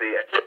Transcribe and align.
see 0.00 0.06
it. 0.06 0.40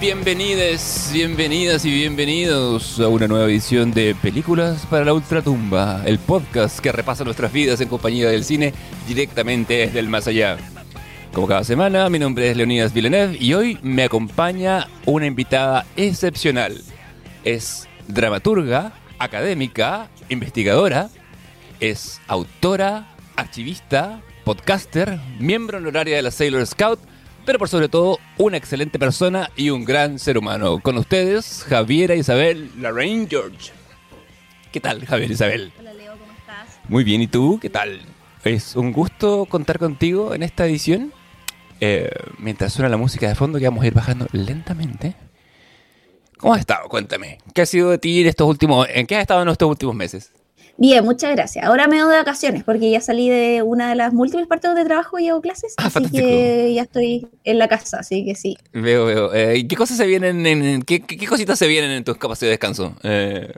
Bienvenidas, 0.00 1.10
bienvenidas 1.12 1.84
y 1.84 1.90
bienvenidos 1.90 3.00
a 3.00 3.08
una 3.08 3.26
nueva 3.26 3.46
edición 3.46 3.90
de 3.90 4.14
Películas 4.14 4.86
para 4.86 5.04
la 5.04 5.12
Ultratumba, 5.12 6.04
el 6.06 6.20
podcast 6.20 6.78
que 6.78 6.92
repasa 6.92 7.24
nuestras 7.24 7.52
vidas 7.52 7.80
en 7.80 7.88
compañía 7.88 8.28
del 8.28 8.44
cine 8.44 8.72
directamente 9.08 9.74
desde 9.74 9.98
el 9.98 10.08
más 10.08 10.28
allá. 10.28 10.56
Como 11.32 11.48
cada 11.48 11.64
semana, 11.64 12.08
mi 12.10 12.20
nombre 12.20 12.48
es 12.48 12.56
Leonidas 12.56 12.92
Villeneuve 12.92 13.38
y 13.40 13.54
hoy 13.54 13.76
me 13.82 14.04
acompaña 14.04 14.86
una 15.04 15.26
invitada 15.26 15.84
excepcional. 15.96 16.80
Es 17.42 17.88
dramaturga, 18.06 18.92
académica, 19.18 20.10
investigadora, 20.28 21.10
es 21.80 22.20
autora, 22.28 23.16
archivista, 23.34 24.22
podcaster, 24.44 25.18
miembro 25.40 25.78
honoraria 25.78 26.14
de 26.14 26.22
la 26.22 26.30
Sailor 26.30 26.64
Scout 26.68 27.00
pero 27.48 27.58
por 27.58 27.70
sobre 27.70 27.88
todo 27.88 28.18
una 28.36 28.58
excelente 28.58 28.98
persona 28.98 29.50
y 29.56 29.70
un 29.70 29.86
gran 29.86 30.18
ser 30.18 30.36
humano. 30.36 30.80
Con 30.80 30.98
ustedes, 30.98 31.64
Javiera 31.66 32.14
Isabel 32.14 32.70
Lorraine 32.76 33.26
George. 33.26 33.72
¿Qué 34.70 34.80
tal, 34.80 35.06
Javier 35.06 35.30
Isabel? 35.30 35.72
Hola, 35.80 35.94
Leo, 35.94 36.12
¿cómo 36.18 36.30
estás? 36.30 36.78
Muy 36.90 37.04
bien, 37.04 37.22
¿y 37.22 37.26
tú? 37.26 37.58
¿Qué 37.58 37.70
tal? 37.70 38.02
Es 38.44 38.76
un 38.76 38.92
gusto 38.92 39.46
contar 39.46 39.78
contigo 39.78 40.34
en 40.34 40.42
esta 40.42 40.66
edición. 40.66 41.10
Eh, 41.80 42.10
mientras 42.36 42.74
suena 42.74 42.90
la 42.90 42.98
música 42.98 43.26
de 43.26 43.34
fondo, 43.34 43.58
que 43.58 43.64
vamos 43.64 43.82
a 43.82 43.86
ir 43.86 43.94
bajando 43.94 44.26
lentamente. 44.32 45.14
¿Cómo 46.36 46.52
has 46.52 46.60
estado? 46.60 46.86
Cuéntame. 46.90 47.38
¿Qué 47.54 47.62
ha 47.62 47.66
sido 47.66 47.88
de 47.88 47.96
ti 47.96 48.20
en 48.20 48.26
estos 48.26 48.46
últimos... 48.46 48.86
¿En 48.92 49.06
qué 49.06 49.16
has 49.16 49.22
estado 49.22 49.40
en 49.40 49.48
estos 49.48 49.70
últimos 49.70 49.94
meses? 49.94 50.32
Bien, 50.80 51.04
muchas 51.04 51.32
gracias. 51.34 51.64
Ahora 51.64 51.88
me 51.88 51.98
doy 51.98 52.10
de 52.12 52.18
vacaciones 52.18 52.62
porque 52.62 52.88
ya 52.90 53.00
salí 53.00 53.28
de 53.28 53.62
una 53.62 53.88
de 53.88 53.96
las 53.96 54.12
múltiples 54.12 54.46
partes 54.46 54.74
de 54.76 54.84
trabajo 54.84 55.18
y 55.18 55.28
hago 55.28 55.40
clases, 55.40 55.74
Ah, 55.76 55.86
así 55.86 55.94
fantástico. 55.94 56.24
que 56.26 56.72
ya 56.72 56.82
estoy 56.82 57.26
en 57.42 57.58
la 57.58 57.66
casa, 57.66 57.98
así 57.98 58.24
que 58.24 58.36
sí. 58.36 58.56
Veo, 58.72 59.04
veo. 59.06 59.34
Eh, 59.34 59.58
¿y 59.58 59.66
¿Qué 59.66 59.74
cosas 59.74 59.96
se 59.96 60.06
vienen 60.06 60.46
en... 60.46 60.82
qué- 60.82 61.00
qué 61.02 61.26
cositas 61.26 61.58
se 61.58 61.66
vienen 61.66 61.90
en 61.90 62.04
tus 62.04 62.16
capacidades 62.16 62.50
de 62.50 62.50
descanso? 62.52 62.94
Eh, 63.02 63.52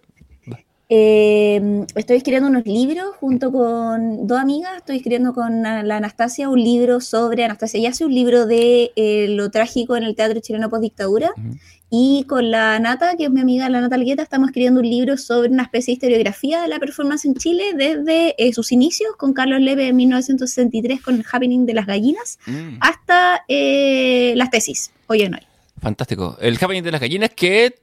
Eh, 0.93 1.87
estoy 1.95 2.17
escribiendo 2.17 2.49
unos 2.49 2.67
libros 2.67 3.15
junto 3.21 3.53
con 3.53 4.27
dos 4.27 4.41
amigas. 4.41 4.77
Estoy 4.79 4.97
escribiendo 4.97 5.33
con 5.33 5.63
la 5.63 5.97
Anastasia 5.97 6.49
un 6.49 6.61
libro 6.61 7.01
sobre 7.01 7.45
Anastasia 7.45 7.81
Yace, 7.81 8.05
un 8.05 8.13
libro 8.13 8.45
de 8.45 8.91
eh, 8.97 9.29
lo 9.29 9.53
trágico 9.53 9.97
en 9.97 10.03
el 10.03 10.17
teatro 10.17 10.41
chileno 10.41 10.69
post 10.69 10.83
dictadura. 10.83 11.31
Ujú. 11.37 11.57
Y 11.91 12.25
con 12.29 12.51
la 12.51 12.79
Nata, 12.81 13.17
que 13.17 13.25
es 13.25 13.31
mi 13.31 13.41
amiga 13.41 13.69
la 13.69 13.81
Nata 13.81 13.95
Algueta, 13.95 14.25
estamos 14.25 14.49
escribiendo 14.49 14.81
un 14.81 14.91
libro 14.91 15.17
sobre 15.17 15.51
una 15.51 15.63
especie 15.63 15.93
de 15.93 15.95
historiografía 15.95 16.63
de 16.63 16.69
la 16.69 16.81
performance 16.81 17.25
en 17.25 17.35
Chile 17.35 17.73
desde 17.77 18.35
eh, 18.37 18.53
sus 18.53 18.73
inicios 18.73 19.15
con 19.17 19.33
Carlos 19.33 19.61
Lepe 19.61 19.87
en 19.87 19.97
1963 19.97 21.03
con 21.03 21.15
el 21.17 21.25
Happening 21.31 21.67
de 21.67 21.75
las 21.75 21.87
Gallinas 21.87 22.41
mm. 22.47 22.79
hasta 22.81 23.45
eh, 23.47 24.35
las 24.35 24.51
tesis, 24.51 24.91
hoy 25.07 25.23
en 25.23 25.35
hoy. 25.35 25.41
Fantástico. 25.81 26.37
El 26.41 26.59
Happening 26.61 26.83
de 26.83 26.91
las 26.91 27.01
gallinas 27.01 27.31
que 27.31 27.79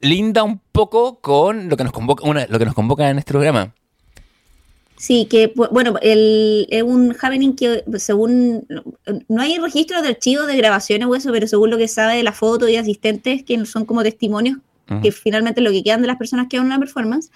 linda 0.00 0.42
un 0.42 0.60
poco 0.72 1.20
con 1.20 1.68
lo 1.68 1.76
que 1.76 1.84
nos 1.84 1.92
convoca, 1.92 2.28
una- 2.28 2.46
lo 2.46 2.58
que 2.58 2.64
nos 2.66 2.74
convoca 2.74 3.08
en 3.10 3.18
este 3.18 3.32
programa. 3.32 3.72
Sí, 4.96 5.26
que 5.28 5.52
bueno, 5.54 5.96
el, 6.02 6.66
es 6.70 6.82
un 6.82 7.14
happening 7.20 7.54
que 7.56 7.82
según, 7.98 8.66
no 9.28 9.42
hay 9.42 9.58
registro 9.58 10.00
de 10.02 10.08
archivos 10.08 10.46
de 10.46 10.56
grabaciones 10.56 11.08
o 11.08 11.14
eso, 11.14 11.32
pero 11.32 11.46
según 11.48 11.70
lo 11.70 11.76
que 11.78 11.88
sabe 11.88 12.16
de 12.16 12.22
la 12.22 12.32
foto 12.32 12.68
y 12.68 12.76
asistentes, 12.76 13.42
que 13.42 13.66
son 13.66 13.84
como 13.84 14.02
testimonios, 14.02 14.58
que 15.02 15.12
finalmente 15.12 15.62
lo 15.62 15.70
que 15.70 15.82
quedan 15.82 16.02
de 16.02 16.06
las 16.08 16.18
personas 16.18 16.46
que 16.48 16.58
hagan 16.58 16.66
una 16.66 16.78
performance, 16.78 17.30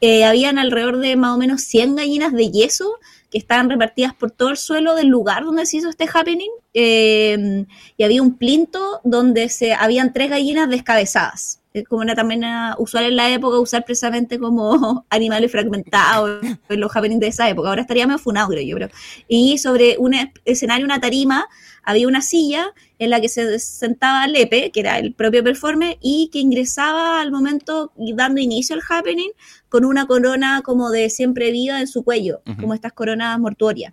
eh, 0.00 0.24
habían 0.24 0.58
alrededor 0.58 0.98
de 0.98 1.16
más 1.16 1.34
o 1.34 1.38
menos 1.38 1.60
100 1.62 1.96
gallinas 1.96 2.32
de 2.32 2.50
yeso 2.50 2.94
que 3.30 3.36
estaban 3.38 3.68
repartidas 3.68 4.14
por 4.14 4.30
todo 4.30 4.48
el 4.48 4.56
suelo 4.56 4.94
del 4.94 5.08
lugar 5.08 5.44
donde 5.44 5.66
se 5.66 5.76
hizo 5.76 5.90
este 5.90 6.08
happening, 6.12 6.50
eh, 6.72 7.66
y 7.96 8.02
había 8.04 8.22
un 8.22 8.36
plinto 8.38 9.00
donde 9.04 9.50
se 9.50 9.74
habían 9.74 10.12
tres 10.14 10.30
gallinas 10.30 10.68
descabezadas. 10.70 11.60
Eh, 11.76 11.82
Como 11.82 12.04
era 12.04 12.14
también 12.14 12.44
ah, 12.44 12.76
usual 12.78 13.04
en 13.06 13.16
la 13.16 13.28
época 13.30 13.58
usar 13.58 13.84
precisamente 13.84 14.38
como 14.38 15.04
animales 15.10 15.50
fragmentados 15.50 16.40
en 16.68 16.80
los 16.80 16.94
happenings 16.94 17.20
de 17.20 17.26
esa 17.26 17.50
época. 17.50 17.68
Ahora 17.68 17.82
estaría 17.82 18.06
medio 18.06 18.18
funado, 18.18 18.50
creo 18.50 18.62
yo. 18.62 18.76
Pero. 18.76 18.88
Y 19.26 19.58
sobre 19.58 19.96
un 19.98 20.14
escenario, 20.44 20.86
una 20.86 21.00
tarima, 21.00 21.48
había 21.82 22.06
una 22.06 22.22
silla 22.22 22.72
en 23.00 23.10
la 23.10 23.20
que 23.20 23.28
se 23.28 23.58
sentaba 23.58 24.28
Lepe, 24.28 24.70
que 24.70 24.80
era 24.80 25.00
el 25.00 25.14
propio 25.14 25.42
performer, 25.42 25.98
y 26.00 26.30
que 26.32 26.38
ingresaba 26.38 27.20
al 27.20 27.32
momento 27.32 27.90
dando 27.96 28.40
inicio 28.40 28.76
al 28.76 28.82
happening 28.88 29.30
con 29.68 29.84
una 29.84 30.06
corona 30.06 30.62
como 30.62 30.90
de 30.90 31.10
siempre 31.10 31.50
viva 31.50 31.80
en 31.80 31.88
su 31.88 32.04
cuello, 32.04 32.40
como 32.60 32.74
estas 32.74 32.92
coronas 32.92 33.36
mortuorias. 33.40 33.92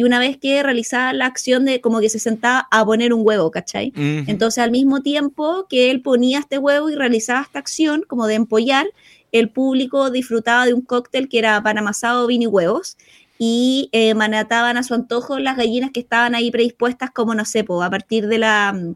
Y 0.00 0.02
una 0.02 0.18
vez 0.18 0.38
que 0.38 0.62
realizaba 0.62 1.12
la 1.12 1.26
acción 1.26 1.66
de 1.66 1.82
como 1.82 2.00
que 2.00 2.08
se 2.08 2.18
sentaba 2.18 2.66
a 2.70 2.86
poner 2.86 3.12
un 3.12 3.20
huevo, 3.22 3.50
¿cachai? 3.50 3.92
Entonces, 3.94 4.64
al 4.64 4.70
mismo 4.70 5.02
tiempo 5.02 5.66
que 5.68 5.90
él 5.90 6.00
ponía 6.00 6.38
este 6.38 6.56
huevo 6.56 6.88
y 6.88 6.94
realizaba 6.94 7.42
esta 7.42 7.58
acción, 7.58 8.04
como 8.08 8.26
de 8.26 8.36
empollar, 8.36 8.86
el 9.30 9.50
público 9.50 10.10
disfrutaba 10.10 10.64
de 10.64 10.72
un 10.72 10.80
cóctel 10.80 11.28
que 11.28 11.38
era 11.38 11.62
pan 11.62 11.76
amasado, 11.76 12.26
vino 12.26 12.44
y 12.44 12.46
huevos, 12.46 12.96
y 13.38 13.90
eh, 13.92 14.14
manataban 14.14 14.78
a 14.78 14.82
su 14.84 14.94
antojo 14.94 15.38
las 15.38 15.58
gallinas 15.58 15.90
que 15.90 16.00
estaban 16.00 16.34
ahí 16.34 16.50
predispuestas, 16.50 17.10
como 17.10 17.34
no 17.34 17.44
sé, 17.44 17.62
po, 17.62 17.82
a 17.82 17.90
partir 17.90 18.26
de 18.26 18.38
la 18.38 18.72
mm, 18.72 18.94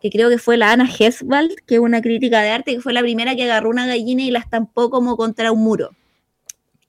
que 0.00 0.10
creo 0.10 0.28
que 0.28 0.38
fue 0.38 0.56
la 0.56 0.72
Ana 0.72 0.90
Heswald, 0.90 1.54
que 1.66 1.76
es 1.76 1.80
una 1.80 2.02
crítica 2.02 2.40
de 2.40 2.50
arte, 2.50 2.74
que 2.74 2.80
fue 2.80 2.92
la 2.92 3.02
primera 3.02 3.36
que 3.36 3.44
agarró 3.44 3.70
una 3.70 3.86
gallina 3.86 4.22
y 4.22 4.32
la 4.32 4.40
estampó 4.40 4.90
como 4.90 5.16
contra 5.16 5.52
un 5.52 5.62
muro. 5.62 5.92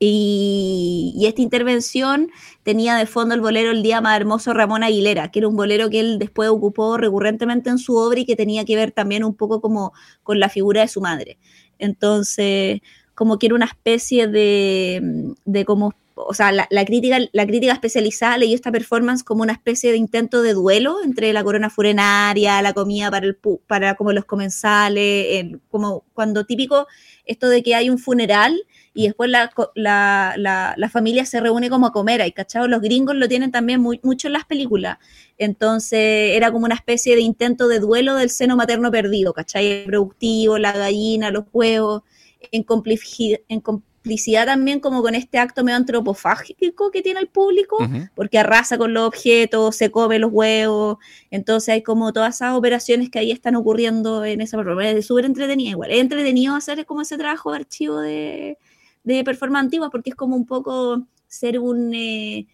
Y, 0.06 1.26
esta 1.26 1.42
intervención 1.42 2.30
tenía 2.64 2.96
de 2.96 3.06
fondo 3.06 3.36
el 3.36 3.42
bolero 3.42 3.72
El 3.72 3.84
Día 3.84 4.02
Más 4.02 4.18
Hermoso 4.18 4.54
Ramón 4.54 4.84
Aguilera, 4.84 5.32
que 5.32 5.40
era 5.40 5.48
un 5.48 5.56
bolero 5.56 5.90
que 5.90 6.02
él 6.02 6.20
después 6.20 6.50
ocupó 6.50 6.98
recurrentemente 6.98 7.70
en 7.70 7.78
su 7.78 7.96
obra 7.96 8.20
y 8.20 8.26
que 8.26 8.36
tenía 8.36 8.66
que 8.66 8.76
ver 8.76 8.92
también 8.92 9.24
un 9.24 9.34
poco 9.34 9.62
como 9.62 9.94
con 10.22 10.40
la 10.40 10.50
figura 10.50 10.82
de 10.82 10.90
su 10.90 11.00
madre. 11.00 11.38
Entonces, 11.80 12.82
como 13.16 13.40
que 13.40 13.46
era 13.46 13.56
una 13.56 13.66
especie 13.66 14.28
de, 14.28 15.34
de 15.46 15.64
como, 15.64 15.94
o 16.16 16.34
sea, 16.34 16.52
la, 16.52 16.86
crítica, 16.86 17.20
la 17.32 17.48
crítica 17.48 17.72
especializada 17.72 18.38
leyó 18.38 18.56
esta 18.56 18.74
performance 18.74 19.24
como 19.24 19.44
una 19.44 19.54
especie 19.54 19.92
de 19.92 19.98
intento 19.98 20.42
de 20.42 20.54
duelo 20.54 20.98
entre 21.04 21.32
la 21.32 21.46
corona 21.46 21.70
furenaria, 21.70 22.62
la 22.62 22.74
comida 22.74 23.10
para, 23.10 23.26
el, 23.26 23.38
para 23.68 23.96
como 23.96 24.12
los 24.12 24.26
comensales, 24.26 25.46
como 25.70 26.04
cuando 26.14 26.46
típico 26.46 26.88
esto 27.26 27.48
de 27.48 27.64
que 27.64 27.76
hay 27.76 27.90
un 27.90 27.98
funeral 27.98 28.64
y 28.94 29.06
después 29.08 29.30
la, 29.30 29.52
la, 29.76 30.36
la, 30.38 30.74
la 30.78 30.90
familia 30.90 31.26
se 31.26 31.40
reúne 31.40 31.70
como 31.70 31.88
a 31.88 31.92
comer, 31.92 32.22
¿hay 32.22 32.32
cachado? 32.32 32.68
Los 32.68 32.82
gringos 32.82 33.16
lo 33.16 33.28
tienen 33.28 33.52
también 33.52 33.82
muy, 33.82 34.00
mucho 34.04 34.28
en 34.28 34.34
las 34.34 34.46
películas. 34.46 34.98
Entonces 35.38 36.36
era 36.36 36.52
como 36.52 36.66
una 36.66 36.76
especie 36.76 37.16
de 37.16 37.22
intento 37.22 37.68
de 37.68 37.80
duelo 37.80 38.16
del 38.16 38.30
seno 38.30 38.56
materno 38.56 38.92
perdido, 38.92 39.34
¿cachai? 39.34 39.68
El 39.68 39.86
productivo, 39.86 40.58
la 40.58 40.74
gallina, 40.74 41.32
los 41.32 41.46
huevos, 41.52 42.04
en, 42.52 42.66
complici- 42.66 43.42
en 43.48 43.62
complicidad 43.62 44.46
también 44.46 44.82
como 44.82 45.02
con 45.02 45.16
este 45.16 45.38
acto 45.40 45.64
medio 45.64 45.78
antropofágico 45.78 46.92
que 46.92 47.02
tiene 47.02 47.22
el 47.22 47.28
público, 47.30 47.78
porque 48.16 48.38
arrasa 48.38 48.78
con 48.78 48.94
los 48.94 49.08
objetos, 49.08 49.78
se 49.78 49.92
come 49.92 50.20
los 50.20 50.30
huevos, 50.32 50.98
entonces 51.32 51.70
hay 51.70 51.84
como 51.84 52.12
todas 52.12 52.36
esas 52.36 52.54
operaciones 52.54 53.10
que 53.10 53.20
ahí 53.20 53.32
están 53.32 53.56
ocurriendo 53.56 54.26
en 54.26 54.42
esa 54.42 54.58
performance. 54.58 54.98
Es 54.98 55.08
súper 55.08 55.24
entretenida 55.24 55.70
igual, 55.70 55.92
es 55.92 56.02
entretenido 56.02 56.54
hacer 56.54 56.86
como 56.86 57.02
ese 57.02 57.18
trabajo 57.18 57.52
de 57.52 57.58
archivo 57.58 58.00
de, 58.02 58.58
de 59.04 59.24
performance 59.24 59.66
antigua, 59.66 59.90
porque 59.90 60.12
es 60.12 60.16
como 60.16 60.36
un 60.36 60.46
poco 60.46 61.08
ser 61.28 61.60
un... 61.60 61.94
eh, 61.94 62.48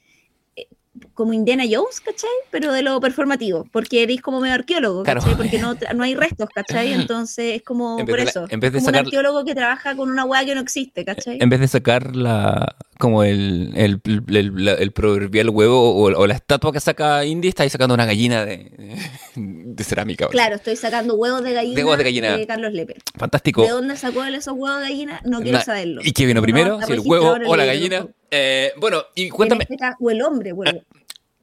como 1.13 1.33
Indiana 1.33 1.63
Jones, 1.69 1.99
¿cachai? 2.01 2.29
Pero 2.51 2.71
de 2.73 2.81
lo 2.81 2.99
performativo, 2.99 3.67
porque 3.71 4.03
eres 4.03 4.21
como 4.21 4.39
medio 4.41 4.55
arqueólogo, 4.55 5.03
Claro. 5.03 5.21
¿cachai? 5.21 5.35
Porque 5.37 5.59
no, 5.59 5.75
no 5.95 6.03
hay 6.03 6.15
restos, 6.15 6.49
¿cachai? 6.53 6.93
Entonces 7.09 7.55
es 7.57 7.61
como 7.63 7.99
En 7.99 8.05
por 8.05 8.17
la- 8.19 8.23
eso. 8.25 8.45
en 8.49 8.59
vez 8.59 8.71
de 8.73 8.79
como 8.79 8.85
sacar- 8.87 9.01
un 9.01 9.07
arqueólogo 9.07 9.45
que 9.45 9.55
trabaja 9.55 9.95
con 9.95 10.09
una 10.09 10.25
hueá 10.25 10.45
que 10.45 10.55
no 10.55 10.61
existe, 10.61 11.05
¿cachai? 11.05 11.37
En 11.41 11.49
vez 11.49 11.59
de 11.59 11.67
sacar 11.67 12.15
la 12.15 12.75
como 12.99 13.23
el, 13.23 13.71
el, 13.77 14.01
el- 14.27 14.65
la- 14.65 14.73
el 14.73 14.91
proverbial 14.91 15.49
huevo 15.49 15.91
o, 15.93 16.03
o 16.19 16.27
la 16.27 16.33
estatua 16.33 16.73
que 16.73 16.81
saca 16.81 17.23
Indy, 17.23 17.47
está 17.47 17.63
ahí 17.63 17.69
sacando 17.69 17.93
una 17.93 18.05
gallina 18.05 18.45
de, 18.45 18.97
de 19.35 19.83
cerámica. 19.83 20.27
Claro, 20.27 20.55
estoy 20.55 20.75
sacando 20.75 21.15
huevos 21.15 21.41
de 21.43 21.53
gallina 21.53 21.75
De 21.75 21.83
huevos 21.83 21.97
de 21.97 22.03
gallina. 22.03 22.37
Carlos 22.45 22.73
Lepe. 22.73 22.95
Fantástico. 23.17 23.61
¿De 23.63 23.69
dónde 23.69 23.95
sacó 23.95 24.23
él 24.25 24.35
esos 24.35 24.53
huevos 24.57 24.81
de 24.81 24.89
gallina? 24.89 25.21
No 25.23 25.41
quiero 25.41 25.61
saberlo. 25.61 26.01
¿Y 26.03 26.11
qué 26.11 26.25
vino 26.25 26.39
No, 26.39 26.43
primero? 26.43 26.79
si 26.85 26.91
el 26.91 26.99
huevo 26.99 27.37
o 27.47 27.55
la 27.55 27.65
gallina. 27.65 28.05
Eh, 28.31 28.73
bueno, 28.77 29.01
y 29.15 29.29
cuéntame. 29.29 29.63
este 29.63 29.75
caso, 29.77 29.97
o 30.01 30.09
el 30.11 30.21
hombre, 30.21 30.51
bueno. 30.51 30.79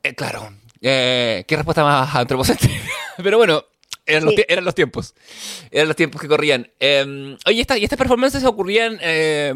Eh, 0.08 0.14
claro. 0.14 0.50
Eh, 0.81 1.44
¿Qué 1.47 1.56
respuesta 1.56 1.82
más 1.82 2.14
antropocéntrica? 2.14 2.75
Pero 3.17 3.38
bueno, 3.38 3.64
eran 4.05 4.25
los, 4.25 4.35
Sí. 4.35 4.44
eran 4.49 4.64
los 4.64 4.75
tiempos. 4.75 5.14
Eran 5.70 5.88
los 5.88 5.97
tiempos 5.97 6.20
que 6.20 6.29
corrían. 6.29 6.70
Eh, 6.81 7.37
oye, 7.47 7.61
esta, 7.61 7.76
y 7.79 7.85
estas 7.85 7.99
performances 7.99 8.44
ocurrían 8.44 8.99
eh, 9.00 9.55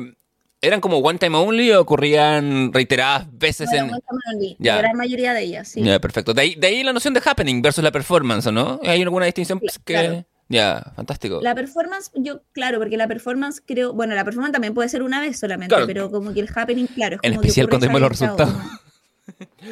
¿Eran 0.62 0.82
como 0.82 0.98
one 0.98 1.18
time 1.18 1.38
only 1.38 1.70
o 1.72 1.80
ocurrían 1.80 2.70
reiteradas 2.74 3.26
veces 3.32 3.70
Bueno, 3.70 3.86
en...? 3.86 3.92
one 3.92 4.00
time 4.06 4.20
only, 4.34 4.56
Ya. 4.58 4.74
La 4.76 4.82
gran 4.82 4.96
mayoría 4.98 5.32
de 5.32 5.42
ellas, 5.42 5.68
sí. 5.68 5.82
Ya, 5.82 5.98
perfecto. 6.00 6.34
De 6.34 6.42
ahí, 6.42 6.54
de 6.54 6.66
ahí 6.66 6.82
la 6.82 6.92
noción 6.92 7.14
de 7.14 7.22
happening 7.24 7.62
versus 7.62 7.82
la 7.82 7.90
performance, 7.90 8.46
¿o 8.46 8.52
no? 8.52 8.78
¿Hay 8.84 9.00
alguna 9.00 9.24
distinción 9.24 9.58
Sí, 9.60 9.68
que...? 9.84 9.94
claro. 9.94 10.26
Ya, 10.50 10.82
fantástico. 10.96 11.38
La 11.42 11.54
performance, 11.54 12.10
yo, 12.14 12.42
claro, 12.52 12.78
porque 12.78 12.96
la 12.98 13.06
performance 13.08 13.62
creo, 13.64 13.92
bueno, 13.94 14.14
la 14.16 14.24
performance 14.24 14.52
también 14.52 14.74
puede 14.74 14.88
ser 14.90 15.02
una 15.02 15.20
vez 15.20 15.38
solamente, 15.38 15.72
Claro. 15.72 15.86
pero 15.86 16.10
como 16.10 16.34
que 16.34 16.40
el 16.40 16.48
happening, 16.54 16.88
claro, 16.88 17.16
es 17.16 17.20
En 17.22 17.30
como 17.34 17.40
que 17.42 17.46
especial 17.48 17.66
ocurre 17.66 17.78
cuando 17.78 17.86
vemos 17.86 18.00
los 18.00 18.10
resultados. 18.10 18.54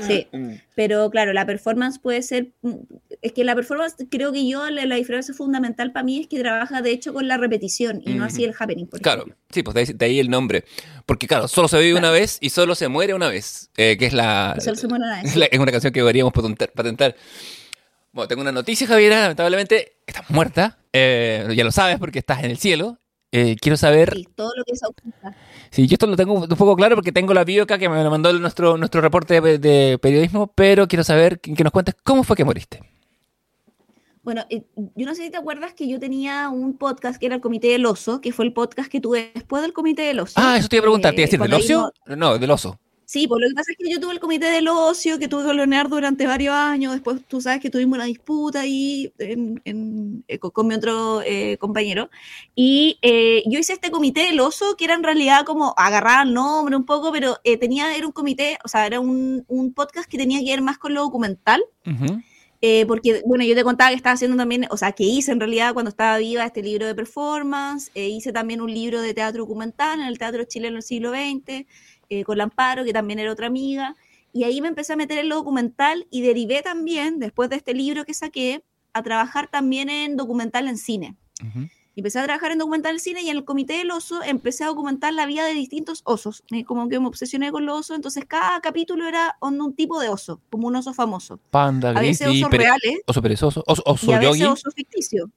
Sí, 0.00 0.26
pero 0.76 1.10
claro, 1.10 1.32
la 1.32 1.44
performance 1.46 1.98
puede 1.98 2.22
ser, 2.22 2.52
mm, 2.62 2.74
es 3.22 3.32
que 3.32 3.44
la 3.44 3.54
performance 3.54 3.94
creo 4.10 4.32
que 4.32 4.46
yo, 4.48 4.68
la, 4.70 4.86
la 4.86 4.94
diferencia 4.96 5.34
fundamental 5.34 5.92
para 5.92 6.04
mí 6.04 6.20
es 6.20 6.26
que 6.26 6.38
trabaja 6.40 6.82
de 6.82 6.90
hecho 6.90 7.12
con 7.12 7.26
la 7.28 7.36
repetición 7.36 8.00
y 8.04 8.12
no 8.14 8.24
así 8.24 8.44
el 8.44 8.54
happening, 8.58 8.86
por 8.86 9.00
Claro, 9.00 9.22
ejemplo. 9.22 9.42
sí, 9.50 9.62
pues 9.62 9.74
de 9.74 9.80
ahí, 9.80 9.86
de 9.94 10.04
ahí 10.06 10.20
el 10.20 10.30
nombre. 10.30 10.64
Porque 11.06 11.26
claro, 11.26 11.48
solo 11.48 11.68
se 11.68 11.78
vive 11.80 11.98
una 11.98 12.10
vez 12.10 12.38
y 12.40 12.50
solo 12.50 12.74
se 12.74 12.88
muere 12.88 13.14
una 13.14 13.28
vez, 13.28 13.70
eh, 13.76 13.96
que 13.98 14.06
es 14.06 14.12
la, 14.12 14.56
Solo 14.60 14.76
se 14.76 14.88
muere 14.88 15.04
una 15.04 15.22
vez. 15.22 15.34
la- 15.36 15.46
es 15.46 15.58
una 15.58 15.72
canción 15.72 15.92
que 15.92 16.00
deberíamos 16.00 16.32
patentar. 16.32 16.70
patentar. 16.72 17.16
Bueno, 18.12 18.28
tengo 18.28 18.42
una 18.42 18.52
noticia, 18.52 18.86
Javiera, 18.86 19.20
lamentablemente 19.22 19.98
estás 20.06 20.28
muerta, 20.30 20.78
eh, 20.92 21.46
ya 21.54 21.62
lo 21.64 21.70
sabes 21.70 21.98
porque 21.98 22.18
estás 22.18 22.42
en 22.42 22.50
el 22.50 22.58
cielo. 22.58 22.98
Eh, 23.30 23.56
quiero 23.60 23.76
saber, 23.76 24.14
Sí, 24.14 24.26
todo 24.34 24.52
lo 24.56 24.64
que 24.64 24.72
es 24.72 24.82
autista. 24.82 25.36
sí, 25.70 25.86
yo 25.86 25.94
esto 25.96 26.06
lo 26.06 26.16
tengo 26.16 26.32
un 26.34 26.48
poco 26.48 26.76
claro 26.76 26.94
porque 26.96 27.12
tengo 27.12 27.34
la 27.34 27.44
bio 27.44 27.64
acá 27.64 27.76
que 27.78 27.88
me 27.88 28.02
lo 28.02 28.10
mandó 28.10 28.32
nuestro, 28.32 28.78
nuestro 28.78 29.02
reporte 29.02 29.40
de, 29.40 29.58
de 29.58 29.98
periodismo, 29.98 30.46
pero 30.54 30.88
quiero 30.88 31.04
saber 31.04 31.38
que, 31.38 31.52
que 31.52 31.62
nos 31.64 31.72
cuentes 31.72 31.94
cómo 32.02 32.24
fue 32.24 32.36
que 32.36 32.44
moriste. 32.44 32.80
Bueno, 34.22 34.44
eh, 34.50 34.62
yo 34.94 35.06
no 35.06 35.14
sé 35.14 35.24
si 35.24 35.30
te 35.30 35.36
acuerdas 35.38 35.72
que 35.74 35.88
yo 35.88 35.98
tenía 35.98 36.48
un 36.50 36.76
podcast 36.76 37.18
que 37.18 37.26
era 37.26 37.34
el 37.34 37.40
Comité 37.40 37.68
del 37.68 37.86
Oso, 37.86 38.20
que 38.20 38.32
fue 38.32 38.44
el 38.44 38.52
podcast 38.52 38.90
que 38.90 39.00
tuve 39.00 39.30
después 39.34 39.62
del 39.62 39.72
Comité 39.72 40.02
del 40.02 40.20
Oso. 40.20 40.34
Ah, 40.36 40.56
eso 40.58 40.68
te 40.68 40.76
iba 40.76 40.82
a 40.82 40.84
preguntar, 40.84 41.14
¿te 41.14 41.20
iba 41.20 41.24
a 41.24 41.26
decir 41.26 41.38
del 41.38 41.48
cuando 41.48 41.56
ahí 41.56 41.62
ocio? 41.62 41.92
No, 42.16 42.38
del 42.38 42.50
oso. 42.50 42.78
Sí, 43.10 43.26
pues 43.26 43.40
lo 43.40 43.48
que 43.48 43.54
pasa 43.54 43.72
es 43.72 43.78
que 43.78 43.90
yo 43.90 43.98
tuve 44.00 44.12
el 44.12 44.20
comité 44.20 44.50
del 44.50 44.68
ocio, 44.68 45.18
que 45.18 45.28
tuve 45.28 45.46
que 45.46 45.54
leonear 45.54 45.88
durante 45.88 46.26
varios 46.26 46.54
años, 46.54 46.92
después 46.92 47.22
tú 47.26 47.40
sabes 47.40 47.58
que 47.58 47.70
tuvimos 47.70 47.96
una 47.96 48.04
disputa 48.04 48.60
ahí 48.60 49.10
en- 49.18 49.62
en- 49.64 50.24
eh, 50.28 50.38
con, 50.38 50.50
con 50.50 50.66
mi 50.66 50.74
otro 50.74 51.22
eh, 51.24 51.56
compañero, 51.58 52.10
y 52.54 52.98
eh, 53.00 53.44
yo 53.46 53.58
hice 53.58 53.72
este 53.72 53.90
comité 53.90 54.24
del 54.24 54.38
oso, 54.40 54.76
que 54.76 54.84
era 54.84 54.92
en 54.94 55.02
realidad 55.02 55.46
como 55.46 55.72
agarrar 55.78 56.26
el 56.26 56.34
nombre 56.34 56.76
un 56.76 56.84
poco, 56.84 57.10
pero 57.10 57.38
eh, 57.44 57.56
tenía, 57.56 57.96
era 57.96 58.04
un 58.06 58.12
comité, 58.12 58.58
o 58.62 58.68
sea, 58.68 58.86
era 58.86 59.00
un, 59.00 59.42
un 59.48 59.72
podcast 59.72 60.06
que 60.06 60.18
tenía 60.18 60.40
que 60.40 60.50
ver 60.50 60.60
más 60.60 60.76
con 60.76 60.92
lo 60.92 61.00
documental, 61.00 61.62
eh, 62.60 62.84
porque, 62.86 63.22
bueno, 63.24 63.42
yo 63.44 63.54
te 63.54 63.64
contaba 63.64 63.88
que 63.90 63.96
estaba 63.96 64.14
haciendo 64.14 64.36
también, 64.36 64.66
o 64.70 64.76
sea, 64.76 64.92
que 64.92 65.04
hice 65.04 65.32
en 65.32 65.40
realidad 65.40 65.72
cuando 65.72 65.88
estaba 65.90 66.18
viva 66.18 66.44
este 66.44 66.62
libro 66.62 66.86
de 66.86 66.94
performance, 66.94 67.90
eh, 67.94 68.08
hice 68.08 68.32
también 68.32 68.60
un 68.60 68.70
libro 68.74 69.00
de 69.00 69.14
teatro 69.14 69.44
documental 69.44 70.00
en 70.00 70.06
el 70.08 70.18
teatro 70.18 70.44
chileno 70.44 70.74
del 70.74 70.82
siglo 70.82 71.10
XX, 71.12 71.66
eh, 72.10 72.24
con 72.24 72.38
la 72.38 72.44
Amparo, 72.44 72.84
que 72.84 72.92
también 72.92 73.18
era 73.18 73.32
otra 73.32 73.46
amiga, 73.46 73.96
y 74.32 74.44
ahí 74.44 74.60
me 74.60 74.68
empecé 74.68 74.92
a 74.92 74.96
meter 74.96 75.18
en 75.18 75.28
lo 75.28 75.36
documental 75.36 76.06
y 76.10 76.22
derivé 76.22 76.62
también, 76.62 77.18
después 77.18 77.48
de 77.50 77.56
este 77.56 77.74
libro 77.74 78.04
que 78.04 78.14
saqué, 78.14 78.62
a 78.92 79.02
trabajar 79.02 79.48
también 79.48 79.88
en 79.90 80.16
documental 80.16 80.68
en 80.68 80.76
cine. 80.78 81.16
Ujú. 81.42 81.68
Y 81.94 82.00
Empecé 82.00 82.20
a 82.20 82.24
trabajar 82.24 82.52
en 82.52 82.58
documental 82.58 82.94
en 82.94 83.00
cine 83.00 83.22
y 83.22 83.28
en 83.28 83.36
el 83.38 83.44
comité 83.44 83.72
del 83.78 83.90
oso 83.90 84.22
empecé 84.22 84.62
a 84.62 84.68
documentar 84.68 85.12
la 85.12 85.26
vida 85.26 85.44
de 85.44 85.52
distintos 85.54 86.02
osos. 86.04 86.44
Me- 86.50 86.64
como 86.64 86.88
que 86.88 87.00
me 87.00 87.08
obsesioné 87.08 87.50
con 87.50 87.66
los 87.66 87.80
osos, 87.80 87.96
entonces 87.96 88.24
cada 88.26 88.60
capítulo 88.60 89.08
era 89.08 89.36
un, 89.40 89.60
un 89.60 89.74
tipo 89.74 89.98
de 90.00 90.08
oso, 90.08 90.40
como 90.48 90.68
un 90.68 90.76
oso 90.76 90.94
famoso. 90.94 91.40
Panda, 91.50 91.90
A 91.90 92.00
veces 92.00 92.28
osos 92.28 92.50
pere- 92.50 92.58
reales, 92.64 93.00
oso 93.06 93.20
perezoso, 93.20 93.64
oso, 93.66 93.82
oso 93.84 94.10
y 94.10 94.14
a 94.14 94.18
veces 94.20 94.38
yogi. 94.38 94.52
oso 94.52 94.70
ficticio. 94.70 95.30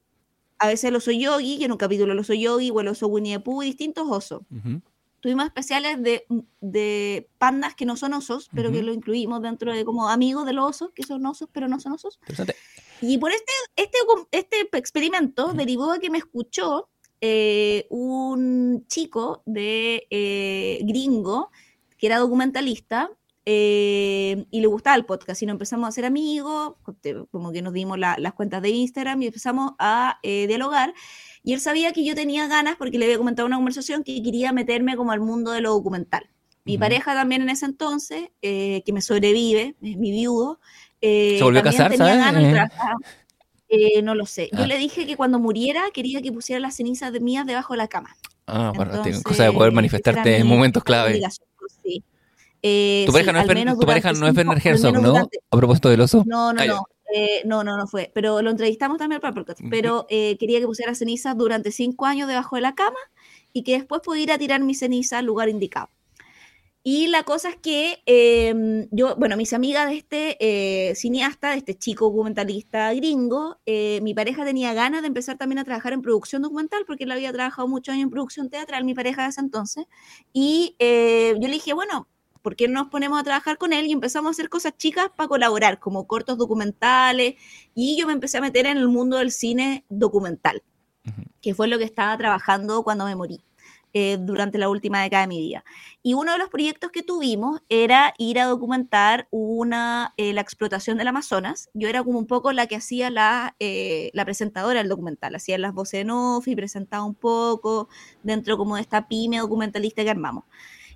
A 0.60 0.68
veces 0.68 0.84
el 0.86 0.96
oso 0.96 1.10
yogi, 1.12 1.58
que 1.58 1.66
en 1.66 1.72
un 1.72 1.78
capítulo 1.80 2.14
el 2.14 2.20
oso 2.20 2.36
yogi, 2.36 2.70
o 2.70 2.80
el 2.82 2.88
oso 2.90 3.08
Winnie 3.08 3.38
the 3.38 3.40
Pooh, 3.40 3.64
y 3.64 3.68
distintos 3.68 4.06
osos. 4.08 4.42
Ujú. 4.52 4.82
Tuvimos 5.22 5.46
especiales 5.46 6.02
de, 6.02 6.26
de 6.60 7.30
pandas 7.38 7.76
que 7.76 7.86
no 7.86 7.96
son 7.96 8.14
osos, 8.14 8.50
pero 8.54 8.72
que 8.72 8.78
Ujú. 8.80 8.88
lo 8.88 8.94
incluimos 8.94 9.42
dentro 9.42 9.72
de 9.74 9.86
como 9.86 10.10
amigos 10.10 10.46
de 10.46 10.54
los 10.54 10.66
osos, 10.70 10.92
que 10.94 11.04
son 11.04 11.26
osos, 11.26 11.48
pero 11.54 11.68
no 11.68 11.80
son 11.80 11.94
osos. 11.94 12.20
Y 13.02 13.18
por 13.20 13.32
este, 13.32 13.52
este, 13.76 13.98
este 14.32 14.68
experimento 14.78 15.48
Ujú. 15.48 15.56
derivó 15.58 15.94
de 15.94 16.00
que 16.00 16.10
me 16.10 16.18
escuchó 16.18 16.90
eh, 17.22 17.86
un 17.92 18.86
chico 18.88 19.44
de 19.46 20.08
eh, 20.10 20.80
gringo 20.84 21.52
que 22.00 22.08
era 22.08 22.18
documentalista 22.18 23.12
eh, 23.46 24.46
y 24.50 24.62
le 24.62 24.68
gustaba 24.68 24.96
el 24.96 25.06
podcast 25.06 25.42
y 25.42 25.46
nos 25.46 25.54
empezamos 25.54 25.86
a 25.86 25.90
hacer 25.90 26.06
amigos, 26.06 26.76
como 27.32 27.52
que 27.52 27.62
nos 27.62 27.74
dimos 27.74 27.98
la- 28.00 28.16
las 28.18 28.34
cuentas 28.34 28.62
de 28.62 28.70
Instagram 28.70 29.22
y 29.22 29.28
empezamos 29.28 29.74
a 29.80 30.20
eh, 30.24 30.48
dialogar. 30.48 30.94
Y 31.44 31.54
él 31.54 31.60
sabía 31.60 31.92
que 31.92 32.04
yo 32.06 32.14
tenía 32.16 32.48
ganas, 32.48 32.76
porque 32.78 33.00
le 33.00 33.06
había 33.06 33.18
comentado 33.18 33.46
en 33.48 33.52
una 33.52 33.58
conversación, 33.58 34.04
que 34.04 34.22
quería 34.22 34.52
meterme 34.54 34.96
como 34.96 35.12
al 35.12 35.20
mundo 35.22 35.52
de 35.52 35.62
lo 35.62 35.72
documental. 35.72 36.30
Mi 36.66 36.78
pareja 36.78 37.16
también 37.16 37.42
en 37.42 37.50
ese 37.50 37.66
entonces, 37.66 38.30
eh, 38.44 38.84
que 38.86 38.94
me 38.94 39.02
sobrevive, 39.02 39.76
es 39.82 39.98
mi 39.98 40.12
viudo. 40.12 40.60
eh, 41.04 41.38
¿Se 41.40 41.44
volvió 41.44 41.62
a 41.62 41.64
casar, 41.64 41.90
tenía 41.90 42.06
sabes? 42.06 42.24
ganas 42.24 42.44
de 42.44 42.50
Eh. 42.50 42.54
trabajar. 42.54 42.96
Eh, 43.70 44.02
no 44.04 44.14
lo 44.14 44.28
sé. 44.28 44.50
Yo 44.54 44.66
Ah. 44.66 44.68
le 44.68 44.78
dije 44.78 45.08
que 45.08 45.16
cuando 45.16 45.40
muriera 45.40 45.82
quería 45.94 46.22
que 46.22 46.32
pusiera 46.32 46.60
las 46.60 46.76
cenizas 46.76 47.12
de 47.12 47.20
mías 47.22 47.48
debajo 47.48 47.74
de 47.74 47.78
la 47.78 47.88
cama. 47.88 48.16
Ah, 48.46 48.72
bueno, 48.76 48.92
Entonces, 48.94 49.24
cosa 49.24 49.46
de 49.46 49.52
poder 49.52 49.70
esa 49.70 49.76
manifestarte 49.76 50.38
en 50.38 50.46
momentos 50.46 50.84
clave. 50.84 51.20
pues, 51.58 51.78
sí. 51.84 52.04
Eh, 52.62 53.06
Tu 53.08 53.12
pareja, 53.14 53.32
sí, 53.32 53.34
no, 53.34 53.40
es 53.40 53.44
al 53.50 53.50
Fer- 53.50 53.60
menos 53.60 53.80
tu 53.80 53.86
pareja 53.88 54.14
durante 54.14 54.44
no 54.44 54.54
es 54.54 54.64
Herzog, 54.66 54.94
¿no? 54.94 55.02
durante- 55.10 55.40
A 55.50 55.58
propósito 55.58 55.90
del 55.90 56.02
oso. 56.02 56.24
no, 56.28 56.54
no, 56.54 56.62
Ah, 56.62 56.66
no. 56.68 56.84
Eh, 57.14 57.42
no, 57.46 57.64
no, 57.64 57.78
no 57.78 57.88
fue. 57.88 58.12
Pero 58.14 58.42
lo 58.42 58.50
entrevistamos 58.52 58.98
también 58.98 59.22
para 59.22 59.30
el 59.30 59.36
podcast. 59.36 59.62
Pero 59.70 60.06
eh, 60.10 60.38
quería 60.38 60.60
que 60.60 60.66
pusiera 60.66 60.96
cenizas 60.96 61.38
durante 61.38 61.72
cinco 61.72 62.06
años 62.06 62.28
debajo 62.28 62.56
de 62.56 62.62
la 62.62 62.76
cama 62.76 63.00
y 63.54 63.64
que 63.64 63.74
después 63.74 64.02
pudiera 64.04 64.38
tirar 64.38 64.62
mi 64.62 64.76
ceniza 64.76 65.20
al 65.20 65.26
lugar 65.26 65.50
indicado. 65.50 65.90
Y 66.84 67.08
la 67.08 67.24
cosa 67.24 67.50
es 67.50 67.58
que 67.58 68.02
eh, 68.08 68.88
yo, 68.90 69.16
bueno, 69.16 69.38
mis 69.38 69.54
amigas 69.54 69.88
de 69.88 69.98
este 69.98 70.38
eh, 70.90 70.96
cineasta, 70.96 71.52
de 71.52 71.58
este 71.58 71.76
chico 71.76 72.06
documentalista 72.06 72.92
gringo, 72.96 73.60
eh, 73.68 74.00
mi 74.02 74.16
pareja 74.16 74.44
tenía 74.46 74.74
ganas 74.74 75.02
de 75.02 75.08
empezar 75.08 75.38
también 75.38 75.60
a 75.60 75.64
trabajar 75.64 75.94
en 75.94 76.02
producción 76.02 76.42
documental, 76.42 76.84
porque 76.88 77.04
él 77.04 77.12
había 77.12 77.32
trabajado 77.32 77.68
muchos 77.68 77.94
años 77.94 78.06
en 78.06 78.10
producción 78.10 78.50
teatral, 78.50 78.84
mi 78.84 78.96
pareja 78.96 79.24
de 79.24 79.30
ese 79.30 79.42
entonces. 79.42 79.86
Y 80.34 80.76
yo 80.80 81.48
le 81.48 81.54
dije, 81.54 81.74
bueno, 81.74 82.08
¿por 82.42 82.56
qué 82.56 82.68
no 82.68 82.82
nos 82.82 82.90
ponemos 82.90 83.20
a 83.20 83.24
trabajar 83.24 83.58
con 83.58 83.74
él 83.74 83.86
y 83.88 83.92
empezamos 83.94 84.30
a 84.30 84.32
hacer 84.32 84.50
cosas 84.50 84.78
chicas 84.78 85.08
para 85.16 85.28
colaborar, 85.30 85.80
como 85.80 86.08
cortos 86.08 86.38
documentales? 86.38 87.36
Y 87.76 87.98
yo 88.00 88.08
me 88.08 88.14
empecé 88.14 88.38
a 88.38 88.42
meter 88.42 88.66
en 88.66 88.78
el 88.78 88.88
mundo 88.88 89.18
del 89.18 89.32
cine 89.32 89.86
documental, 89.90 90.64
Ujú. 91.08 91.24
que 91.42 91.54
fue 91.56 91.68
lo 91.68 91.78
que 91.78 91.84
estaba 91.86 92.18
trabajando 92.18 92.84
cuando 92.84 93.06
me 93.06 93.16
morí. 93.16 93.42
eh, 93.94 94.18
durante 94.22 94.58
la 94.58 94.70
última 94.70 95.02
década 95.02 95.24
de 95.24 95.28
mi 95.28 95.40
vida. 95.42 95.66
Y 96.02 96.14
uno 96.14 96.32
de 96.32 96.38
los 96.38 96.48
proyectos 96.50 96.92
que 96.92 97.04
tuvimos 97.04 97.62
era 97.68 98.14
ir 98.18 98.40
a 98.40 98.46
documentar 98.46 99.28
una, 99.32 100.14
eh, 100.16 100.32
la 100.32 100.40
explotación 100.40 100.98
del 100.98 101.10
Amazonas. 101.10 101.70
Yo 101.74 101.90
era 101.90 102.02
como 102.02 102.18
un 102.18 102.26
poco 102.26 102.54
la 102.54 102.68
que 102.68 102.78
hacía 102.78 103.10
la, 103.10 103.56
eh, 103.60 104.10
la 104.14 104.24
presentadora 104.24 104.80
del 104.80 104.88
documental, 104.88 105.36
hacía 105.36 105.58
las 105.58 105.74
voces 105.74 106.02
en 106.02 106.12
off 106.12 106.48
y 106.48 106.56
presentaba 106.56 107.04
un 107.04 107.16
poco 107.16 107.90
dentro 108.24 108.58
como 108.58 108.76
de 108.78 108.82
esta 108.82 109.10
pyme 109.10 109.40
documentalista 109.40 110.04
que 110.06 110.10
armamos. 110.10 110.46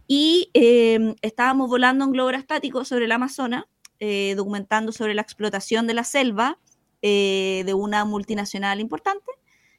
Y 0.08 0.50
eh, 0.54 1.16
estábamos 1.22 1.70
volando 1.70 2.06
en 2.06 2.12
globo 2.12 2.30
aerostático 2.30 2.86
sobre 2.86 3.06
el 3.06 3.12
Amazonas, 3.12 3.66
eh, 4.00 4.34
documentando 4.36 4.92
sobre 4.92 5.14
la 5.14 5.22
explotación 5.22 5.88
de 5.88 5.94
la 5.94 6.04
selva 6.04 6.58
eh, 7.02 7.64
de 7.66 7.74
una 7.74 8.06
multinacional 8.06 8.80
importante, 8.80 9.32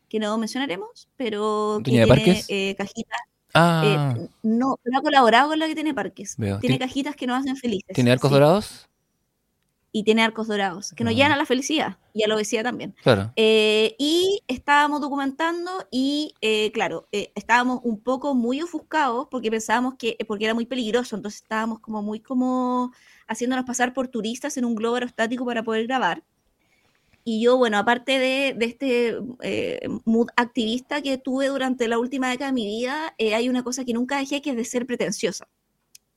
que 0.09 0.19
no 0.19 0.37
mencionaremos, 0.39 1.09
pero 1.17 1.81
que 1.85 1.91
¿Dueña 1.91 2.07
de 2.07 2.07
tiene 2.07 2.25
parques? 2.27 2.47
eh, 2.49 2.75
cajitas. 2.77 3.19
Ah, 3.55 4.15
eh, 4.17 4.29
no, 4.43 4.79
no 4.85 4.99
ha 4.99 5.03
colaborado 5.03 5.49
con 5.51 5.59
la 5.59 5.67
que 5.67 5.75
tiene 5.75 5.95
parques. 5.95 6.35
Veo. 6.37 6.59
Tiene 6.59 6.77
Ti- 6.77 6.81
cajitas 6.81 7.17
que 7.17 7.27
nos 7.27 7.39
hacen 7.41 7.57
felices. 7.57 7.95
¿tiene 7.95 8.13
arcos 8.13 8.29
sí, 8.31 8.35
dorados? 8.35 8.89
Y 9.99 10.03
tiene 10.03 10.23
arcos 10.23 10.47
dorados, 10.47 10.93
que 10.93 11.05
nos 11.05 11.13
Ah. 11.13 11.17
llevan 11.17 11.33
a 11.33 11.37
la 11.39 11.47
felicidad 11.47 11.97
y 12.13 12.23
a 12.23 12.29
la 12.29 12.35
obesidad 12.35 12.63
también. 12.65 12.95
Claro. 13.03 13.33
Eh, 13.35 13.95
y 13.99 14.43
estábamos 14.47 15.01
documentando 15.01 15.71
y, 15.91 16.35
eh, 16.43 16.71
claro, 16.73 17.09
eh, 17.13 17.33
estábamos 17.35 17.81
un 17.83 17.99
poco 18.01 18.35
muy 18.35 18.61
ofuscados 18.61 19.27
porque 19.31 19.51
pensábamos 19.51 19.95
que, 19.99 20.19
porque 20.29 20.45
era 20.45 20.53
muy 20.53 20.67
peligroso, 20.67 21.17
entonces 21.17 21.41
estábamos 21.41 21.79
como 21.81 22.03
muy 22.03 22.21
como 22.21 22.93
haciéndonos 23.27 23.65
pasar 23.65 23.95
por 23.95 24.09
turistas 24.09 24.59
en 24.59 24.67
un 24.67 24.75
globo 24.75 24.97
aerostático 24.97 25.47
para 25.47 25.63
poder 25.63 25.87
grabar. 25.87 26.23
Y 27.25 27.41
yo, 27.43 27.57
bueno, 27.57 27.79
aparte 27.79 28.19
de, 28.19 28.55
de 28.55 28.67
este 28.67 29.17
eh, 29.41 29.81
mood 30.05 30.29
activista 30.37 31.01
que 31.01 31.17
tuve 31.17 31.47
durante 31.49 31.89
la 31.89 31.99
última 31.99 32.29
década 32.29 32.51
de 32.51 32.55
mi 32.55 32.67
vida, 32.67 33.15
eh, 33.17 33.35
hay 33.35 33.49
una 33.49 33.63
cosa 33.65 33.83
que 33.87 33.95
nunca 33.95 34.19
dejé, 34.19 34.43
que 34.43 34.51
es 34.51 34.57
de 34.57 34.65
ser 34.67 34.85
pretenciosa. 34.87 35.49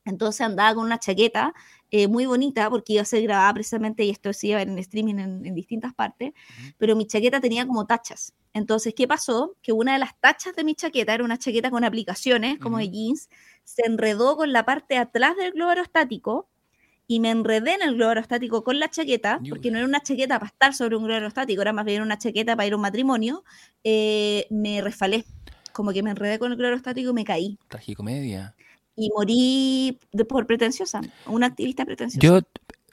Entonces 0.05 0.41
andaba 0.41 0.73
con 0.75 0.85
una 0.85 0.99
chaqueta 0.99 1.53
eh, 1.91 2.07
muy 2.07 2.25
bonita, 2.25 2.69
porque 2.69 2.93
iba 2.93 3.01
a 3.01 3.05
ser 3.05 3.23
grabada 3.23 3.53
precisamente, 3.53 4.03
y 4.03 4.09
esto 4.09 4.31
se 4.33 4.47
iba 4.47 4.57
a 4.57 4.59
ver 4.59 4.69
en 4.69 4.79
streaming 4.79 5.15
en, 5.15 5.45
en 5.45 5.55
distintas 5.55 5.93
partes, 5.93 6.33
pero 6.77 6.95
mi 6.95 7.07
chaqueta 7.07 7.39
tenía 7.39 7.65
como 7.65 7.85
tachas. 7.85 8.33
Entonces, 8.53 8.93
¿qué 8.95 9.07
pasó? 9.07 9.55
Que 9.61 9.71
una 9.71 9.93
de 9.93 9.99
las 9.99 10.19
tachas 10.19 10.55
de 10.55 10.63
mi 10.63 10.75
chaqueta 10.75 11.13
era 11.13 11.23
una 11.23 11.37
chaqueta 11.37 11.69
con 11.69 11.83
aplicaciones, 11.83 12.59
como 12.59 12.77
de 12.77 12.85
Ujú. 12.85 12.93
jeans, 12.93 13.29
se 13.63 13.83
enredó 13.85 14.35
con 14.35 14.51
la 14.51 14.65
parte 14.65 14.95
de 14.95 14.99
atrás 14.99 15.35
del 15.37 15.51
globo 15.51 15.69
aerostático 15.69 16.49
y 17.07 17.19
me 17.19 17.31
enredé 17.31 17.73
en 17.73 17.81
el 17.81 17.95
globo 17.95 18.09
aerostático 18.09 18.63
con 18.63 18.79
la 18.79 18.89
chaqueta, 18.89 19.41
porque 19.49 19.71
no 19.71 19.79
era 19.79 19.87
una 19.87 20.01
chaqueta 20.01 20.37
para 20.39 20.49
estar 20.49 20.73
sobre 20.75 20.95
un 20.95 21.03
globo 21.03 21.15
aerostático, 21.15 21.61
era 21.61 21.73
más 21.73 21.85
bien 21.85 22.03
una 22.03 22.19
chaqueta 22.19 22.55
para 22.55 22.67
ir 22.67 22.73
a 22.73 22.75
un 22.75 22.83
matrimonio, 22.83 23.43
eh, 23.83 24.45
me 24.51 24.81
resfalé 24.81 25.25
como 25.71 25.91
que 25.91 26.03
me 26.03 26.11
enredé 26.11 26.37
con 26.39 26.51
el 26.51 26.57
cloro 26.57 26.75
estático 26.75 27.09
y 27.09 27.13
me 27.13 27.23
caí. 27.23 27.57
Tragicomedia. 27.67 28.55
Y 28.99 29.09
morí 29.15 29.97
de- 30.11 30.25
por 30.25 30.45
pretenciosa, 30.45 31.01
una 31.25 31.47
activista 31.47 31.85
pretenciosa. 31.85 32.19
Yo, 32.25 32.41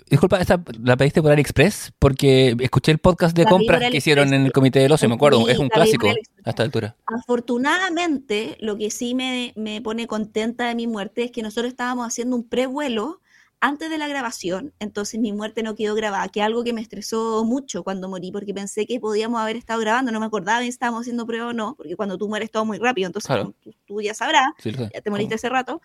disculpa, 0.08 0.40
¿esta 0.40 0.62
la 0.82 0.96
pediste 0.96 1.20
por 1.20 1.32
AliExpress? 1.32 1.92
Porque 1.98 2.56
escuché 2.60 2.92
el 2.92 2.98
podcast 2.98 3.36
de 3.36 3.42
La 3.44 3.50
compras 3.50 3.90
que 3.90 3.96
hicieron 3.96 4.32
en 4.32 4.46
el 4.46 4.52
Comité 4.52 4.78
del 4.78 4.92
Ocio, 4.92 5.08
me 5.08 5.16
acuerdo. 5.16 5.48
Es 5.48 5.58
un 5.58 5.68
clásico 5.68 6.08
a 6.44 6.50
esta 6.50 6.62
altura. 6.62 6.94
Afortunadamente, 7.06 8.56
lo 8.60 8.76
que 8.76 8.90
sí 8.90 9.14
me, 9.14 9.52
me 9.56 9.80
pone 9.80 10.06
contenta 10.06 10.68
de 10.68 10.74
mi 10.74 10.86
muerte 10.86 11.24
es 11.24 11.30
que 11.32 11.42
nosotros 11.42 11.70
estábamos 11.70 12.06
haciendo 12.06 12.36
un 12.36 12.48
prevuelo 12.48 13.20
antes 13.60 13.90
de 13.90 13.98
la 13.98 14.08
grabación, 14.08 14.74
entonces 14.80 15.18
mi 15.20 15.32
muerte 15.32 15.62
no 15.62 15.74
quedó 15.74 15.94
grabada, 15.94 16.28
que 16.28 16.42
algo 16.42 16.62
que 16.64 16.72
me 16.72 16.80
estresó 16.82 17.44
mucho 17.44 17.82
cuando 17.84 18.08
morí, 18.08 18.30
porque 18.32 18.54
pensé 18.54 18.86
que 18.86 19.00
podíamos 19.00 19.40
haber 19.40 19.56
estado 19.56 19.80
grabando, 19.80 20.12
no 20.12 20.20
me 20.20 20.26
acordaba 20.26 20.60
si 20.62 20.68
estábamos 20.68 21.02
haciendo 21.02 21.26
prueba 21.26 21.48
o 21.48 21.52
no, 21.52 21.74
porque 21.76 21.96
cuando 21.96 22.18
tú 22.18 22.28
mueres 22.28 22.50
todo 22.50 22.64
muy 22.64 22.78
rápido, 22.78 23.06
entonces 23.06 23.26
Claro. 23.28 23.54
tú, 23.62 23.72
tú 23.86 24.00
ya 24.02 24.14
sabrás, 24.14 24.46
Sí, 24.58 24.72
ya 24.72 25.00
te 25.00 25.10
moriste 25.10 25.34
hace 25.36 25.48
rato. 25.48 25.80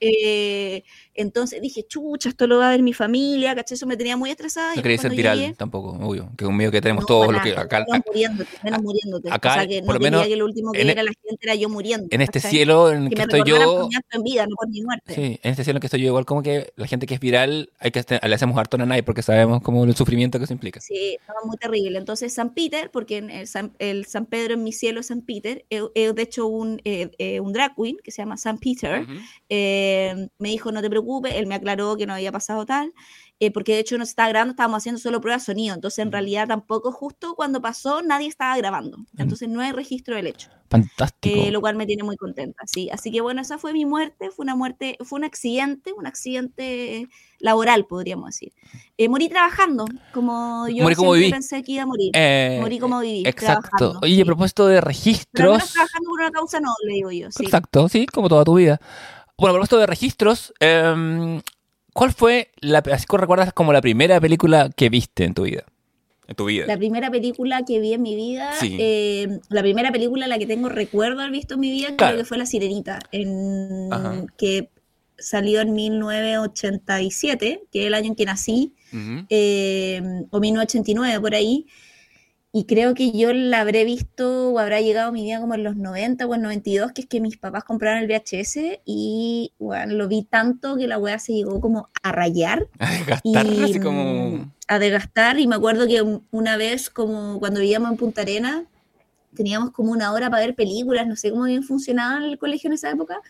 Eh, 0.00 0.84
entonces 1.16 1.60
dije, 1.60 1.84
chucha, 1.86 2.28
esto 2.28 2.46
lo 2.46 2.58
va 2.58 2.68
a 2.68 2.70
ver 2.72 2.82
mi 2.82 2.92
familia, 2.92 3.54
¿cachai? 3.54 3.76
Eso 3.76 3.86
me 3.86 3.96
tenía 3.96 4.16
muy 4.16 4.30
estresada. 4.30 4.74
No 4.74 4.82
quería 4.82 4.98
ser 4.98 5.10
viral 5.12 5.38
llegué- 5.38 5.54
tampoco, 5.56 5.90
obvio. 6.06 6.30
Que 6.36 6.44
es 6.44 6.48
un 6.50 6.56
miedo 6.56 6.70
que 6.72 6.80
tenemos 6.80 7.02
no, 7.02 7.06
todos 7.06 7.32
los 7.32 7.42
que 7.42 7.52
acá, 7.56 7.84
menos 7.90 8.02
muriéndote, 8.06 8.50
menos 8.62 8.82
muriéndote. 8.82 9.28
acá, 9.30 9.50
o 9.50 9.54
sea, 9.54 9.66
que 9.66 9.80
por 9.80 9.88
no 9.88 9.94
lo 9.94 10.00
menos, 10.00 10.26
que 10.26 10.36
lo 10.36 10.44
último 10.44 10.72
que 10.72 10.80
en 10.82 10.90
e- 10.90 10.94
la 10.94 11.02
gente 11.02 11.38
era 11.40 11.54
yo 11.54 11.68
muriendo. 11.68 12.08
en 12.10 12.20
este 12.20 12.38
¿cachai? 12.40 12.50
cielo 12.50 12.90
en 12.92 13.08
que 13.10 13.22
estoy 13.22 13.42
yo, 13.46 13.88
en 14.12 14.22
vida, 14.22 14.46
no 14.46 14.54
por 14.56 14.68
mi 14.68 14.82
muerte. 14.82 15.14
sí, 15.14 15.40
en 15.42 15.50
este 15.50 15.64
cielo 15.64 15.78
en 15.78 15.80
que 15.80 15.86
estoy 15.86 16.00
yo, 16.00 16.06
igual 16.08 16.24
como 16.24 16.42
que 16.42 16.72
la 16.76 16.86
gente 16.86 17.06
que 17.06 17.14
es 17.14 17.20
viral, 17.20 17.70
hay 17.78 17.90
que 17.90 18.04
le 18.22 18.34
hacemos 18.34 18.56
harto 18.58 18.76
nanay 18.78 19.02
porque 19.02 19.22
sabemos 19.22 19.62
como 19.62 19.84
el 19.84 19.94
sufrimiento 19.96 20.38
que 20.38 20.44
eso 20.44 20.52
implica. 20.52 20.80
Sí, 20.80 21.16
estaba 21.20 21.40
muy 21.44 21.56
terrible. 21.56 21.98
Entonces, 21.98 22.32
San 22.32 22.54
Peter, 22.54 22.90
porque 22.90 23.18
en 23.18 23.30
el 23.30 23.46
San, 23.46 23.72
el 23.78 24.06
San 24.06 24.26
Pedro 24.26 24.54
en 24.54 24.62
mi 24.64 24.72
cielo 24.72 25.00
es 25.00 25.06
San 25.06 25.22
Peter, 25.22 25.64
es 25.70 25.82
es 25.94 26.14
de 26.14 26.22
hecho 26.22 26.46
un, 26.46 26.80
eh, 26.84 27.10
eh, 27.18 27.40
un 27.40 27.52
drag 27.52 27.74
queen 27.74 27.96
que 28.02 28.10
se 28.10 28.22
llama 28.22 28.36
San 28.36 28.58
Peter, 28.58 29.06
eh, 29.48 30.28
me 30.38 30.48
dijo, 30.50 30.72
no 30.72 30.82
te 30.82 30.90
preocupes, 30.90 31.05
él 31.26 31.46
me 31.46 31.54
aclaró 31.54 31.96
que 31.96 32.06
no 32.06 32.14
había 32.14 32.32
pasado 32.32 32.66
tal, 32.66 32.92
eh, 33.38 33.50
porque 33.50 33.72
de 33.74 33.80
hecho 33.80 33.98
no 33.98 34.04
se 34.06 34.10
estaba 34.10 34.28
grabando, 34.30 34.52
estábamos 34.52 34.78
haciendo 34.78 34.98
solo 35.00 35.20
pruebas 35.20 35.42
de 35.46 35.52
sonido, 35.52 35.74
entonces 35.74 35.98
en 36.00 36.10
realidad 36.12 36.48
tampoco 36.48 36.90
justo 36.92 37.34
cuando 37.34 37.60
pasó 37.60 38.02
nadie 38.02 38.28
estaba 38.28 38.56
grabando, 38.56 38.98
entonces 39.18 39.48
no 39.48 39.60
hay 39.60 39.72
registro 39.72 40.16
del 40.16 40.26
hecho. 40.28 40.48
Fantástico. 40.68 41.32
eh, 41.32 41.52
lo 41.52 41.60
cual 41.60 41.76
me 41.76 41.86
tiene 41.86 42.02
muy 42.02 42.16
contenta, 42.16 42.64
sí. 42.66 42.90
Así 42.90 43.12
que 43.12 43.20
bueno, 43.20 43.40
esa 43.40 43.56
fue 43.56 43.72
mi 43.72 43.84
muerte, 43.86 44.30
fue 44.32 44.42
una 44.42 44.56
muerte, 44.56 44.96
fue 45.04 45.16
un 45.20 45.24
accidente, 45.24 45.92
un 45.92 46.08
accidente 46.08 47.08
laboral, 47.38 47.86
podríamos 47.86 48.30
decir. 48.30 48.52
Eh, 48.98 49.08
morí 49.08 49.28
trabajando, 49.28 49.84
como 50.12 50.66
yo 50.68 50.82
Morí 50.82 50.96
como 50.96 51.12
siempre 51.12 51.20
viví. 51.20 51.30
pensé 51.30 51.62
que 51.62 51.70
iba 51.72 51.82
a 51.84 51.86
morir. 51.86 52.10
Eh, 52.14 52.58
morí 52.60 52.80
como 52.80 52.98
viví, 52.98 53.22
Exacto. 53.24 53.68
trabajando, 53.68 54.00
Oye, 54.02 54.14
sí. 54.16 54.20
a 54.22 54.24
propósito 54.24 54.66
de 54.66 54.74
Pero 54.76 54.86
registros. 54.88 55.72
trabajando 55.72 56.08
por 56.08 56.20
una 56.20 56.30
causa 56.32 56.58
noble, 56.58 56.94
digo 56.94 57.12
yo, 57.12 57.30
sí. 57.30 57.44
Exacto, 57.44 57.88
sí, 57.88 58.06
como 58.06 58.28
toda 58.28 58.42
tu 58.44 58.54
vida. 58.56 58.80
Bueno, 59.38 59.50
a 59.50 59.54
propósito 59.56 59.78
de 59.78 59.86
registros, 59.86 60.54
em, 60.60 61.42
¿cuál 61.92 62.12
fue, 62.12 62.52
la, 62.60 62.78
así 62.78 63.04
que 63.06 63.16
recuerdas 63.18 63.52
como 63.52 63.72
la 63.72 63.82
primera 63.82 64.18
película 64.20 64.70
que 64.74 64.88
viste 64.88 65.24
en 65.24 65.34
tu 65.34 65.42
vida? 65.42 65.64
En 66.26 66.34
tu 66.34 66.46
vida. 66.46 66.64
La 66.66 66.78
primera 66.78 67.10
película 67.10 67.62
que 67.66 67.78
vi 67.78 67.92
en 67.92 68.00
mi 68.02 68.16
vida, 68.16 68.50
Sí. 68.58 68.76
eh, 68.80 69.38
la 69.50 69.60
primera 69.60 69.92
película 69.92 70.24
en 70.24 70.30
la 70.30 70.38
que 70.38 70.46
tengo 70.46 70.70
recuerdo 70.70 71.20
haber 71.20 71.32
visto 71.32 71.54
en 71.54 71.60
mi 71.60 71.70
vida, 71.70 71.88
Claro. 71.96 72.14
creo 72.14 72.24
que 72.24 72.28
fue 72.28 72.38
La 72.38 72.46
Sirenita, 72.46 72.98
en, 73.12 73.92
Ajá. 73.92 74.24
que 74.38 74.70
salió 75.18 75.60
en 75.60 75.74
1987, 75.74 77.62
que 77.70 77.80
es 77.82 77.86
el 77.86 77.94
año 77.94 78.06
en 78.08 78.14
que 78.16 78.24
nací. 78.24 78.72
Ujú. 78.92 79.26
eh, 79.28 80.00
o 80.30 80.40
1989 80.40 81.20
por 81.20 81.34
ahí, 81.34 81.66
y 82.58 82.64
creo 82.64 82.94
que 82.94 83.12
yo 83.12 83.34
la 83.34 83.60
habré 83.60 83.84
visto 83.84 84.50
o 84.52 84.58
habrá 84.58 84.80
llegado 84.80 85.12
mi 85.12 85.24
vida 85.24 85.40
como 85.40 85.54
en 85.54 85.62
los 85.62 85.76
90 85.76 86.26
o 86.26 86.34
en 86.34 86.40
92, 86.40 86.92
que 86.92 87.02
es 87.02 87.06
que 87.06 87.20
mis 87.20 87.36
papás 87.36 87.64
compraron 87.64 88.02
el 88.02 88.08
VHS 88.08 88.80
y 88.86 89.52
bueno, 89.58 89.92
lo 89.94 90.08
vi 90.08 90.22
tanto 90.22 90.76
que 90.76 90.86
la 90.86 90.96
weá 90.96 91.18
se 91.18 91.34
llegó 91.34 91.60
como 91.60 91.90
a 92.02 92.12
rayar 92.12 92.66
A 92.78 92.94
y 93.22 93.32
desgastar, 93.34 93.64
así 93.64 93.78
como... 93.80 94.30
mm, 94.30 94.52
a 94.68 94.78
desgastar, 94.78 95.38
y 95.38 95.46
me 95.46 95.56
acuerdo 95.56 95.86
que 95.86 96.00
un- 96.00 96.26
una 96.30 96.56
vez 96.56 96.88
como 96.88 97.38
cuando 97.40 97.60
vivíamos 97.60 97.90
en 97.90 97.96
Punta 97.98 98.22
Arena, 98.22 98.64
teníamos 99.34 99.70
como 99.72 99.92
una 99.92 100.12
hora 100.14 100.30
para 100.30 100.46
ver 100.46 100.54
películas, 100.54 101.06
no 101.06 101.14
sé 101.14 101.30
cómo 101.30 101.44
bien 101.44 101.62
funcionaba 101.62 102.24
el 102.24 102.38
colegio 102.38 102.68
en 102.68 102.74
esa 102.74 102.90
época, 102.90 103.20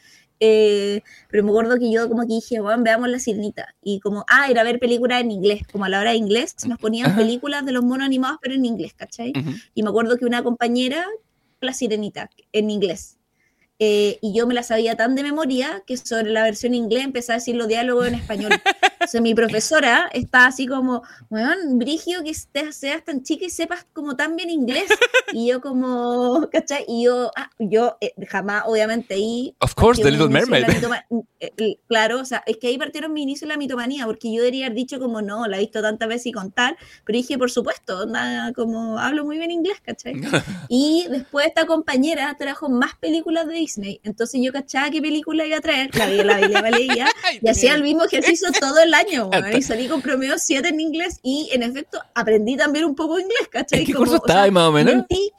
eh, 0.41 1.03
pero 1.31 1.45
me 1.45 1.51
acuerdo 1.51 1.79
que 1.79 1.91
yo 1.91 2.09
como 2.09 2.23
que 2.23 2.35
dije, 2.35 2.61
bueno, 2.61 2.83
veamos 2.83 3.09
La 3.09 3.19
Sirenita, 3.19 3.75
y 3.83 4.01
como, 4.01 4.25
ah, 4.29 4.49
era 4.51 4.63
ver 4.65 4.79
películas 4.79 5.21
en 5.21 5.31
inglés, 5.31 5.63
como 5.71 5.85
a 5.85 5.89
la 5.89 6.01
hora 6.01 6.11
de 6.11 6.17
inglés, 6.17 6.55
nos 6.67 6.79
ponían 6.79 7.11
Ajá. 7.11 7.19
películas 7.19 7.65
de 7.65 7.73
los 7.73 7.85
monos 7.85 8.07
animados, 8.07 8.39
pero 8.43 8.55
en 8.55 8.65
inglés, 8.65 8.95
¿cachai? 8.95 9.33
Y 9.75 9.83
me 9.83 9.91
acuerdo 9.91 10.17
que 10.17 10.25
una 10.27 10.43
compañera, 10.43 11.07
La 11.61 11.73
Sirenita, 11.73 12.31
en 12.53 12.71
inglés. 12.71 13.19
Eh, 13.79 14.19
y 14.23 14.35
yo 14.35 14.47
me 14.47 14.55
la 14.55 14.63
sabía 14.63 14.97
tan 14.97 15.15
de 15.15 15.23
memoria 15.23 15.83
que 15.87 15.99
sobre 15.99 16.31
la 16.31 16.45
versión 16.45 16.73
en 16.73 16.85
inglés 16.85 17.05
empecé 17.05 17.33
a 17.33 17.35
decir 17.35 17.57
los 17.57 17.69
diálogos 17.69 18.09
en 18.09 18.15
español. 18.15 18.53
Entonces 19.07 19.23
mi 19.23 19.37
profesora 19.37 20.11
está 20.13 20.47
así 20.47 20.67
como, 20.67 21.05
weón, 21.31 21.79
Brigio, 21.79 22.25
que 22.25 22.35
seas 22.35 23.05
tan 23.05 23.23
chica 23.23 23.45
y 23.45 23.51
sepas 23.51 23.87
como 23.93 24.17
tan 24.17 24.35
bien 24.35 24.51
inglés. 24.51 24.91
Y 25.33 25.49
yo 25.49 25.61
como, 25.61 26.49
¿cachai? 26.51 26.85
Y 26.89 27.05
yo, 27.05 27.31
ah, 27.37 27.51
yo 27.59 27.99
eh, 28.01 28.15
jamás, 28.29 28.65
obviamente, 28.67 29.15
ahí... 29.15 29.55
Of 29.61 29.75
course, 29.75 30.03
The 30.03 30.11
Little 30.11 30.29
Mermaid. 30.29 30.67
la 30.67 31.07
eh, 31.39 31.53
eh, 31.57 31.79
Claro, 31.87 32.21
o 32.21 32.25
sea, 32.25 32.43
es 32.47 32.57
que 32.57 32.69
ahí 32.69 32.79
partieron 32.79 33.13
mi 33.13 33.23
inicio 33.23 33.47
de 33.47 33.55
la 33.55 33.59
mitomanía, 33.59 34.07
porque 34.07 34.33
yo 34.33 34.41
debería 34.41 34.67
haber 34.67 34.77
dicho 34.77 34.99
como 34.99 35.23
no, 35.23 35.47
la 35.47 35.57
he 35.57 35.61
visto 35.61 35.83
tantas 35.83 36.09
veces 36.09 36.27
y 36.27 36.33
contar, 36.33 36.77
pero 37.05 37.17
dije, 37.17 37.39
por 37.39 37.51
supuesto, 37.51 38.07
nada, 38.07 38.53
como 38.53 38.99
hablo 38.99 39.25
muy 39.25 39.39
bien 39.39 39.51
inglés, 39.51 39.79
¿cachai? 39.83 40.15
Y 40.69 41.07
después 41.11 41.47
esta 41.47 41.67
compañera 41.67 42.35
trajo 42.39 42.69
más 42.69 42.97
películas 42.97 43.47
de 43.47 43.55
Disney, 43.55 44.01
entonces 44.03 44.41
yo 44.43 44.53
cachaba 44.53 44.91
qué 44.91 45.01
película 45.01 45.47
iba 45.47 45.59
a 45.59 45.61
traer, 45.61 45.95
la 45.95 46.07
la 46.09 46.39
vi, 46.39 46.53
la 46.53 46.71
leía, 46.71 47.07
y 47.43 47.49
hacía 47.49 47.75
el 47.75 47.83
mismo 47.83 48.05
ejercicio 48.05 48.49
todo 48.59 48.81
el 48.81 48.95
año, 48.97 49.31
y 49.57 49.63
salí 49.63 49.89
con 49.89 50.01
promedio 50.03 50.35
7 50.39 50.69
en 50.69 50.81
inglés, 50.81 51.19
y 51.23 51.49
en 51.53 51.63
efecto 51.63 52.01
aprendí 52.15 52.57
también 52.57 52.85
un 52.85 52.95
poco 52.95 53.19
inglés, 53.19 53.49
¿cachai? 53.51 53.81
¿En 53.81 53.87
qué 53.87 53.93
Como, 53.93 54.05
curso 54.07 54.15
o 54.17 54.19
sea, 54.19 54.27
estaba 54.27 54.43
ahí 54.45 54.51
más 54.51 54.65
o 54.69 54.73
menos? 54.73 54.95
mentí, 54.95 55.31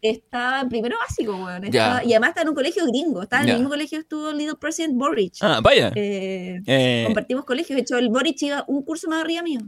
estaba 0.00 0.60
en 0.62 0.68
primero 0.68 0.96
básico, 0.98 1.32
weón. 1.32 1.64
Estaba- 1.64 2.04
y 2.04 2.12
además 2.12 2.30
estaba 2.30 2.42
en 2.42 2.48
un 2.48 2.54
colegio 2.54 2.86
gringo. 2.86 3.22
Estaba 3.22 3.42
en 3.42 3.46
Ya. 3.48 3.52
el 3.54 3.58
mismo 3.60 3.70
colegio 3.70 3.98
que 3.98 4.02
estuvo 4.02 4.32
Little 4.32 4.56
President 4.60 4.94
Boric. 4.96 5.34
Ah, 5.40 5.60
vaya. 5.62 5.92
Eh, 5.94 6.60
Eh, 6.66 7.02
compartimos 7.06 7.44
colegio. 7.44 7.76
De 7.76 7.82
hecho, 7.82 7.96
el 7.98 8.08
Boric 8.08 8.42
iba 8.42 8.64
un 8.66 8.82
curso 8.82 9.08
más 9.08 9.22
arriba 9.22 9.42
mío. 9.42 9.60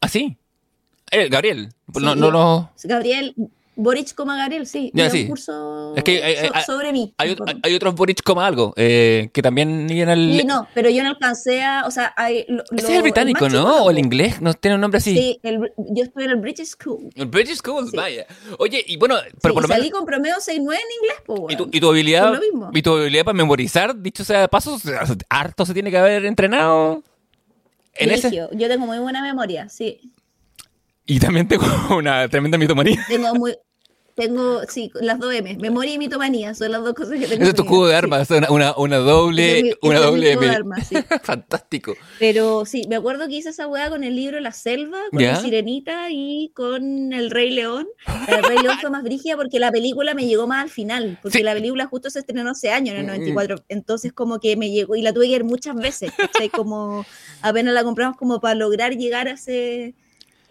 ¿Ah, 0.00 0.08
sí? 0.08 0.36
Eh, 1.10 1.28
Gabriel. 1.30 1.68
Sí, 1.94 2.02
no, 2.02 2.14
no, 2.14 2.30
no. 2.30 2.70
Gabriel, 2.84 3.34
Boric 3.82 4.14
como 4.14 4.32
Gabriel, 4.36 4.66
sí. 4.66 4.90
Ya, 4.94 5.10
sí. 5.10 5.22
un 5.22 5.28
curso 5.28 5.94
Es 5.96 6.04
que 6.04 6.22
hay- 6.22 6.34
hay- 6.36 6.46
so- 6.48 6.54
hay- 6.54 6.64
sobre 6.64 6.92
mí. 6.92 7.14
Hay, 7.18 7.74
otros 7.74 7.94
Boric 7.94 8.22
como 8.22 8.40
algo, 8.40 8.72
eh, 8.76 9.30
que 9.32 9.42
también 9.42 9.88
al... 10.08 10.38
Sí, 10.38 10.44
no, 10.44 10.68
pero 10.74 10.88
yo 10.90 11.02
no 11.02 11.10
alcancé 11.10 11.62
a. 11.62 11.84
O 11.86 11.90
sea, 11.90 12.12
hay, 12.16 12.44
lo- 12.48 12.62
Ese 12.64 12.82
lo- 12.82 12.88
es 12.88 12.96
el 12.96 13.02
británico, 13.02 13.48
¿no? 13.48 13.84
O 13.84 13.90
el 13.90 13.98
inglés, 13.98 14.40
no 14.40 14.54
tiene 14.54 14.76
un 14.76 14.80
nombre 14.80 14.98
así. 14.98 15.14
Sí, 15.16 15.40
el- 15.42 15.72
yo 15.76 16.04
estuve 16.04 16.24
en 16.24 16.30
el 16.30 16.36
British 16.36 16.68
School. 16.76 17.10
El 17.14 17.26
British 17.26 17.56
School, 17.58 17.88
Sí. 17.90 17.96
vaya. 17.96 18.26
Oye, 18.58 18.84
y 18.86 18.96
bueno, 18.96 19.16
pero 19.40 19.52
Sí, 19.52 19.54
por 19.54 19.62
lo 19.62 19.66
y 19.66 19.68
salí 19.68 19.82
menos... 19.84 19.98
con 19.98 20.06
promedio 20.06 20.36
6-9 20.40 20.54
en 20.56 20.60
inglés, 20.60 21.16
pues, 21.26 21.40
¿Y 21.50 21.56
tu, 21.56 21.62
weón. 21.64 21.70
y 21.74 21.80
tu 21.80 21.88
habilidad, 21.90 22.32
lo 22.32 22.70
y 22.72 22.82
tu 22.82 22.92
habilidad 22.96 23.24
para 23.24 23.36
memorizar, 23.36 24.00
dicho 24.00 24.24
sea 24.24 24.40
de 24.42 24.48
paso, 24.48 24.78
harto 25.28 25.66
se 25.66 25.74
tiene 25.74 25.90
que 25.90 25.98
haber 25.98 26.24
entrenado 26.24 27.02
en 27.94 28.10
ese. 28.10 28.30
Yo 28.34 28.48
tengo 28.68 28.86
muy 28.86 28.98
buena 28.98 29.22
memoria, 29.22 29.68
sí. 29.68 30.12
Y 31.04 31.18
también 31.18 31.48
tengo 31.48 31.64
una 31.96 32.28
tremenda 32.28 32.56
mitomanía. 32.58 33.04
Tengo 33.08 33.34
muy. 33.34 33.56
Tengo, 34.14 34.60
sí, 34.68 34.90
las 35.00 35.18
dos 35.18 35.32
M. 35.32 35.56
Memoria 35.58 35.94
y 35.94 35.98
mitomanía 35.98 36.54
son 36.54 36.70
las 36.72 36.82
dos 36.84 36.92
cosas 36.92 37.18
que 37.18 37.26
tengo. 37.26 37.44
Es 37.44 37.54
tu 37.54 37.62
escudo 37.62 37.86
de 37.86 37.94
armas, 37.96 38.28
una, 38.50 38.74
una, 38.76 38.96
doble, 38.98 39.62
mi- 39.62 39.72
una 39.88 40.00
doble 40.00 40.32
M. 40.32 40.46
armas, 40.50 40.86
sí. 40.88 40.96
Fantástico. 41.22 41.94
Pero 42.18 42.66
sí, 42.66 42.82
me 42.90 42.96
acuerdo 42.96 43.26
que 43.26 43.36
hice 43.36 43.48
esa 43.48 43.66
weá 43.66 43.88
con 43.88 44.04
el 44.04 44.14
libro 44.14 44.38
La 44.40 44.52
Selva, 44.52 44.98
con 45.10 45.18
¿Ya? 45.20 45.32
la 45.32 45.40
Sirenita 45.40 46.08
y 46.10 46.50
con 46.54 47.14
El 47.14 47.30
Rey 47.30 47.50
León. 47.52 47.88
El 48.28 48.42
Rey 48.44 48.58
León 48.58 48.76
fue 48.82 48.90
más 48.90 49.02
brígida 49.02 49.36
porque 49.36 49.58
la 49.58 49.72
película 49.72 50.12
me 50.12 50.26
llegó 50.26 50.46
más 50.46 50.62
al 50.64 50.70
final, 50.70 51.18
porque 51.22 51.38
Sí. 51.38 51.44
la 51.44 51.54
película 51.54 51.86
justo 51.86 52.10
se 52.10 52.18
estrenó 52.18 52.50
hace 52.50 52.70
años, 52.70 52.94
en 52.94 53.00
el 53.00 53.04
Mm. 53.06 53.08
94. 53.08 53.64
Entonces, 53.70 54.12
como 54.12 54.40
que 54.40 54.56
me 54.58 54.70
llegó, 54.70 54.94
y 54.94 55.00
la 55.00 55.14
tuve 55.14 55.26
que 55.26 55.32
ver 55.32 55.44
muchas 55.44 55.74
veces, 55.74 56.12
¿cachai? 56.16 56.50
Como 56.50 57.06
apenas 57.40 57.72
la 57.72 57.82
compramos 57.82 58.18
como 58.18 58.40
para 58.40 58.54
lograr 58.56 58.94
llegar 58.96 59.28
a 59.28 59.32
ese. 59.32 59.94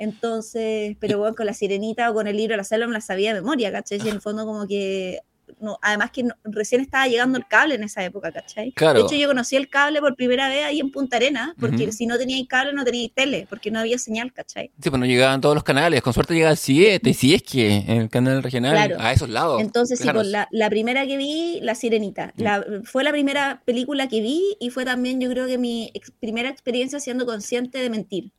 Entonces, 0.01 0.95
pero 0.99 1.17
bueno, 1.19 1.35
con 1.35 1.45
la 1.45 1.53
sirenita 1.53 2.09
o 2.09 2.13
con 2.13 2.27
el 2.27 2.37
libro 2.37 2.55
La 2.57 2.63
Selva 2.63 2.87
me 2.87 2.93
la 2.93 3.01
sabía 3.01 3.33
de 3.33 3.41
memoria, 3.41 3.71
¿cachai? 3.71 3.99
Y 4.03 4.07
en 4.09 4.15
el 4.15 4.21
fondo, 4.21 4.45
como 4.45 4.67
que. 4.67 5.19
No, 5.59 5.77
además 5.81 6.11
que 6.11 6.23
no- 6.23 6.33
recién 6.45 6.79
estaba 6.81 7.07
llegando 7.07 7.37
el 7.37 7.45
cable 7.45 7.75
en 7.75 7.83
esa 7.83 8.03
época, 8.05 8.31
¿cachai? 8.31 8.71
Claro. 8.71 8.99
De 8.99 9.05
hecho, 9.05 9.15
yo 9.15 9.27
conocí 9.27 9.57
el 9.57 9.69
cable 9.69 9.99
por 9.99 10.15
primera 10.15 10.47
vez 10.47 10.63
ahí 10.63 10.79
en 10.79 10.91
Punta 10.91 11.17
Arena, 11.17 11.53
porque 11.59 11.91
si 11.91 12.05
no 12.07 12.17
teníais 12.17 12.47
cable 12.47 12.71
no 12.73 12.85
teníais 12.85 13.11
tele, 13.13 13.45
porque 13.49 13.69
no 13.69 13.79
había 13.79 13.97
señal, 13.97 14.31
¿cachai? 14.31 14.71
Sí, 14.81 14.89
pues 14.89 14.97
no 14.99 15.05
llegaban 15.05 15.41
todos 15.41 15.53
los 15.53 15.63
canales, 15.65 16.01
con 16.01 16.13
suerte 16.13 16.33
llega 16.35 16.49
el 16.49 16.57
7, 16.57 17.09
y 17.09 17.13
si 17.13 17.33
es 17.35 17.43
que 17.43 17.75
en 17.75 17.89
el 18.03 18.09
canal 18.09 18.41
regional, 18.41 18.71
Claro. 18.73 18.95
a 18.99 19.11
esos 19.11 19.29
lados. 19.29 19.61
Entonces, 19.61 19.99
sí, 19.99 20.07
pues, 20.11 20.25
la, 20.27 20.47
la 20.51 20.69
primera 20.69 21.05
que 21.05 21.17
vi, 21.17 21.59
La 21.61 21.75
Sirenita. 21.75 22.33
Mm. 22.37 22.41
La- 22.41 22.65
fue 22.85 23.03
la 23.03 23.11
primera 23.11 23.61
película 23.65 24.07
que 24.07 24.21
vi 24.21 24.41
y 24.59 24.69
fue 24.69 24.85
también, 24.85 25.19
yo 25.19 25.29
creo 25.29 25.47
que 25.47 25.57
mi 25.57 25.91
ex- 25.93 26.11
primera 26.19 26.47
experiencia 26.49 26.99
siendo 27.01 27.25
consciente 27.25 27.79
de 27.79 27.89
mentir. 27.89 28.31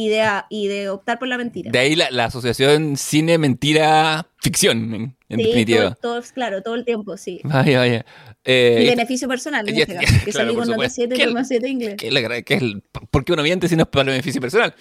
Y 0.00 0.08
de, 0.10 0.22
y 0.48 0.68
de 0.68 0.90
optar 0.90 1.18
por 1.18 1.26
la 1.26 1.36
mentira. 1.36 1.72
De 1.72 1.78
ahí 1.80 1.96
la, 1.96 2.08
la 2.12 2.26
asociación 2.26 2.96
cine-mentira-ficción, 2.96 4.94
en, 4.94 5.16
en 5.28 5.38
Sí, 5.38 5.44
definitiva. 5.44 5.94
todo- 5.94 6.20
todo- 6.20 6.32
claro, 6.34 6.62
todo 6.62 6.74
el 6.76 6.84
tiempo, 6.84 7.16
sí. 7.16 7.40
Vaya, 7.44 7.78
vaya. 7.80 8.06
Eh, 8.44 8.82
Y 8.84 8.86
beneficio 8.90 9.26
personal, 9.28 9.68
en 9.68 9.76
este 9.76 9.94
caso, 9.94 10.14
que 10.24 10.30
claro, 10.30 10.46
salí 10.50 10.56
por 10.56 10.66
con 10.66 10.76
nota 10.76 10.88
supuesto. 10.88 11.16
7,7 11.16 11.68
inglés. 11.68 11.96
que 11.96 12.10
la 12.10 12.20
gra- 12.20 12.44
que 12.44 12.54
es 12.54 12.62
el- 12.62 12.82
¿Por 13.10 13.24
qué 13.24 13.32
uno 13.32 13.42
miente 13.42 13.68
si 13.68 13.76
no 13.76 13.82
es 13.82 13.88
para 13.88 14.02
el 14.02 14.08
beneficio 14.10 14.40
personal? 14.40 14.74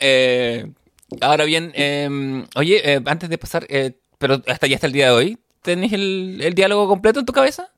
Eh, 0.00 0.66
ahora 1.20 1.44
bien, 1.44 1.72
eh, 1.74 2.44
oye, 2.56 2.92
eh, 2.94 3.00
antes 3.06 3.28
de 3.28 3.38
pasar, 3.38 3.66
eh, 3.68 4.00
pero 4.18 4.42
hasta 4.48 4.66
ya 4.66 4.74
hasta 4.76 4.86
el 4.88 4.92
día 4.92 5.06
de 5.06 5.12
hoy, 5.12 5.38
¿tenés 5.62 5.92
el, 5.92 6.40
el 6.42 6.54
diálogo 6.54 6.88
completo 6.88 7.20
en 7.20 7.26
tu 7.26 7.32
cabeza? 7.32 7.68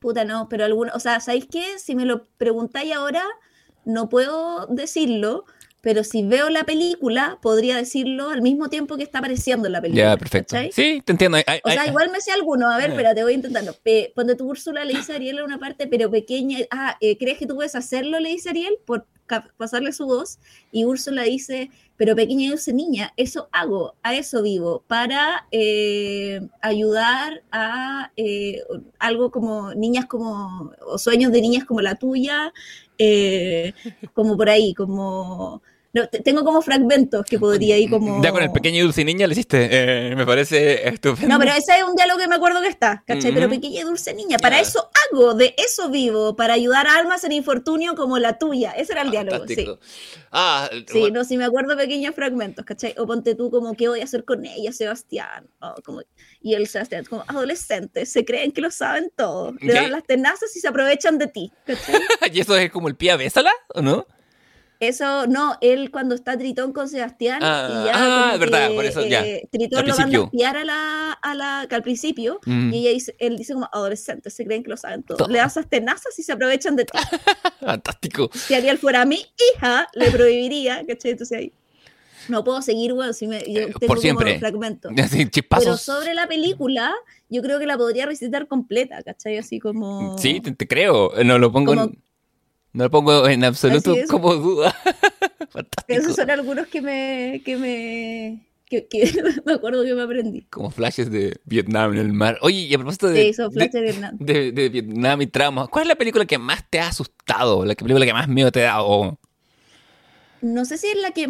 Puta, 0.00 0.24
no, 0.24 0.48
pero 0.48 0.64
alguno, 0.64 0.92
o 0.94 1.00
sea, 1.00 1.20
¿sabéis 1.20 1.46
qué? 1.50 1.78
Si 1.78 1.94
me 1.94 2.04
lo 2.04 2.24
preguntáis 2.36 2.92
ahora, 2.92 3.22
no 3.84 4.08
puedo 4.08 4.66
decirlo, 4.66 5.44
pero 5.82 6.04
si 6.04 6.22
veo 6.22 6.48
la 6.48 6.64
película, 6.64 7.38
podría 7.42 7.76
decirlo 7.76 8.30
al 8.30 8.40
mismo 8.40 8.70
tiempo 8.70 8.96
que 8.96 9.02
está 9.02 9.18
apareciendo 9.18 9.66
en 9.66 9.72
la 9.72 9.80
película. 9.82 10.12
Ya, 10.12 10.16
perfecto. 10.16 10.54
¿cachai? 10.54 10.72
Sí, 10.72 11.02
te 11.04 11.12
entiendo. 11.12 11.36
O 11.64 11.70
sea, 11.70 11.86
igual 11.86 12.10
me 12.10 12.20
sé 12.20 12.32
alguno. 12.32 12.70
A 12.70 12.78
ver, 12.78 12.90
espérate, 12.90 13.22
voy 13.22 13.34
intentando. 13.34 13.74
Pe- 13.82 14.12
Cuando 14.14 14.36
tu 14.36 14.46
Úrsula 14.48 14.84
le 14.84 14.94
dice 14.94 15.12
a 15.12 15.16
Ariel 15.16 15.42
una 15.42 15.58
parte, 15.58 15.86
pero 15.88 16.10
pequeña, 16.10 16.58
ah, 16.70 16.96
eh, 17.00 17.18
¿crees 17.18 17.36
que 17.36 17.46
tú 17.46 17.56
puedes 17.56 17.74
hacerlo? 17.74 18.18
Le 18.20 18.30
dice 18.30 18.48
Ariel 18.50 18.74
por 18.86 19.06
pasarle 19.56 19.92
su 19.92 20.06
voz. 20.06 20.38
Y 20.70 20.84
Úrsula 20.84 21.22
dice, 21.24 21.70
pero 21.96 22.14
pequeña 22.14 22.44
y 22.44 22.48
dulce 22.48 22.72
niña, 22.72 23.12
eso 23.16 23.48
hago, 23.50 23.94
a 24.02 24.14
eso 24.14 24.42
vivo, 24.42 24.84
para 24.86 25.46
eh, 25.50 26.40
ayudar 26.60 27.42
a 27.50 28.12
eh, 28.16 28.60
algo 28.98 29.30
como 29.30 29.74
niñas 29.74 30.06
como, 30.06 30.72
o 30.86 30.98
sueños 30.98 31.32
de 31.32 31.40
niñas 31.40 31.64
como 31.64 31.80
la 31.80 31.94
tuya, 31.96 32.52
eh, 32.98 33.72
como 34.14 34.36
por 34.36 34.48
ahí, 34.48 34.74
como... 34.74 35.60
no, 35.94 36.08
te- 36.08 36.20
tengo 36.20 36.44
como 36.44 36.62
fragmentos 36.62 37.24
que 37.26 37.38
podría 37.38 37.76
ir 37.78 37.90
como... 37.90 38.22
Ya 38.22 38.32
con 38.32 38.42
el 38.42 38.50
pequeño 38.50 38.78
y 38.78 38.80
dulce 38.80 39.04
niña 39.04 39.26
le 39.26 39.32
hiciste. 39.32 39.68
eh, 39.70 40.16
me 40.16 40.24
parece 40.24 40.88
estupendo. 40.88 41.28
No, 41.28 41.38
pero 41.38 41.52
ese 41.52 41.76
es 41.78 41.84
un 41.84 41.94
diálogo 41.94 42.18
que 42.18 42.28
me 42.28 42.34
acuerdo 42.36 42.60
que 42.62 42.68
está, 42.68 43.02
¿cachai? 43.06 43.32
Pero 43.32 43.48
pequeña 43.48 43.80
y 43.80 43.82
dulce 43.84 44.14
niña, 44.14 44.38
para 44.38 44.58
eso 44.60 44.90
hago, 45.10 45.34
de 45.34 45.54
eso 45.58 45.90
vivo, 45.90 46.34
para 46.36 46.54
ayudar 46.54 46.86
a 46.86 46.96
almas 46.96 47.24
en 47.24 47.32
infortunio 47.32 47.94
como 47.94 48.18
la 48.18 48.38
tuya. 48.38 48.72
Ese 48.72 48.92
era 48.92 49.02
el 49.02 49.10
diálogo, 49.10 49.44
sí. 49.46 49.66
Ah, 50.30 50.68
Sí, 50.88 51.00
bueno, 51.00 51.20
no, 51.20 51.24
si 51.24 51.36
me 51.36 51.44
acuerdo 51.44 51.76
pequeños 51.76 52.14
fragmentos, 52.14 52.64
¿cachai? 52.64 52.94
O 52.98 53.06
ponte 53.06 53.34
tú 53.34 53.50
como, 53.50 53.74
¿qué 53.74 53.88
voy 53.88 54.00
a 54.00 54.04
hacer 54.04 54.24
con 54.24 54.46
ella, 54.46 54.72
Sebastián? 54.72 55.46
Como, 55.84 56.00
y 56.40 56.54
el 56.54 56.66
Sebastián, 56.68 57.04
como, 57.04 57.22
adolescentes, 57.28 58.10
se 58.10 58.24
creen 58.24 58.52
que 58.52 58.60
lo 58.62 58.70
saben 58.70 59.12
todo. 59.14 59.52
Le 59.60 59.74
dan 59.74 59.92
las 59.92 60.04
tenazas 60.04 60.56
y 60.56 60.60
se 60.60 60.68
aprovechan 60.68 61.18
de 61.18 61.26
ti, 61.26 61.52
¿cachai? 61.66 61.96
¿Y 62.32 62.40
eso 62.40 62.56
es 62.56 62.70
como 62.70 62.88
el 62.88 62.96
pie 62.96 63.10
a 63.10 63.16
bésala 63.16 63.52
o 63.74 63.82
no? 63.82 64.06
Eso, 64.82 65.26
no, 65.28 65.56
él 65.60 65.90
cuando 65.92 66.14
está 66.16 66.36
Tritón 66.36 66.72
con 66.72 66.88
Sebastián 66.88 67.38
Ah, 67.40 67.68
y 67.70 67.84
ya 67.86 67.92
ah, 67.94 68.26
como 68.32 68.38
verdad, 68.40 68.68
que, 68.68 68.74
por 68.74 68.84
eso, 68.84 69.06
ya. 69.06 69.24
eh, 69.24 69.48
Tritón 69.50 69.86
lo 69.86 69.94
principio. 69.94 70.22
a 70.22 70.24
espiar 70.24 70.56
a 70.56 70.64
la, 70.64 71.12
a 71.12 71.34
la, 71.36 71.66
que 71.68 71.74
al 71.76 71.82
principio 71.82 72.40
Mm. 72.44 72.72
y 72.74 72.78
ella 72.80 72.90
dice, 72.90 73.14
él 73.20 73.36
dice 73.36 73.52
como 73.54 73.68
adolescentes, 73.72 74.34
se 74.34 74.44
creen 74.44 74.64
que 74.64 74.70
lo 74.70 74.76
saben 74.76 75.04
todo. 75.04 75.18
Todo. 75.18 75.28
Le 75.28 75.38
das 75.38 75.56
tenazas 75.68 76.18
y 76.18 76.22
se 76.24 76.32
aprovechan 76.32 76.74
de 76.74 76.84
ti. 76.86 76.92
Fantástico. 77.60 78.28
si 78.34 78.54
Ariel 78.54 78.78
fuera 78.78 79.04
mi 79.04 79.24
hija, 79.54 79.86
le 79.94 80.10
prohibiría, 80.10 80.84
¿cachai? 80.86 81.12
Entonces 81.12 81.38
ahí 81.38 81.52
no 82.28 82.42
puedo 82.44 82.60
seguir, 82.62 82.92
bueno, 82.92 83.12
si 83.12 83.26
me, 83.26 83.38
yo 83.40 83.60
Eh, 83.62 83.66
tengo 83.66 83.86
por 83.86 84.00
siempre. 84.00 84.38
fragmentos. 84.38 84.92
Pero 85.60 85.76
sobre 85.76 86.14
la 86.14 86.26
película, 86.26 86.92
yo 87.28 87.42
creo 87.42 87.58
que 87.58 87.66
la 87.66 87.76
podría 87.76 88.06
recitar 88.06 88.46
completa, 88.48 89.02
¿cachai? 89.02 89.38
Así 89.38 89.58
como... 89.60 90.16
Sí, 90.18 90.40
te, 90.40 90.52
te 90.52 90.66
creo. 90.66 91.12
No 91.24 91.38
lo 91.38 91.50
pongo 91.52 91.72
Como- 91.74 91.84
en, 91.84 92.02
no 92.72 92.84
lo 92.84 92.90
pongo 92.90 93.28
en 93.28 93.44
absoluto 93.44 93.94
como 94.08 94.34
duda. 94.34 94.74
Fantástico. 95.50 95.86
Esos 96.00 96.16
son 96.16 96.30
algunos 96.30 96.66
que 96.68 96.80
me... 96.82 97.42
Que 97.44 97.56
me 97.56 98.46
que, 98.68 98.86
que 98.88 99.12
me 99.46 99.52
acuerdo 99.52 99.84
que 99.84 99.94
me 99.94 100.00
aprendí. 100.02 100.42
Como 100.48 100.70
flashes 100.70 101.10
de 101.10 101.38
Vietnam 101.44 101.92
en 101.92 101.98
el 101.98 102.12
mar. 102.14 102.38
Oye, 102.40 102.60
y 102.60 102.72
a 102.74 102.78
propósito 102.78 103.08
de, 103.08 103.24
Sí, 103.26 103.32
son 103.34 103.52
flashes 103.52 103.72
de 103.74 103.82
Vietnam. 103.82 104.16
de, 104.18 104.50
de 104.52 104.68
Vietnam 104.70 105.20
y 105.20 105.26
traumas, 105.26 105.68
¿cuál 105.68 105.82
es 105.82 105.88
la 105.88 105.96
película 105.96 106.24
que 106.24 106.38
más 106.38 106.64
te 106.70 106.80
ha 106.80 106.88
asustado? 106.88 107.66
La 107.66 107.74
película 107.74 108.06
que 108.06 108.14
más 108.14 108.28
miedo 108.28 108.50
te 108.50 108.60
da? 108.60 108.82
O- 108.82 109.18
No 110.40 110.64
sé 110.64 110.78
si 110.78 110.86
es 110.86 110.96
la 111.02 111.10
que, 111.10 111.28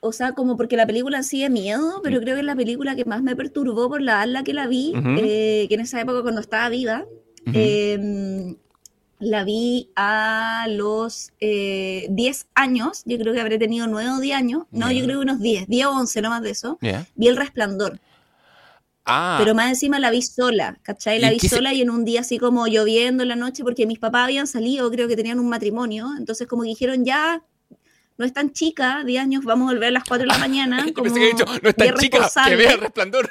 o 0.00 0.12
sea, 0.12 0.32
como 0.32 0.56
porque 0.56 0.76
la 0.78 0.86
película 0.86 1.22
sí 1.22 1.44
es 1.44 1.50
miedo, 1.50 2.00
pero 2.02 2.20
creo 2.20 2.36
que 2.36 2.40
es 2.40 2.46
la 2.46 2.56
película 2.56 2.96
que 2.96 3.04
más 3.04 3.22
me 3.22 3.36
perturbó 3.36 3.90
por 3.90 4.00
la 4.00 4.22
ala 4.22 4.42
que 4.42 4.54
la 4.54 4.66
vi, 4.66 4.94
Ujú. 4.96 5.10
eh, 5.18 5.66
que 5.68 5.74
en 5.74 5.80
esa 5.80 6.00
época 6.00 6.22
cuando 6.22 6.40
estaba 6.40 6.70
viva, 6.70 7.04
Ujú. 7.46 7.52
eh, 7.54 8.56
la 9.20 9.44
vi 9.44 9.90
a 9.96 10.66
los 10.68 11.32
eh, 11.40 12.06
10 12.10 12.46
años, 12.54 13.02
yo 13.04 13.18
creo 13.18 13.32
que 13.34 13.40
habré 13.40 13.58
tenido 13.58 13.86
9 13.86 14.10
o 14.10 14.20
10 14.20 14.36
años, 14.36 14.64
no, 14.70 14.90
yo 14.92 15.04
creo 15.04 15.18
que 15.18 15.22
unos 15.24 15.40
10, 15.40 15.66
10 15.68 15.86
o 15.86 15.90
11, 15.92 16.22
no 16.22 16.30
más 16.30 16.42
de 16.42 16.50
eso, 16.50 16.78
vi 17.14 17.28
El 17.28 17.36
Resplandor, 17.36 17.98
Ah, 19.10 19.36
pero 19.40 19.54
más 19.54 19.68
encima 19.70 19.98
la 19.98 20.10
vi 20.10 20.20
sola, 20.20 20.78
¿cachai? 20.82 21.18
La 21.18 21.28
¿Y 21.32 21.38
vi 21.38 21.40
se- 21.40 21.48
sola 21.56 21.72
y 21.72 21.80
en 21.80 21.88
un 21.88 22.04
día 22.04 22.20
así 22.20 22.38
como 22.38 22.66
lloviendo 22.66 23.22
en 23.22 23.30
la 23.30 23.36
noche 23.36 23.62
porque 23.64 23.86
mis 23.86 23.98
papás 23.98 24.24
habían 24.24 24.46
salido, 24.46 24.90
creo 24.90 25.08
que 25.08 25.16
tenían 25.16 25.38
un 25.38 25.48
matrimonio, 25.48 26.10
entonces 26.18 26.46
como 26.46 26.62
que 26.62 26.68
dijeron 26.68 27.06
ya, 27.06 27.42
no 28.18 28.26
es 28.26 28.32
tan 28.34 28.52
chica, 28.52 29.04
10 29.04 29.22
años, 29.22 29.44
vamos 29.44 29.70
a 29.70 29.72
volver 29.72 29.88
a 29.88 29.92
las 29.92 30.04
4 30.04 30.26
de 30.26 30.26
la 30.26 30.38
mañana. 30.38 30.84
como 30.94 31.12
que 31.14 31.20
he 31.24 31.26
dicho, 31.32 31.44
no 31.62 31.68
es 31.70 31.74
tan 31.76 31.88
chica, 31.94 32.18
que 32.18 32.18
responsable". 32.18 32.56
vea 32.56 32.72
el 32.72 32.80
resplandor. 32.80 33.30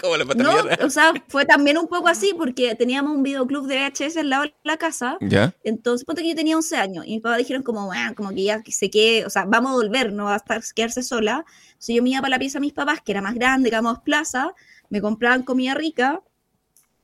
Como 0.00 0.16
la 0.16 0.24
No, 0.24 0.54
o 0.84 0.90
sea, 0.90 1.12
fue 1.28 1.44
también 1.44 1.78
un 1.78 1.86
poco 1.86 2.08
así 2.08 2.32
porque 2.36 2.74
teníamos 2.74 3.14
un 3.16 3.22
videoclub 3.22 3.66
de 3.66 3.76
VHS 3.76 4.16
al 4.18 4.30
lado 4.30 4.42
de 4.44 4.54
la 4.64 4.76
casa, 4.76 5.18
¿Ya? 5.20 5.54
entonces 5.64 6.04
ponte 6.04 6.22
que 6.22 6.30
yo 6.30 6.34
tenía 6.34 6.56
11 6.56 6.76
años 6.76 7.04
y 7.06 7.14
mis 7.14 7.20
papás 7.22 7.38
dijeron 7.38 7.62
como, 7.62 7.86
"Bueno, 7.86 8.14
como 8.14 8.30
que 8.30 8.44
ya 8.44 8.62
se 8.66 8.90
quede, 8.90 9.26
o 9.26 9.30
sea, 9.30 9.44
vamos 9.44 9.72
a 9.72 9.74
volver, 9.74 10.12
no 10.12 10.24
va 10.24 10.34
a 10.34 10.36
estar, 10.36 10.62
quedarse 10.74 11.02
sola. 11.02 11.44
Entonces 11.68 11.96
yo 11.96 12.02
me 12.02 12.10
iba 12.10 12.20
para 12.20 12.30
la 12.30 12.38
pieza 12.38 12.58
de 12.58 12.62
mis 12.62 12.72
papás, 12.72 13.00
que 13.04 13.12
era 13.12 13.22
más 13.22 13.34
grande, 13.34 13.70
que 13.70 13.78
plaza, 14.04 14.54
me 14.88 15.00
compraban 15.00 15.42
comida 15.42 15.74
rica, 15.74 16.22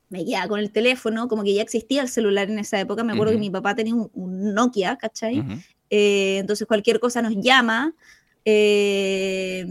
me 0.09 0.25
quedaba 0.25 0.47
con 0.47 0.59
el 0.59 0.71
teléfono, 0.71 1.27
como 1.27 1.43
que 1.43 1.53
ya 1.53 1.61
existía 1.61 2.01
el 2.01 2.09
celular 2.09 2.49
en 2.49 2.59
esa 2.59 2.79
época, 2.79 3.03
me 3.03 3.13
acuerdo 3.13 3.33
que 3.33 3.39
mi 3.39 3.49
papá 3.49 3.75
tenía 3.75 3.95
un, 3.95 4.09
un 4.13 4.53
Nokia, 4.53 4.97
¿cachai? 4.97 5.43
Eh, 5.89 6.37
entonces 6.39 6.67
cualquier 6.67 6.99
cosa 6.99 7.21
nos 7.21 7.33
llama 7.35 7.93
eh, 8.43 9.65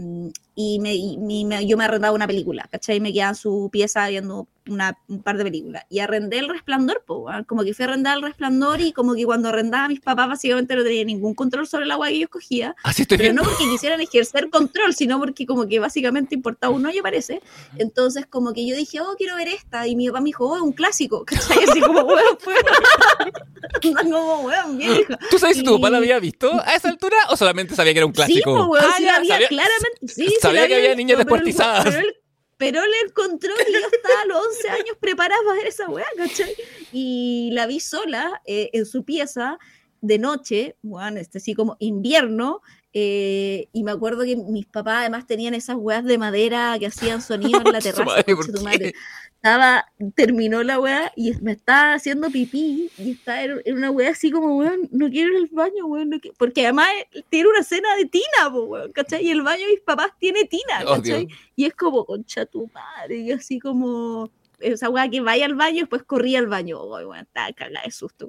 y, 0.59 0.79
me, 0.79 0.95
y 0.95 1.45
me- 1.45 1.67
yo 1.67 1.77
me 1.77 1.83
arrendaba 1.85 2.15
una 2.15 2.25
película, 2.25 2.67
¿cachai? 2.71 2.99
Me 2.99 3.13
quedaba 3.13 3.29
en 3.29 3.35
su 3.35 3.69
pieza 3.71 4.07
viendo 4.07 4.47
una, 4.67 4.97
un 5.07 5.21
par 5.21 5.37
de 5.37 5.43
películas. 5.43 5.85
Y 5.87 5.99
arrendé 5.99 6.39
El 6.39 6.49
Resplandor, 6.49 7.03
po, 7.05 7.19
weón. 7.19 7.43
como 7.43 7.63
que 7.63 7.73
fui 7.75 7.85
a 7.85 7.87
arrendar 7.89 8.17
El 8.17 8.23
Resplandor 8.23 8.81
y 8.81 8.91
como 8.91 9.13
que 9.13 9.23
cuando 9.23 9.49
arrendaba 9.49 9.85
a 9.85 9.87
mis 9.87 10.01
papás 10.01 10.27
básicamente 10.27 10.75
no 10.75 10.83
tenía 10.83 11.05
ningún 11.05 11.35
control 11.35 11.67
sobre 11.67 11.85
el 11.85 11.91
agua 11.91 12.07
que 12.07 12.17
yo 12.19 12.23
escogía. 12.25 12.75
Así 12.83 13.03
estoy 13.03 13.19
Pero 13.19 13.33
no 13.33 13.43
porque 13.43 13.63
quisieran 13.69 14.01
ejercer 14.01 14.49
control, 14.49 14.93
sino 14.95 15.19
porque 15.19 15.45
como 15.45 15.67
que 15.67 15.77
básicamente 15.79 16.33
importaba 16.35 16.73
un 16.73 16.85
hoyo, 16.87 17.01
parece. 17.03 17.41
Entonces 17.77 18.25
como 18.25 18.51
que 18.51 18.65
yo 18.67 18.75
dije, 18.75 18.99
oh, 18.99 19.13
quiero 19.15 19.35
ver 19.35 19.49
esta. 19.49 19.87
Y 19.87 19.95
mi 19.95 20.07
papá 20.07 20.19
me 20.21 20.25
dijo, 20.29 20.45
oh, 20.51 20.61
un 20.63 20.73
clásico, 20.73 21.23
¿cachai? 21.23 21.63
Así 21.69 21.79
como, 21.79 22.01
weón, 22.01 22.37
fue... 22.39 22.55
como, 24.03 24.41
weón, 24.41 24.77
vieja. 24.77 25.17
¿Tú 25.29 25.39
sabes 25.39 25.57
si 25.57 25.63
tu 25.63 25.75
papá 25.75 25.89
la 25.91 25.97
y- 25.97 26.01
había 26.01 26.19
visto 26.19 26.51
a 26.65 26.75
esa 26.75 26.89
altura 26.89 27.15
o 27.29 27.37
solamente 27.37 27.75
sabía 27.75 27.93
que 27.93 27.99
era 27.99 28.05
un 28.05 28.11
clásico? 28.11 28.51
Sí, 28.53 28.69
weón, 28.69 28.83
Ah, 28.85 28.93
sí 28.97 29.03
ya, 29.03 29.15
sabía- 29.15 29.47
claramente. 29.47 30.07
Sí, 30.07 30.27
sí 30.27 30.35
sabía 30.47 30.67
que 30.67 30.75
había 30.75 30.95
niñas 30.95 31.17
descuartizadas. 31.17 31.85
Pero 31.85 31.99
él, 31.99 32.15
pero 32.57 32.83
él 32.83 32.91
encontró 33.05 33.53
que 33.55 33.71
yo 33.71 33.79
estaba 33.79 34.21
a 34.21 34.25
los 34.25 34.47
11 34.47 34.69
años 34.69 34.97
preparada 34.99 35.41
para 35.45 35.57
ver 35.57 35.67
esa 35.67 35.89
weá, 35.89 36.07
¿cachai? 36.17 36.53
Y 36.91 37.49
la 37.53 37.67
vi 37.67 37.79
sola 37.79 38.41
eh, 38.45 38.69
en 38.73 38.85
su 38.85 39.03
pieza 39.05 39.57
de 40.01 40.19
noche, 40.19 40.75
bueno, 40.81 41.19
este, 41.19 41.39
así 41.39 41.53
como 41.53 41.75
invierno. 41.79 42.61
Eh, 42.93 43.67
y 43.73 43.83
me 43.83 43.91
acuerdo 43.91 44.23
que 44.23 44.35
mis 44.35 44.65
papás 44.65 45.01
además 45.01 45.27
tenían 45.27 45.53
esas 45.53 45.75
weas 45.77 46.03
de 46.05 46.17
madera 46.17 46.77
que 46.79 46.87
hacían 46.87 47.21
sonido 47.21 47.61
en 47.63 47.71
la 47.73 47.79
terraza. 47.81 48.05
madre, 48.05 48.35
¿por 48.35 48.45
concha 48.45 48.53
tu 48.53 48.63
madre. 48.63 48.93
Estaba, 49.35 49.85
terminó 50.15 50.63
la 50.63 50.79
weá 50.79 51.11
y 51.15 51.31
me 51.41 51.51
estaba 51.51 51.93
haciendo 51.93 52.31
pipí 52.31 52.89
y 52.97 53.11
estaba 53.11 53.43
en, 53.43 53.77
una 53.77 53.91
weá 53.91 54.09
así 54.11 54.31
como, 54.31 54.57
weón, 54.57 54.89
no 54.91 55.09
quiero 55.09 55.31
ir 55.31 55.37
al 55.37 55.49
baño, 55.51 55.85
weón, 55.85 56.09
no 56.09 56.17
porque 56.37 56.63
además 56.63 56.87
eh, 57.11 57.23
tiene 57.29 57.49
una 57.49 57.63
cena 57.63 57.95
de 57.97 58.05
tina, 58.05 58.51
po, 58.51 58.63
weón, 58.63 58.91
¿cachai? 58.93 59.23
Y 59.25 59.29
el 59.29 59.43
baño 59.43 59.65
de 59.65 59.73
mis 59.73 59.81
papás 59.81 60.11
tiene 60.19 60.45
tina, 60.45 60.81
Oh, 60.85 60.95
¿cachai? 60.95 61.27
Dios. 61.27 61.39
y 61.55 61.65
es 61.65 61.75
como, 61.75 62.03
concha 62.05 62.45
tu 62.45 62.67
madre, 62.73 63.17
y 63.17 63.31
así 63.31 63.59
como, 63.59 64.31
esa 64.59 64.89
weá 64.89 65.07
que 65.07 65.21
vaya 65.21 65.45
al 65.45 65.55
baño 65.55 65.81
después 65.81 66.03
corría 66.03 66.39
al 66.39 66.47
baño, 66.47 66.79
oh, 66.79 66.97
weón, 66.97 67.19
estaba 67.19 67.53
cagada 67.53 67.85
de 67.85 67.91
susto. 67.91 68.27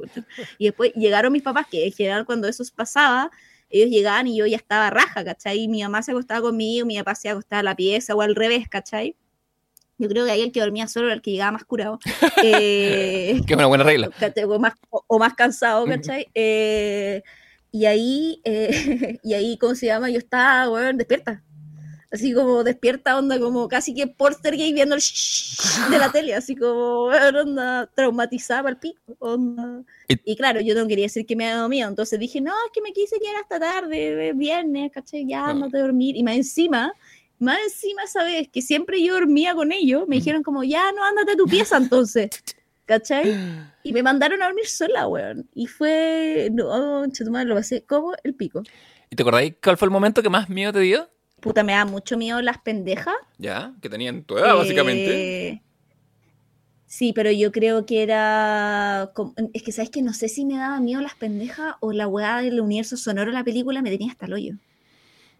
Y 0.58 0.66
después 0.66 0.92
llegaron 0.94 1.32
mis 1.32 1.42
papás, 1.42 1.66
que 1.70 1.86
en 1.86 1.92
general 1.92 2.26
cuando 2.26 2.48
eso 2.48 2.62
pasaba, 2.76 3.30
ellos 3.70 3.90
llegaban 3.90 4.26
y 4.26 4.36
yo 4.36 4.46
ya 4.46 4.56
estaba 4.56 4.90
raja, 4.90 5.24
¿cachai? 5.24 5.60
Y 5.60 5.68
mi 5.68 5.82
mamá 5.82 6.02
se 6.02 6.12
acostaba 6.12 6.40
conmigo, 6.40 6.86
mi 6.86 6.96
papá 6.98 7.14
se 7.14 7.28
acostaba 7.28 7.60
a 7.60 7.62
la 7.62 7.76
pieza 7.76 8.14
o 8.14 8.22
al 8.22 8.34
revés, 8.34 8.68
¿cachai? 8.68 9.16
Yo 9.98 10.08
creo 10.08 10.24
que 10.24 10.30
ahí 10.30 10.42
el 10.42 10.52
que 10.52 10.60
dormía 10.60 10.86
solo 10.86 11.06
era 11.06 11.14
el 11.14 11.22
que 11.22 11.32
llegaba 11.32 11.52
más 11.52 11.64
curado. 11.64 11.98
Eh, 12.44 13.40
Que 13.46 13.52
es 13.54 13.58
una 13.58 13.66
buena 13.66 13.84
regla. 13.84 14.10
o, 14.46 14.58
más, 14.58 14.74
o, 14.90 15.18
más 15.18 15.34
cansado, 15.34 15.84
¿cachai? 15.86 16.28
Eh, 16.34 17.22
y 17.72 17.84
ahí, 17.86 18.40
eh, 18.44 19.18
y 19.22 19.34
ahí, 19.34 19.58
¿cómo 19.58 19.74
se 19.74 19.86
llama? 19.86 20.08
Yo 20.08 20.18
estaba, 20.18 20.70
weón, 20.70 20.96
despierta. 20.96 21.42
Así 22.10 22.32
como 22.32 22.64
despierta, 22.64 23.18
onda, 23.18 23.38
como 23.38 23.68
casi 23.68 23.94
que 23.94 24.06
Porter 24.06 24.56
gay 24.56 24.72
viendo 24.72 24.94
el 24.94 25.02
de 25.90 25.98
la 25.98 26.10
tele, 26.10 26.34
así 26.34 26.56
como, 26.56 27.04
onda, 27.04 27.90
traumatizada 27.94 28.68
al 28.68 28.78
pico, 28.78 29.16
onda. 29.18 29.82
Y, 30.08 30.36
claro, 30.36 30.60
yo 30.60 30.74
no 30.74 30.86
quería 30.86 31.04
decir 31.04 31.26
que 31.26 31.36
me 31.36 31.44
había 31.44 31.56
dado 31.56 31.68
miedo, 31.68 31.88
entonces 31.88 32.18
dije, 32.18 32.40
no, 32.40 32.52
es 32.66 32.72
que 32.72 32.80
me 32.80 32.92
quise 32.92 33.18
quedar 33.20 33.36
hasta 33.36 33.60
tarde, 33.60 34.32
viernes, 34.34 34.90
caché, 34.92 35.26
ya, 35.26 35.52
no 35.52 35.68
te 35.68 35.78
dormir, 35.78 36.16
y 36.16 36.22
más 36.22 36.36
encima, 36.36 36.92
más 37.38 37.58
encima, 37.64 38.06
¿sabes? 38.06 38.48
Que 38.48 38.62
siempre 38.62 39.02
yo 39.02 39.14
dormía 39.14 39.54
con 39.54 39.72
ellos, 39.72 40.08
me 40.08 40.16
dijeron 40.16 40.42
como, 40.42 40.64
ya, 40.64 40.90
no, 40.92 41.04
ándate 41.04 41.32
a 41.32 41.36
tu 41.36 41.46
pieza 41.46 41.76
entonces. 41.76 42.30
¿Cachai? 42.86 43.36
Y 43.82 43.92
me 43.92 44.02
mandaron 44.02 44.40
a 44.40 44.46
dormir 44.46 44.66
sola, 44.66 45.06
weón. 45.08 45.46
Y 45.54 45.66
fue, 45.66 46.48
no, 46.50 47.06
chetumar, 47.10 47.46
lo 47.46 47.54
pasé 47.54 47.82
como 47.82 48.14
el 48.24 48.34
pico. 48.34 48.62
¿Y 49.10 49.14
te 49.14 49.22
acordáis 49.22 49.56
cuál 49.62 49.76
fue 49.76 49.84
el 49.84 49.90
momento 49.90 50.22
que 50.22 50.30
más 50.30 50.48
miedo 50.48 50.72
te 50.72 50.80
dio? 50.80 51.06
Puta, 51.40 51.62
me 51.62 51.72
da 51.72 51.84
mucho 51.84 52.16
miedo 52.16 52.42
las 52.42 52.58
pendejas. 52.58 53.14
Ya, 53.38 53.72
que 53.80 53.88
tenían 53.88 54.24
tu 54.24 54.38
edad, 54.38 54.56
básicamente. 54.56 55.48
Eh, 55.48 55.62
sí, 56.86 57.12
pero 57.12 57.30
yo 57.30 57.52
creo 57.52 57.86
que 57.86 58.02
era. 58.02 59.12
Es 59.52 59.62
que, 59.62 59.72
¿sabes 59.72 59.90
que 59.90 60.02
No 60.02 60.12
sé 60.12 60.28
si 60.28 60.44
me 60.44 60.56
daba 60.56 60.80
miedo 60.80 61.00
las 61.00 61.14
pendejas 61.14 61.76
o 61.80 61.92
la 61.92 62.08
weá 62.08 62.38
del 62.42 62.60
universo 62.60 62.96
sonoro 62.96 63.30
de 63.30 63.38
la 63.38 63.44
película 63.44 63.82
me 63.82 63.90
tenía 63.90 64.10
hasta 64.10 64.26
el 64.26 64.32
hoyo. 64.32 64.54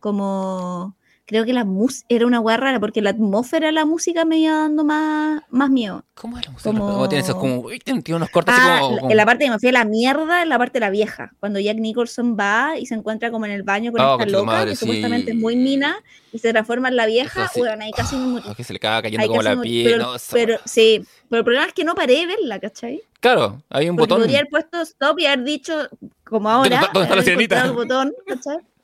Como 0.00 0.94
creo 1.28 1.44
que 1.44 1.52
la 1.52 1.66
música 1.66 2.06
era 2.08 2.26
una 2.26 2.40
hueá 2.40 2.56
rara 2.56 2.80
porque 2.80 3.02
la 3.02 3.10
atmósfera 3.10 3.66
de 3.66 3.72
la 3.72 3.84
música 3.84 4.24
me 4.24 4.38
iba 4.38 4.54
dando 4.54 4.82
más, 4.82 5.42
más 5.50 5.68
miedo. 5.68 6.02
¿Cómo 6.14 6.38
es 6.38 6.46
la 6.46 6.52
música? 6.52 6.70
Como... 6.70 7.06
tiene 7.06 7.22
esos 7.22 7.36
como, 7.36 7.68
tiene 7.84 8.02
unos 8.16 8.30
cortes 8.30 8.54
ah, 8.56 8.78
así 8.78 8.96
como, 8.96 9.10
En 9.10 9.16
la 9.16 9.26
parte 9.26 9.44
que 9.44 9.50
me 9.50 9.58
fui 9.58 9.68
a 9.68 9.72
la 9.72 9.84
mierda, 9.84 10.42
en 10.42 10.48
la 10.48 10.56
parte 10.56 10.78
de 10.78 10.80
la 10.80 10.90
vieja. 10.90 11.34
Cuando 11.38 11.60
Jack 11.60 11.76
Nicholson 11.76 12.34
va 12.34 12.78
y 12.78 12.86
se 12.86 12.94
encuentra 12.94 13.30
como 13.30 13.44
en 13.44 13.52
el 13.52 13.62
baño 13.62 13.92
con 13.92 14.00
oh, 14.00 14.18
esta 14.18 14.24
loca, 14.24 14.64
que 14.64 14.74
supuestamente 14.74 15.32
es 15.32 15.36
muy 15.36 15.54
mina, 15.54 16.02
y 16.32 16.38
se 16.38 16.50
transforma 16.50 16.88
en 16.88 16.96
la 16.96 17.04
vieja, 17.04 17.50
bueno, 17.54 17.84
ahí 17.84 17.90
casi 17.92 18.16
me 18.16 18.26
morí. 18.26 18.54
que 18.56 18.64
se 18.64 18.72
le 18.72 18.78
acaba 18.78 19.02
cayendo 19.02 19.28
como 19.28 19.42
la 19.42 19.60
piel. 19.60 20.02
Pero, 20.32 20.58
sí, 20.64 21.04
pero 21.28 21.40
el 21.40 21.44
problema 21.44 21.66
es 21.66 21.74
que 21.74 21.84
no 21.84 21.94
paré 21.94 22.20
de 22.20 22.26
verla, 22.26 22.58
¿cachai? 22.58 23.02
Claro, 23.20 23.62
hay 23.68 23.90
un 23.90 23.96
porque 23.96 24.14
botón. 24.14 24.22
Podría 24.22 24.38
haber 24.38 24.48
puesto 24.48 24.80
stop 24.80 25.18
y 25.18 25.26
haber 25.26 25.44
dicho, 25.44 25.88
como 26.24 26.48
ahora, 26.48 26.88
¿dónde 26.94 27.02
está 27.02 27.16
la 27.16 27.22
sirenita? 27.22 27.64
El 27.66 27.72
botón, 27.72 28.14
¿cachai? 28.26 28.56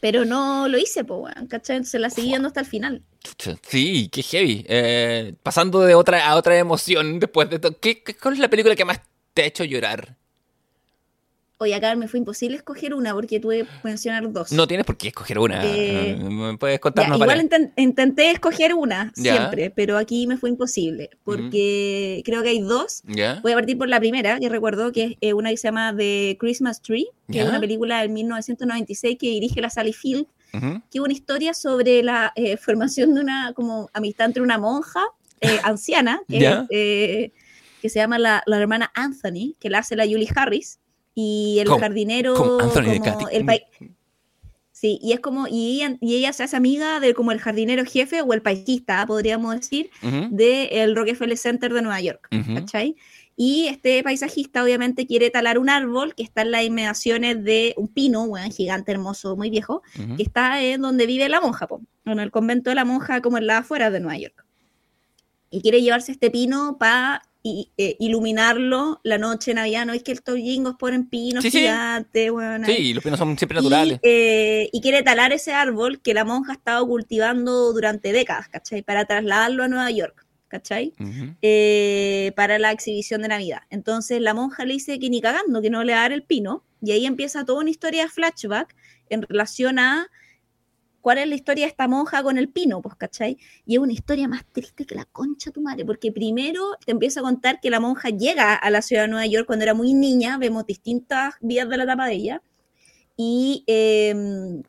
Pero 0.00 0.24
no 0.24 0.66
lo 0.66 0.78
hice, 0.78 1.04
pues, 1.04 1.20
weón, 1.20 1.46
¿cachai? 1.46 1.84
Se 1.84 1.98
la 1.98 2.10
seguí 2.10 2.28
viendo 2.28 2.48
hasta 2.48 2.60
el 2.60 2.66
final. 2.66 3.02
Sí, 3.62 4.08
qué 4.10 4.22
heavy. 4.22 4.64
Eh, 4.66 5.34
pasando 5.42 5.80
de 5.80 5.94
otra 5.94 6.26
a 6.26 6.36
otra 6.36 6.58
emoción 6.58 7.20
después 7.20 7.50
de 7.50 7.58
todo. 7.58 7.78
¿Qué, 7.78 8.02
¿Cuál 8.20 8.34
es 8.34 8.40
la 8.40 8.48
película 8.48 8.74
que 8.74 8.84
más 8.84 9.00
te 9.34 9.42
ha 9.42 9.46
hecho 9.46 9.64
llorar? 9.64 10.16
Oye, 11.62 11.74
acá 11.74 11.94
me 11.94 12.08
fue 12.08 12.18
imposible 12.18 12.56
escoger 12.56 12.94
una 12.94 13.12
porque 13.12 13.38
tuve 13.38 13.64
que 13.64 13.68
mencionar 13.84 14.32
dos. 14.32 14.50
No 14.50 14.66
tienes 14.66 14.86
por 14.86 14.96
qué 14.96 15.08
escoger 15.08 15.38
una. 15.38 15.60
Eh, 15.62 16.56
puedes 16.58 16.80
contarnos 16.80 17.20
Igual 17.20 17.50
intenté 17.76 18.30
escoger 18.30 18.72
una 18.72 19.12
siempre, 19.14 19.68
pero 19.68 19.98
aquí 19.98 20.26
me 20.26 20.38
fue 20.38 20.48
imposible 20.48 21.10
porque 21.22 22.22
creo 22.24 22.42
que 22.42 22.48
hay 22.48 22.60
dos. 22.60 23.02
Voy 23.42 23.52
a 23.52 23.56
partir 23.56 23.76
por 23.76 23.90
la 23.90 24.00
primera, 24.00 24.40
que 24.40 24.48
recuerdo 24.48 24.90
que 24.90 25.04
es 25.04 25.16
eh, 25.20 25.34
una 25.34 25.50
que 25.50 25.58
se 25.58 25.68
llama 25.68 25.94
The 25.94 26.38
Christmas 26.40 26.80
Tree, 26.80 27.08
que 27.30 27.42
es 27.42 27.46
una 27.46 27.60
película 27.60 28.00
del 28.00 28.08
1996 28.08 29.18
que 29.20 29.28
dirige 29.28 29.60
la 29.60 29.68
Sally 29.68 29.92
Field, 29.92 30.28
que 30.52 30.96
es 30.96 31.00
una 31.00 31.12
historia 31.12 31.52
sobre 31.52 32.02
la 32.02 32.32
eh, 32.36 32.56
formación 32.56 33.14
de 33.14 33.20
una 33.20 33.52
como 33.52 33.90
amistad 33.92 34.28
entre 34.28 34.42
una 34.42 34.56
monja 34.56 35.04
anciana 35.62 36.22
que, 36.26 37.34
que 37.82 37.88
se 37.90 37.98
llama 37.98 38.18
la, 38.18 38.42
la 38.46 38.56
hermana 38.56 38.90
Anthony, 38.94 39.56
que 39.60 39.68
la 39.68 39.80
hace 39.80 39.94
la 39.94 40.06
Julie 40.06 40.30
Harris 40.34 40.78
y 41.14 41.58
el 41.60 41.68
jardinero 41.68 42.34
como 42.34 42.60
el 43.30 43.44
Sí, 44.80 44.98
y 45.02 45.12
es 45.12 45.20
como, 45.20 45.46
y 45.46 45.82
ella, 45.82 45.98
y 46.00 46.16
ella 46.16 46.32
se 46.32 46.42
hace 46.42 46.56
amiga 46.56 47.00
de 47.00 47.12
como 47.12 47.32
el 47.32 47.38
jardinero 47.38 47.84
jefe 47.84 48.22
o 48.22 48.32
el 48.32 48.40
paisista, 48.40 49.04
podríamos 49.06 49.54
decir, 49.56 49.90
del 50.30 50.96
Rockefeller 50.96 51.36
Center 51.36 51.70
de 51.74 51.82
Nueva 51.82 52.00
York, 52.00 52.28
¿cachai? 52.54 52.96
Y 53.36 53.66
este 53.66 54.02
paisajista 54.02 54.64
obviamente 54.64 55.06
quiere 55.06 55.28
talar 55.28 55.58
un 55.58 55.68
árbol 55.68 56.14
que 56.14 56.22
está 56.22 56.40
en 56.40 56.50
las 56.50 56.64
inmediaciones 56.64 57.44
de 57.44 57.74
un 57.76 57.88
pino, 57.88 58.26
bueno, 58.26 58.50
gigante, 58.50 58.92
hermoso, 58.92 59.36
muy 59.36 59.50
viejo, 59.50 59.82
que 60.16 60.22
está 60.22 60.62
en 60.62 60.80
donde 60.80 61.04
vive 61.04 61.28
la 61.28 61.42
monja, 61.42 61.68
en 62.06 62.18
el 62.18 62.30
convento 62.30 62.70
de 62.70 62.76
la 62.76 62.86
monja 62.86 63.20
como 63.20 63.36
en 63.36 63.46
la 63.46 63.58
afuera 63.58 63.90
de 63.90 64.00
Nueva 64.00 64.18
York. 64.18 64.46
Y 65.50 65.60
quiere 65.60 65.82
llevarse 65.82 66.12
este 66.12 66.30
pino 66.30 66.78
para 66.78 67.22
y, 67.42 67.70
eh, 67.76 67.96
iluminarlo 67.98 69.00
la 69.02 69.18
noche 69.18 69.54
Navidad. 69.54 69.86
No 69.86 69.92
es 69.92 70.02
que 70.02 70.12
estos 70.12 70.36
jingos 70.36 70.76
ponen 70.78 71.08
pinos 71.08 71.44
gigantes, 71.44 72.30
bueno, 72.30 72.66
Sí, 72.66 72.92
los 72.94 73.02
pinos 73.02 73.18
son 73.18 73.36
siempre 73.38 73.56
naturales. 73.56 74.00
Eh, 74.02 74.68
y, 74.72 74.80
quiere 74.80 75.02
talar 75.02 75.32
ese 75.32 75.52
árbol 75.52 76.00
que 76.00 76.14
la 76.14 76.24
monja 76.24 76.52
ha 76.52 76.56
estado 76.56 76.86
cultivando 76.86 77.72
durante 77.72 78.12
décadas, 78.12 78.48
¿cachai? 78.48 78.82
Para 78.82 79.04
trasladarlo 79.04 79.64
a 79.64 79.68
Nueva 79.68 79.90
York, 79.90 80.26
¿cachai? 80.48 80.92
Eh, 81.42 82.32
para 82.36 82.58
la 82.58 82.72
exhibición 82.72 83.22
de 83.22 83.28
Navidad. 83.28 83.62
Entonces 83.70 84.20
la 84.20 84.34
monja 84.34 84.64
le 84.64 84.74
dice 84.74 84.98
que 84.98 85.10
ni 85.10 85.20
cagando, 85.20 85.62
que 85.62 85.70
no 85.70 85.84
le 85.84 85.92
va 85.92 86.00
a 86.00 86.02
dar 86.02 86.12
el 86.12 86.22
pino. 86.22 86.64
Y 86.82 86.92
ahí 86.92 87.06
empieza 87.06 87.44
toda 87.44 87.60
una 87.60 87.70
historia 87.70 88.04
de 88.04 88.08
flashback 88.08 88.74
en 89.10 89.22
relación 89.22 89.78
a 89.78 90.08
cuál 91.00 91.18
es 91.18 91.28
la 91.28 91.34
historia 91.34 91.64
de 91.64 91.70
esta 91.70 91.88
monja 91.88 92.22
con 92.22 92.38
el 92.38 92.48
pino, 92.48 92.82
pues, 92.82 92.94
¿cachai? 92.96 93.38
Y 93.66 93.74
es 93.74 93.80
una 93.80 93.92
historia 93.92 94.28
más 94.28 94.44
triste 94.52 94.84
que 94.86 94.94
la 94.94 95.04
concha 95.06 95.50
de 95.50 95.54
tu 95.54 95.60
madre, 95.62 95.84
porque 95.84 96.12
primero 96.12 96.76
te 96.84 96.92
empiezo 96.92 97.20
a 97.20 97.22
contar 97.22 97.60
que 97.60 97.70
la 97.70 97.80
monja 97.80 98.10
llega 98.10 98.54
a 98.54 98.70
la 98.70 98.82
ciudad 98.82 99.02
de 99.02 99.08
Nueva 99.08 99.26
York 99.26 99.46
cuando 99.46 99.64
era 99.64 99.74
muy 99.74 99.94
niña, 99.94 100.38
vemos 100.38 100.66
distintas 100.66 101.34
vías 101.40 101.68
de 101.68 101.76
la 101.76 101.84
etapa 101.84 102.06
de 102.06 102.14
ella, 102.14 102.42
y, 103.16 103.64
em, 103.66 104.62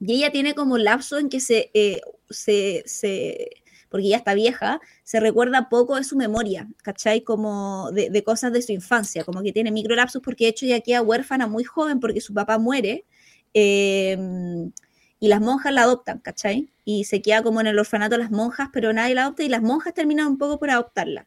y 0.00 0.14
ella 0.14 0.30
tiene 0.32 0.54
como 0.54 0.78
lapso 0.78 1.18
en 1.18 1.28
que 1.28 1.40
se, 1.40 1.70
eh, 1.74 2.00
se, 2.30 2.82
se, 2.86 3.50
porque 3.88 4.08
ya 4.08 4.16
está 4.16 4.34
vieja, 4.34 4.80
se 5.04 5.20
recuerda 5.20 5.68
poco 5.68 5.96
de 5.96 6.04
su 6.04 6.16
memoria, 6.16 6.68
¿cachai? 6.82 7.22
Como 7.22 7.90
de, 7.92 8.10
de 8.10 8.24
cosas 8.24 8.52
de 8.52 8.62
su 8.62 8.72
infancia, 8.72 9.24
como 9.24 9.42
que 9.42 9.52
tiene 9.52 9.70
microlapsos 9.72 10.22
porque 10.22 10.44
de 10.44 10.50
hecho 10.50 10.66
ya 10.66 10.80
queda 10.80 11.02
huérfana 11.02 11.46
muy 11.46 11.64
joven 11.64 12.00
porque 12.00 12.20
su 12.20 12.34
papá 12.34 12.58
muere. 12.58 13.06
Eh, 13.54 14.18
y 15.20 15.28
las 15.28 15.40
monjas 15.40 15.72
la 15.72 15.82
adoptan, 15.82 16.18
¿cachai? 16.18 16.72
Y 16.84 17.04
se 17.04 17.22
queda 17.22 17.42
como 17.42 17.60
en 17.60 17.66
el 17.68 17.78
orfanato 17.78 18.18
las 18.18 18.30
monjas, 18.30 18.68
pero 18.72 18.92
nadie 18.92 19.14
la 19.14 19.22
adopta 19.22 19.42
y 19.42 19.48
las 19.48 19.62
monjas 19.62 19.94
terminan 19.94 20.26
un 20.26 20.38
poco 20.38 20.58
por 20.58 20.70
adoptarla 20.70 21.26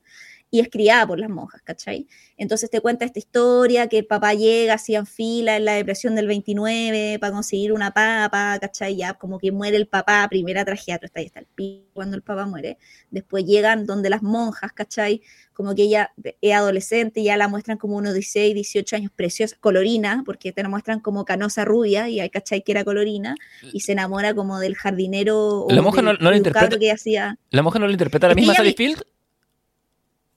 y 0.50 0.62
es 0.62 0.70
criada 0.70 1.06
por 1.06 1.20
las 1.20 1.30
monjas, 1.30 1.62
¿cachai? 1.62 2.08
Entonces 2.38 2.70
te 2.70 2.80
cuenta 2.80 3.04
esta 3.06 3.20
historia 3.20 3.88
que 3.88 3.98
el 4.00 4.06
papá 4.06 4.34
llega, 4.34 4.76
hacían 4.76 5.06
fila 5.06 5.58
en 5.58 5.66
la 5.66 5.74
depresión 5.74 6.16
del 6.16 6.28
29 6.28 7.18
para 7.20 7.34
conseguir 7.34 7.74
una 7.74 7.92
papa, 7.92 8.58
¿cachai? 8.62 8.96
Ya 8.96 9.16
como 9.16 9.40
que 9.40 9.52
muere 9.52 9.78
el 9.78 9.88
papá, 9.88 10.26
primera 10.30 10.64
tragedia, 10.64 11.00
está 11.02 11.20
ahí 11.20 11.26
está 11.26 11.40
el 11.40 11.48
pico 11.48 11.88
cuando 11.94 12.16
el 12.16 12.22
papá 12.22 12.46
muere. 12.46 12.78
Después 13.10 13.46
llegan 13.46 13.86
donde 13.86 14.10
las 14.10 14.24
monjas, 14.24 14.72
¿cachai? 14.72 15.22
Como 15.54 15.76
que 15.76 15.84
ella 15.84 16.12
es 16.40 16.54
adolescente, 16.54 17.24
ya 17.24 17.36
la 17.36 17.48
muestran 17.48 17.78
como 17.78 17.98
unos 17.98 18.14
16, 18.14 18.54
18 18.54 18.96
años, 18.96 19.12
preciosa, 19.14 19.58
colorina, 19.60 20.22
porque 20.26 20.54
te 20.54 20.62
la 20.62 20.70
muestran 20.70 21.00
como 21.00 21.26
canosa 21.26 21.66
rubia, 21.66 22.08
y 22.08 22.20
hay, 22.20 22.30
¿cachai? 22.30 22.62
Que 22.62 22.72
era 22.72 22.86
colorina, 22.86 23.36
y 23.74 23.80
se 23.80 23.94
enamora 23.94 24.36
como 24.36 24.60
del 24.60 24.76
jardinero. 24.76 25.66
La 25.70 25.82
monja 25.82 26.02
no, 26.02 26.14
no 26.14 26.36
interpreta. 26.36 26.78
Que 26.78 26.92
hacía. 26.92 27.40
¿La 27.50 27.64
monja 27.64 27.80
no 27.80 27.88
lo 27.88 27.92
interpreta 27.92 28.28
la 28.28 28.36
misma 28.36 28.54
Sally 28.54 28.74
Field? 28.74 29.02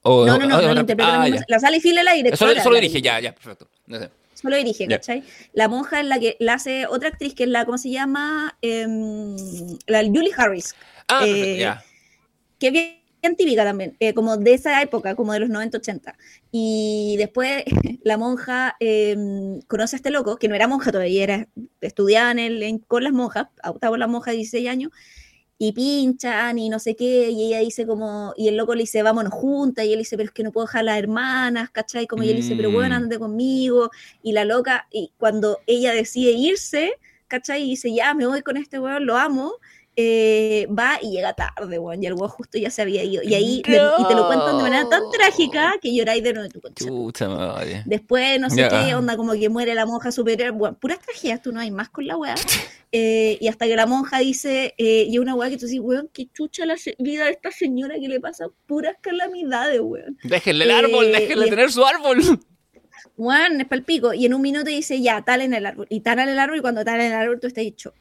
No, 0.05 0.27
no, 0.27 0.39
no, 0.39 0.49
no, 0.49 0.75
no 0.75 0.81
interpreta 0.81 1.23
ah, 1.23 1.29
la, 1.29 1.45
la 1.47 1.61
Sally 1.61 1.81
Field 1.81 1.99
es 1.99 2.05
la 2.05 2.13
directora. 2.15 2.53
Solo, 2.53 2.63
solo 2.63 2.77
dirige, 2.77 3.03
ya, 3.03 3.21
ya, 3.21 3.35
perfecto. 3.35 3.69
No 3.87 3.99
sé. 3.99 4.11
Solo 4.41 4.57
dirige, 4.57 4.87
¿cachai? 4.87 5.23
La 5.53 5.69
monja 5.69 6.01
es 6.01 6.07
la 6.07 6.19
que 6.19 6.37
la 6.41 6.55
hace 6.55 6.87
otra 6.87 7.11
actriz 7.11 7.35
que 7.35 7.45
es 7.45 7.49
la, 7.51 7.67
¿cómo 7.67 7.77
se 7.77 7.91
llama? 7.91 8.57
Eh, 8.63 8.87
la 9.87 10.03
Julie 10.03 10.33
Harris. 10.35 10.75
Ah, 11.09 11.27
eh, 11.27 11.59
ya. 11.59 11.85
Que 12.59 12.71
bien, 12.71 13.37
típica 13.37 13.65
también, 13.65 13.97
eh, 14.01 14.15
como 14.15 14.39
de 14.39 14.55
esa 14.55 14.81
época, 14.81 15.15
como 15.15 15.35
de 15.35 15.41
los 15.41 15.51
90-80. 15.51 16.15
Y 16.53 17.17
después 17.19 17.65
la 18.03 18.17
monja 18.17 18.77
em, 18.81 19.61
conoce 19.63 19.97
a 19.97 19.99
este 19.99 20.11
loco, 20.11 20.39
que 20.39 20.49
no 20.49 20.55
era 20.55 20.69
monja 20.69 20.91
todavía, 20.91 21.23
era, 21.23 21.49
estudiaba 21.83 22.31
en 22.31 22.39
el, 22.39 22.81
con 22.87 23.05
las 23.05 23.13
monjas, 23.13 23.49
estaba 23.75 23.99
la 23.99 24.07
monja 24.07 24.31
de 24.31 24.39
16 24.39 24.69
años, 24.69 24.91
y 25.63 25.73
pinchan 25.73 26.59
y 26.59 26.71
no 26.71 26.79
sé 26.79 26.97
qué, 26.97 27.29
y 27.29 27.49
ella 27.49 27.59
dice 27.59 27.87
como, 27.87 28.33
y 28.35 28.49
el 28.49 28.57
loco 28.57 28.75
le 28.75 28.85
dice, 28.85 29.03
vámonos 29.03 29.35
juntas, 29.35 29.85
y 29.85 29.93
él 29.93 29.99
dice, 29.99 30.17
pero 30.17 30.29
es 30.29 30.33
que 30.33 30.43
no 30.43 30.53
puedo 30.53 30.67
dejar 30.67 30.81
a 30.81 30.85
las 30.85 30.99
hermanas, 30.99 31.69
¿cachai? 31.69 32.07
Como 32.07 32.23
ella 32.23 32.33
le 32.33 32.39
dice, 32.39 32.57
pero 32.57 32.71
bueno, 32.71 32.95
mm. 32.95 32.97
andate 32.97 33.19
conmigo, 33.19 33.91
y 34.23 34.33
la 34.33 34.47
loca, 34.47 34.89
y 34.91 35.13
cuando 35.19 35.59
ella 35.67 35.93
decide 35.93 36.31
irse, 36.31 36.95
¿cachai? 37.29 37.65
Y 37.65 37.71
dice, 37.73 37.93
ya, 37.95 38.15
me 38.15 38.27
voy 38.27 38.41
con 38.41 38.57
este 38.57 38.81
weón, 38.81 39.05
lo 39.05 39.19
amo, 39.19 39.53
eh, 40.03 40.67
va 40.67 40.99
y 41.03 41.11
llega 41.11 41.35
tarde, 41.35 41.79
weón, 41.79 42.03
y 42.03 42.07
el 42.07 42.15
weón 42.15 42.31
justo 42.31 42.57
ya 42.57 42.71
se 42.71 42.81
había 42.81 43.05
ido. 43.05 43.23
Y 43.23 43.35
ahí, 43.35 43.59
y 43.59 43.63
te 43.63 43.77
lo 43.77 44.27
cuentan 44.27 44.57
de 44.57 44.63
manera 44.63 44.89
tan 44.89 45.03
trágica 45.13 45.75
que 45.81 45.95
lloráis 45.95 46.23
de 46.23 46.33
nuevo 46.33 46.49
tu 46.49 46.61
concha. 46.61 47.29
madre. 47.29 47.83
Después, 47.85 48.41
no 48.41 48.49
sé 48.49 48.67
qué, 48.69 48.95
onda, 48.95 49.17
como 49.17 49.33
que 49.33 49.49
muere 49.49 49.75
la 49.75 49.85
monja 49.85 50.11
superior, 50.11 50.53
bueno, 50.53 50.79
puras 50.79 51.01
tragedias, 51.01 51.43
tú 51.43 51.53
no 51.53 51.61
hay 51.61 51.71
más 51.71 51.91
con 51.91 52.07
la 52.07 52.17
weá. 52.17 52.35
Eh, 52.93 53.39
y 53.41 53.47
hasta 53.47 53.69
que 53.69 53.77
la 53.77 53.87
monja 53.87 54.19
dice, 54.19 54.75
eh, 54.77 55.07
y 55.09 55.19
una 55.19 55.37
weá 55.37 55.49
que 55.49 55.57
tú 55.57 55.67
dices, 55.67 55.79
weón, 55.81 56.11
qué 56.13 56.27
chucha 56.35 56.67
la 56.67 56.75
vida 56.99 57.27
de 57.27 57.31
esta 57.31 57.53
señora 57.53 57.95
que 58.01 58.09
le 58.09 58.19
pasa 58.19 58.47
puras 58.67 58.97
calamidades, 59.01 59.81
weón. 59.81 60.19
Déjenle 60.25 60.65
el 60.65 60.71
árbol, 60.73 61.13
déjenle 61.13 61.49
tener 61.51 61.71
su 61.71 61.85
árbol. 61.85 62.21
Juan, 63.21 63.61
es 63.61 63.69
palpico. 63.69 64.15
Y 64.15 64.25
en 64.25 64.33
un 64.33 64.41
minuto 64.41 64.71
dice, 64.71 65.03
ya, 65.03 65.21
tal 65.21 65.43
en 65.43 65.53
el 65.53 65.67
árbol. 65.67 65.87
Y 65.91 66.01
tal 66.01 66.21
en 66.21 66.31
el 66.31 66.39
árbol, 66.39 66.57
y 66.57 66.61
cuando 66.63 66.87
tal 66.87 67.01
en 67.01 67.09
el 67.09 67.13
árbol, 67.13 67.39
tú 67.39 67.49
estás 67.49 67.63
dicho, 67.63 67.93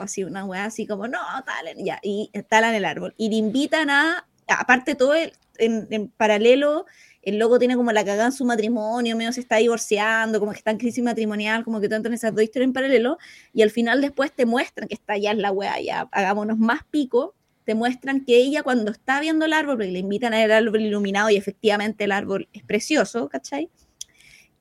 así, 0.00 0.24
una 0.24 0.46
weá 0.46 0.64
así 0.64 0.86
como, 0.86 1.06
no, 1.06 1.18
tal 1.44 1.68
en, 1.68 1.84
ya, 1.84 2.00
y 2.02 2.30
tal 2.48 2.64
en 2.64 2.74
el 2.74 2.86
árbol. 2.86 3.12
Y 3.18 3.28
le 3.28 3.36
invitan 3.36 3.90
a, 3.90 4.26
aparte 4.48 4.94
todo, 4.94 5.14
en, 5.14 5.86
en 5.90 6.08
paralelo, 6.08 6.86
el 7.20 7.38
loco 7.38 7.58
tiene 7.58 7.76
como 7.76 7.92
la 7.92 8.02
cagada 8.02 8.26
en 8.26 8.32
su 8.32 8.46
matrimonio, 8.46 9.14
medio 9.14 9.30
se 9.30 9.40
está 9.40 9.56
divorciando, 9.56 10.40
como 10.40 10.52
que 10.52 10.58
está 10.58 10.70
en 10.70 10.78
crisis 10.78 11.04
matrimonial, 11.04 11.62
como 11.62 11.78
que 11.78 11.90
tanto 11.90 12.08
en 12.08 12.14
esas 12.14 12.34
dos 12.34 12.42
historias 12.42 12.68
en 12.68 12.72
paralelo, 12.72 13.18
y 13.52 13.60
al 13.60 13.70
final 13.70 14.00
después 14.00 14.32
te 14.32 14.46
muestran 14.46 14.88
que 14.88 14.94
está 14.94 15.18
ya 15.18 15.32
en 15.32 15.42
la 15.42 15.52
weá, 15.52 15.78
ya 15.82 16.08
hagámonos 16.12 16.56
más 16.56 16.80
pico, 16.90 17.34
te 17.64 17.74
muestran 17.74 18.24
que 18.24 18.36
ella 18.38 18.62
cuando 18.62 18.90
está 18.90 19.20
viendo 19.20 19.44
el 19.44 19.52
árbol, 19.52 19.76
porque 19.76 19.92
le 19.92 19.98
invitan 19.98 20.32
a 20.32 20.38
ver 20.38 20.50
el 20.50 20.66
árbol 20.66 20.80
iluminado 20.80 21.28
y 21.28 21.36
efectivamente 21.36 22.04
el 22.04 22.12
árbol 22.12 22.48
es 22.54 22.62
precioso, 22.62 23.28
¿cachai? 23.28 23.68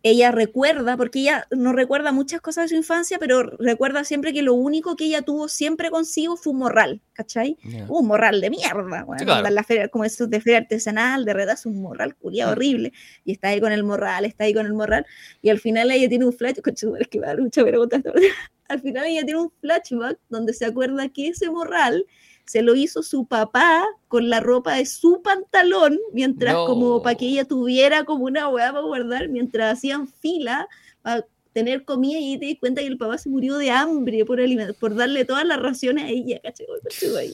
Ella 0.05 0.31
recuerda, 0.31 0.97
porque 0.97 1.21
ella 1.21 1.47
no 1.49 1.73
recuerda 1.73 2.11
muchas 2.11 2.39
cosas 2.39 2.65
de 2.65 2.69
su 2.69 2.75
infancia, 2.75 3.17
pero 3.17 3.41
recuerda 3.41 4.03
siempre 4.03 4.33
que 4.33 4.43
lo 4.43 4.53
único 4.53 4.95
que 4.95 5.05
ella 5.05 5.23
tuvo 5.23 5.47
siempre 5.47 5.89
consigo 5.89 6.37
fue 6.37 6.53
un 6.53 6.59
morral, 6.59 7.01
¿cachai? 7.13 7.57
Un 7.89 8.05
morral 8.05 8.39
de 8.39 8.51
mierda, 8.51 9.03
bueno, 9.03 9.49
la 9.49 9.63
feria, 9.63 9.87
como 9.87 10.05
eso 10.05 10.27
de 10.27 10.39
feria 10.41 10.59
artesanal, 10.59 11.25
de 11.25 11.33
redas, 11.33 11.65
un 11.65 11.81
morral 11.81 12.15
culiado 12.15 12.51
horrible, 12.51 12.93
y 13.23 13.31
está 13.31 13.47
ahí 13.47 13.59
con 13.59 13.71
el 13.71 13.83
morral, 13.83 14.25
está 14.25 14.43
ahí 14.43 14.53
con 14.53 14.67
el 14.67 14.75
morral, 14.75 15.07
y 15.41 15.49
al 15.49 15.59
final 15.59 15.89
ella 15.89 16.07
tiene 16.07 16.25
un 16.25 16.33
flash, 16.33 16.57
es 16.63 17.07
que 17.07 17.19
va 17.19 17.31
a 17.31 17.35
al 18.67 18.81
final 18.81 19.05
ella 19.07 19.23
tiene 19.23 19.39
un 19.39 19.51
flashback 19.59 20.19
donde 20.29 20.53
se 20.53 20.65
acuerda 20.65 21.09
que 21.09 21.29
ese 21.29 21.49
morral 21.49 22.05
se 22.45 22.61
lo 22.61 22.75
hizo 22.75 23.03
su 23.03 23.25
papá 23.25 23.85
con 24.07 24.29
la 24.29 24.39
ropa 24.39 24.75
de 24.75 24.85
su 24.85 25.21
pantalón, 25.21 25.99
mientras 26.13 26.53
como 26.53 27.01
para 27.01 27.15
que 27.15 27.25
ella 27.25 27.45
tuviera 27.45 28.03
como 28.03 28.25
una 28.25 28.47
hueá 28.47 28.71
para 28.71 28.85
guardar, 28.85 29.29
mientras 29.29 29.77
hacían 29.77 30.07
fila 30.07 30.67
para 31.01 31.25
tener 31.53 31.85
comida 31.85 32.19
y 32.19 32.37
te 32.37 32.45
di 32.47 32.57
cuenta 32.57 32.81
que 32.81 32.87
el 32.87 32.97
papá 32.97 33.17
se 33.17 33.29
murió 33.29 33.57
de 33.57 33.71
hambre 33.71 34.25
por, 34.25 34.39
por 34.77 34.95
darle 34.95 35.25
todas 35.25 35.45
las 35.45 35.59
raciones 35.59 36.03
a 36.03 36.09
ella, 36.09 36.41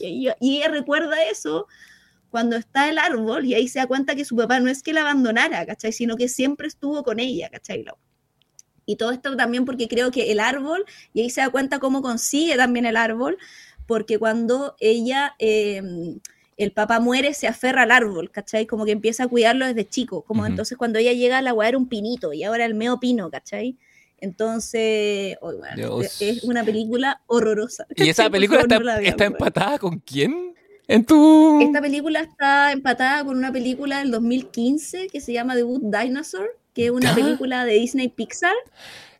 Y, 0.00 0.28
ella 0.40 0.68
recuerda 0.68 1.16
eso 1.30 1.66
cuando 2.30 2.56
está 2.56 2.88
el 2.88 2.98
árbol 2.98 3.44
y 3.44 3.54
ahí 3.54 3.68
se 3.68 3.80
da 3.80 3.86
cuenta 3.86 4.14
que 4.14 4.24
su 4.24 4.36
papá 4.36 4.60
no 4.60 4.70
es 4.70 4.82
que 4.82 4.92
la 4.92 5.02
abandonara, 5.02 5.66
¿cachai? 5.66 5.92
Sino 5.92 6.16
que 6.16 6.28
siempre 6.28 6.68
estuvo 6.68 7.02
con 7.02 7.18
ella, 7.18 7.50
¿cachai? 7.50 7.84
Y 8.86 8.96
todo 8.96 9.10
esto 9.10 9.36
también 9.36 9.64
porque 9.64 9.88
creo 9.88 10.10
que 10.10 10.32
el 10.32 10.40
árbol, 10.40 10.84
y 11.12 11.20
ahí 11.20 11.30
se 11.30 11.40
da 11.40 11.50
cuenta 11.50 11.78
cómo 11.78 12.00
consigue 12.00 12.56
también 12.56 12.86
el 12.86 12.96
árbol, 12.96 13.38
porque 13.86 14.18
cuando 14.18 14.76
ella, 14.80 15.34
em, 15.38 16.20
el 16.56 16.72
papá 16.72 17.00
muere, 17.00 17.34
se 17.34 17.46
aferra 17.46 17.82
al 17.82 17.90
árbol, 17.90 18.30
¿cachai? 18.30 18.66
Como 18.66 18.84
que 18.84 18.92
empieza 18.92 19.24
a 19.24 19.28
cuidarlo 19.28 19.66
desde 19.66 19.88
chico, 19.88 20.22
como 20.22 20.46
entonces 20.46 20.78
cuando 20.78 20.98
ella 20.98 21.12
llega 21.12 21.38
a 21.38 21.42
la 21.42 21.50
agua 21.50 21.68
era 21.68 21.78
un 21.78 21.88
pinito 21.88 22.32
y 22.32 22.44
ahora 22.44 22.64
el 22.64 22.74
medio 22.74 23.00
pino, 23.00 23.30
¿cachai? 23.30 23.76
Entonces, 24.22 25.36
es 26.20 26.44
una 26.44 26.62
película 26.62 27.22
horrorosa. 27.26 27.86
¿Y 27.96 28.08
esa 28.08 28.30
película 28.30 28.64
está, 29.02 29.24
empatada 29.24 29.78
con 29.80 29.98
quién? 29.98 30.54
En 30.86 31.04
tu... 31.04 31.60
Esta 31.60 31.80
película 31.80 32.20
está 32.20 32.70
empatada 32.70 33.24
con 33.24 33.36
una 33.36 33.50
película 33.50 33.98
del 33.98 34.12
2015 34.12 35.08
que 35.08 35.20
se 35.20 35.32
llama 35.32 35.56
The 35.56 35.62
Good 35.62 35.92
Dinosaur, 35.92 36.56
que 36.72 36.86
es 36.86 36.90
una 36.92 37.12
película 37.16 37.64
de 37.64 37.74
Disney 37.74 38.08
Pixar 38.08 38.54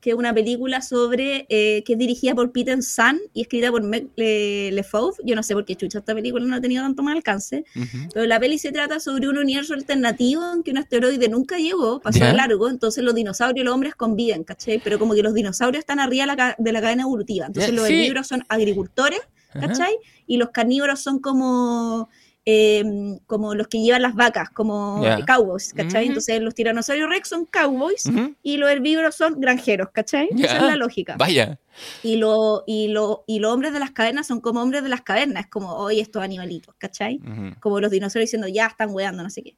que 0.03 0.11
es 0.11 0.17
una 0.17 0.35
película 0.35 0.83
sobre, 0.83 1.47
eh, 1.49 1.85
que 1.85 1.93
es 1.93 1.99
dirigida 1.99 2.35
por 2.35 2.51
Peter 2.51 2.83
Sun 2.83 3.21
y 3.33 3.43
escrita 3.43 3.71
por 3.71 3.85
Meg 3.85 4.09
Lefauve. 4.17 5.17
Yo 5.25 5.37
no 5.37 5.45
sé 5.45 5.55
por 5.55 5.65
qué 5.65 5.77
chucha 5.77 6.01
esta 6.01 6.13
película 6.13 6.45
no 6.45 6.57
ha 6.57 6.61
tenido 6.61 6.83
tanto 6.83 7.05
más 7.05 7.15
alcance, 7.15 7.65
pero 8.13 8.27
la 8.27 8.41
peli 8.41 8.59
se 8.59 8.73
trata 8.73 8.99
sobre 8.99 9.29
un 9.29 9.39
universo 9.39 9.75
alternativo 9.75 10.43
en 10.55 10.65
que 10.65 10.73
un 10.73 10.79
asteroide 10.79 11.29
nunca 11.29 11.57
llegó, 11.57 12.01
pasó 12.01 12.25
de 12.25 12.33
largo, 12.33 12.69
entonces 12.69 13.05
los 13.05 13.15
dinosaurios 13.15 13.63
y 13.63 13.65
los 13.65 13.73
hombres 13.73 13.95
conviven, 13.95 14.43
¿cachai? 14.43 14.81
Pero 14.83 14.99
como 14.99 15.15
que 15.15 15.23
los 15.23 15.35
dinosaurios 15.35 15.83
están 15.83 16.01
arriba 16.01 16.27
de 16.59 16.73
la 16.73 16.81
cadena 16.81 17.03
evolutiva, 17.03 17.47
entonces 17.47 17.73
los 17.73 17.89
herbívoros 17.89 18.27
son 18.27 18.45
agricultores, 18.49 19.21
¿cachai? 19.53 19.97
Y 20.27 20.37
los 20.37 20.51
carnívoros 20.51 20.99
son 20.99 21.21
como 21.21 22.09
Em, 22.45 23.19
como 23.27 23.55
los 23.55 23.69
que 23.69 23.79
llevan 23.79 24.03
las 24.03 24.17
vacas, 24.17 24.51
como 24.51 25.05
cowboys, 25.27 25.73
¿cachai? 25.75 26.09
Entonces 26.09 26.41
los 26.41 26.55
tiranosaurios 26.55 27.09
rex 27.09 27.29
son 27.29 27.47
cowboys 27.47 28.11
y 28.43 28.57
los 28.57 28.69
herbívoros 28.69 29.15
son 29.15 29.41
granjeros, 29.41 29.91
¿cachai? 29.93 30.29
Esa 30.37 30.57
es 30.57 30.63
la 30.63 30.75
lógica. 30.77 31.15
Vaya. 31.17 31.61
Y, 32.03 32.17
lo, 32.17 32.65
y, 32.67 32.89
lo, 32.89 33.25
y 33.27 33.39
los 33.39 33.53
hombres 33.53 33.73
de 33.73 33.81
las 33.81 33.91
cavernas 33.91 34.27
son 34.27 34.41
como 34.41 34.63
hombres 34.63 34.83
de 34.83 34.89
las 34.89 35.03
cavernas, 35.03 35.47
como 35.49 35.75
hoy 35.75 36.01
estos 36.01 36.23
animalitos, 36.23 36.75
¿cachai? 36.79 37.21
Como 37.61 37.81
los 37.81 37.91
dinosaurios 37.91 38.29
diciendo, 38.29 38.49
ya 38.49 38.67
están 38.67 38.91
weando, 38.91 39.23
no 39.23 39.31
sé 39.31 39.43
qué. 39.43 39.57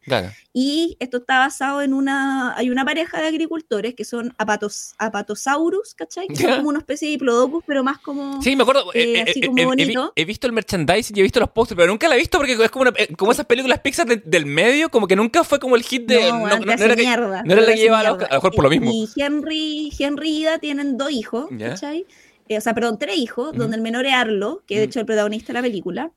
Y 0.53 0.97
esto 1.01 1.19
está 1.19 1.39
basado 1.39 1.83
en 1.83 1.95
una, 1.95 2.57
hay 2.57 2.71
una 2.71 2.85
pareja 2.85 3.21
de 3.21 3.29
agricultores 3.29 3.95
que 3.95 4.05
son 4.05 4.35
apatos, 4.39 4.95
apatosaurus, 4.99 5.95
¿cachai? 5.95 6.29
Que 6.29 6.37
son 6.37 6.57
como 6.57 6.69
una 6.69 6.79
especie 6.79 7.09
de 7.09 7.13
diplodocus, 7.13 7.65
pero 7.67 7.83
más 7.83 7.99
como... 7.99 8.41
Sí, 8.43 8.57
me 8.57 8.63
acuerdo, 8.63 8.93
eh, 8.95 9.19
eh, 9.19 9.23
así 9.23 9.41
eh, 9.41 9.47
como 9.47 9.65
bonito. 9.65 10.13
He, 10.17 10.25
visto 10.25 10.47
el 10.47 10.53
merchandising 10.53 11.17
y 11.17 11.21
he 11.21 11.23
visto 11.23 11.41
los 11.41 11.51
posters, 11.51 11.77
pero 11.77 11.91
nunca 11.91 12.09
la 12.09 12.17
he 12.17 12.19
visto 12.19 12.39
porque 12.39 12.53
es 12.53 12.71
como, 12.71 12.87
como 13.17 13.33
esas 13.33 13.47
películas 13.47 13.81
Pixar 13.81 14.07
del 14.07 14.47
medio, 14.47 14.89
como 14.89 15.07
que 15.07 15.17
nunca 15.17 15.45
fue 15.45 15.59
como 15.59 15.77
el 15.77 15.83
hit 15.83 16.07
de... 16.07 16.31
No, 16.31 16.47
no, 16.47 16.73
era, 16.73 16.97
mierda, 16.97 17.43
no 17.43 17.53
era 17.53 17.63
la 17.63 17.75
que 17.75 17.77
llevaba 17.77 18.09
a 18.09 18.13
lo 18.13 18.19
mejor 18.19 18.55
por 18.55 18.65
lo 18.65 18.71
mismo. 18.71 18.91
Y 18.93 19.09
Henry, 19.17 19.93
Henry 19.99 20.31
y 20.31 20.43
Ida 20.43 20.59
tienen 20.59 20.97
dos 20.97 21.11
hijos, 21.11 21.49
¿cachai? 21.59 22.04
Eh, 22.49 22.59
o 22.59 22.61
sea, 22.61 22.75
perdón, 22.75 22.99
tres 22.99 23.17
hijos, 23.17 23.57
donde 23.57 23.77
el 23.77 23.83
menor 23.83 24.07
es 24.07 24.13
Arlo, 24.13 24.63
que 24.67 24.75
es 24.75 24.81
de 24.81 24.85
hecho 24.85 25.01
el 25.01 25.07
protagonista 25.07 25.49
de 25.49 25.55
la 25.55 25.63
película. 25.63 26.13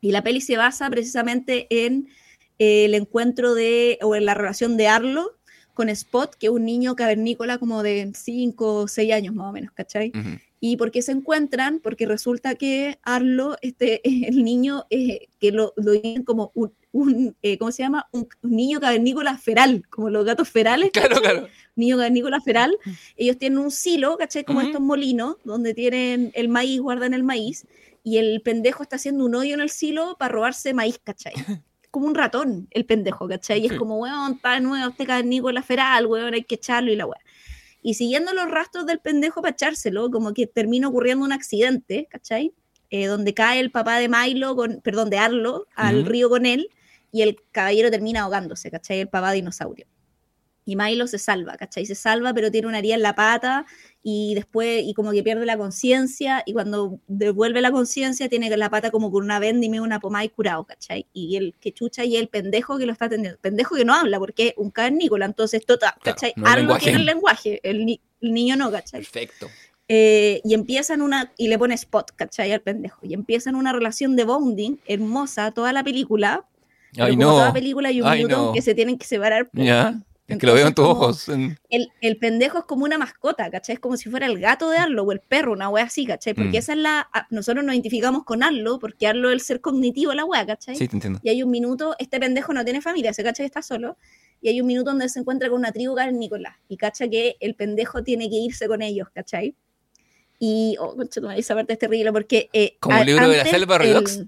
Y 0.00 0.12
la 0.12 0.22
peli 0.22 0.40
se 0.40 0.56
basa 0.56 0.88
precisamente 0.88 1.66
en 1.70 2.08
eh, 2.58 2.86
el 2.86 2.94
encuentro 2.94 3.54
de, 3.54 3.98
o 4.02 4.14
en 4.14 4.24
la 4.24 4.34
relación 4.34 4.76
de 4.76 4.88
Arlo 4.88 5.36
con 5.74 5.88
Spot, 5.88 6.34
que 6.34 6.46
es 6.46 6.52
un 6.52 6.64
niño 6.64 6.94
cavernícola 6.94 7.58
como 7.58 7.82
de 7.82 8.12
5 8.14 8.74
o 8.74 8.88
6 8.88 9.12
años 9.12 9.34
más 9.34 9.48
o 9.48 9.52
menos, 9.52 9.72
¿cachai? 9.72 10.12
¿Y 10.60 10.76
por 10.76 10.90
qué 10.90 11.00
se 11.00 11.12
encuentran? 11.12 11.80
Porque 11.80 12.06
resulta 12.06 12.54
que 12.54 12.98
Arlo, 13.02 13.56
este, 13.62 14.00
el 14.28 14.44
niño, 14.44 14.84
eh, 14.90 15.28
que 15.38 15.52
lo, 15.52 15.72
lo 15.76 15.92
como 16.24 16.52
un, 16.54 16.72
un 16.92 17.36
¿cómo 17.58 17.72
se 17.72 17.82
llama? 17.82 18.08
Un, 18.12 18.28
niño 18.42 18.78
cavernícola 18.78 19.38
feral, 19.38 19.82
como 19.88 20.10
los 20.10 20.24
gatos 20.24 20.48
ferales. 20.48 20.90
Claro, 21.00 21.20
claro 21.20 21.48
niño 21.80 21.96
cavernícola 21.96 22.40
feral, 22.40 22.76
ellos 23.16 23.38
tienen 23.38 23.58
un 23.58 23.70
silo, 23.72 24.16
¿cachai? 24.16 24.44
Como 24.44 24.60
estos 24.60 24.80
molinos, 24.80 25.36
donde 25.44 25.74
tienen 25.74 26.30
el 26.34 26.48
maíz, 26.48 26.80
guardan 26.80 27.14
el 27.14 27.24
maíz, 27.24 27.66
y 28.04 28.18
el 28.18 28.40
pendejo 28.42 28.82
está 28.82 28.96
haciendo 28.96 29.24
un 29.24 29.34
hoyo 29.34 29.54
en 29.54 29.60
el 29.60 29.70
silo 29.70 30.16
para 30.18 30.32
robarse 30.32 30.72
maíz, 30.72 31.00
¿cachai? 31.02 31.32
como 31.90 32.06
un 32.06 32.14
ratón 32.14 32.68
el 32.70 32.84
pendejo, 32.84 33.26
¿cachai? 33.26 33.62
Y 33.62 33.66
es 33.66 33.72
como, 33.72 33.98
weón, 33.98 34.34
está 34.34 34.54
de 34.54 34.60
nuevo 34.60 34.90
este 34.90 35.06
cavernícola 35.06 35.62
feral, 35.62 36.06
weón, 36.06 36.34
hay 36.34 36.44
que 36.44 36.54
echarlo 36.54 36.92
y 36.92 36.96
la 36.96 37.06
weón. 37.06 37.20
Y 37.82 37.94
siguiendo 37.94 38.32
los 38.32 38.50
rastros 38.50 38.86
del 38.86 39.00
pendejo 39.00 39.42
para 39.42 39.52
echárselo, 39.52 40.10
como 40.10 40.32
que 40.34 40.46
termina 40.46 40.88
ocurriendo 40.88 41.24
un 41.24 41.32
accidente, 41.32 42.06
¿cachai? 42.10 42.52
Eh, 42.90 43.06
donde 43.06 43.34
cae 43.34 43.60
el 43.60 43.70
papá 43.70 43.98
de 43.98 44.08
Milo, 44.08 44.56
con, 44.56 44.80
perdón, 44.80 45.10
de 45.10 45.18
Arlo, 45.18 45.66
al 45.74 46.04
río 46.04 46.28
con 46.28 46.44
él, 46.44 46.68
y 47.12 47.22
el 47.22 47.36
caballero 47.52 47.90
termina 47.90 48.22
ahogándose, 48.22 48.70
¿cachai? 48.70 49.00
El 49.00 49.08
papá 49.08 49.32
dinosaurio 49.32 49.86
y 50.70 50.76
Milo 50.76 51.06
se 51.06 51.18
salva, 51.18 51.56
¿cachai? 51.56 51.84
Se 51.86 51.94
salva, 51.94 52.32
pero 52.32 52.50
tiene 52.50 52.68
una 52.68 52.78
herida 52.78 52.94
en 52.94 53.02
la 53.02 53.14
pata 53.14 53.66
y 54.02 54.34
después, 54.34 54.82
y 54.84 54.94
como 54.94 55.12
que 55.12 55.22
pierde 55.22 55.44
la 55.44 55.58
conciencia, 55.58 56.42
y 56.46 56.54
cuando 56.54 57.00
devuelve 57.06 57.60
la 57.60 57.70
conciencia, 57.70 58.28
tiene 58.28 58.54
la 58.56 58.70
pata 58.70 58.90
como 58.90 59.10
con 59.10 59.24
una 59.24 59.38
venda 59.38 59.66
y 59.66 59.68
me 59.68 59.80
una 59.80 60.00
pomada 60.00 60.24
y 60.24 60.30
curado, 60.30 60.64
¿cachai? 60.64 61.06
Y 61.12 61.36
el 61.36 61.54
que 61.60 61.72
chucha 61.72 62.04
y 62.04 62.16
el 62.16 62.28
pendejo 62.28 62.78
que 62.78 62.86
lo 62.86 62.92
está 62.92 63.06
atendiendo, 63.06 63.38
pendejo 63.40 63.76
que 63.76 63.84
no 63.84 63.94
habla, 63.94 64.18
porque 64.18 64.48
es 64.48 64.54
un 64.56 64.70
cavernícola, 64.70 65.26
entonces, 65.26 65.66
total, 65.66 65.92
¿cachai? 66.02 66.32
Algo 66.44 66.78
tiene 66.78 66.98
el 66.98 67.06
lenguaje, 67.06 67.60
el, 67.62 68.00
niño 68.22 68.56
no, 68.56 68.70
¿cachai? 68.70 69.00
Perfecto. 69.00 69.48
Eh, 69.88 70.40
y 70.44 70.54
empiezan 70.54 71.02
una, 71.02 71.32
y 71.36 71.48
le 71.48 71.58
pone 71.58 71.74
spot, 71.74 72.12
¿cachai? 72.16 72.52
Al 72.52 72.62
pendejo, 72.62 73.00
y 73.02 73.12
empiezan 73.12 73.54
una 73.54 73.72
relación 73.72 74.16
de 74.16 74.24
bonding 74.24 74.78
hermosa 74.86 75.50
toda 75.50 75.74
la 75.74 75.84
película. 75.84 76.46
Ay, 76.96 77.16
no. 77.16 77.32
Toda 77.32 77.46
la 77.48 77.52
película 77.52 77.90
hay 77.90 78.00
un 78.00 78.10
minuto 78.10 78.52
que 78.54 78.62
se 78.62 78.74
tienen 78.74 78.96
que 78.96 79.06
separar. 79.06 79.50
¿Ya? 79.52 80.00
Es 80.30 80.38
que 80.38 80.46
lo 80.46 80.54
veo 80.54 80.66
en 80.66 80.74
tus 80.74 80.84
ojos. 80.84 81.26
El, 81.28 82.16
pendejo 82.18 82.58
es 82.58 82.64
como 82.64 82.84
una 82.84 82.98
mascota, 82.98 83.50
¿cachai? 83.50 83.74
Es 83.74 83.80
como 83.80 83.96
si 83.96 84.08
fuera 84.08 84.26
el 84.26 84.38
gato 84.38 84.70
de 84.70 84.78
Arlo 84.78 85.02
o 85.02 85.12
el 85.12 85.20
perro, 85.20 85.52
una 85.52 85.68
wea 85.68 85.84
así, 85.84 86.06
¿cachai? 86.06 86.34
Porque 86.34 86.52
mm. 86.52 86.56
esa 86.56 86.72
es 86.72 86.78
la. 86.78 87.08
Nosotros 87.30 87.64
nos 87.64 87.74
identificamos 87.74 88.24
con 88.24 88.42
Arlo, 88.42 88.78
porque 88.78 89.06
Arlo 89.06 89.28
es 89.28 89.34
el 89.34 89.40
ser 89.40 89.60
cognitivo 89.60 90.10
de 90.10 90.16
la 90.16 90.24
wea, 90.24 90.46
¿cachai? 90.46 90.76
Sí, 90.76 90.86
te 90.86 90.96
entiendo. 90.96 91.20
Y 91.22 91.30
hay 91.30 91.42
un 91.42 91.50
minuto, 91.50 91.96
este 91.98 92.20
pendejo 92.20 92.52
no 92.52 92.64
tiene 92.64 92.80
familia, 92.80 93.12
se 93.12 93.24
cacha 93.24 93.42
que 93.42 93.46
está 93.46 93.62
solo. 93.62 93.96
Y 94.40 94.48
hay 94.48 94.60
un 94.60 94.66
minuto 94.66 94.90
donde 94.90 95.08
se 95.08 95.18
encuentra 95.18 95.50
con 95.50 95.58
una 95.58 95.72
tribu 95.72 95.96
Nicolás 96.12 96.56
y 96.68 96.76
cacha 96.76 97.08
que 97.08 97.36
el 97.40 97.54
pendejo 97.54 98.02
tiene 98.02 98.30
que 98.30 98.36
irse 98.36 98.68
con 98.68 98.80
ellos, 98.80 99.08
¿cachai? 99.12 99.54
Y, 100.38 100.76
oh, 100.80 100.96
esa 101.36 101.54
parte 101.54 101.74
es 101.74 101.78
terrible 101.78 102.12
porque. 102.12 102.48
Eh, 102.52 102.76
como 102.80 102.98
el 102.98 103.06
libro 103.06 103.28
de 103.28 103.36
la 103.36 103.44
selva 103.44 103.78
Relax. 103.78 104.24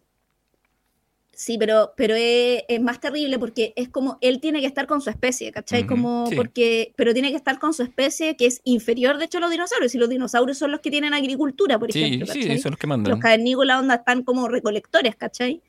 Sí, 1.35 1.57
pero, 1.59 1.95
pero 1.97 2.15
es, 2.15 2.63
más 2.81 3.01
terrible 3.01 3.39
porque 3.39 3.73
es 3.77 3.89
como 3.89 4.19
él 4.21 4.41
tiene 4.41 4.61
que 4.61 4.67
estar 4.67 4.87
con 4.87 5.01
su 5.01 5.09
especie, 5.09 5.51
¿cachai? 5.51 5.87
como 5.87 6.29
porque, 6.37 6.93
pero 6.95 7.15
tiene 7.15 7.31
que 7.31 7.37
estar 7.37 7.59
con 7.59 7.73
su 7.73 7.83
especie 7.83 8.37
que 8.37 8.47
es 8.47 8.61
inferior, 8.65 9.17
de 9.19 9.25
hecho, 9.25 9.39
a 9.39 9.41
los 9.41 9.51
dinosaurios. 9.51 9.95
Y 9.95 9.99
los 9.99 10.11
dinosaurios 10.11 10.59
son 10.59 10.71
los 10.71 10.81
que 10.81 10.91
tienen 10.91 11.15
agricultura, 11.15 11.79
por 11.79 11.91
ejemplo. 11.91 12.27
Sí, 12.27 12.59
son 12.59 12.73
los 12.73 12.79
que 12.79 12.87
mandan. 12.87 13.11
Los 13.13 13.21
cavernícolas 13.21 13.81
onda 13.81 13.95
están 13.97 14.23
como 14.23 14.49
recolectores, 14.49 15.17
¿cachai? 15.17 15.63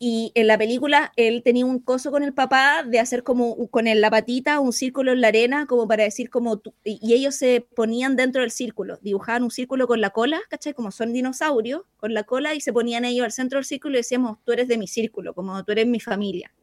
Y 0.00 0.30
en 0.36 0.46
la 0.46 0.56
película 0.56 1.12
él 1.16 1.42
tenía 1.42 1.66
un 1.66 1.80
coso 1.80 2.12
con 2.12 2.22
el 2.22 2.32
papá 2.32 2.84
de 2.84 3.00
hacer 3.00 3.24
como 3.24 3.68
con 3.68 3.86
la 3.86 4.10
patita 4.10 4.60
un 4.60 4.72
círculo 4.72 5.12
en 5.12 5.20
la 5.20 5.28
arena, 5.28 5.66
como 5.66 5.88
para 5.88 6.04
decir 6.04 6.30
como, 6.30 6.62
y 6.84 7.12
ellos 7.14 7.34
se 7.34 7.66
ponían 7.74 8.14
dentro 8.14 8.42
del 8.42 8.52
círculo, 8.52 8.98
dibujaban 9.02 9.42
un 9.42 9.50
círculo 9.50 9.88
con 9.88 10.00
la 10.00 10.10
cola, 10.10 10.40
¿cachai? 10.48 10.72
Como 10.72 10.92
son 10.92 11.12
dinosaurios, 11.12 11.82
con 11.96 12.14
la 12.14 12.22
cola, 12.22 12.54
y 12.54 12.60
se 12.60 12.72
ponían 12.72 13.04
ellos 13.04 13.24
al 13.24 13.32
centro 13.32 13.58
del 13.58 13.64
círculo 13.64 13.94
y 13.94 13.98
decíamos, 13.98 14.38
tú 14.44 14.52
eres 14.52 14.68
de 14.68 14.78
mi 14.78 14.86
círculo, 14.86 15.34
como 15.34 15.64
tú 15.64 15.72
eres 15.72 15.88
mi 15.88 15.98
familia. 15.98 16.54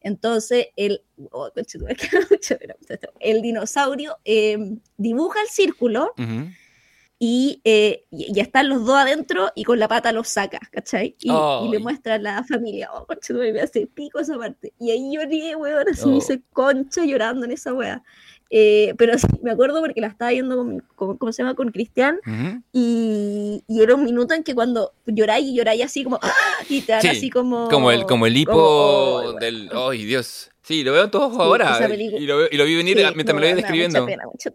Entonces, 0.00 0.68
el, 0.76 1.02
oh, 1.32 1.50
el 3.20 3.42
dinosaurio 3.42 4.16
em, 4.24 4.78
dibuja 4.96 5.40
el 5.42 5.48
círculo 5.48 6.12
y 7.18 7.62
eh, 7.64 8.04
ya 8.10 8.42
están 8.42 8.68
los 8.68 8.84
dos 8.84 8.96
adentro 8.96 9.50
y 9.54 9.64
con 9.64 9.78
la 9.78 9.88
pata 9.88 10.12
los 10.12 10.28
saca, 10.28 10.60
¿cachai? 10.70 11.16
Y, 11.20 11.30
le 11.70 11.78
muestra 11.78 12.14
a 12.14 12.18
la 12.18 12.44
familia, 12.44 12.90
oh, 12.92 13.06
concha, 13.06 13.32
me 13.32 13.58
hace 13.60 13.86
pico 13.86 14.18
esa 14.18 14.36
parte. 14.36 14.74
Y 14.78 14.90
ahí 14.90 15.14
lloré, 15.14 15.56
weón, 15.56 15.88
así 15.88 16.06
me 16.08 16.18
hice 16.18 16.42
concha 16.52 17.04
llorando 17.04 17.46
en 17.46 17.52
esa 17.52 17.72
wea. 17.72 18.02
Eh, 18.48 18.94
pero 18.96 19.18
sí, 19.18 19.26
me 19.42 19.50
acuerdo 19.50 19.80
porque 19.80 20.00
la 20.00 20.06
estaba 20.06 20.30
viendo 20.30 20.56
con, 20.94 21.16
¿cómo 21.16 21.32
se 21.32 21.42
llama? 21.42 21.56
Con 21.56 21.72
Cristian 21.72 22.20
y, 22.72 23.64
y, 23.66 23.82
era 23.82 23.96
un 23.96 24.04
minuto 24.04 24.34
en 24.34 24.44
que 24.44 24.54
cuando 24.54 24.92
lloráis 25.04 25.48
y 25.48 25.56
lloráis 25.56 25.82
así 25.82 26.04
como 26.04 26.20
¡ah! 26.22 26.32
y 26.68 26.82
te 26.82 26.92
dan 26.92 27.04
así 27.08 27.28
como 27.28 27.68
como 27.68 27.90
el 27.90 28.06
como 28.06 28.24
el 28.24 28.36
hipo 28.36 28.54
oh, 28.54 29.32
del 29.32 29.68
ay 29.74 30.04
Dios 30.04 30.52
sí 30.62 30.84
lo 30.84 30.92
veo 30.92 31.04
en 31.04 31.10
todos 31.10 31.36
ahora 31.36 31.76
y 31.92 32.24
lo, 32.24 32.46
y 32.48 32.56
lo, 32.56 32.64
vi 32.64 32.76
venir 32.76 32.98
mientras 33.16 33.34
me 33.34 33.40
lo 33.40 33.48
iba 33.48 33.56
describiendo 33.56 34.02
mucha 34.02 34.12
pena, 34.12 34.24
mucha 34.30 34.50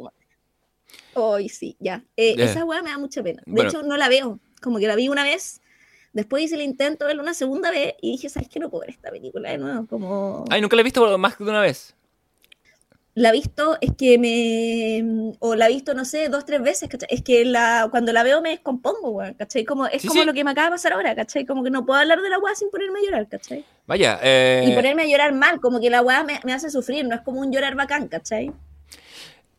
Hoy 1.13 1.49
sí, 1.49 1.75
ya. 1.79 2.03
Eh, 2.15 2.35
esa 2.37 2.63
weá 2.65 2.81
me 2.81 2.89
da 2.89 2.97
mucha 2.97 3.21
pena. 3.21 3.43
De 3.45 3.63
hecho, 3.63 3.83
no 3.83 3.97
la 3.97 4.09
veo. 4.09 4.39
Como 4.61 4.79
que 4.79 4.87
la 4.87 4.95
vi 4.95 5.09
una 5.09 5.23
vez, 5.23 5.61
después 6.13 6.43
hice 6.43 6.55
el 6.55 6.61
intento 6.61 7.05
de 7.05 7.09
verla 7.09 7.23
una 7.23 7.33
segunda 7.33 7.71
vez 7.71 7.95
y 8.01 8.11
dije, 8.11 8.29
¿sabes 8.29 8.47
qué? 8.49 8.59
No 8.59 8.69
puedo 8.69 8.81
ver 8.81 8.91
esta 8.91 9.09
película 9.09 9.49
de 9.49 9.57
nuevo. 9.57 9.87
Como... 9.87 10.45
Ay, 10.49 10.61
nunca 10.61 10.75
la 10.75 10.81
he 10.81 10.83
visto 10.83 11.17
más 11.17 11.37
de 11.37 11.43
una 11.43 11.61
vez. 11.61 11.95
La 13.13 13.29
he 13.29 13.31
visto, 13.33 13.77
es 13.81 13.91
que 13.97 14.17
me. 14.17 15.35
O 15.39 15.55
la 15.55 15.67
he 15.67 15.73
visto, 15.73 15.93
no 15.93 16.05
sé, 16.05 16.29
dos, 16.29 16.45
tres 16.45 16.61
veces, 16.61 16.87
¿cachai? 16.87 17.09
Es 17.11 17.21
que 17.21 17.43
la, 17.43 17.89
cuando 17.91 18.13
la 18.13 18.23
veo 18.23 18.41
me 18.41 18.51
descompongo, 18.51 19.09
weón, 19.09 19.33
¿cachai? 19.33 19.65
Como, 19.65 19.85
es 19.87 20.05
como 20.05 20.23
lo 20.23 20.33
que 20.33 20.45
me 20.45 20.51
acaba 20.51 20.67
de 20.67 20.71
pasar 20.71 20.93
ahora, 20.93 21.13
¿cachai? 21.13 21.45
Como 21.45 21.61
que 21.61 21.71
no 21.71 21.85
puedo 21.85 21.99
hablar 21.99 22.21
de 22.21 22.29
la 22.29 22.39
weá 22.39 22.55
sin 22.55 22.69
ponerme 22.69 22.99
a 22.99 23.03
llorar, 23.03 23.27
¿cachai? 23.27 23.65
Vaya, 23.85 24.17
eh... 24.23 24.65
Y 24.65 24.73
ponerme 24.73 25.03
a 25.03 25.07
llorar 25.07 25.33
mal, 25.33 25.59
como 25.59 25.81
que 25.81 25.89
la 25.89 26.01
weá 26.01 26.23
me, 26.23 26.39
me 26.45 26.53
hace 26.53 26.69
sufrir, 26.69 27.05
no 27.05 27.13
es 27.13 27.21
como 27.21 27.41
un 27.41 27.51
llorar 27.51 27.75
bacán, 27.75 28.07
¿cachai? 28.07 28.53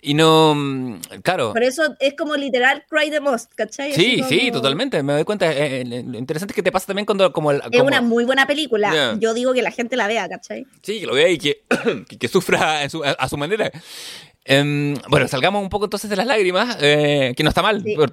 Y 0.04 0.14
no, 0.14 0.52
mm, 0.56 0.96
claro. 1.22 1.52
Por 1.52 1.62
eso 1.62 1.94
es 2.00 2.14
como 2.18 2.34
literal 2.34 2.84
cry 2.90 3.08
the 3.08 3.20
most, 3.20 3.54
¿cachai? 3.54 3.92
Sí, 3.92 4.20
sí, 4.28 4.50
totalmente. 4.50 5.00
Me 5.04 5.12
doy 5.12 5.22
cuenta. 5.22 5.50
Eh, 5.52 5.82
eh, 5.82 6.04
lo 6.04 6.18
interesante 6.18 6.50
es 6.50 6.56
que 6.56 6.62
te 6.62 6.72
pasa 6.72 6.86
también 6.86 7.06
cuando. 7.06 7.32
Como, 7.32 7.52
Es 7.52 7.80
una 7.80 8.02
muy 8.02 8.24
buena 8.24 8.44
película. 8.48 9.16
Yo 9.20 9.32
digo 9.32 9.54
que 9.54 9.62
la 9.62 9.70
gente 9.70 9.96
la 9.96 10.08
vea, 10.08 10.28
¿cachai? 10.28 10.66
Sí, 10.82 10.98
que 10.98 11.06
lo 11.06 11.14
vea 11.14 11.28
y 11.28 11.38
que, 11.38 11.62
que, 12.18 12.26
sufra 12.26 12.82
a, 12.82 13.28
su 13.28 13.36
manera. 13.36 13.70
Em, 14.44 14.96
bueno, 15.08 15.28
salgamos 15.28 15.62
un 15.62 15.68
poco 15.68 15.84
entonces 15.84 16.10
de 16.10 16.16
las 16.16 16.26
lágrimas, 16.26 16.78
eh, 16.80 17.32
que 17.36 17.44
no 17.44 17.50
está 17.50 17.62
mal. 17.62 17.80
Sí, 17.84 17.94
por, 17.94 18.10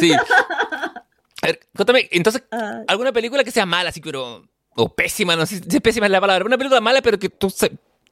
Sí. 0.00 0.12
A 1.42 1.46
ver, 1.48 1.60
cuéntame, 1.76 2.08
entonces, 2.12 2.44
ah. 2.52 2.82
¿alguna 2.86 3.12
película 3.12 3.44
que 3.44 3.50
sea 3.50 3.66
mala, 3.66 3.90
así, 3.90 4.00
pero. 4.00 4.48
o 4.74 4.94
pésima, 4.94 5.36
no 5.36 5.44
sé 5.44 5.60
si 5.68 5.80
pésima 5.80 6.06
es 6.06 6.12
la 6.12 6.20
palabra. 6.20 6.46
Una 6.46 6.56
película 6.56 6.80
mala, 6.80 7.02
pero 7.02 7.18
que 7.18 7.28
tú 7.28 7.50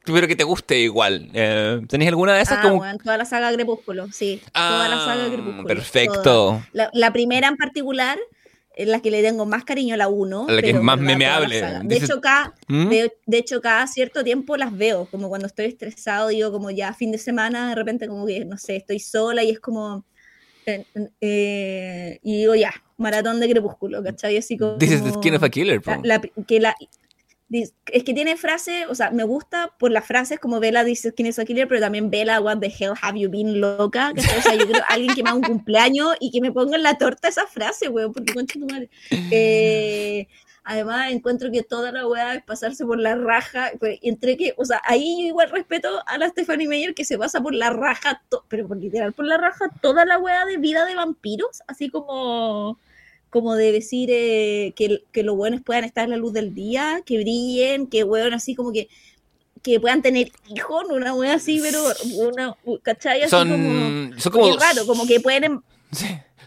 pero 0.04 0.26
que 0.26 0.36
te 0.36 0.44
guste 0.44 0.78
igual. 0.78 1.28
Eh, 1.34 1.80
¿Tenéis 1.88 2.08
alguna 2.08 2.34
de 2.34 2.42
esas? 2.42 2.64
Ah, 2.64 2.72
bueno, 2.72 2.98
toda 3.02 3.16
la 3.16 3.24
saga 3.24 3.52
Crepúsculo, 3.52 4.10
sí. 4.12 4.40
toda 4.52 4.88
la 4.88 4.98
saga 4.98 5.26
ah, 5.26 5.32
Crepúsculo. 5.32 5.66
Perfecto. 5.66 6.62
La, 6.72 7.12
primera 7.12 7.48
en 7.48 7.56
particular, 7.56 8.18
es 8.74 8.88
la 8.88 9.00
que 9.00 9.10
le 9.10 9.22
tengo 9.22 9.44
más 9.44 9.64
cariño, 9.64 9.96
la 9.96 10.08
1. 10.08 10.46
La 10.48 10.62
que 10.62 10.70
es 10.70 10.80
más 10.80 10.98
memeable. 10.98 11.62
De, 11.84 11.96
hecho, 11.96 12.20
cada, 12.20 12.54
¿Mm? 12.68 12.88
de, 12.88 13.38
hecho, 13.38 13.60
cada 13.60 13.86
cierto 13.86 14.24
tiempo 14.24 14.56
las 14.56 14.76
veo, 14.76 15.06
como 15.10 15.28
cuando 15.28 15.46
estoy 15.46 15.66
estresado, 15.66 16.28
digo, 16.28 16.50
como 16.50 16.70
ya 16.70 16.94
fin 16.94 17.12
de 17.12 17.18
semana, 17.18 17.70
de 17.70 17.74
repente 17.74 18.08
como 18.08 18.26
que, 18.26 18.44
no 18.44 18.56
sé, 18.56 18.76
estoy 18.76 19.00
sola 19.00 19.42
y 19.42 19.50
es 19.50 19.60
como... 19.60 20.04
Eh, 20.66 20.84
eh, 21.20 22.20
y 22.22 22.38
digo, 22.38 22.54
ya, 22.54 22.72
maratón 22.96 23.40
de 23.40 23.50
crepúsculo, 23.50 24.02
¿cachai? 24.02 24.36
Así 24.36 24.56
como... 24.56 24.76
This 24.76 24.92
is 24.92 25.04
the 25.04 25.12
skin 25.12 25.34
of 25.34 25.42
a 25.42 25.48
killer, 25.48 25.80
que 26.46 26.60
la, 26.60 26.74
es 27.50 28.04
que 28.04 28.14
tiene 28.14 28.36
frases, 28.36 28.86
o 28.88 28.94
sea, 28.94 29.10
me 29.10 29.24
gusta 29.24 29.74
por 29.78 29.90
las 29.90 30.06
frases 30.06 30.38
como 30.38 30.60
Bella 30.60 30.84
dice 30.84 31.12
quién 31.12 31.26
es 31.26 31.38
a 31.38 31.44
pero 31.44 31.80
también 31.80 32.10
Bella, 32.10 32.40
what 32.40 32.58
the 32.58 32.72
hell 32.78 32.94
have 33.00 33.18
you 33.18 33.28
been 33.28 33.60
loca? 33.60 34.12
Que, 34.14 34.20
o 34.20 34.42
sea, 34.42 34.54
yo 34.54 34.68
creo 34.68 34.82
alguien 34.88 35.14
que 35.14 35.22
me 35.22 35.30
haga 35.30 35.38
un 35.38 35.44
cumpleaños 35.44 36.14
y 36.20 36.30
que 36.30 36.40
me 36.40 36.52
ponga 36.52 36.76
en 36.76 36.84
la 36.84 36.96
torta 36.96 37.28
esa 37.28 37.46
frase, 37.46 37.88
weón, 37.88 38.12
porque 38.12 38.34
concha 38.34 38.58
tu 38.58 38.66
madre. 38.66 38.88
Eh, 39.32 40.28
además, 40.62 41.10
encuentro 41.10 41.50
que 41.50 41.64
toda 41.64 41.90
la 41.90 42.06
weá 42.06 42.34
es 42.34 42.44
pasarse 42.44 42.84
por 42.84 42.98
la 43.00 43.16
raja, 43.16 43.72
pues, 43.80 43.98
entre 44.02 44.36
que, 44.36 44.54
o 44.56 44.64
sea, 44.64 44.80
ahí 44.84 45.22
yo 45.22 45.28
igual 45.28 45.50
respeto 45.50 45.88
a 46.06 46.18
la 46.18 46.28
Stephanie 46.28 46.68
Meyer 46.68 46.94
que 46.94 47.04
se 47.04 47.18
pasa 47.18 47.40
por 47.40 47.54
la 47.54 47.70
raja, 47.70 48.22
pero 48.48 48.68
por 48.68 48.76
literal 48.76 49.12
por 49.12 49.26
la 49.26 49.38
raja, 49.38 49.68
toda 49.80 50.04
la 50.04 50.18
weá 50.18 50.44
de 50.46 50.58
vida 50.58 50.84
de 50.84 50.94
vampiros, 50.94 51.62
así 51.66 51.90
como 51.90 52.78
como 53.30 53.54
de 53.54 53.72
decir 53.72 54.10
eh, 54.12 54.72
que, 54.76 55.04
que, 55.12 55.22
los 55.22 55.36
buenos 55.36 55.62
puedan 55.62 55.84
estar 55.84 56.04
en 56.04 56.10
la 56.10 56.16
luz 56.16 56.32
del 56.32 56.54
día, 56.54 57.02
que 57.06 57.18
brillen, 57.18 57.86
que 57.86 58.04
weón 58.04 58.34
así 58.34 58.54
como 58.54 58.72
que 58.72 58.88
que 59.62 59.80
puedan 59.80 60.02
tener 60.02 60.30
hijos, 60.48 60.84
una 60.90 61.14
wea 61.14 61.34
así, 61.34 61.60
pero 61.62 61.82
una, 62.16 62.56
¿cachai? 62.82 63.22
Así 63.22 63.30
son, 63.30 63.50
como, 63.50 64.18
son 64.18 64.32
como... 64.32 64.56
raro, 64.56 64.86
como 64.86 65.06
que 65.06 65.20
pueden... 65.20 65.60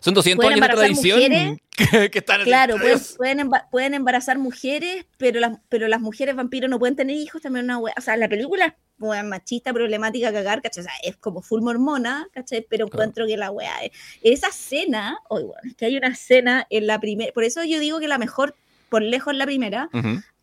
Son 0.03 0.13
200 0.13 0.45
años 0.45 0.59
de 0.59 0.67
tradición 0.67 1.61
que, 2.11 2.11
están 2.13 2.43
Claro, 2.43 2.77
pueden, 2.77 2.99
pueden, 3.15 3.49
pueden, 3.71 3.93
embarazar 3.93 4.37
mujeres, 4.37 5.05
pero 5.17 5.39
las, 5.39 5.59
pero 5.69 5.87
las 5.87 6.01
mujeres 6.01 6.35
vampiros 6.35 6.69
no 6.69 6.77
pueden 6.77 6.97
tener 6.97 7.15
hijos, 7.15 7.41
también 7.41 7.63
una 7.63 7.77
wea. 7.77 7.93
O 7.97 8.01
sea, 8.01 8.17
la 8.17 8.27
película 8.27 8.65
es 8.65 9.23
machista, 9.23 9.71
problemática, 9.71 10.33
cagar, 10.33 10.61
¿cachai? 10.61 10.81
O 10.81 10.83
sea, 10.83 10.93
es 11.03 11.15
como 11.15 11.41
full 11.41 11.61
mormona, 11.61 12.27
¿cachai? 12.33 12.65
Pero 12.69 12.87
encuentro 12.87 13.25
que 13.25 13.37
la 13.37 13.49
wea 13.49 13.77
es... 13.81 13.91
Esa 14.21 14.49
escena, 14.49 15.17
oh, 15.29 15.39
bueno, 15.39 15.61
es 15.63 15.75
que 15.75 15.85
hay 15.85 15.95
una 15.95 16.09
escena 16.09 16.67
en 16.69 16.85
la 16.85 16.99
primera... 16.99 17.31
Por 17.31 17.45
eso 17.45 17.63
yo 17.63 17.79
digo 17.79 18.01
que 18.01 18.09
la 18.09 18.17
mejor 18.17 18.55
por 18.89 19.01
lejos 19.01 19.33
la 19.33 19.45
primera. 19.45 19.89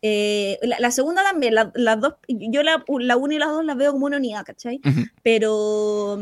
Eh, 0.01 0.59
la, 0.63 0.91
segunda 0.91 1.23
también, 1.23 1.55
las 1.55 2.01
dos, 2.01 2.15
yo 2.27 2.63
la, 2.63 2.83
la 2.99 3.15
una 3.15 3.35
y 3.35 3.37
las 3.37 3.47
dos 3.47 3.63
las 3.63 3.77
veo 3.77 3.93
como 3.93 4.07
una 4.07 4.17
unidad, 4.17 4.43
¿cachai? 4.43 4.81
Pero 5.23 6.19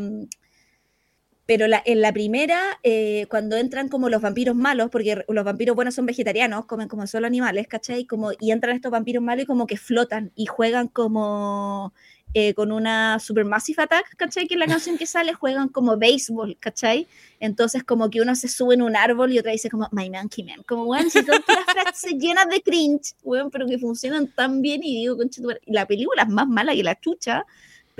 pero 1.50 1.66
en 1.66 2.00
la 2.00 2.12
primera, 2.12 2.78
eh, 2.84 3.26
cuando 3.28 3.56
entran 3.56 3.88
como 3.88 4.08
los 4.08 4.22
vampiros 4.22 4.54
malos, 4.54 4.88
porque 4.88 5.24
los 5.26 5.44
vampiros 5.44 5.74
buenos 5.74 5.96
son 5.96 6.06
vegetarianos, 6.06 6.64
comen 6.64 6.86
como 6.86 7.08
solo 7.08 7.26
animales, 7.26 7.66
¿cachai? 7.66 8.04
Como, 8.04 8.30
y 8.38 8.52
entran 8.52 8.76
estos 8.76 8.92
vampiros 8.92 9.20
malos 9.20 9.42
y 9.42 9.46
como 9.46 9.66
que 9.66 9.76
flotan 9.76 10.30
y 10.36 10.46
juegan 10.46 10.86
como 10.86 11.92
eh, 12.34 12.54
con 12.54 12.70
una 12.70 13.18
Supermassive 13.18 13.82
Attack, 13.82 14.14
¿cachai? 14.14 14.46
Que 14.46 14.54
en 14.54 14.60
la 14.60 14.66
canción 14.78 14.96
que 14.96 15.06
sale 15.06 15.34
juegan 15.34 15.68
como 15.70 15.96
béisbol, 15.96 16.56
¿cachai? 16.60 17.08
Entonces 17.40 17.82
como 17.82 18.10
que 18.10 18.20
uno 18.20 18.36
se 18.36 18.46
sube 18.46 18.74
en 18.74 18.82
un 18.82 18.94
árbol 18.94 19.32
y 19.32 19.40
otra 19.40 19.50
dice 19.50 19.68
como 19.68 19.88
My 19.90 20.08
Monkey 20.08 20.44
Man, 20.44 20.62
como, 20.68 20.84
bueno, 20.84 21.10
si 21.10 21.18
son 21.18 21.42
las 21.48 21.64
frases 21.66 22.12
llenas 22.12 22.48
de 22.48 22.62
cringe, 22.62 23.16
bueno, 23.24 23.50
pero 23.50 23.66
que 23.66 23.76
funcionan 23.76 24.28
tan 24.28 24.62
bien 24.62 24.84
y 24.84 25.00
digo, 25.00 25.16
concha, 25.16 25.42
la 25.66 25.84
película 25.84 26.22
es 26.22 26.28
más 26.28 26.46
mala 26.46 26.76
que 26.76 26.84
la 26.84 26.94
chucha, 26.94 27.44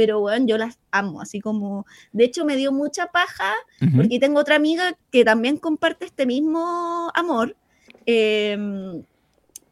pero 0.00 0.18
bueno, 0.18 0.46
yo 0.46 0.56
las 0.56 0.78
amo, 0.92 1.20
así 1.20 1.40
como, 1.40 1.84
de 2.12 2.24
hecho 2.24 2.46
me 2.46 2.56
dio 2.56 2.72
mucha 2.72 3.08
paja, 3.08 3.52
porque 3.94 4.18
tengo 4.18 4.40
otra 4.40 4.56
amiga 4.56 4.96
que 5.12 5.26
también 5.26 5.58
comparte 5.58 6.06
este 6.06 6.24
mismo 6.24 7.12
amor. 7.14 7.54
Em, 8.06 9.02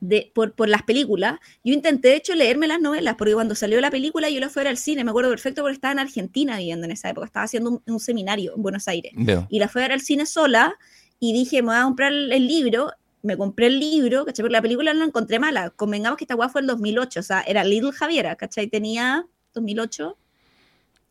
de, 0.00 0.30
por, 0.34 0.52
por, 0.52 0.68
las 0.68 0.82
películas. 0.82 1.38
Yo 1.64 1.72
intenté, 1.72 2.08
de 2.08 2.16
hecho, 2.16 2.34
leerme 2.34 2.68
las 2.68 2.78
novelas, 2.78 3.14
porque 3.16 3.32
cuando 3.32 3.54
salió 3.54 3.80
la 3.80 3.90
película 3.90 4.28
yo 4.28 4.38
la 4.38 4.50
fui 4.50 4.66
al 4.66 4.76
cine, 4.76 5.02
me 5.02 5.12
acuerdo 5.12 5.30
perfecto 5.30 5.62
porque 5.62 5.76
estaba 5.76 5.92
en 5.92 5.98
Argentina 5.98 6.58
viviendo 6.58 6.84
en 6.84 6.92
esa 6.92 7.08
época, 7.08 7.24
estaba 7.24 7.44
haciendo 7.44 7.82
un, 7.86 7.98
seminario 8.00 8.54
en 8.54 8.62
Buenos 8.62 8.86
Aires. 8.86 9.14
Y 9.48 9.58
la 9.58 9.68
fui 9.68 9.80
a 9.80 9.84
ver 9.84 9.92
al 9.92 10.02
cine 10.02 10.26
sola 10.26 10.74
y 11.18 11.32
dije, 11.32 11.62
me 11.62 11.68
voy 11.68 11.76
a 11.76 11.84
comprar 11.84 12.12
el, 12.12 12.46
libro. 12.46 12.92
Me 13.22 13.38
compré 13.38 13.68
el 13.68 13.80
libro, 13.80 14.26
¿cachai? 14.26 14.42
Porque 14.42 14.52
la 14.52 14.62
película 14.62 14.92
no 14.92 15.00
la 15.00 15.06
encontré 15.06 15.38
mala. 15.38 15.70
Convengamos 15.70 16.18
que 16.18 16.24
esta 16.24 16.34
guay 16.34 16.50
fue 16.50 16.60
en 16.60 16.66
2008, 16.66 17.18
o 17.18 17.22
sea, 17.22 17.40
era 17.40 17.64
Little 17.64 17.92
Javiera, 17.92 18.36
¿cachai? 18.36 18.66
Tenía 18.66 19.26
2008. 19.54 20.16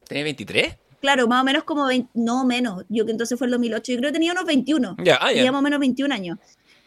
¿Tenía 0.08 0.24
23? 0.24 0.78
Claro, 1.00 1.28
más 1.28 1.42
o 1.42 1.46
menos 1.46 1.64
como 1.64 1.86
20, 1.86 2.10
no 2.16 2.46
menos, 2.46 2.84
yo 2.90 3.06
que 3.06 3.12
entonces 3.12 3.38
fue 3.38 3.48
el 3.48 3.52
2008, 3.52 3.92
yo 3.92 3.98
creo 4.00 4.10
que 4.10 4.14
tenía 4.14 4.32
unos 4.32 4.46
21, 4.46 4.98
ya, 5.04 5.20
ah, 5.22 5.32
más 5.52 5.60
o 5.60 5.62
menos 5.62 5.80
21 5.80 6.14
años. 6.14 6.40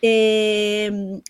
Eh, 0.02 1.20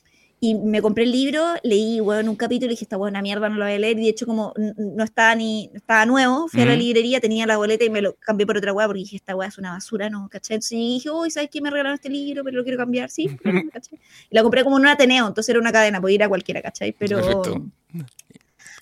y 0.42 0.54
me 0.54 0.80
compré 0.80 1.04
el 1.04 1.12
libro, 1.12 1.44
leí, 1.62 2.00
bueno, 2.00 2.30
un 2.30 2.36
capítulo 2.36 2.68
y 2.68 2.70
dije, 2.70 2.86
esta 2.86 2.96
buena 2.96 3.20
mierda, 3.20 3.50
no 3.50 3.56
lo 3.56 3.66
voy 3.66 3.74
a 3.74 3.78
leer. 3.78 3.98
Y 3.98 4.04
de 4.04 4.08
hecho, 4.08 4.24
como 4.24 4.54
no 4.56 5.04
estaba 5.04 5.34
ni, 5.34 5.70
estaba 5.74 6.06
nuevo, 6.06 6.48
fui 6.48 6.62
a 6.62 6.64
la 6.64 6.76
librería, 6.76 7.20
tenía 7.20 7.46
la 7.46 7.58
boleta 7.58 7.84
y 7.84 7.90
me 7.90 8.00
lo 8.00 8.14
cambié 8.14 8.46
por 8.46 8.56
otra 8.56 8.72
weá 8.72 8.86
porque 8.86 9.00
dije, 9.00 9.16
esta 9.16 9.36
weá 9.36 9.48
es 9.48 9.58
una 9.58 9.72
basura, 9.72 10.08
¿no? 10.08 10.30
¿Cachai? 10.30 10.54
Entonces 10.54 10.78
dije, 10.78 11.10
uy, 11.10 11.30
¿sabes 11.30 11.50
qué? 11.52 11.60
Me 11.60 11.68
regalaron 11.68 11.96
este 11.96 12.08
libro, 12.08 12.42
pero 12.42 12.56
lo 12.56 12.62
quiero 12.62 12.78
cambiar, 12.78 13.10
sí, 13.10 13.28
¿cachai? 13.72 13.98
Y 14.30 14.34
la 14.34 14.42
compré 14.42 14.64
como 14.64 14.78
en 14.78 14.82
un 14.82 14.88
Ateneo, 14.88 15.28
entonces 15.28 15.50
era 15.50 15.60
una 15.60 15.72
cadena, 15.72 16.00
podía 16.00 16.14
ir 16.14 16.22
a 16.22 16.28
cualquiera, 16.28 16.62
¿cachai? 16.62 16.92
Pero... 16.98 17.52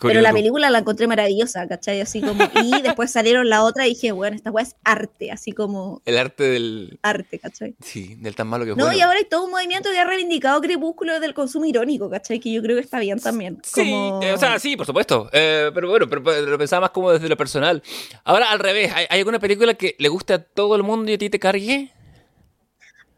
Pero 0.00 0.20
la 0.20 0.32
película 0.32 0.70
la 0.70 0.78
encontré 0.78 1.06
maravillosa, 1.06 1.66
¿cachai? 1.66 2.00
Así 2.00 2.20
como, 2.20 2.44
y 2.62 2.82
después 2.82 3.10
salieron 3.10 3.48
la 3.48 3.64
otra 3.64 3.86
y 3.86 3.90
dije, 3.90 4.12
bueno, 4.12 4.36
esta 4.36 4.50
weá 4.50 4.64
es 4.64 4.76
arte, 4.84 5.30
así 5.32 5.52
como... 5.52 6.02
El 6.04 6.18
arte 6.18 6.44
del... 6.44 6.98
Arte, 7.02 7.38
¿cachai? 7.38 7.74
Sí, 7.80 8.16
del 8.16 8.34
tan 8.34 8.46
malo 8.46 8.64
que 8.64 8.74
No, 8.74 8.92
y 8.92 9.00
ahora 9.00 9.18
hay 9.18 9.24
todo 9.24 9.44
un 9.44 9.50
movimiento 9.50 9.90
que 9.90 9.98
ha 9.98 10.04
reivindicado 10.04 10.60
Crepúsculo 10.60 11.18
del 11.20 11.34
consumo 11.34 11.64
irónico, 11.64 12.08
¿cachai? 12.08 12.40
Que 12.40 12.52
yo 12.52 12.62
creo 12.62 12.76
que 12.76 12.82
está 12.82 13.00
bien 13.00 13.18
también. 13.18 13.60
Sí, 13.64 13.92
eh, 14.22 14.32
o 14.32 14.38
sea, 14.38 14.58
sí, 14.58 14.76
por 14.76 14.86
supuesto. 14.86 15.28
Eh, 15.32 15.70
pero 15.74 15.88
bueno, 15.88 16.08
pero, 16.08 16.22
lo 16.22 16.58
pensaba 16.58 16.82
más 16.82 16.90
como 16.90 17.12
desde 17.12 17.28
lo 17.28 17.36
personal. 17.36 17.82
Ahora, 18.24 18.50
al 18.50 18.58
revés, 18.58 18.92
¿hay, 18.94 19.06
¿hay, 19.08 19.18
alguna 19.18 19.38
película 19.38 19.74
que 19.74 19.96
le 19.98 20.08
guste 20.08 20.34
a 20.34 20.42
todo 20.42 20.76
el 20.76 20.82
mundo 20.82 21.10
y 21.10 21.14
a 21.14 21.18
ti 21.18 21.30
te 21.30 21.38
cargue? 21.38 21.92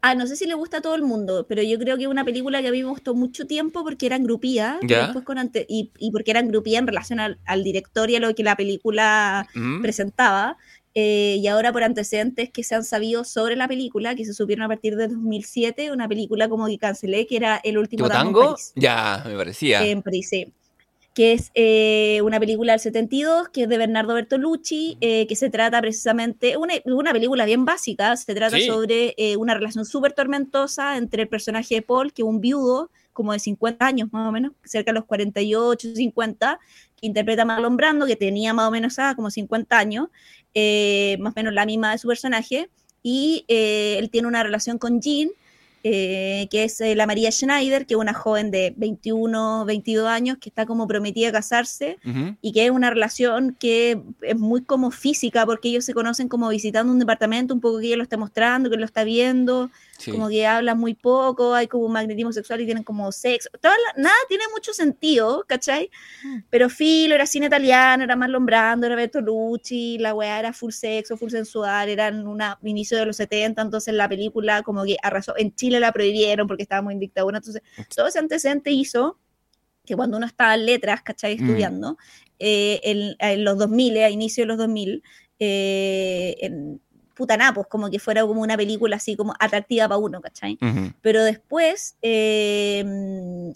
Ah, 0.03 0.15
no 0.15 0.27
sé 0.27 0.37
si 0.37 0.47
le 0.47 0.55
gusta 0.55 0.79
a 0.79 0.81
todo 0.81 0.95
el 0.95 1.03
mundo, 1.03 1.47
pero 1.49 1.63
yo 1.63 1.79
creo 1.79 1.97
que 1.97 2.05
es 2.05 2.09
una 2.09 2.25
película 2.25 2.63
que 2.63 2.69
a 2.69 2.73
mí 2.73 2.83
me 2.83 2.89
gustó 2.89 3.15
mucho 3.15 3.47
tiempo 3.47 3.83
porque 3.85 4.07
eran 4.07 4.25
grupía 4.25 4.79
después 4.83 5.25
con 5.25 5.39
y, 5.69 5.91
y, 5.99 6.11
porque 6.11 6.31
eran 6.31 6.49
grupía 6.49 6.79
en 6.79 6.87
relación 6.87 7.21
al, 7.21 7.65
director 7.65 8.11
y 8.11 8.17
a 8.17 8.21
lo 8.21 8.35
que 8.35 8.43
la 8.43 8.57
película 8.57 9.47
presentaba. 9.83 10.57
Eh, 10.95 11.37
y 11.39 11.47
ahora 11.47 11.73
por 11.73 11.85
antecedentes 11.85 12.51
que 12.51 12.65
se 12.65 12.75
han 12.75 12.83
sabido 12.83 13.23
sobre 13.25 13.55
la 13.55 13.69
película, 13.69 14.17
que 14.17 14.25
se 14.25 14.35
supieron 14.35 14.65
a 14.65 14.69
partir 14.69 14.97
de 14.97 15.07
2007, 15.07 15.93
una 15.93 16.09
película 16.09 16.49
como 16.49 16.67
que 16.67 16.79
cancelé, 16.79 17.27
que 17.27 17.37
era 17.37 17.61
El 17.63 17.79
último 17.79 18.09
tango. 18.09 18.57
Ya, 18.75 19.23
me 19.27 19.37
parecía. 19.37 19.87
En 19.87 20.03
París, 20.03 20.29
sí 20.29 20.53
que 21.15 21.33
es 21.33 21.51
eh, 21.55 22.21
una 22.23 22.39
película 22.39 22.73
del 22.73 22.81
72, 22.81 23.49
que 23.49 23.65
es 23.65 23.69
de 23.69 23.79
Bernardo 23.79 24.15
Bertolucci, 24.15 24.97
eh, 25.01 25.27
que 25.27 25.35
se 25.35 25.51
trata 25.51 25.81
precisamente, 25.81 26.57
una, 26.57 26.75
una 26.85 27.13
película 27.13 27.45
bien 27.45 27.65
básica, 27.65 28.17
se 28.17 28.35
trata 28.35 28.59
sobre 28.61 29.15
eh, 29.17 29.37
una 29.37 29.55
relación 29.55 29.85
súper 29.85 30.13
tormentosa 30.13 30.97
entre 30.97 31.23
el 31.23 31.29
personaje 31.29 31.77
de 31.77 31.83
Paul, 31.83 32.13
que 32.13 32.23
es 32.23 32.29
un 32.29 32.41
viudo, 32.41 32.91
como 33.13 33.33
de 33.33 33.41
50 33.41 33.85
años 33.85 34.09
más 34.13 34.29
o 34.29 34.33
menos, 34.33 34.53
cerca 34.65 34.93
de 34.93 35.01
los 35.01 35.05
48, 35.05 35.97
50, 35.97 36.61
que 36.97 37.07
interpreta 37.07 37.43
a 37.43 37.45
Marlon 37.45 37.77
Brando, 37.77 38.07
que 38.07 38.17
tenía 38.17 38.55
más 38.55 38.69
o 38.69 38.71
menos 38.71 38.99
ah, 39.01 39.15
como 39.17 39.31
50 39.31 39.77
años, 39.77 40.09
más 41.19 41.33
o 41.33 41.37
menos 41.37 41.53
la 41.53 41.67
misma 41.67 41.91
de 41.91 41.99
su 41.99 42.07
personaje, 42.07 42.71
y 43.03 43.45
él 43.49 44.11
tiene 44.11 44.29
una 44.29 44.45
relación 44.45 44.79
con 44.79 45.01
Jean, 45.01 45.31
eh, 45.83 46.47
que 46.51 46.65
es 46.65 46.81
eh, 46.81 46.95
la 46.95 47.07
María 47.07 47.31
Schneider, 47.31 47.87
que 47.87 47.95
es 47.95 48.01
una 48.01 48.13
joven 48.13 48.51
de 48.51 48.75
21, 48.77 49.65
22 49.65 50.07
años 50.07 50.39
que 50.39 50.51
está 50.51 50.67
como 50.67 50.87
prometida 50.87 51.29
a 51.29 51.33
casarse 51.33 51.99
y 52.43 52.53
que 52.53 52.67
es 52.67 52.71
una 52.71 52.91
relación 52.91 53.57
que 53.59 54.01
es 54.21 54.39
muy 54.39 54.63
como 54.63 54.91
física 54.91 55.47
porque 55.47 55.69
ellos 55.69 55.85
se 55.85 55.95
conocen 55.95 56.29
como 56.29 56.49
visitando 56.51 56.93
un 56.93 56.99
departamento, 56.99 57.55
un 57.55 57.61
poco 57.61 57.81
que 57.81 57.87
ella 57.87 57.97
lo 57.97 58.03
está 58.03 58.17
mostrando, 58.17 58.69
que 58.69 58.77
lo 58.77 58.85
está 58.85 59.05
viendo, 59.05 59.71
como 60.07 60.29
que 60.29 60.47
hablan 60.47 60.79
muy 60.79 60.95
poco, 60.95 61.55
hay 61.55 61.67
como 61.67 61.87
un 61.87 61.93
magnetismo 61.93 62.33
sexual 62.33 62.61
y 62.61 62.65
tienen 62.65 62.85
como 62.85 63.11
sexo. 63.13 63.51
nada 63.97 64.15
tiene 64.29 64.45
mucho 64.53 64.73
sentido, 64.73 65.45
¿cachai? 65.47 65.91
Mm. 66.25 66.39
Pero 66.49 66.69
Filo 66.69 67.15
era 67.15 67.27
cine 67.27 67.47
italiano, 67.47 68.05
era 68.05 68.17
Marlon 68.17 68.47
Brando, 68.47 68.87
era 68.87 68.97
Bertolucci, 68.97 69.99
la 69.99 70.15
weá 70.15 70.39
era 70.39 70.53
full 70.53 70.71
sexo, 70.71 71.17
full 71.17 71.31
sensual, 71.31 71.89
eran 71.89 72.27
un 72.27 72.41
inicio 72.63 72.99
de 72.99 73.07
los 73.07 73.17
70, 73.17 73.63
entonces 73.63 73.95
la 73.95 74.09
película 74.09 74.63
como 74.63 74.85
que 74.85 74.97
arrasó. 75.03 75.35
En 75.37 75.55
Chile 75.55 75.81
la 75.81 75.93
prohibieron 75.93 76.47
porque 76.47 76.63
estábamos 76.63 76.93
en 76.93 77.01
dictadura, 77.01 77.39
entonces 77.39 77.63
todo 77.95 78.07
ese 78.07 78.19
antecedente 78.19 78.71
hizo 78.71 79.19
que 79.85 79.97
cuando 79.97 80.17
uno 80.17 80.27
estaba 80.27 80.55
en 80.55 80.67
letras, 80.67 81.03
¿cachai? 81.03 81.37
Mm. 81.37 81.43
Estudiando, 81.43 81.99
eh, 82.39 83.17
en, 83.19 83.45
los 83.45 83.59
2000, 83.59 83.99
a 83.99 84.11
inicio 84.11 84.45
de 84.45 84.47
los 84.47 84.59
2000, 84.59 85.03
eh, 85.39 86.37
en, 86.41 86.81
putanapos, 87.21 87.67
como 87.67 87.91
que 87.91 87.99
fuera 87.99 88.23
como 88.23 88.41
una 88.41 88.57
película 88.57 88.97
así 88.97 89.15
como 89.15 89.35
atractiva 89.39 89.87
para 89.87 89.99
uno, 89.99 90.23
¿cachai? 90.23 90.59
Pero 91.03 91.23
después, 91.23 91.97
eh, 92.01 92.83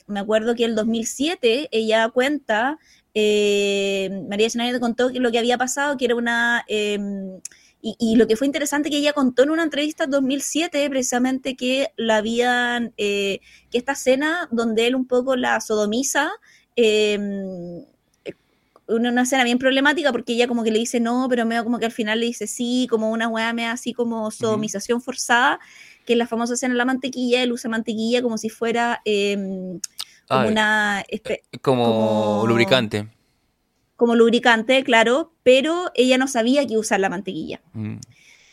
me 0.07 0.21
acuerdo 0.21 0.55
que 0.55 0.67
el 0.67 0.75
2007 0.75 1.69
ella 1.73 2.11
cuenta, 2.11 2.79
eh, 3.15 4.11
María 4.29 4.51
Schneider 4.51 4.81
contó 4.81 5.11
que 5.11 5.19
lo 5.19 5.33
que 5.33 5.39
había 5.39 5.57
pasado, 5.57 5.97
que 5.97 6.05
era 6.05 6.15
una... 6.15 6.65
Em, 6.69 7.41
y, 7.87 8.17
lo 8.17 8.27
que 8.27 8.37
fue 8.37 8.47
interesante 8.47 8.89
que 8.89 8.97
ella 8.97 9.13
contó 9.13 9.43
en 9.43 9.51
una 9.51 9.63
entrevista 9.63 10.05
en 10.05 10.11
2007, 10.11 10.89
precisamente 10.89 11.55
que 11.55 11.93
la 11.97 12.17
habían, 12.17 12.95
eh, 12.97 13.41
que 13.71 13.77
esta 13.77 13.93
escena 13.93 14.49
donde 14.51 14.87
él 14.87 14.95
un 14.95 15.07
poco 15.07 15.37
la 15.37 15.61
sodomiza, 15.61 16.31
em, 16.77 17.85
una, 18.89 19.23
escena 19.23 19.45
bien 19.45 19.59
problemática 19.59 20.13
porque 20.13 20.35
ella 20.35 20.47
como 20.47 20.63
que 20.65 20.71
le 20.71 20.79
dice 20.79 21.01
no, 21.01 21.27
pero 21.29 21.47
medio 21.47 21.65
como 21.65 21.79
que 21.79 21.87
al 21.87 21.93
final 21.93 22.21
le 22.21 22.27
dice 22.27 22.47
sí, 22.47 22.87
como 22.91 23.11
una 23.11 23.29
weá 23.29 23.53
me 23.53 23.67
así 23.67 23.93
como 23.93 24.31
sodomización 24.31 25.01
forzada, 25.01 25.61
que 26.07 26.15
es 26.15 26.19
la 26.19 26.27
famosa 26.27 26.55
escena 26.55 26.75
de 26.75 26.79
la 26.79 26.85
mantequilla, 26.85 27.43
él 27.43 27.53
usa 27.53 27.71
mantequilla 27.71 28.23
como 28.23 28.39
si 28.39 28.49
fuera 28.49 29.01
em, 29.05 29.81
como 30.29 30.49
una... 30.49 31.05
Eh, 31.09 31.43
como, 31.61 32.45
lubricante. 32.47 33.09
Como 33.97 34.15
lubricante, 34.15 34.83
claro, 34.85 35.33
pero 35.43 35.91
ella 35.95 36.19
no 36.19 36.29
sabía 36.29 36.67
que 36.67 36.77
usar 36.77 37.01
la 37.01 37.09
mantequilla. 37.09 37.61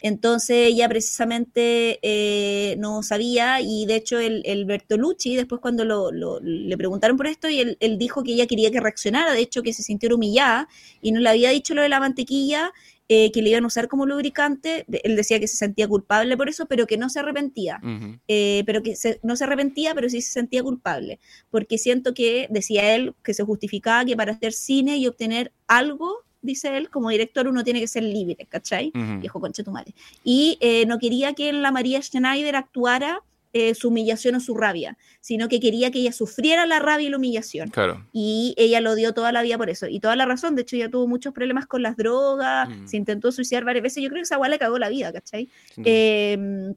Entonces 0.02 0.68
ella 0.68 0.89
precisamente 0.89 1.99
eh, 2.02 2.76
no 2.78 3.04
sabía 3.04 3.62
y 3.62 3.86
de 3.86 3.95
hecho 3.95 4.20
el, 4.20 4.66
Bertolucci, 4.66 5.36
después 5.36 5.62
cuando 5.62 6.12
le 6.41 6.78
preguntaron 6.78 7.18
por 7.18 7.28
esto, 7.28 7.49
y 7.49 7.76
él, 7.80 7.97
dijo 7.97 8.24
que 8.24 8.34
ella 8.34 8.47
quería 8.47 8.72
que 8.72 8.80
reaccionara, 8.80 9.34
de 9.34 9.41
hecho 9.41 9.62
que 9.62 9.74
se 9.74 9.84
sintiera 9.84 10.16
humillada 10.16 10.68
y 11.02 11.12
no 11.12 11.20
le 11.20 11.30
había 11.30 11.52
dicho 11.52 11.76
lo 11.76 11.84
de 11.84 11.89
la 11.89 11.99
mantequilla, 11.99 12.72
eh, 13.14 13.30
que 13.34 13.41
le 13.41 13.49
iban 13.49 13.66
a 13.66 13.68
usar 13.68 13.89
como 13.89 14.06
lubricante, 14.06 14.86
él 15.04 15.18
decía 15.18 15.38
que 15.39 15.47
se 15.47 15.58
sentía 15.58 15.86
culpable 15.88 16.38
por 16.38 16.47
eso, 16.47 16.66
pero 16.68 16.88
que 16.88 16.97
no 16.97 17.10
se 17.10 17.20
arrepentía, 17.20 17.82
eh, 18.28 18.64
pero 18.66 18.82
que 18.82 18.95
no 19.22 19.36
se 19.36 19.43
arrepentía, 19.43 19.93
pero 19.93 20.10
sí 20.10 20.22
se 20.22 20.32
sentía 20.32 20.64
culpable, 20.64 21.20
porque 21.49 21.78
siento 21.78 22.14
que, 22.14 22.47
decía 22.49 22.95
él, 22.95 23.14
que 23.22 23.34
se 23.34 23.43
justificaba 23.43 24.06
que 24.06 24.16
para 24.16 24.32
hacer 24.32 24.54
cine 24.54 24.95
y 24.97 25.08
obtener 25.08 25.52
algo 25.68 26.24
dice 26.42 26.78
él, 26.78 26.89
como 26.89 27.10
director 27.10 27.48
uno 27.48 27.64
tiene 27.64 27.80
que 27.80 27.88
ser 27.88 28.04
libre, 28.04 28.46
¿cachai? 28.50 28.92
Viejo 29.20 29.39
conche 29.39 29.64
tu 29.64 29.72
madre. 29.72 29.94
Y 30.24 30.58
eh, 30.62 30.86
no 30.86 31.00
quería 31.00 31.34
que 31.34 31.52
la 31.54 31.72
María 31.72 32.02
Schneider 32.02 32.56
actuara 32.56 33.22
eh, 33.54 33.76
su 33.76 33.89
humillación 33.89 34.36
o 34.36 34.39
su 34.39 34.56
rabia, 34.56 34.98
sino 35.20 35.50
que 35.50 35.60
quería 35.60 35.92
que 35.92 36.00
ella 36.00 36.14
sufriera 36.14 36.66
la 36.66 36.80
rabia 36.80 37.08
y 37.08 37.10
la 37.10 37.18
humillación. 37.18 37.70
Claro. 37.70 38.08
Y 38.14 38.54
ella 38.56 38.80
lo 38.80 38.96
dio 38.96 39.14
toda 39.14 39.34
la 39.34 39.42
vida 39.42 39.58
por 39.58 39.70
eso. 39.70 39.88
Y 39.88 40.00
toda 40.00 40.16
la 40.16 40.26
razón, 40.26 40.56
de 40.56 40.62
hecho, 40.62 40.78
ella 40.78 40.89
tuvo 40.89 41.06
muchos 41.06 41.34
problemas 41.34 41.66
con 41.66 41.82
las 41.82 41.98
drogas, 41.98 42.70
se 42.86 42.96
intentó 42.96 43.30
suicidar 43.34 43.66
varias 43.66 43.84
veces. 43.84 44.02
Yo 44.02 44.10
creo 44.10 44.20
que 44.20 44.24
esa 44.24 44.38
guay 44.38 44.52
le 44.52 44.58
cagó 44.58 44.80
la 44.80 44.88
vida, 44.88 45.12
¿cachai? 45.12 45.50
Em, 45.84 46.74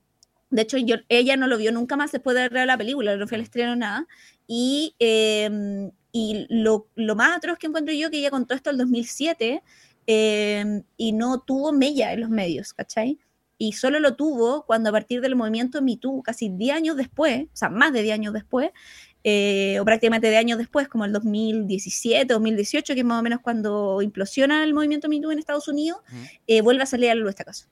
de 0.51 0.63
hecho, 0.63 0.77
yo, 0.79 0.97
ella 1.09 1.37
no 1.37 1.47
lo 1.47 1.59
vio 1.59 1.71
nunca 1.71 1.95
más 1.95 2.11
después 2.11 2.37
de 2.37 2.49
ver 2.49 2.67
la 2.67 2.77
película, 2.77 3.17
no 3.17 3.29
fue 3.29 3.37
al 3.37 3.43
estreno 3.43 3.77
nada. 3.77 4.09
Y 4.49 4.97
em, 4.99 5.93
y 6.17 6.47
lo, 6.49 6.87
lo, 6.95 7.17
más 7.17 7.37
atroz 7.37 7.59
que 7.59 7.67
encuentro 7.67 7.93
yo 7.93 8.09
que 8.09 8.19
ella 8.19 8.31
contó 8.31 8.55
esto 8.55 8.71
el 8.71 8.79
2007 8.79 9.65
em, 10.07 10.85
y 10.97 11.11
no 11.11 11.41
tuvo 11.41 11.73
mella 11.73 12.13
en 12.13 12.21
los 12.21 12.31
medios, 12.31 12.73
¿cachai? 12.73 13.19
Y 13.59 13.73
solo 13.73 13.99
lo 13.99 14.15
tuvo 14.15 14.65
cuando 14.65 14.91
a 14.91 14.93
partir 14.93 15.21
del 15.21 15.35
movimiento 15.35 15.83
MeToo, 15.83 16.23
casi 16.23 16.51
10 16.51 16.77
años 16.77 16.97
después, 16.97 17.47
o 17.47 17.57
sea, 17.57 17.69
más 17.69 17.93
de 17.93 18.03
10 18.03 18.15
años 18.15 18.33
después, 18.33 18.71
eh, 19.25 19.81
o 19.81 19.85
prácticamente 19.85 20.29
de 20.29 20.37
años 20.37 20.57
después, 20.57 20.87
como 20.87 21.05
el 21.05 21.13
2017, 21.13 22.33
2018, 22.33 22.95
que 22.95 23.01
es 23.01 23.05
más 23.05 23.19
o 23.19 23.23
menos 23.23 23.41
cuando 23.41 24.01
implosiona 24.01 24.63
el 24.63 24.73
movimiento 24.73 25.09
MeToo 25.09 25.33
en 25.33 25.41
Estados 25.41 25.67
Unidos, 25.67 25.99
eh, 26.47 26.61
vuelve 26.61 26.85
a 26.85 26.87
salir 26.87 27.11
a 27.11 27.17
la 27.17 27.23
luz 27.23 27.31
esta 27.31 27.45
cosa. 27.45 27.69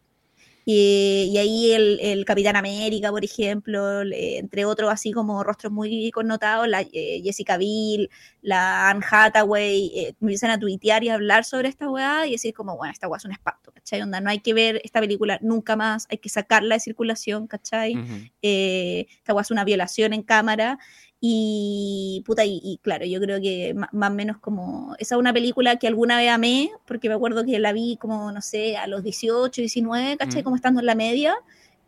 Y, 0.64 1.36
ahí 1.38 1.72
el, 1.72 2.24
Capitán 2.24 2.56
América, 2.56 3.10
por 3.10 3.24
ejemplo, 3.24 4.02
entre 4.02 4.64
otros 4.64 4.90
así 4.92 5.12
como 5.12 5.42
rostros 5.42 5.72
muy 5.72 6.10
connotados, 6.12 6.68
la 6.68 6.82
eh, 6.82 7.20
Jessica 7.24 7.56
Biel, 7.56 8.10
la 8.42 8.90
Anne 8.90 9.04
Hathaway, 9.08 9.92
eh, 9.94 10.14
empiezan 10.20 10.50
a 10.50 10.58
tuitear 10.58 11.02
y 11.02 11.08
a 11.08 11.14
hablar 11.14 11.44
sobre 11.44 11.68
esta 11.68 11.90
weá 11.90 12.26
y 12.26 12.32
decir 12.32 12.54
como, 12.54 12.76
bueno, 12.76 12.92
esta 12.92 13.08
weá 13.08 13.18
es 13.18 13.24
un 13.24 13.32
espanto, 13.32 13.72
¿cachai? 13.72 14.02
Onda, 14.02 14.20
no 14.20 14.30
hay 14.30 14.38
que 14.38 14.54
ver 14.54 14.80
esta 14.84 15.00
película 15.00 15.38
nunca 15.42 15.74
más, 15.74 16.06
hay 16.10 16.18
que 16.18 16.28
sacarla 16.28 16.76
de 16.76 16.80
circulación, 16.80 17.46
¿cachai? 17.48 17.96
Eh, 18.42 19.06
esta 19.16 19.34
weá 19.34 19.42
es 19.42 19.50
una 19.50 19.64
violación 19.64 20.12
en 20.12 20.22
cámara 20.22 20.78
y, 21.24 22.20
puta, 22.26 22.44
y, 22.44 22.80
claro, 22.82 23.04
yo 23.06 23.20
creo 23.20 23.40
que 23.40 23.74
más 23.74 24.10
o 24.10 24.12
menos 24.12 24.38
como, 24.38 24.96
esa 24.98 25.14
es 25.14 25.20
una 25.20 25.32
película 25.32 25.76
que 25.76 25.86
alguna 25.86 26.16
vez 26.16 26.28
amé, 26.28 26.72
porque 26.84 27.08
me 27.08 27.14
acuerdo 27.14 27.44
que 27.44 27.60
la 27.60 27.72
vi 27.72 27.96
como, 27.96 28.32
no 28.32 28.42
sé, 28.42 28.76
a 28.76 28.88
los 28.88 29.04
18, 29.04 29.60
19, 29.60 30.16
¿cachai? 30.16 30.40
Mm. 30.40 30.44
Como 30.44 30.56
estando 30.56 30.80
en 30.80 30.86
la 30.86 30.96
media, 30.96 31.36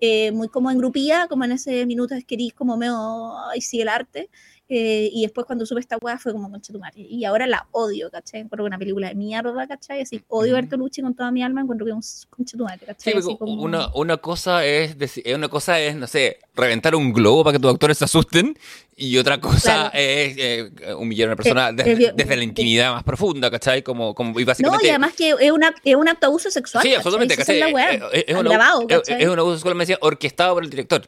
eh, 0.01 0.31
muy 0.31 0.47
como 0.49 0.71
en 0.71 0.79
grupía, 0.79 1.27
como 1.29 1.43
en 1.43 1.51
ese 1.51 1.85
minuto 1.85 2.15
es 2.15 2.25
querís 2.25 2.55
como 2.55 2.77
medio, 2.77 3.37
ay, 3.51 3.61
sí, 3.61 3.81
el 3.81 3.89
arte. 3.89 4.31
Eh, 4.67 5.11
y 5.13 5.23
después 5.23 5.47
cuando 5.47 5.67
sube 5.67 5.81
esta 5.81 5.99
weá 5.99 6.19
fue 6.19 6.33
como 6.33 6.51
concha 6.51 6.73
tu 6.73 6.79
madre. 6.79 7.03
Y 7.03 7.27
ahora 7.27 7.47
la 7.47 7.67
odio, 7.71 8.11
¿cachai? 8.11 8.41
Encuentro 8.41 8.65
una 8.65 8.79
película 8.79 9.09
de 9.09 9.15
mierda, 9.15 9.67
¿cachai? 9.67 10.01
Así, 10.01 10.23
odio 10.29 10.55
Bertolucci 10.55 11.03
con 11.03 11.15
toda 11.15 11.31
mi 11.31 11.43
alma, 11.43 11.61
encuentro 11.61 11.85
que 11.85 11.91
es 11.91 11.95
un 11.95 12.31
concha 12.31 12.57
tu 12.57 12.65
madre, 12.65 12.87
¿cachai? 12.87 13.21
Sí, 13.21 13.37
una, 13.41 13.91
una, 13.95 14.17
cosa 14.17 14.65
es, 14.65 14.97
eh, 14.99 15.35
una 15.35 15.49
cosa 15.49 15.79
es, 15.79 15.97
no 15.97 16.07
sé, 16.07 16.39
reventar 16.55 16.95
un 16.95 17.13
globo 17.13 17.45
para 17.45 17.59
que 17.59 17.63
tus 17.63 17.71
actores 17.71 17.99
se 17.99 18.05
asusten. 18.05 18.59
Y 18.97 19.19
otra 19.19 19.39
cosa 19.39 19.89
es 19.93 20.35
eh, 20.39 20.71
humillar 20.97 21.29
a 21.29 21.33
una 21.33 21.37
persona 21.37 21.73
desde, 21.73 22.37
la 22.37 22.45
intimidad 22.45 22.93
más 22.93 23.03
profunda, 23.03 23.51
¿cachai? 23.51 23.83
Como, 23.83 24.15
como, 24.15 24.39
y 24.41 24.45
básicamente... 24.45 24.83
No, 24.83 24.89
y 24.89 24.91
además 24.91 25.13
que 25.15 25.35
es, 25.41 25.51
una, 25.51 25.75
es 25.85 25.95
un 25.95 26.09
acto 26.09 26.29
abuso 26.29 26.51
sexual. 26.51 26.83
Sí, 26.83 26.95
absolutamente. 26.95 27.35
Es, 27.35 27.49
es, 27.49 28.35
un, 28.35 28.47
abuso, 28.47 29.03
es, 29.09 29.29
un 29.29 29.39
abuso 29.39 29.57
sexual, 29.57 29.75
me 29.75 29.83
decía, 29.83 29.99
orquestado 30.01 30.55
por 30.55 30.65
el 30.65 30.71
director. 30.71 31.07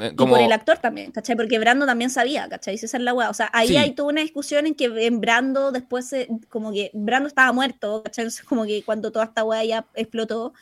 Eh, 0.00 0.10
Y 0.12 0.16
como- 0.16 0.34
por 0.34 0.40
el 0.42 0.52
actor 0.52 0.78
también, 0.78 1.10
¿cachai? 1.12 1.36
Porque 1.36 1.58
Brando 1.58 1.86
también 1.86 2.10
sabía, 2.10 2.48
¿cachai? 2.48 2.74
Esa 2.74 2.86
es 2.96 3.02
la 3.02 3.12
weá. 3.14 3.30
O 3.30 3.34
sea, 3.34 3.50
ahí 3.52 3.68
Sí. 3.68 3.76
hay 3.76 3.92
toda 3.92 4.08
una 4.10 4.20
discusión 4.22 4.66
en 4.66 4.74
que 4.74 4.84
en 5.06 5.20
Brando 5.20 5.72
después, 5.72 6.06
se- 6.08 6.28
como 6.48 6.72
que 6.72 6.90
Brando 6.94 7.28
estaba 7.28 7.52
muerto, 7.52 8.02
¿cachai? 8.04 8.24
Entonces, 8.24 8.44
como 8.44 8.64
que 8.64 8.82
cuando 8.84 9.10
toda 9.12 9.26
esta 9.26 9.44
weá 9.44 9.64
ya 9.64 9.86
explotó, 9.94 10.54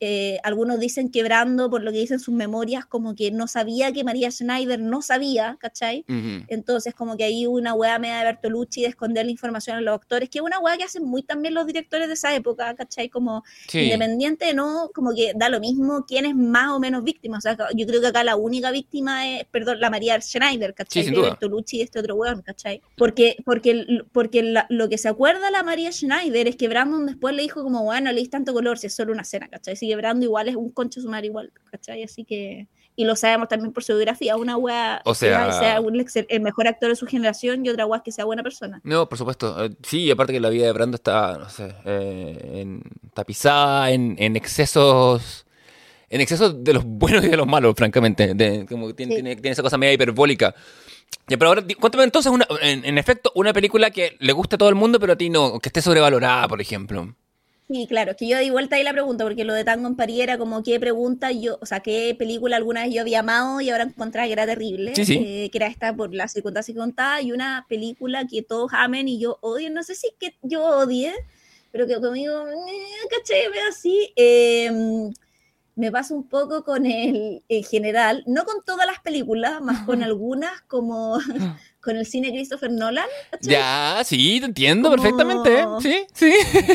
eh, 0.00 0.38
algunos 0.42 0.78
dicen 0.78 1.10
que 1.10 1.22
Brando, 1.22 1.70
por 1.70 1.82
lo 1.82 1.90
que 1.92 1.98
dicen 1.98 2.18
sus 2.20 2.34
memorias, 2.34 2.84
como 2.84 3.14
que 3.14 3.30
no 3.30 3.46
sabía 3.48 3.92
que 3.92 4.04
María 4.04 4.30
Schneider 4.30 4.78
no 4.78 5.00
sabía, 5.00 5.56
¿cachai? 5.58 6.04
Ujú. 6.08 6.44
Entonces, 6.48 6.94
como 6.94 7.16
que 7.16 7.24
hay 7.24 7.46
una 7.46 7.72
weá 7.72 7.98
media 7.98 8.18
de 8.18 8.24
Bertolucci 8.24 8.82
de 8.82 8.88
esconder 8.88 9.24
la 9.24 9.30
información 9.32 9.78
a 9.78 9.80
los 9.80 9.94
actores, 9.94 10.28
que 10.28 10.38
es 10.38 10.44
una 10.44 10.58
weá 10.58 10.76
que 10.76 10.84
hacen 10.84 11.04
muy 11.04 11.22
también 11.22 11.54
los 11.54 11.66
directores 11.66 12.08
de 12.08 12.14
esa 12.14 12.34
época, 12.34 12.74
¿cachai? 12.74 13.08
Como 13.08 13.42
Sí. 13.68 13.80
independiente, 13.84 14.52
¿no? 14.52 14.90
Como 14.94 15.14
que 15.14 15.32
da 15.34 15.48
lo 15.48 15.60
mismo 15.60 16.04
quién 16.06 16.26
es 16.26 16.34
más 16.34 16.72
o 16.72 16.78
menos 16.78 17.02
víctima. 17.02 17.38
O 17.38 17.40
sea, 17.40 17.56
yo 17.74 17.86
creo 17.86 18.02
que 18.02 18.08
acá 18.08 18.22
la 18.22 18.36
única 18.36 18.70
víctima 18.70 19.26
es, 19.38 19.44
perdón, 19.46 19.80
la 19.80 19.88
María 19.88 20.20
Schneider, 20.20 20.74
¿cachai? 20.74 21.04
Sí, 21.04 21.10
de. 21.10 21.22
Bertolucci 21.22 21.78
y 21.78 21.80
este 21.80 22.00
otro 22.00 22.16
weón, 22.16 22.42
¿cachai? 22.42 22.82
Porque, 22.98 23.36
porque, 23.46 24.02
porque 24.12 24.42
la- 24.42 24.66
lo 24.68 24.90
que 24.90 24.98
se 24.98 25.08
acuerda 25.08 25.50
la 25.50 25.62
María 25.62 25.90
Schneider 25.90 26.48
es 26.48 26.56
que 26.56 26.68
Brandon 26.68 27.06
después 27.06 27.34
le 27.34 27.42
dijo 27.42 27.62
como, 27.62 27.82
bueno, 27.82 28.12
le 28.12 28.26
tanto 28.26 28.52
color 28.52 28.76
si 28.76 28.88
es 28.88 28.94
solo 28.94 29.12
una 29.12 29.22
escena, 29.22 29.46
¿cachai? 29.46 29.76
Brandon 29.94 30.22
igual 30.24 30.48
es 30.48 30.56
un 30.56 30.70
concho 30.70 31.00
sumar 31.00 31.24
igual, 31.24 31.52
¿cachai? 31.70 32.02
Así 32.02 32.24
que... 32.24 32.66
Y 32.98 33.04
lo 33.04 33.14
sabemos 33.14 33.48
también 33.48 33.74
por 33.74 33.84
su 33.84 33.92
biografía, 33.92 34.38
una 34.38 34.56
wea 34.56 35.02
O 35.04 35.14
sea- 35.14 35.46
que 35.46 35.52
sea 35.52 35.80
un 35.82 35.96
excel- 35.96 36.24
el 36.30 36.40
mejor 36.40 36.66
actor 36.66 36.88
de 36.88 36.96
su 36.96 37.04
generación 37.06 37.64
y 37.64 37.68
otra 37.68 37.84
wea 37.84 38.00
que 38.02 38.10
sea 38.10 38.24
buena 38.24 38.42
persona. 38.42 38.80
No, 38.84 39.06
por 39.06 39.18
supuesto. 39.18 39.62
Eh, 39.66 39.70
Sí, 39.82 40.10
aparte 40.10 40.32
que 40.32 40.40
la 40.40 40.48
vida 40.48 40.64
de 40.64 40.72
Brando 40.72 40.94
está, 40.96 41.36
no 41.36 41.48
sé, 41.50 41.74
eh, 41.84 42.52
en, 42.62 42.80
tapizada 43.12 43.90
en, 43.90 44.16
en 44.18 44.34
excesos. 44.36 45.44
En 46.08 46.20
excesos 46.22 46.64
de 46.64 46.72
los 46.72 46.84
buenos 46.86 47.22
y 47.24 47.28
de 47.28 47.36
los 47.36 47.46
malos, 47.46 47.74
francamente. 47.76 48.32
De- 48.34 48.64
como 48.66 48.94
tiene, 48.94 49.12
Sí. 49.16 49.22
tiene, 49.22 49.36
tiene 49.36 49.50
esa 49.52 49.62
cosa 49.62 49.76
media 49.76 49.92
hiperbólica. 49.92 50.54
Ya, 51.28 51.36
pero 51.36 51.48
ahora, 51.50 51.64
cuéntame 51.78 52.04
entonces, 52.04 52.32
una, 52.32 52.46
en, 52.62 52.82
en 52.84 52.96
efecto, 52.96 53.30
una 53.34 53.52
película 53.52 53.90
que 53.90 54.16
le 54.20 54.32
guste 54.32 54.54
a 54.54 54.58
todo 54.58 54.68
el 54.70 54.74
mundo, 54.74 54.98
pero 54.98 55.12
a 55.12 55.16
ti 55.16 55.28
no, 55.28 55.58
que 55.58 55.68
esté 55.68 55.82
sobrevalorada, 55.82 56.48
por 56.48 56.60
ejemplo. 56.62 57.14
Sí, 57.68 57.86
claro, 57.88 58.12
es 58.12 58.16
que 58.16 58.28
yo 58.28 58.38
di 58.38 58.50
vuelta 58.50 58.76
ahí 58.76 58.84
la 58.84 58.92
pregunta, 58.92 59.24
porque 59.24 59.42
lo 59.44 59.52
de 59.52 59.64
Tango 59.64 59.88
en 59.88 59.96
París 59.96 60.20
era 60.20 60.38
como 60.38 60.62
qué 60.62 60.78
pregunta 60.78 61.32
yo, 61.32 61.58
o 61.60 61.66
sea, 61.66 61.80
qué 61.80 62.14
película 62.16 62.56
alguna 62.56 62.84
vez 62.84 62.94
yo 62.94 63.00
había 63.00 63.20
amado 63.20 63.60
y 63.60 63.70
ahora 63.70 63.82
encontraba 63.82 64.26
que 64.28 64.34
era 64.34 64.46
terrible, 64.46 64.94
Sí, 64.94 65.04
sí. 65.04 65.14
eh, 65.20 65.50
que 65.50 65.58
era 65.58 65.66
esta 65.66 65.92
por 65.96 66.14
las 66.14 66.32
circunstancias 66.32 66.72
que 66.74 66.78
contaba, 66.80 67.20
y 67.20 67.32
una 67.32 67.66
película 67.68 68.24
que 68.24 68.42
todos 68.42 68.70
amen 68.72 69.08
y 69.08 69.18
yo 69.18 69.38
odio, 69.40 69.68
no 69.70 69.82
sé 69.82 69.96
si 69.96 70.10
que 70.20 70.36
yo 70.42 70.64
odie, 70.64 71.12
pero 71.72 71.88
que 71.88 72.00
conmigo, 72.00 72.46
eh, 72.46 73.08
caché, 73.10 73.48
me 73.50 73.60
así, 73.68 74.12
eh, 74.14 75.10
me 75.76 75.92
pasa 75.92 76.14
un 76.14 76.28
poco 76.28 76.64
con 76.64 76.84
el, 76.86 77.42
en 77.48 77.62
general, 77.64 78.24
no 78.26 78.44
con 78.44 78.64
todas 78.64 78.86
las 78.86 78.98
películas, 79.00 79.60
más 79.60 79.84
con 79.86 80.02
algunas, 80.02 80.60
como 80.62 81.18
con 81.80 81.96
el 81.96 82.04
cine 82.06 82.30
Christopher 82.30 82.72
Nolan, 82.72 83.06
¿cachai? 83.30 83.52
Ya, 83.52 84.00
sí, 84.04 84.40
te 84.40 84.46
entiendo 84.46 84.90
Como- 84.90 85.00
perfectamente. 85.02 85.64
Sí, 85.80 86.06
sí. 86.12 86.32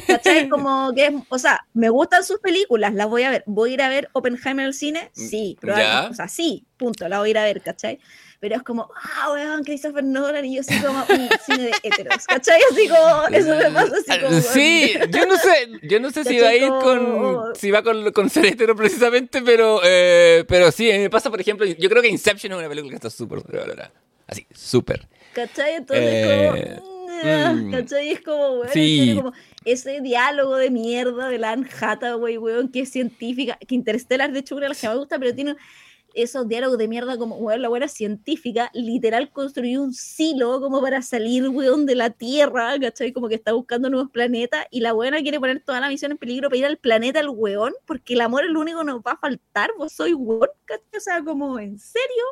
¿Cachai? 0.08 0.48
Como 0.50 0.94
que, 0.94 1.08
es- 1.08 1.14
o 1.28 1.38
sea, 1.38 1.60
me 1.74 1.90
gustan 1.90 2.24
sus 2.24 2.40
películas, 2.40 2.94
las 2.94 3.10
voy 3.10 3.24
a 3.24 3.30
ver. 3.32 3.44
¿Voy 3.46 3.72
a 3.72 3.74
ir 3.74 3.82
a 3.82 3.90
ver 3.90 4.10
Oppenheimer 4.14 4.68
al 4.68 4.74
cine? 4.74 5.10
Sí, 5.14 5.56
Ya. 5.56 5.60
probablemente. 5.60 6.12
O 6.12 6.14
sea, 6.14 6.28
sí, 6.30 6.66
punto, 6.78 7.10
la 7.10 7.20
voy 7.20 7.28
a 7.28 7.32
ir 7.32 7.38
a 7.40 7.44
ver, 7.44 7.62
¿cachai? 7.62 8.00
Pero 8.42 8.56
es 8.56 8.64
como, 8.64 8.90
ah, 8.96 9.32
weón, 9.32 9.64
Christopher 9.64 10.04
Nolan, 10.04 10.44
y 10.44 10.56
yo 10.56 10.64
soy 10.64 10.80
como 10.80 10.98
un 11.08 11.30
cine 11.46 11.64
de 11.66 11.74
heteros, 11.84 12.26
¿cachai? 12.26 12.60
Así 12.72 12.88
como, 12.90 13.28
eso 13.32 13.56
me 13.56 13.70
pasa 13.72 13.94
así 13.98 14.20
como. 14.20 14.36
Ah, 14.36 14.42
Sí, 14.42 14.94
yo 15.12 15.26
no 15.28 15.38
sé, 15.38 15.70
yo 15.84 16.00
no 16.00 16.10
sé 16.10 16.24
si 16.26 16.40
va 16.40 16.48
a 16.50 16.56
ir 16.56 16.68
Como- 16.68 16.82
con 16.82 17.56
si 17.56 17.70
va 17.72 17.84
con, 17.84 18.12
con 18.12 18.30
ser 18.32 18.48
hetero 18.48 18.76
precisamente, 18.76 19.42
pero 19.44 19.80
eh, 19.84 20.44
pero 20.48 20.72
sí, 20.72 20.88
me 20.92 21.10
pasa, 21.12 21.30
por 21.30 21.40
ejemplo, 21.40 21.66
yo 21.68 21.88
creo 21.90 22.02
que 22.02 22.08
Inception 22.10 22.52
es 22.54 22.58
una 22.58 22.68
película 22.68 22.90
que 22.90 22.96
está 22.96 23.10
súper 23.12 23.42
sobrevalorada. 23.42 23.92
Así, 24.28 24.48
súper. 24.54 25.08
¿Cachai? 25.34 25.76
Entonces, 25.76 26.04
Eh, 26.04 26.80
como, 26.80 27.54
mm. 27.56 27.72
¿cachai? 27.72 28.10
Es 28.12 28.22
como, 28.22 28.50
weón, 28.62 28.70
Sí. 28.74 29.14
como 29.18 29.34
ese 29.66 30.02
diálogo 30.02 30.56
de 30.56 30.72
mierda 30.72 31.28
de 31.30 31.46
Anne 31.46 31.68
Hathaway, 31.80 32.38
weón, 32.40 32.70
que 32.72 32.80
es 32.82 32.90
científica, 32.92 33.58
que 33.68 33.76
Interstellar, 33.76 34.32
de 34.32 34.40
hecho, 34.40 34.56
una 34.56 34.64
de 34.66 34.70
las 34.70 34.82
que 34.82 34.88
me 34.90 34.96
gusta, 34.96 35.20
pero 35.20 35.36
tiene 35.36 35.56
esos 36.14 36.48
diálogos 36.48 36.78
de 36.78 36.88
mierda 36.88 37.18
como, 37.18 37.38
weón, 37.38 37.62
la 37.62 37.70
buena 37.70 37.88
científica, 37.88 38.70
literal 38.74 39.32
construyó 39.32 39.82
un 39.82 39.94
silo 39.94 40.60
como 40.62 40.82
para 40.82 41.02
salir, 41.02 41.48
weón, 41.50 41.86
de 41.86 41.96
la 41.96 42.10
Tierra, 42.10 42.80
¿cachai? 42.80 43.14
Como 43.14 43.28
que 43.28 43.36
está 43.36 43.54
buscando 43.54 43.90
nuevos 43.90 44.10
planetas 44.12 44.66
y 44.72 44.82
la 44.82 44.94
buena 44.94 45.22
quiere 45.22 45.40
poner 45.40 45.62
toda 45.64 45.80
la 45.80 45.90
misión 45.90 46.12
en 46.12 46.18
peligro 46.18 46.50
para 46.50 46.58
ir 46.58 46.66
al 46.66 46.78
planeta 46.78 47.20
al 47.20 47.30
weón, 47.30 47.74
porque 47.86 48.14
el 48.14 48.22
amor 48.22 48.46
es 48.46 48.52
lo 48.52 48.60
único 48.60 48.80
que 48.80 48.86
nos 48.86 49.02
va 49.02 49.14
a 49.14 49.18
faltar, 49.18 49.72
vos 49.78 49.94
soy 49.94 50.14
weón, 50.14 50.50
¿cachai? 50.66 50.98
O 50.98 51.00
sea, 51.00 51.24
como, 51.24 51.60
¿en 51.60 51.80
serio? 51.80 52.24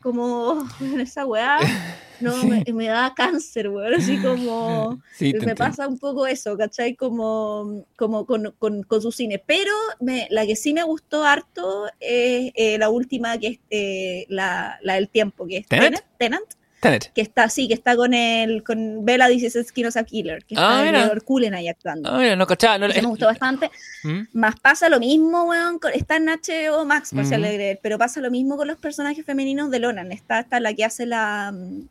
Como, 0.00 0.66
weón, 0.80 1.00
esa 1.00 1.26
weá, 1.26 1.58
no, 2.20 2.36
me, 2.44 2.64
me 2.72 2.86
da 2.86 3.12
cáncer, 3.14 3.68
weón, 3.68 3.94
así 3.94 4.18
como... 4.18 5.02
Sí, 5.12 5.34
Me 5.44 5.56
pasa 5.56 5.88
un 5.88 5.98
poco 5.98 6.26
eso, 6.26 6.56
¿cachai? 6.56 6.94
Como, 6.94 7.84
como 7.96 8.24
con, 8.24 8.54
con, 8.58 8.84
con 8.84 9.02
su 9.02 9.10
cine. 9.10 9.42
Pero 9.44 9.72
me, 10.00 10.28
la 10.30 10.46
que 10.46 10.54
sí 10.54 10.72
me 10.72 10.84
gustó 10.84 11.24
harto 11.24 11.88
es 11.98 12.52
eh, 12.54 12.78
la 12.78 12.88
última, 12.88 13.36
que 13.38 13.46
es 13.48 13.58
eh, 13.70 14.26
la, 14.28 14.78
la 14.82 14.94
del 14.94 15.08
tiempo, 15.08 15.46
que 15.46 15.58
es. 15.58 15.66
Tenet, 15.66 16.04
Tenant, 16.18 16.46
Tenet. 16.80 17.12
que 17.12 17.20
está 17.20 17.44
así, 17.44 17.66
que 17.68 17.74
está 17.74 17.96
con 17.96 18.14
el 18.14 18.62
con 18.62 19.04
Bella 19.04 19.26
dice 19.28 19.50
Skin 19.64 19.86
a 19.86 20.04
Killer, 20.04 20.44
que 20.44 20.54
Ah, 20.56 20.84
está. 20.86 21.04
Edward 21.06 21.24
Cullen 21.24 21.54
ahí 21.54 21.68
actuando. 21.68 22.08
Ah, 22.10 22.18
mira, 22.18 22.36
no 22.36 22.46
cachaba. 22.46 22.78
No, 22.78 22.86
Eso 22.86 23.02
me 23.02 23.08
gustó 23.08 23.26
bastante. 23.26 23.70
¿Mm? 24.04 24.20
Más 24.32 24.54
pasa 24.60 24.88
lo 24.88 25.00
mismo, 25.00 25.44
weón, 25.44 25.78
con- 25.78 25.92
está 25.92 26.16
en 26.16 26.28
HBO 26.28 26.84
Max, 26.84 27.10
por 27.12 27.22
si 27.24 27.28
Ujú. 27.28 27.34
alegre, 27.36 27.78
pero 27.82 27.98
pasa 27.98 28.20
lo 28.20 28.30
mismo 28.30 28.56
con 28.56 28.68
los 28.68 28.76
personajes 28.78 29.24
femeninos 29.24 29.70
de 29.70 29.78
Lonan. 29.80 30.12
Está, 30.12 30.40
está 30.40 30.60
la 30.60 30.72
que 30.74 30.84
hace 30.84 31.04
la, 31.06 31.52
mm, 31.52 31.88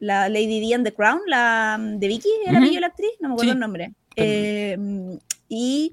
la 0.00 0.28
Lady 0.28 0.60
D 0.66 0.74
and 0.74 0.84
the 0.84 0.92
Crown, 0.92 1.20
la 1.26 1.76
mm, 1.78 1.98
de 1.98 2.08
Vicky, 2.08 2.28
¿era 2.46 2.58
Ujú. 2.58 2.68
Vicky 2.68 2.80
la 2.80 2.86
actriz? 2.88 3.10
No 3.20 3.28
me 3.28 3.34
acuerdo 3.34 3.52
Sí. 3.52 3.54
el 3.54 3.60
nombre. 3.60 3.92
Eh, 4.16 4.76
mm, 4.78 5.12
y 5.48 5.92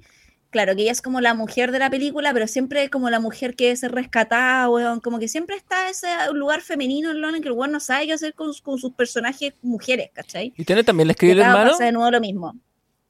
claro, 0.52 0.76
que 0.76 0.84
ella 0.84 0.91
es 0.91 1.02
como 1.02 1.20
la 1.22 1.34
mujer 1.34 1.72
de 1.72 1.80
la 1.80 1.89
película, 1.89 2.32
pero 2.34 2.45
siempre 2.45 2.84
es 2.84 2.89
como 2.91 3.10
la 3.10 3.20
mujer 3.20 3.56
que 3.56 3.72
es 3.72 3.82
rescatada, 3.89 4.70
weón, 4.70 4.99
como 4.99 5.18
que 5.18 5.28
siempre 5.28 5.56
está 5.56 5.89
ese 5.89 6.08
lugar 6.34 6.62
femenino 6.62 7.10
en 7.10 7.20
Lonan 7.22 7.41
que 7.41 7.47
el 7.47 7.54
weón 7.54 7.72
no 7.72 7.80
sabe 7.80 8.06
qué 8.06 8.14
hacer 8.14 8.34
con, 8.36 8.52
con 8.62 8.78
sus 8.78 8.91
personajes 8.93 9.54
mujeres, 9.64 10.10
¿cachai? 10.14 10.54
¿Y 10.56 10.64
Tenet 10.66 10.86
también 10.86 11.08
le 11.08 11.14
escribe 11.14 11.34
el 11.34 11.39
hermano? 11.39 11.72
pasa 11.72 11.86
de 11.86 11.91
nuevo 11.93 12.12
lo 12.12 12.22
mismo. 12.22 12.56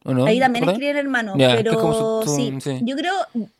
Ahí 0.03 0.39
también 0.39 0.61
¿Verdad? 0.65 0.73
escribe 0.73 0.91
el 0.91 0.97
hermano, 0.97 1.35
pero 1.37 1.77
como 1.79 1.93
su- 1.93 2.29
su- 2.31 2.35
sí, 2.35 2.53
sí. 2.59 2.79
yo 2.81 2.95
creo, 2.95 3.13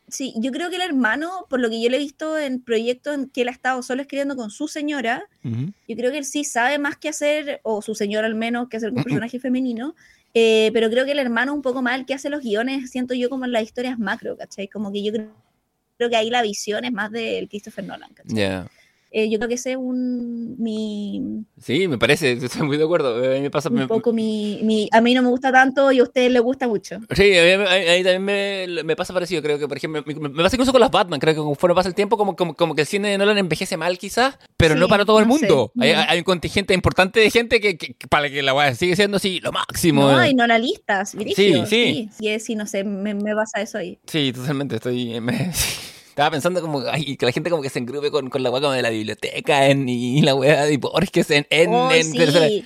sí, 0.08 0.34
yo 0.38 0.50
creo 0.50 0.70
que 0.70 0.76
el 0.76 0.82
hermano, 0.82 1.46
por 1.48 1.60
lo 1.60 1.70
que 1.70 1.80
yo 1.80 1.88
le 1.88 1.98
he 1.98 2.00
visto 2.00 2.36
en 2.36 2.60
proyectos 2.60 3.14
en 3.14 3.28
que 3.28 3.42
él 3.42 3.48
ha 3.48 3.52
estado 3.52 3.80
solo 3.84 4.02
escribiendo 4.02 4.34
con 4.34 4.50
su 4.50 4.66
señora, 4.66 5.22
yo 5.44 5.96
creo 5.96 6.10
que 6.10 6.18
él 6.18 6.24
sí 6.24 6.42
sabe 6.42 6.78
más 6.78 6.96
que 6.96 7.08
hacer, 7.10 7.60
o 7.62 7.80
su 7.80 7.94
señora 7.94 8.26
al 8.26 8.34
menos, 8.34 8.68
que 8.68 8.76
hacer 8.78 8.90
con 8.90 8.98
un 8.98 9.04
personaje 9.04 9.38
femenino, 9.38 9.94
eh, 10.34 10.70
pero 10.72 10.88
creo 10.90 11.04
que 11.04 11.12
el 11.12 11.18
hermano 11.18 11.54
un 11.54 11.62
poco 11.62 11.82
más 11.82 12.04
que 12.06 12.14
hace 12.14 12.30
los 12.30 12.42
guiones, 12.42 12.90
siento 12.90 13.14
yo 13.14 13.28
como 13.28 13.44
en 13.44 13.52
las 13.52 13.62
historias 13.62 13.98
macro, 13.98 14.36
¿cachai? 14.36 14.68
Como 14.68 14.92
que 14.92 15.02
yo 15.02 15.12
creo, 15.12 16.10
que 16.10 16.16
ahí 16.16 16.30
la 16.30 16.42
visión 16.42 16.84
es 16.84 16.92
más 16.92 17.10
del 17.10 17.48
Christopher 17.48 17.84
Nolan, 17.84 18.12
¿cachai? 18.14 18.68
Eh, 19.14 19.28
yo 19.28 19.38
creo 19.38 19.48
que 19.48 19.56
ese 19.56 19.72
es 19.72 19.76
un, 19.76 20.56
mi, 20.58 21.44
Sí, 21.60 21.86
me 21.86 21.98
parece, 21.98 22.32
estoy 22.42 22.62
muy 22.66 22.78
de 22.78 22.84
acuerdo. 22.84 23.16
A 23.16 23.34
mí 23.34 23.40
me 23.42 23.50
pasa. 23.50 23.68
un 23.68 23.74
me- 23.74 23.86
poco 23.86 24.12
mi, 24.12 24.60
mi, 24.62 24.88
a 24.90 25.00
mí 25.02 25.12
no 25.12 25.22
me 25.22 25.28
gusta 25.28 25.52
tanto 25.52 25.92
y 25.92 25.98
a 25.98 26.02
ustedes 26.02 26.30
les 26.32 26.40
gusta 26.40 26.66
mucho. 26.66 26.98
Sí, 27.14 27.36
a 27.36 27.42
mí, 27.42 27.50
a 27.52 27.58
mí- 27.58 28.02
también 28.04 28.24
me, 28.24 28.82
me 28.84 28.96
pasa 28.96 29.12
parecido. 29.12 29.42
Creo 29.42 29.58
que, 29.58 29.68
por 29.68 29.76
ejemplo, 29.76 30.02
me, 30.06 30.14
me 30.14 30.42
pasa 30.42 30.56
incluso 30.56 30.72
con 30.72 30.80
las 30.80 30.90
Batman. 30.90 31.20
Creo 31.20 31.34
que 31.34 31.40
conforme 31.40 31.74
pasa 31.74 31.88
el 31.90 31.94
tiempo, 31.94 32.16
como, 32.16 32.34
como, 32.36 32.54
como 32.54 32.74
que 32.74 32.80
el 32.80 32.86
cine 32.86 33.08
de 33.10 33.18
Nolan 33.18 33.36
envejece 33.38 33.76
mal, 33.76 33.98
quizás, 33.98 34.38
pero 34.56 34.74
no 34.76 34.86
Sí, 34.86 34.90
para 34.90 35.04
todo 35.04 35.18
el 35.20 35.28
no 35.28 35.36
sé. 35.36 35.46
mundo. 35.46 35.72
Hay, 35.78 35.92
Mm. 35.92 35.96
hay 36.08 36.18
un 36.18 36.24
contingente 36.24 36.72
importante 36.74 37.20
de 37.20 37.30
gente 37.30 37.60
que, 37.60 37.76
que- 37.76 37.92
que 37.94 38.08
para 38.08 38.30
que 38.30 38.42
la 38.42 38.54
weá 38.54 38.74
sigue 38.74 38.96
siendo 38.96 39.18
así 39.18 39.40
lo 39.40 39.52
máximo. 39.52 40.10
No, 40.10 40.22
eh. 40.22 40.30
y 40.30 40.34
no 40.34 40.44
analistas, 40.44 41.14
brígido, 41.14 41.66
sí. 41.66 42.08
sí. 42.18 42.28
Sí, 42.30 42.40
sí, 42.40 42.54
no 42.54 42.66
sé, 42.66 42.82
me, 42.82 43.12
me 43.14 43.34
pasa 43.34 43.60
eso 43.60 43.76
ahí. 43.76 43.98
Sí, 44.06 44.32
totalmente. 44.32 44.76
Estoy. 44.76 45.20
me- 45.20 45.52
estaba 46.12 46.30
pensando 46.30 46.60
como 46.60 46.82
ay, 46.90 47.16
que 47.16 47.24
la 47.26 47.32
gente 47.32 47.48
como 47.50 47.62
que 47.62 47.70
se 47.70 47.78
engrupe 47.78 48.10
con, 48.10 48.28
con 48.28 48.42
la 48.42 48.50
weá 48.50 48.60
como 48.60 48.72
de 48.74 48.82
la 48.82 48.90
biblioteca 48.90 49.66
en, 49.66 49.88
y 49.88 50.20
la 50.20 50.34
weá 50.34 50.64
de 50.66 50.76
Borges 50.76 51.30
en. 51.30 51.46
en, 51.50 51.70
Oh, 51.72 51.90
en- 51.90 52.12
sí. 52.12 52.64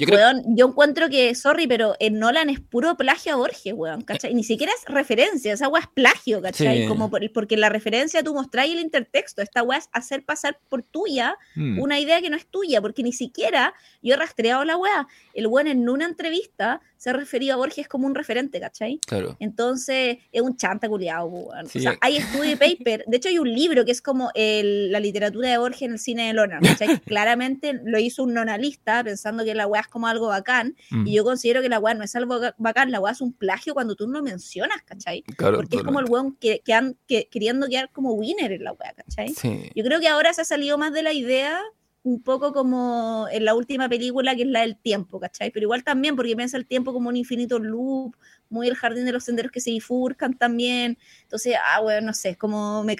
Yo 0.00 0.06
creo 0.06 0.18
Weón, 0.18 0.56
yo 0.56 0.66
encuentro 0.68 1.08
que, 1.08 1.34
sorry, 1.34 1.66
pero 1.66 1.94
en 2.00 2.18
Nolan 2.18 2.50
es 2.50 2.58
puro 2.60 2.96
plagio 2.96 3.34
a 3.34 3.36
Borges, 3.36 3.72
weón, 3.74 4.02
¿cachai? 4.02 4.32
Y 4.32 4.34
ni 4.34 4.42
siquiera 4.44 4.72
es 4.72 4.84
referencia, 4.92 5.52
esa 5.52 5.68
weá 5.68 5.82
es 5.82 5.88
plagio, 5.88 6.40
¿cachai? 6.42 6.82
Sí. 6.82 6.88
Como 6.88 7.10
por- 7.10 7.30
porque 7.32 7.56
la 7.56 7.68
referencia 7.68 8.22
tú 8.22 8.34
mostráis 8.34 8.72
el 8.72 8.80
intertexto, 8.80 9.42
esta 9.42 9.62
weá 9.62 9.78
es 9.78 9.88
hacer 9.92 10.24
pasar 10.24 10.58
por 10.68 10.82
tuya 10.82 11.36
Mm. 11.54 11.78
una 11.80 12.00
idea 12.00 12.20
que 12.20 12.30
no 12.30 12.36
es 12.36 12.46
tuya, 12.46 12.80
porque 12.80 13.02
ni 13.02 13.12
siquiera 13.12 13.74
yo 14.02 14.14
he 14.14 14.16
rastreado 14.16 14.64
la 14.64 14.76
weá. 14.76 15.06
El 15.34 15.46
weón 15.46 15.66
en 15.68 15.88
una 15.88 16.06
entrevista 16.06 16.80
se 16.96 17.10
ha 17.10 17.12
referido 17.14 17.54
a 17.54 17.56
Borges 17.56 17.88
como 17.88 18.06
un 18.06 18.14
referente, 18.14 18.60
¿cachai? 18.60 18.98
Claro. 19.06 19.36
Entonces, 19.40 20.18
es 20.32 20.42
un 20.42 20.56
chanta 20.56 20.88
culiado, 20.88 21.26
weón. 21.26 21.66
Sí. 21.68 21.78
O 21.78 21.82
sea, 21.82 21.98
hay 22.00 22.16
estudio 22.18 22.58
paper. 22.58 23.04
De 23.06 23.16
hecho, 23.16 23.28
hay 23.28 23.38
un 23.38 23.50
libro 23.52 23.84
que 23.84 23.92
es 23.92 24.02
como 24.02 24.30
el- 24.34 24.92
la 24.92 25.00
literatura 25.00 25.48
de 25.50 25.58
Borges 25.58 25.82
en 25.82 25.92
el 25.92 25.98
cine 25.98 26.26
de 26.26 26.32
Lonan. 26.34 26.60
¿cachai? 26.62 26.88
Claramente 27.06 27.80
lo 27.84 27.98
hizo 27.98 28.22
un 28.22 28.34
nonalista 28.34 29.02
pensando 29.02 29.44
que 29.44 29.54
la 29.54 29.66
weá 29.66 29.80
es 29.82 29.88
como 29.90 30.06
algo 30.06 30.28
bacán. 30.28 30.74
Mm. 30.90 31.06
Y 31.06 31.14
yo 31.14 31.24
considero 31.24 31.60
que 31.60 31.68
la 31.68 31.78
weá 31.78 31.92
no 31.94 32.04
es 32.04 32.16
algo 32.16 32.40
bacán, 32.56 32.90
la 32.90 33.00
weá 33.00 33.12
es 33.12 33.20
un 33.20 33.32
plagio 33.32 33.74
cuando 33.74 33.94
tú 33.96 34.06
no 34.08 34.22
mencionas, 34.22 34.82
¿cachai? 34.84 35.22
Claro, 35.36 35.58
Porque 35.58 35.76
es 35.76 35.82
como 35.82 36.00
el 36.00 36.06
weón 36.08 36.36
que, 36.36 36.60
que 36.64 36.72
han- 36.72 36.96
que- 37.06 37.28
queriendo 37.30 37.66
quedar 37.68 37.90
como 37.92 38.12
winner 38.14 38.52
en 38.52 38.64
la 38.64 38.72
weá, 38.72 38.94
¿cachai? 38.94 39.28
Sí. 39.34 39.70
Yo 39.74 39.84
creo 39.84 40.00
que 40.00 40.08
ahora 40.08 40.32
se 40.32 40.40
ha 40.42 40.44
salido 40.44 40.78
más 40.78 40.92
de 40.92 41.02
la 41.02 41.12
idea, 41.12 41.60
un 42.02 42.22
poco 42.22 42.54
como 42.54 43.26
en 43.30 43.44
la 43.44 43.54
última 43.54 43.86
película, 43.88 44.34
que 44.34 44.42
es 44.42 44.48
la 44.48 44.60
del 44.62 44.76
tiempo, 44.78 45.20
¿cachai? 45.20 45.50
Pero 45.50 45.64
igual 45.64 45.84
también, 45.84 46.16
porque 46.16 46.34
piensa 46.34 46.56
el 46.56 46.64
tiempo 46.66 46.94
como 46.94 47.10
un 47.10 47.16
infinito 47.16 47.58
loop, 47.58 48.14
muy 48.50 48.68
el 48.68 48.76
jardín 48.76 49.04
de 49.06 49.12
los 49.12 49.24
senderos 49.24 49.50
que 49.50 49.60
se 49.60 49.70
bifurcan 49.70 50.34
también. 50.36 50.98
Entonces, 51.22 51.54
ah, 51.64 51.80
bueno, 51.80 52.08
no 52.08 52.12
sé, 52.14 52.30
es 52.30 52.36
como 52.36 52.84
me 52.84 52.96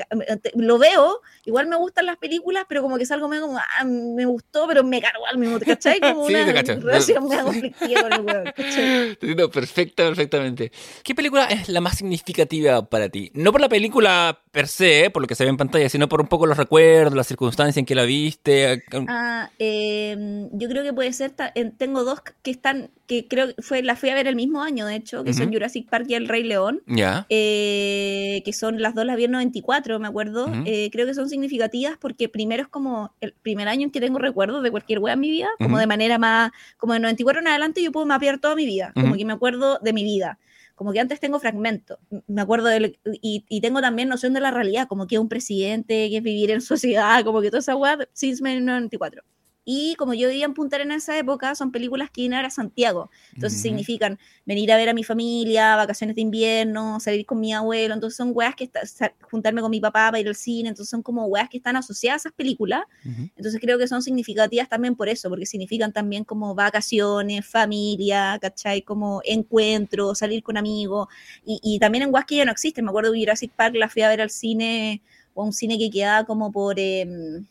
lo 0.55 0.79
veo, 0.79 1.21
igual 1.45 1.67
me 1.67 1.77
gustan 1.77 2.07
las 2.07 2.17
películas, 2.17 2.65
pero 2.69 2.83
como 2.83 2.97
que 2.97 3.05
salgo 3.05 3.29
medio 3.29 3.43
como, 3.47 3.59
ah, 3.59 3.85
me 3.85 4.25
gustó, 4.25 4.67
pero 4.69 4.83
me 4.85 5.01
cargó 5.01 5.27
al 5.27 5.39
mismo, 5.39 5.59
¿cachai? 5.61 6.01
Como 6.01 6.27
Sí, 6.27 6.35
una 6.35 6.47
te 6.47 6.55
cacho. 6.55 6.81
relación 6.81 7.29
medio 7.29 7.45
conflictiva 7.45 8.03
con 8.03 8.13
el 8.13 8.21
weón, 8.21 8.45
¿cachai? 8.57 9.09
Entiendo 9.11 9.51
perfecta, 9.51 10.05
perfectamente. 10.05 10.73
¿Qué 11.03 11.15
película 11.15 11.45
es 11.47 11.69
la 11.69 11.81
más 11.81 11.99
significativa 11.99 12.89
para 12.89 13.09
ti? 13.09 13.31
No 13.35 13.53
por 13.53 13.61
la 13.61 13.69
película 13.69 14.41
per 14.53 14.69
se, 14.69 15.05
eh, 15.07 15.11
por 15.11 15.23
lo 15.23 15.29
que 15.29 15.35
se 15.35 15.45
ve 15.45 15.51
en 15.51 15.57
pantalla, 15.57 15.89
sino 15.89 16.09
por 16.09 16.21
un 16.21 16.27
poco 16.29 16.47
los 16.47 16.57
recuerdos, 16.57 17.15
las 17.15 17.27
circunstancias 17.27 17.77
en 17.77 17.87
que 17.87 17.95
la 17.95 18.05
viste. 18.05 18.85
Ah, 19.09 19.51
eh, 19.59 20.49
yo 20.53 20.69
creo 20.69 20.83
que 20.83 20.93
puede 20.93 21.13
ser, 21.13 21.33
tengo 21.77 22.05
dos 22.05 22.21
que 22.43 22.51
están, 22.51 22.91
que 23.07 23.27
creo 23.29 23.55
que 23.55 23.63
fue, 23.63 23.83
la 23.83 23.97
fui 23.97 24.11
a 24.11 24.15
ver 24.15 24.27
el 24.27 24.37
mismo 24.37 24.63
año, 24.63 24.87
de 24.87 24.97
hecho, 24.97 25.25
que 25.25 25.33
son. 25.45 25.53
Jurassic 25.53 25.89
Park 25.89 26.07
y 26.09 26.15
El 26.15 26.29
Rey 26.29 26.43
León, 26.45 26.83
Ya. 26.87 27.27
eh, 27.29 28.43
que 28.45 28.53
son 28.53 28.81
las 28.81 28.95
dos 28.95 29.05
las 29.05 29.17
vi 29.17 29.25
en 29.25 29.33
94, 29.33 29.99
me 29.99 30.09
acuerdo. 30.09 30.47
Ujú. 30.47 30.63
Eh, 30.67 30.91
creo 30.93 31.07
que 31.07 31.15
son 31.15 31.29
significativas 31.29 31.97
porque 32.01 32.29
primero 32.29 32.63
es 32.63 32.69
como 32.69 33.15
el 33.21 33.33
primer 33.33 33.69
año 33.69 33.83
en 33.85 33.91
que 33.91 34.01
tengo 34.01 34.19
recuerdos 34.19 34.63
de 34.63 34.71
cualquier 34.71 34.99
wea 35.01 35.15
en 35.15 35.21
mi 35.21 35.31
vida, 35.31 35.49
como 35.59 35.71
Ujú. 35.71 35.79
de 35.81 35.87
manera 35.87 36.19
más, 36.19 36.51
como 36.79 36.93
de 36.95 37.01
94 37.01 37.41
en 37.41 37.49
adelante 37.49 37.83
yo 37.83 37.93
puedo 37.93 38.07
mapear 38.07 38.39
toda 38.39 38.55
mi 38.55 38.67
vida, 38.67 38.93
como 38.95 39.09
Ujú. 39.09 39.17
que 39.19 39.25
me 39.25 39.33
acuerdo 39.33 39.79
de 39.83 39.93
mi 39.93 40.05
vida. 40.05 40.39
Como 40.75 40.93
que 40.95 41.01
antes 41.01 41.21
tengo 41.21 41.39
fragmentos, 41.39 41.99
me 42.27 42.41
acuerdo 42.41 42.69
del, 42.69 42.99
y, 43.21 43.45
y 43.51 43.61
tengo 43.61 43.83
también 43.83 44.09
noción 44.09 44.33
de 44.33 44.41
la 44.41 44.51
realidad, 44.51 44.89
como 44.89 45.07
que 45.07 45.17
es 45.17 45.21
un 45.21 45.29
presidente, 45.29 46.09
que 46.09 46.17
es 46.17 46.23
vivir 46.23 46.51
en 46.51 46.61
sociedad, 46.63 47.23
como 47.23 47.43
que 47.43 47.49
toda 47.51 47.59
esa 47.61 47.77
weá, 47.77 47.99
since 48.15 48.43
94. 48.43 49.23
Y 49.73 49.95
como 49.95 50.15
yo 50.15 50.29
vivía 50.29 50.47
en 50.47 50.55
Punta 50.55 50.75
Arenas 50.75 50.95
en 50.95 50.99
esa 50.99 51.19
época, 51.19 51.55
son 51.55 51.71
películas 51.71 52.11
que 52.11 52.23
iban 52.23 52.45
a 52.45 52.51
Santiago. 52.51 53.09
Entonces 53.35 53.61
significan 53.63 54.19
venir 54.45 54.73
a 54.73 54.77
ver 54.77 54.89
a 54.89 54.95
mi 54.95 55.05
familia, 55.05 55.77
vacaciones 55.77 56.17
de 56.17 56.23
invierno, 56.23 56.99
salir 56.99 57.25
con 57.25 57.39
mi 57.39 57.53
abuelo. 57.53 57.95
Entonces 57.95 58.17
son 58.17 58.33
weas 58.35 58.57
que 58.57 58.65
está- 58.65 58.85
sa- 58.85 59.15
juntarme 59.31 59.61
con 59.61 59.71
mi 59.71 59.79
papá 59.81 60.09
para 60.11 60.19
ir 60.19 60.27
al 60.27 60.35
cine. 60.35 60.71
Entonces 60.71 60.91
son 60.91 61.03
como 61.03 61.25
weas 61.27 61.49
que 61.49 61.59
están 61.59 61.77
asociadas 61.77 62.17
a 62.17 62.29
esas 62.29 62.33
películas. 62.37 62.83
Entonces 63.37 63.61
creo 63.61 63.79
que 63.79 63.87
son 63.87 64.03
significativas 64.03 64.69
también 64.69 64.97
por 64.97 65.09
eso, 65.09 65.29
porque 65.29 65.47
significan 65.47 65.93
también 65.93 66.25
como 66.25 66.53
vacaciones, 66.57 67.47
familia, 67.47 68.39
¿cachai? 68.41 68.83
Como 68.83 69.21
encuentros, 69.25 70.19
salir 70.19 70.43
con 70.43 70.57
amigos. 70.57 71.07
Y, 71.45 71.61
y 71.63 71.79
también 71.79 72.03
en 72.03 72.13
weas 72.13 72.27
que 72.27 72.37
ya 72.37 72.45
no 72.45 72.51
existen. 72.51 72.85
Me 72.85 72.91
acuerdo 72.91 73.13
que 73.13 73.21
Jurassic 73.21 73.53
Park 73.53 73.77
la 73.77 73.89
fui 73.89 74.03
a 74.03 74.09
ver 74.09 74.21
al 74.21 74.31
cine, 74.31 75.01
o 75.35 75.43
a 75.43 75.45
un 75.47 75.53
cine 75.53 75.79
que 75.79 75.91
quedaba 75.91 76.25
como 76.27 76.51
por... 76.51 76.81
em, 76.81 77.47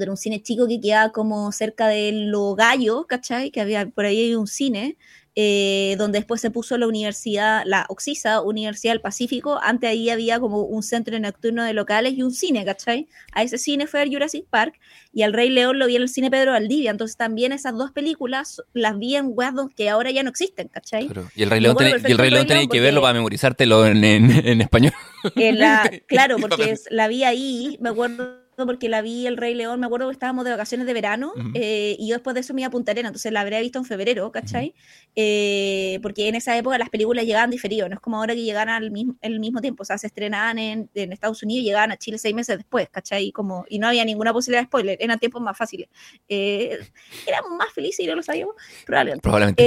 era 0.00 0.10
un 0.10 0.16
cine 0.16 0.42
chico 0.42 0.66
que 0.66 0.80
quedaba 0.80 1.12
como 1.12 1.52
cerca 1.52 1.88
de 1.88 2.12
Lo 2.12 2.54
Gallo, 2.54 3.06
¿cachai? 3.06 3.50
Que 3.50 3.60
había 3.60 3.86
por 3.90 4.06
ahí 4.06 4.20
hay 4.20 4.34
un 4.34 4.46
cine, 4.46 4.96
eh, 5.34 5.94
donde 5.98 6.18
después 6.18 6.40
se 6.42 6.50
puso 6.50 6.76
la 6.78 6.86
universidad, 6.86 7.62
la 7.64 7.86
Oxisa, 7.88 8.42
Universidad 8.42 8.92
del 8.92 9.00
Pacífico. 9.00 9.58
Antes 9.62 9.90
ahí 9.90 10.10
había 10.10 10.38
como 10.40 10.62
un 10.62 10.82
centro 10.82 11.18
nocturno 11.18 11.64
de 11.64 11.72
locales 11.72 12.14
y 12.16 12.22
un 12.22 12.32
cine, 12.32 12.64
¿cachai? 12.64 13.06
A 13.32 13.42
ese 13.42 13.56
cine 13.58 13.86
fue 13.86 14.02
a 14.02 14.06
Jurassic 14.06 14.46
Park 14.48 14.78
y 15.12 15.22
al 15.22 15.32
Rey 15.32 15.48
León 15.50 15.78
lo 15.78 15.86
vi 15.86 15.96
en 15.96 16.02
el 16.02 16.08
cine 16.08 16.30
Pedro 16.30 16.52
Valdivia. 16.52 16.90
Entonces 16.90 17.16
también 17.16 17.52
esas 17.52 17.76
dos 17.76 17.92
películas 17.92 18.62
las 18.74 18.98
vi 18.98 19.16
en 19.16 19.34
don- 19.54 19.70
que 19.70 19.88
ahora 19.90 20.10
ya 20.10 20.22
no 20.22 20.30
existen, 20.30 20.68
¿cachai? 20.68 21.06
Claro. 21.06 21.28
Y 21.34 21.42
el 21.42 21.50
Rey 21.50 21.60
León, 21.60 21.76
tenía- 21.76 21.96
y 21.96 22.12
el 22.12 22.18
Rey 22.18 22.30
León 22.30 22.46
León 22.46 22.68
que 22.68 22.80
verlo 22.80 23.00
para 23.02 23.14
memorizártelo 23.14 23.86
en, 23.86 24.04
en, 24.04 24.30
en 24.46 24.60
español. 24.60 24.92
En 25.34 25.58
la, 25.58 25.90
claro, 26.06 26.36
porque 26.38 26.70
es- 26.72 26.88
la 26.90 27.08
vi 27.08 27.24
ahí, 27.24 27.78
me 27.80 27.88
acuerdo 27.90 28.41
porque 28.56 28.88
la 28.88 29.02
vi 29.02 29.26
El 29.26 29.36
Rey 29.38 29.54
León, 29.54 29.80
me 29.80 29.86
acuerdo 29.86 30.08
que 30.08 30.12
estábamos 30.12 30.44
de 30.44 30.50
vacaciones 30.50 30.86
de 30.86 30.92
verano 30.92 31.32
Ujú. 31.34 31.50
eh, 31.54 31.96
y 31.98 32.08
yo 32.08 32.14
después 32.16 32.34
de 32.34 32.40
eso 32.40 32.52
me 32.54 32.60
iba 32.60 32.68
a 32.68 32.70
Punta 32.70 32.92
Arenas, 32.92 33.10
entonces 33.10 33.32
la 33.32 33.40
habría 33.40 33.60
visto 33.60 33.78
en 33.78 33.84
febrero, 33.84 34.30
¿cachai? 34.30 34.74
Eh, 35.16 35.98
porque 36.02 36.28
en 36.28 36.34
esa 36.34 36.56
época 36.56 36.78
las 36.78 36.88
películas 36.90 37.24
llegaban 37.24 37.50
diferido, 37.50 37.88
no 37.88 37.94
es 37.94 38.00
como 38.00 38.16
ahora 38.18 38.34
que 38.34 38.42
llegan 38.42 38.68
al 38.68 38.90
mismo, 38.90 39.14
el 39.20 39.40
mismo 39.40 39.60
tiempo, 39.60 39.82
o 39.82 39.84
sea, 39.84 39.98
se 39.98 40.06
estrenaban 40.06 40.58
en, 40.58 40.90
en 40.94 41.12
Estados 41.12 41.42
Unidos 41.42 41.62
y 41.62 41.66
llegaban 41.66 41.92
a 41.92 41.96
Chile 41.96 42.18
seis 42.18 42.34
meses 42.34 42.56
después, 42.58 42.88
¿cachai? 42.90 43.30
Como, 43.32 43.64
y 43.68 43.78
no 43.78 43.88
había 43.88 44.04
ninguna 44.04 44.32
posibilidad 44.32 44.62
de 44.62 44.66
spoiler, 44.66 44.98
eran 45.00 45.18
tiempos 45.18 45.40
más 45.42 45.56
fáciles. 45.56 45.88
Eh, 46.28 46.78
éramos 47.26 47.52
más 47.58 47.72
felices 47.72 48.00
y 48.00 48.06
no 48.06 48.16
lo 48.16 48.22
sabíamos, 48.22 48.54
probablemente. 48.86 49.22
Probablemente. 49.22 49.62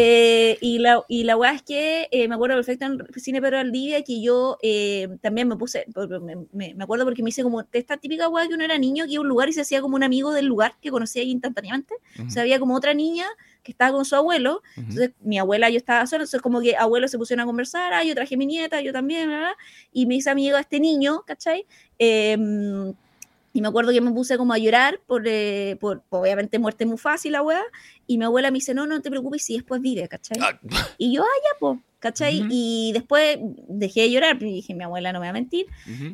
Eh, 0.51 0.57
y 0.61 0.79
la, 0.79 1.01
y 1.07 1.23
la 1.23 1.37
weá 1.37 1.53
es 1.53 1.61
que 1.63 2.07
eh, 2.11 2.27
me 2.27 2.35
acuerdo 2.35 2.55
perfecto 2.55 2.85
en 2.85 2.99
Cine 3.15 3.41
Pedro 3.41 3.57
Valdivia 3.57 4.03
que 4.03 4.21
yo 4.21 4.57
eh, 4.61 5.07
también 5.21 5.47
me 5.47 5.55
puse, 5.55 5.85
me, 6.21 6.35
me- 6.51 6.73
me 6.75 6.83
acuerdo 6.83 7.05
porque 7.05 7.23
me 7.23 7.29
hice 7.29 7.43
como 7.43 7.63
esta 7.71 7.97
típica 7.97 8.27
weá 8.29 8.47
que 8.47 8.53
uno 8.53 8.63
era 8.63 8.74
niño 8.77 9.05
que 9.05 9.11
iba 9.13 9.21
a 9.21 9.23
un 9.23 9.27
lugar 9.29 9.49
y 9.49 9.53
se 9.53 9.61
hacía 9.61 9.81
como 9.81 9.95
un 9.95 10.03
amigo 10.03 10.31
del 10.31 10.45
lugar 10.45 10.75
que 10.81 10.91
conocía 10.91 11.23
instantáneamente. 11.23 11.95
Ujú. 12.17 12.27
O 12.27 12.29
sea, 12.29 12.41
había 12.43 12.59
como 12.59 12.75
otra 12.75 12.93
niña 12.93 13.25
que 13.63 13.71
estaba 13.71 13.91
con 13.93 14.05
su 14.05 14.15
abuelo, 14.15 14.61
Ujú. 14.77 14.81
entonces 14.81 15.11
mi 15.21 15.39
abuela 15.39 15.69
yo 15.71 15.77
estaba 15.77 16.05
sola, 16.05 16.23
entonces 16.23 16.41
como 16.41 16.61
que 16.61 16.75
abuelos 16.75 17.09
se 17.11 17.17
pusieron 17.17 17.41
a 17.43 17.45
conversar, 17.47 17.93
ah, 17.93 18.03
yo 18.03 18.13
traje 18.13 18.37
mi 18.37 18.45
nieta, 18.45 18.79
yo 18.81 18.93
también, 18.93 19.27
bla, 19.27 19.37
bla, 19.39 19.57
y 19.91 20.05
me 20.05 20.15
hice 20.15 20.29
amigo 20.29 20.55
de 20.55 20.61
este 20.61 20.79
niño, 20.79 21.23
¿cachai? 21.25 21.65
Em, 21.97 22.93
y 23.53 23.61
me 23.61 23.67
acuerdo 23.69 23.91
que 23.93 24.01
me 24.01 24.11
puse 24.11 24.37
como 24.37 24.53
a 24.53 24.57
llorar 24.57 24.99
por, 25.07 25.23
eh, 25.25 25.77
por 25.79 26.03
obviamente 26.09 26.59
muerte 26.59 26.85
muy 26.85 26.97
fácil 26.97 27.31
la 27.31 27.41
weá, 27.41 27.63
y 28.05 28.17
mi 28.17 28.25
abuela 28.25 28.51
me 28.51 28.55
dice, 28.57 28.73
no, 28.73 28.85
no 28.85 29.01
te 29.01 29.09
preocupes 29.09 29.43
si 29.43 29.53
después 29.55 29.81
vive, 29.81 30.07
¿cachai? 30.07 30.37
Ah, 30.41 30.59
Y 30.97 31.15
yo, 31.15 31.23
ah, 31.23 31.39
ya, 31.43 31.59
pues, 31.59 31.79
Y 32.49 32.91
después 32.93 33.37
dejé 33.67 34.01
de 34.01 34.11
llorar, 34.11 34.37
y 34.41 34.45
dije, 34.53 34.73
mi 34.73 34.83
abuela 34.83 35.11
no 35.13 35.19
me 35.19 35.25
va 35.27 35.29
a 35.31 35.33
mentir. 35.33 35.65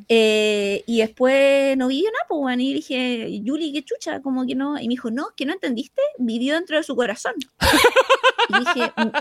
Eh, 0.07 0.83
y 0.87 0.99
después 0.99 1.77
no 1.77 1.87
vivió 1.87 2.05
nada, 2.11 2.25
pues, 2.27 2.39
bueno, 2.39 2.61
y 2.61 2.73
dije, 2.73 3.41
Yuli, 3.43 3.73
qué 3.73 3.83
chucha, 3.83 4.21
como 4.21 4.45
que 4.45 4.55
no. 4.55 4.77
Y 4.79 4.87
me 4.87 4.93
dijo, 4.93 5.11
no, 5.11 5.27
que 5.35 5.45
no 5.45 5.53
entendiste, 5.53 6.01
vivió 6.17 6.55
dentro 6.55 6.77
de 6.77 6.83
su 6.83 6.95
corazón. 6.95 7.33
y 8.49 8.59
dije, 8.59 8.91
"M- 8.97 9.11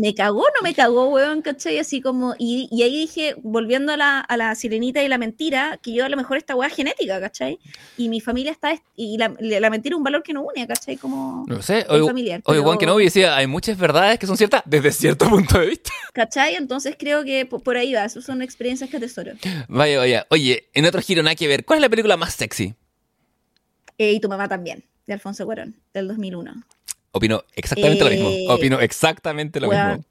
me 0.00 0.14
cagó, 0.14 0.42
no 0.56 0.62
me 0.62 0.74
cagó, 0.74 1.08
weón, 1.08 1.42
¿cachai? 1.42 1.78
Así 1.78 2.00
como, 2.00 2.34
y, 2.38 2.68
y 2.70 2.82
ahí 2.82 2.96
dije, 2.96 3.34
volviendo 3.42 3.92
a 3.92 3.96
la, 3.96 4.20
a 4.20 4.36
la 4.36 4.54
sirenita 4.54 5.02
y 5.02 5.08
la 5.08 5.18
mentira, 5.18 5.78
que 5.82 5.92
yo 5.92 6.04
a 6.04 6.08
lo 6.08 6.16
mejor 6.16 6.36
esta 6.36 6.54
weá 6.54 6.68
es 6.68 6.74
genética, 6.74 7.20
¿cachai? 7.20 7.58
Y 7.96 8.08
mi 8.08 8.20
familia 8.20 8.52
está, 8.52 8.72
est- 8.72 8.84
y 8.96 9.18
la, 9.18 9.34
la 9.38 9.70
mentira 9.70 9.94
es 9.94 9.98
un 9.98 10.04
valor 10.04 10.22
que 10.22 10.32
no 10.32 10.42
une, 10.42 10.66
¿cachai? 10.66 10.96
Como 10.96 11.44
No 11.48 11.62
sé. 11.62 11.84
familiar. 11.84 12.40
oye, 12.44 12.60
Juan 12.60 12.78
Kenobi 12.78 13.04
decía, 13.04 13.36
hay 13.36 13.46
muchas 13.46 13.76
verdades 13.78 14.18
que 14.18 14.26
son 14.26 14.36
ciertas 14.36 14.62
desde 14.64 14.92
cierto 14.92 15.28
punto 15.28 15.58
de 15.58 15.66
vista. 15.66 15.90
¿Cachai? 16.12 16.54
Entonces 16.54 16.96
creo 16.98 17.24
que 17.24 17.46
po- 17.46 17.58
por 17.60 17.76
ahí 17.76 17.92
va, 17.94 18.04
esas 18.04 18.24
son 18.24 18.40
experiencias 18.42 18.88
que 18.90 18.96
atesoro. 18.98 19.32
Vaya, 19.68 19.98
vaya. 19.98 20.26
Oye, 20.30 20.68
en 20.74 20.86
otro 20.86 21.00
giro 21.02 21.22
nada 21.22 21.34
que 21.34 21.48
ver, 21.48 21.64
¿cuál 21.64 21.78
es 21.78 21.82
la 21.82 21.88
película 21.88 22.16
más 22.16 22.34
sexy? 22.34 22.74
Eh, 23.98 24.12
y 24.12 24.20
tu 24.20 24.28
mamá 24.28 24.48
también, 24.48 24.84
de 25.06 25.14
Alfonso 25.14 25.44
Cuarón, 25.44 25.74
del 25.92 26.06
2001. 26.08 26.52
Opino 27.18 27.44
exactamente 27.54 28.04
lo 28.04 28.10
Eh, 28.10 28.16
mismo. 28.16 28.52
Opino 28.54 28.80
exactamente 28.80 29.60
lo 29.60 29.68
mismo. 29.68 30.04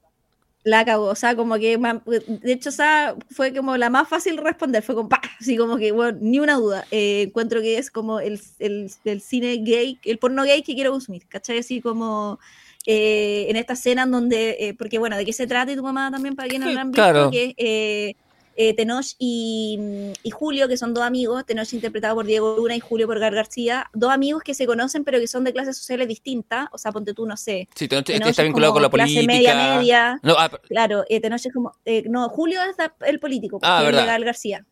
La 0.64 0.84
cagó, 0.84 1.04
o 1.06 1.14
sea, 1.14 1.34
como 1.34 1.54
que, 1.56 1.78
de 1.78 2.52
hecho, 2.52 2.68
o 2.68 2.72
sea, 2.72 3.14
fue 3.30 3.54
como 3.54 3.76
la 3.76 3.88
más 3.90 4.08
fácil 4.08 4.36
de 4.36 4.42
responder, 4.42 4.82
fue 4.82 4.94
como, 4.94 5.08
pa, 5.08 5.20
así 5.40 5.56
como 5.56 5.78
que, 5.78 5.92
bueno, 5.92 6.18
ni 6.20 6.40
una 6.40 6.54
duda. 6.56 6.84
Eh, 6.90 7.22
encuentro 7.28 7.62
que 7.62 7.78
es 7.78 7.90
como 7.90 8.20
el, 8.20 8.40
el, 8.58 8.90
el 9.04 9.20
cine 9.22 9.56
gay, 9.62 9.98
el 10.04 10.18
porno 10.18 10.42
gay 10.44 10.62
que 10.62 10.74
quiero 10.74 10.90
consumir, 10.90 11.26
¿cachai? 11.26 11.58
Así 11.58 11.80
como 11.80 12.38
eh, 12.86 13.46
en 13.48 13.56
esta 13.56 13.72
escena 13.74 14.02
en 14.02 14.10
donde, 14.10 14.56
eh, 14.60 14.74
porque 14.74 14.98
bueno, 14.98 15.16
¿de 15.16 15.24
qué 15.24 15.32
se 15.32 15.46
trata 15.46 15.72
y 15.72 15.76
tu 15.76 15.82
mamá 15.82 16.10
también 16.10 16.34
para 16.36 16.50
Sí, 16.50 16.56
han 16.56 16.90
visto? 16.90 16.92
claro. 16.92 17.30
Que 17.30 18.16
eh, 18.60 18.74
Tenoch 18.74 19.14
y, 19.18 19.78
y 20.22 20.30
Julio, 20.30 20.66
que 20.68 20.76
son 20.76 20.92
dos 20.92 21.04
amigos, 21.04 21.46
Tenoch 21.46 21.72
interpretado 21.72 22.16
por 22.16 22.26
Diego 22.26 22.56
Luna 22.58 22.74
y 22.76 22.80
Julio 22.80 23.06
por 23.06 23.18
Gar 23.20 23.34
García, 23.34 23.86
dos 23.94 24.10
amigos 24.10 24.42
que 24.42 24.52
se 24.52 24.66
conocen 24.66 25.04
pero 25.04 25.18
que 25.20 25.28
son 25.28 25.44
de 25.44 25.52
clases 25.52 25.76
sociales 25.78 26.08
distintas, 26.08 26.68
o 26.72 26.78
sea, 26.78 26.90
ponte 26.92 27.14
tú, 27.14 27.24
no 27.24 27.36
sé, 27.36 27.68
Sí, 27.74 27.86
Tenoch 27.88 28.04
Tenoch 28.04 28.28
está 28.28 28.42
es 28.42 28.48
vinculado 28.48 28.72
con 28.72 28.82
la 28.82 28.90
clase 28.90 29.14
política. 29.14 29.32
media, 29.32 29.76
media. 29.76 30.20
No, 30.22 30.34
ah, 30.36 30.50
Claro, 30.68 31.04
eh, 31.08 31.20
Tenoch 31.20 31.46
es 31.46 31.52
como. 31.52 31.72
eh, 31.84 32.02
no, 32.08 32.28
Julio 32.28 32.60
es 32.68 32.76
el 33.06 33.20
político, 33.20 33.60
Ah, 33.62 33.82
verdad. 33.82 34.00
Legal 34.02 34.24
García. 34.24 34.66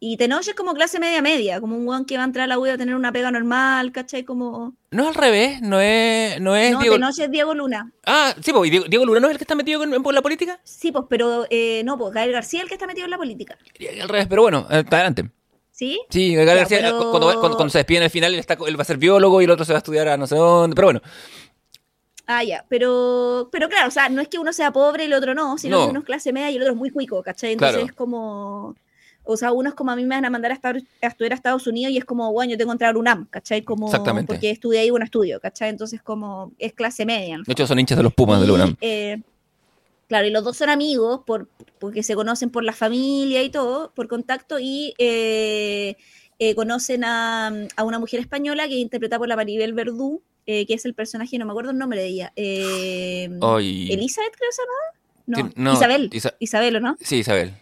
Y 0.00 0.16
Tenoch 0.16 0.46
es 0.46 0.54
como 0.54 0.74
clase 0.74 1.00
media 1.00 1.20
media, 1.22 1.60
como 1.60 1.76
un 1.76 1.86
weón 1.88 2.04
que 2.04 2.16
va 2.16 2.22
a 2.22 2.26
entrar 2.26 2.44
a 2.44 2.46
la 2.46 2.58
U 2.58 2.64
a 2.66 2.78
tener 2.78 2.94
una 2.94 3.10
pega 3.10 3.32
normal, 3.32 3.90
¿cachai? 3.90 4.22
Como. 4.24 4.74
no 4.92 5.02
es 5.02 5.08
al 5.08 5.14
revés, 5.16 5.60
no 5.60 5.80
es, 5.80 6.40
no 6.40 6.54
es 6.54 6.70
No, 6.72 6.78
Diego... 6.80 6.94
Tenoch 6.94 7.18
es 7.18 7.30
Diego 7.30 7.52
Luna. 7.54 7.90
Ah, 8.06 8.32
sí, 8.40 8.52
pues, 8.52 8.68
¿y 8.68 8.70
Diego, 8.70 8.86
Diego 8.88 9.04
Luna 9.04 9.18
no 9.20 9.26
es 9.26 9.32
el 9.32 9.38
que 9.38 9.44
está 9.44 9.56
metido 9.56 9.82
en 9.82 10.02
por 10.02 10.14
la 10.14 10.22
política. 10.22 10.60
Sí, 10.62 10.92
pues, 10.92 11.04
pero 11.08 11.46
eh, 11.50 11.82
no, 11.84 11.98
pues 11.98 12.12
Gael 12.14 12.30
García 12.30 12.60
es 12.60 12.62
el 12.64 12.68
que 12.68 12.74
está 12.76 12.86
metido 12.86 13.06
en 13.06 13.10
la 13.10 13.18
política. 13.18 13.58
Al 14.00 14.08
revés, 14.08 14.28
pero 14.28 14.42
bueno, 14.42 14.68
eh, 14.70 14.80
está 14.80 14.96
adelante. 14.98 15.30
¿Sí? 15.72 16.00
Sí, 16.10 16.34
Gael 16.34 16.46
Ya, 16.46 16.54
García, 16.54 16.78
pero- 16.80 17.10
cuando, 17.10 17.26
cuando, 17.40 17.56
cuando 17.56 17.70
se 17.70 17.78
despide 17.78 17.98
en 17.98 18.04
el 18.04 18.10
final, 18.10 18.32
él, 18.34 18.38
está, 18.40 18.56
él 18.66 18.78
va 18.78 18.82
a 18.82 18.84
ser 18.84 18.98
biólogo 18.98 19.40
y 19.40 19.44
el 19.46 19.50
otro 19.50 19.64
se 19.64 19.72
va 19.72 19.78
a 19.78 19.80
estudiar 19.80 20.06
a 20.08 20.16
no 20.16 20.28
sé 20.28 20.36
dónde. 20.36 20.76
Pero 20.76 20.86
bueno, 20.86 21.00
Ah, 22.30 22.44
ya, 22.44 22.64
pero, 22.68 23.48
pero 23.50 23.68
claro, 23.70 23.88
o 23.88 23.90
sea, 23.90 24.10
no 24.10 24.20
es 24.20 24.28
que 24.28 24.38
uno 24.38 24.52
sea 24.52 24.70
pobre 24.70 25.04
y 25.04 25.06
el 25.06 25.14
otro 25.14 25.34
no, 25.34 25.56
sino 25.56 25.78
No. 25.78 25.84
que 25.86 25.90
uno 25.90 26.00
es 26.00 26.04
clase 26.06 26.30
media 26.32 26.50
y 26.50 26.56
el 26.56 26.62
otro 26.62 26.74
es 26.74 26.78
muy 26.78 26.90
cuico, 26.90 27.22
¿cachai? 27.22 27.52
Entonces 27.52 27.76
Claro. 27.76 27.86
es 27.86 27.92
como. 27.94 28.76
O 29.30 29.36
sea, 29.36 29.52
uno 29.52 29.68
es 29.68 29.74
como 29.74 29.90
a 29.90 29.96
mí 29.96 30.04
me 30.04 30.14
van 30.14 30.24
a 30.24 30.30
mandar 30.30 30.50
a, 30.50 30.54
estar, 30.54 30.76
a 31.02 31.06
estudiar 31.06 31.32
a 31.32 31.34
Estados 31.34 31.66
Unidos 31.66 31.92
y 31.92 31.98
es 31.98 32.04
como, 32.06 32.32
bueno, 32.32 32.50
yo 32.52 32.56
tengo 32.56 32.70
que 32.70 32.74
entrar 32.76 32.94
a 32.94 32.98
UNAM, 32.98 33.26
¿cachai? 33.28 33.62
Como, 33.62 33.86
Exactamente. 33.86 34.32
Porque 34.32 34.50
estudié 34.50 34.80
ahí 34.80 34.90
un 34.90 35.02
estudio, 35.02 35.38
¿cachai? 35.40 35.68
Entonces, 35.68 36.00
como, 36.02 36.52
es 36.58 36.72
clase 36.72 37.04
media. 37.04 37.38
De 37.46 37.52
hecho, 37.52 37.66
son 37.66 37.78
hinchas 37.78 37.98
de 37.98 38.04
los 38.04 38.14
Pumas 38.14 38.40
de 38.40 38.46
Y, 38.46 38.48
la 38.48 38.54
UNAM. 38.54 38.76
eh, 38.80 39.20
claro, 40.08 40.26
y 40.26 40.30
los 40.30 40.42
dos 40.44 40.56
son 40.56 40.70
amigos 40.70 41.20
por, 41.26 41.46
porque 41.78 42.02
se 42.02 42.14
conocen 42.14 42.48
por 42.48 42.64
la 42.64 42.72
familia 42.72 43.42
y 43.42 43.50
todo, 43.50 43.92
por 43.94 44.08
contacto, 44.08 44.58
y 44.58 44.94
eh, 44.96 45.96
eh, 46.38 46.54
conocen 46.54 47.04
a, 47.04 47.48
a 47.76 47.84
una 47.84 47.98
mujer 47.98 48.20
española 48.20 48.66
que 48.66 48.74
es 48.74 48.80
interpretada 48.80 49.18
por 49.18 49.28
la 49.28 49.36
Maribel 49.36 49.74
Verdú, 49.74 50.22
eh, 50.46 50.64
que 50.64 50.72
es 50.72 50.86
el 50.86 50.94
personaje, 50.94 51.36
no 51.36 51.44
me 51.44 51.50
acuerdo 51.52 51.72
el 51.72 51.76
nombre 51.78 52.00
de 52.00 52.06
ella. 52.06 52.32
eh. 52.34 53.24
Elizabeth, 53.90 54.32
creo 54.36 54.48
que 54.48 54.54
se 54.56 54.62
llamaba. 54.62 54.88
No, 55.26 55.36
Sí, 55.36 55.52
no, 55.56 55.72
Isabel. 55.74 56.08
Isa- 56.14 56.34
Isabel, 56.38 56.76
¿o 56.76 56.80
no? 56.80 56.96
Sí, 57.02 57.16
Isabel. 57.16 57.52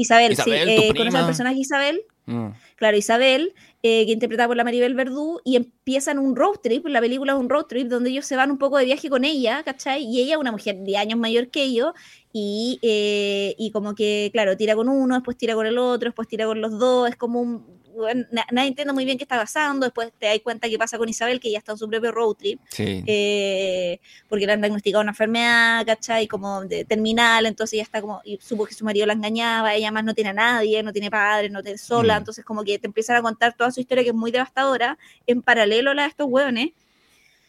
Isabel, 0.00 0.32
Isabel, 0.32 0.68
sí. 0.68 0.74
eh, 0.74 0.94
conoce 0.96 1.16
al 1.16 1.26
personaje 1.26 1.58
Isabel. 1.58 2.02
Mm. 2.26 2.48
Claro, 2.76 2.96
Isabel, 2.96 3.54
eh, 3.82 4.04
que 4.04 4.12
interpretada 4.12 4.48
por 4.48 4.56
la 4.56 4.62
Maribel 4.62 4.94
Verdú, 4.94 5.40
y 5.44 5.56
empiezan 5.56 6.18
un 6.18 6.36
road 6.36 6.56
trip, 6.62 6.86
la 6.86 7.00
película 7.00 7.32
es 7.32 7.38
un 7.38 7.48
road 7.48 7.64
trip, 7.64 7.88
donde 7.88 8.10
ellos 8.10 8.26
se 8.26 8.36
van 8.36 8.50
un 8.50 8.58
poco 8.58 8.76
de 8.76 8.84
viaje 8.84 9.08
con 9.08 9.24
ella, 9.24 9.62
¿cachai? 9.64 10.04
Y 10.04 10.20
ella 10.20 10.34
es 10.34 10.40
una 10.40 10.52
mujer 10.52 10.76
de 10.76 10.96
años 10.96 11.18
mayor 11.18 11.48
que 11.48 11.62
ellos, 11.62 11.92
y, 12.32 12.78
eh, 12.82 13.54
y 13.58 13.70
como 13.70 13.94
que, 13.94 14.28
claro, 14.32 14.56
tira 14.56 14.76
con 14.76 14.88
uno, 14.88 15.14
después 15.14 15.36
tira 15.36 15.54
con 15.54 15.66
el 15.66 15.78
otro, 15.78 16.08
después 16.10 16.28
tira 16.28 16.46
con 16.46 16.60
los 16.60 16.78
dos, 16.78 17.08
es 17.08 17.16
como 17.16 17.40
un... 17.40 17.77
bueno, 17.98 18.24
na- 18.32 18.46
nadie 18.50 18.68
entiende 18.68 18.92
muy 18.92 19.04
bien 19.04 19.18
qué 19.18 19.24
está 19.24 19.36
pasando, 19.36 19.86
después 19.86 20.12
te 20.18 20.26
das 20.26 20.38
cuenta 20.42 20.68
qué 20.68 20.78
pasa 20.78 20.98
con 20.98 21.08
Isabel, 21.08 21.38
que 21.40 21.50
ya 21.50 21.58
está 21.58 21.72
en 21.72 21.78
su 21.78 21.88
propio 21.88 22.10
road 22.12 22.34
trip, 22.34 22.60
Sí. 22.70 23.02
eh, 23.06 24.00
porque 24.28 24.46
le 24.46 24.52
han 24.52 24.60
diagnosticado 24.60 25.02
una 25.02 25.10
enfermedad, 25.12 25.84
¿cachai? 25.86 26.26
Como 26.26 26.62
de 26.64 26.84
terminal, 26.84 27.46
entonces 27.46 27.74
ella 27.74 27.82
está 27.82 28.00
como, 28.00 28.20
y 28.24 28.38
supo 28.40 28.64
que 28.66 28.74
su 28.74 28.84
marido 28.84 29.06
la 29.06 29.12
engañaba, 29.12 29.74
ella 29.74 29.90
más 29.90 30.04
no 30.04 30.14
tiene 30.14 30.30
a 30.30 30.34
nadie, 30.34 30.82
no 30.82 30.92
tiene 30.92 31.10
padre, 31.10 31.50
no 31.50 31.62
tiene 31.62 31.78
sola, 31.78 32.14
Mm. 32.14 32.18
entonces 32.18 32.44
como 32.44 32.64
que 32.64 32.78
te 32.78 32.86
empiezan 32.86 33.16
a 33.16 33.22
contar 33.22 33.54
toda 33.56 33.70
su 33.70 33.80
historia 33.80 34.02
que 34.04 34.10
es 34.10 34.16
muy 34.16 34.30
devastadora, 34.30 34.98
en 35.26 35.42
paralelo 35.42 35.90
a 35.90 35.94
la 35.94 36.02
de 36.02 36.08
estos 36.08 36.26
hueones, 36.30 36.70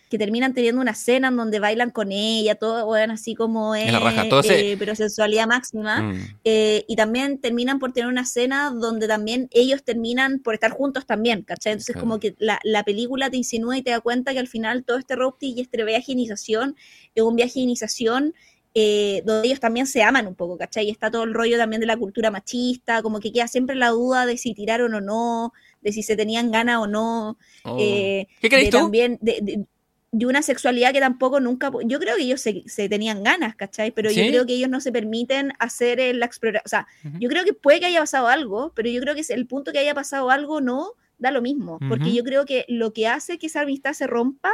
que 0.10 0.18
terminan 0.18 0.54
teniendo 0.54 0.82
una 0.82 0.96
cena 0.96 1.28
en 1.28 1.38
donde 1.38 1.60
bailan 1.60 1.92
con 1.92 2.12
ella, 2.12 2.56
todo, 2.56 2.88
weón, 2.88 3.12
así 3.12 3.36
como 3.36 3.76
es, 3.76 3.86
En 3.86 3.94
la 3.94 4.00
raja, 4.00 4.28
todo 4.28 4.40
ese- 4.40 4.72
eh, 4.72 4.78
pero 4.78 4.96
sensualidad 4.96 5.46
máxima. 5.48 6.02
Mm. 6.02 6.18
Eh, 6.44 6.84
y 6.88 6.96
también 6.96 7.40
terminan 7.40 7.78
por 7.80 7.94
tener 7.94 8.10
una 8.10 8.26
cena 8.26 8.72
donde 8.72 9.08
también 9.08 9.48
ellos 9.52 9.84
terminan 9.84 10.40
por 10.40 10.56
estar 10.56 10.72
juntos 10.72 11.06
también, 11.06 11.44
¿cachai? 11.44 11.74
Entonces 11.74 11.96
como 11.96 12.20
que 12.20 12.36
la, 12.40 12.60
la 12.64 12.84
película 12.84 13.30
te 13.30 13.38
insinúa 13.38 13.78
y 13.78 13.84
te 13.84 13.92
da 13.92 14.02
cuenta 14.02 14.34
que 14.34 14.40
al 14.40 14.48
final 14.48 14.84
todo 14.84 14.98
este 14.98 15.16
road 15.16 15.34
trip 15.40 15.58
y 15.58 15.62
este 15.62 15.84
viaje 15.84 16.06
de 16.08 16.12
iniciación 16.14 16.76
es 17.14 17.24
un 17.24 17.36
viaje 17.36 17.54
de 17.56 17.60
iniciación 17.62 18.34
eh, 18.76 19.24
donde 19.26 19.48
ellos 19.48 19.60
también 19.60 19.88
se 19.88 20.04
aman 20.04 20.28
un 20.28 20.36
poco, 20.36 20.58
¿cachai? 20.58 20.86
Y 20.88 20.92
está 20.92 21.10
todo 21.10 21.24
el 21.24 21.34
rollo 21.34 21.58
también 21.58 21.80
de 21.82 21.88
la 21.88 21.98
cultura 21.98 22.30
machista, 22.32 23.02
como 23.02 23.20
que 23.20 23.32
queda 23.32 23.48
siempre 23.48 23.76
la 23.76 23.90
duda 23.90 24.26
de 24.28 24.38
si 24.38 24.54
tiraron 24.54 24.94
o 24.94 25.02
no, 25.02 25.54
de 25.82 25.92
si 25.92 26.04
se 26.04 26.16
tenían 26.16 26.52
ganas 26.52 26.78
o 26.80 26.88
no. 26.88 27.38
Oh. 27.64 27.78
eh, 27.80 28.28
¿Qué 28.42 28.48
crees 28.50 28.70
tú? 28.70 28.78
También 28.78 29.18
de, 29.22 29.40
de- 29.42 29.66
de 30.12 30.26
una 30.26 30.42
sexualidad 30.42 30.92
que 30.92 31.00
tampoco 31.00 31.40
nunca, 31.40 31.72
yo 31.86 32.00
creo 32.00 32.16
que 32.16 32.24
ellos 32.24 32.42
se, 32.42 32.64
se 32.66 32.90
tenían 32.90 33.24
ganas, 33.24 33.56
¿cachai? 33.56 33.92
Pero 33.92 34.10
yo 34.10 34.26
creo 34.28 34.46
que 34.46 34.54
ellos 34.54 34.70
no 34.70 34.82
se 34.82 34.92
permiten 34.92 35.54
hacer 35.60 36.16
la 36.16 36.26
exploración, 36.26 36.64
o 36.66 36.70
sea, 36.70 36.88
yo 37.20 37.30
creo 37.30 37.44
que 37.44 37.54
puede 37.54 37.80
que 37.80 37.86
haya 37.86 38.00
pasado 38.00 38.28
algo, 38.28 38.72
pero 38.76 38.90
yo 38.90 39.02
creo 39.02 39.14
que 39.14 39.24
el 39.30 39.46
punto 39.46 39.72
que 39.72 39.80
haya 39.80 39.94
pasado 39.94 40.32
algo 40.32 40.62
no 40.62 40.94
da 41.20 41.32
lo 41.32 41.42
mismo, 41.42 41.80
porque 41.90 42.14
yo 42.14 42.24
creo 42.24 42.46
que 42.46 42.66
lo 42.68 42.94
que 42.94 43.08
hace 43.08 43.38
que 43.38 43.48
esa 43.48 43.62
amistad 43.62 43.94
se 43.94 44.08
rompa 44.08 44.52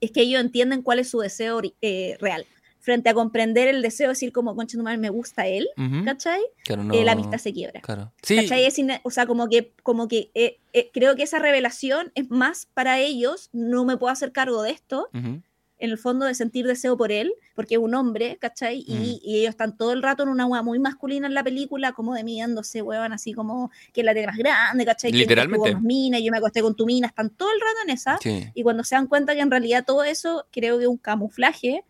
es 0.00 0.10
que 0.10 0.20
ellos 0.20 0.40
entienden 0.40 0.82
cuál 0.82 0.98
es 0.98 1.08
su 1.08 1.20
deseo 1.20 1.60
eh, 1.80 2.16
real. 2.20 2.46
Frente 2.80 3.08
a 3.10 3.14
comprender 3.14 3.68
el 3.68 3.82
deseo, 3.82 4.08
decir 4.10 4.32
como, 4.32 4.54
concha 4.56 4.78
tu 4.78 4.82
madre, 4.84 4.98
me 4.98 5.10
gusta 5.10 5.46
él, 5.46 5.68
Ujú. 5.76 6.04
¿cachai? 6.04 6.40
Claro, 6.64 6.82
Eh, 6.92 7.04
la 7.04 7.14
no- 7.14 7.20
amistad 7.20 7.38
se 7.38 7.52
quiebra. 7.52 7.80
Claro. 7.80 8.12
Sí. 8.22 8.36
¿Cachai? 8.36 8.64
Es 8.64 8.76
o 9.02 9.10
sea, 9.10 9.26
como 9.26 9.48
que, 9.48 9.72
como 9.82 10.08
que 10.08 10.30
eh, 10.34 10.58
eh, 10.72 10.90
creo 10.92 11.16
que 11.16 11.24
esa 11.24 11.38
revelación 11.38 12.12
es 12.14 12.30
más 12.30 12.66
para 12.74 12.98
ellos, 13.00 13.50
no 13.52 13.84
me 13.84 13.96
puedo 13.96 14.12
hacer 14.12 14.32
cargo 14.32 14.62
de 14.62 14.70
esto, 14.70 15.08
Ujú. 15.12 15.42
en 15.80 15.90
el 15.90 15.98
fondo 15.98 16.26
de 16.26 16.34
sentir 16.34 16.66
deseo 16.66 16.96
por 16.96 17.12
él, 17.12 17.32
porque 17.54 17.76
es 17.76 17.80
un 17.80 17.94
hombre, 17.94 18.36
¿cachai? 18.40 18.84
Y, 18.86 18.94
Mm. 18.94 19.20
y 19.28 19.36
ellos 19.40 19.50
están 19.50 19.76
todo 19.76 19.92
el 19.92 20.02
rato 20.02 20.22
en 20.24 20.28
una 20.28 20.44
hueá 20.46 20.62
muy 20.62 20.78
masculina 20.80 21.26
en 21.28 21.34
la 21.34 21.44
película, 21.44 21.92
como 21.92 22.14
de 22.14 22.24
mirándose, 22.24 22.82
huevan, 22.82 23.12
así 23.12 23.32
como 23.32 23.70
que 23.92 24.02
la 24.02 24.12
tiene 24.12 24.26
más 24.28 24.36
grande, 24.38 24.84
¿cachai? 24.84 25.12
Literalmente. 25.12 25.74
más 25.74 25.82
mina, 25.82 26.18
yo 26.18 26.32
me 26.32 26.38
acosté 26.38 26.62
con 26.62 26.74
tu 26.74 26.84
mina, 26.86 27.06
están 27.08 27.30
todo 27.30 27.50
el 27.52 27.60
rato 27.60 27.76
en 27.84 27.90
esa. 27.90 28.18
Sí. 28.20 28.44
Y 28.54 28.62
cuando 28.64 28.82
se 28.82 28.94
dan 28.96 29.06
cuenta 29.06 29.34
que 29.34 29.40
en 29.40 29.50
realidad 29.50 29.84
todo 29.86 30.02
eso 30.04 30.46
creo 30.52 30.78
que 30.78 30.84
es 30.84 30.88
un 30.88 30.96
camuflaje 30.98 31.84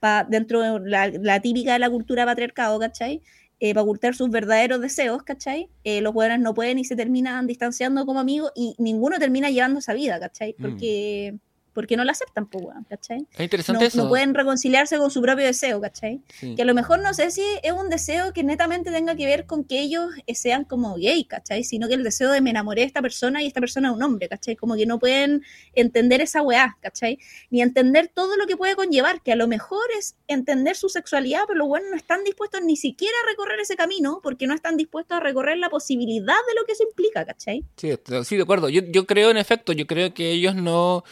pa, 0.00 0.26
dentro 0.28 0.60
de 0.60 0.90
la, 0.90 1.08
la 1.08 1.40
típica 1.40 1.72
de 1.72 1.78
la 1.78 1.90
cultura 1.90 2.24
patriarcado, 2.24 2.78
¿cachai? 2.78 3.22
para 3.58 3.82
ocultar 3.82 4.14
sus 4.14 4.30
verdaderos 4.30 4.80
deseos, 4.80 5.22
¿cachai? 5.22 5.70
Eh, 5.82 6.00
los 6.02 6.12
buenos 6.12 6.38
no 6.40 6.52
pueden 6.54 6.78
y 6.78 6.84
se 6.84 6.94
terminan 6.94 7.46
distanciando 7.46 8.04
como 8.04 8.20
amigos 8.20 8.52
y 8.54 8.74
ninguno 8.78 9.18
termina 9.18 9.50
llevando 9.50 9.78
esa 9.78 9.94
vida, 9.94 10.20
¿cachai? 10.20 10.54
Mm. 10.58 11.38
Porque, 11.76 11.94
no 11.96 12.04
la 12.04 12.12
aceptan, 12.12 12.46
pues, 12.46 12.64
weón, 12.64 12.84
¿cachai? 12.88 13.26
Es 13.34 13.40
interesante 13.40 13.82
No, 13.84 13.86
eso. 13.88 14.02
no 14.04 14.08
pueden 14.08 14.32
reconciliarse 14.32 14.96
con 14.96 15.10
su 15.10 15.20
propio 15.20 15.44
deseo, 15.44 15.78
¿cachai? 15.78 16.22
Sí. 16.40 16.54
Que 16.56 16.62
a 16.62 16.64
lo 16.64 16.72
mejor 16.72 17.00
no 17.00 17.12
sé 17.12 17.30
si 17.30 17.42
es 17.62 17.72
un 17.72 17.90
deseo 17.90 18.32
que 18.32 18.42
netamente 18.42 18.90
tenga 18.90 19.14
que 19.14 19.26
ver 19.26 19.44
con 19.44 19.62
que 19.62 19.80
ellos 19.80 20.10
eh, 20.26 20.34
sean 20.34 20.64
como 20.64 20.94
gay, 20.96 21.24
¿cachai? 21.24 21.62
Sino 21.64 21.86
que 21.86 21.94
el 21.94 22.02
deseo 22.02 22.32
de 22.32 22.40
me 22.40 22.48
enamoré 22.50 22.80
de 22.80 22.86
esta 22.86 23.02
persona 23.02 23.42
y 23.42 23.46
esta 23.46 23.60
persona 23.60 23.90
es 23.90 23.94
un 23.94 24.02
hombre, 24.02 24.28
¿cachai? 24.28 24.56
Como 24.56 24.74
que 24.74 24.86
no 24.86 24.98
pueden 24.98 25.42
entender 25.74 26.22
esa 26.22 26.40
weá, 26.40 26.78
¿cachai? 26.80 27.18
Ni 27.50 27.60
entender 27.60 28.10
todo 28.12 28.36
lo 28.36 28.46
que 28.46 28.56
puede 28.56 28.74
conllevar, 28.74 29.22
que 29.22 29.32
a 29.32 29.36
lo 29.36 29.46
mejor 29.46 29.84
es 29.98 30.16
entender 30.28 30.76
su 30.76 30.88
sexualidad, 30.88 31.42
pero 31.46 31.58
los 31.58 31.68
buenos 31.68 31.90
no 31.90 31.96
están 31.96 32.24
dispuestos 32.24 32.62
ni 32.62 32.76
siquiera 32.76 33.14
a 33.24 33.30
recorrer 33.30 33.60
ese 33.60 33.76
camino 33.76 34.20
porque 34.22 34.46
no 34.46 34.54
están 34.54 34.76
dispuestos 34.78 35.16
a 35.18 35.20
recorrer 35.20 35.58
la 35.58 35.68
posibilidad 35.68 36.34
de 36.48 36.54
lo 36.58 36.64
que 36.64 36.72
eso 36.72 36.84
implica, 36.88 37.24
¿cachai? 37.26 37.64
Sí, 37.76 37.92
sí, 38.24 38.36
de 38.36 38.42
acuerdo. 38.42 38.68
Yo, 38.70 38.80
yo 38.88 39.06
creo, 39.06 39.30
en 39.30 39.36
efecto, 39.36 39.72
yo 39.72 39.86
creo 39.86 40.14
que 40.14 40.30
ellos 40.32 40.54
no, 40.54 41.04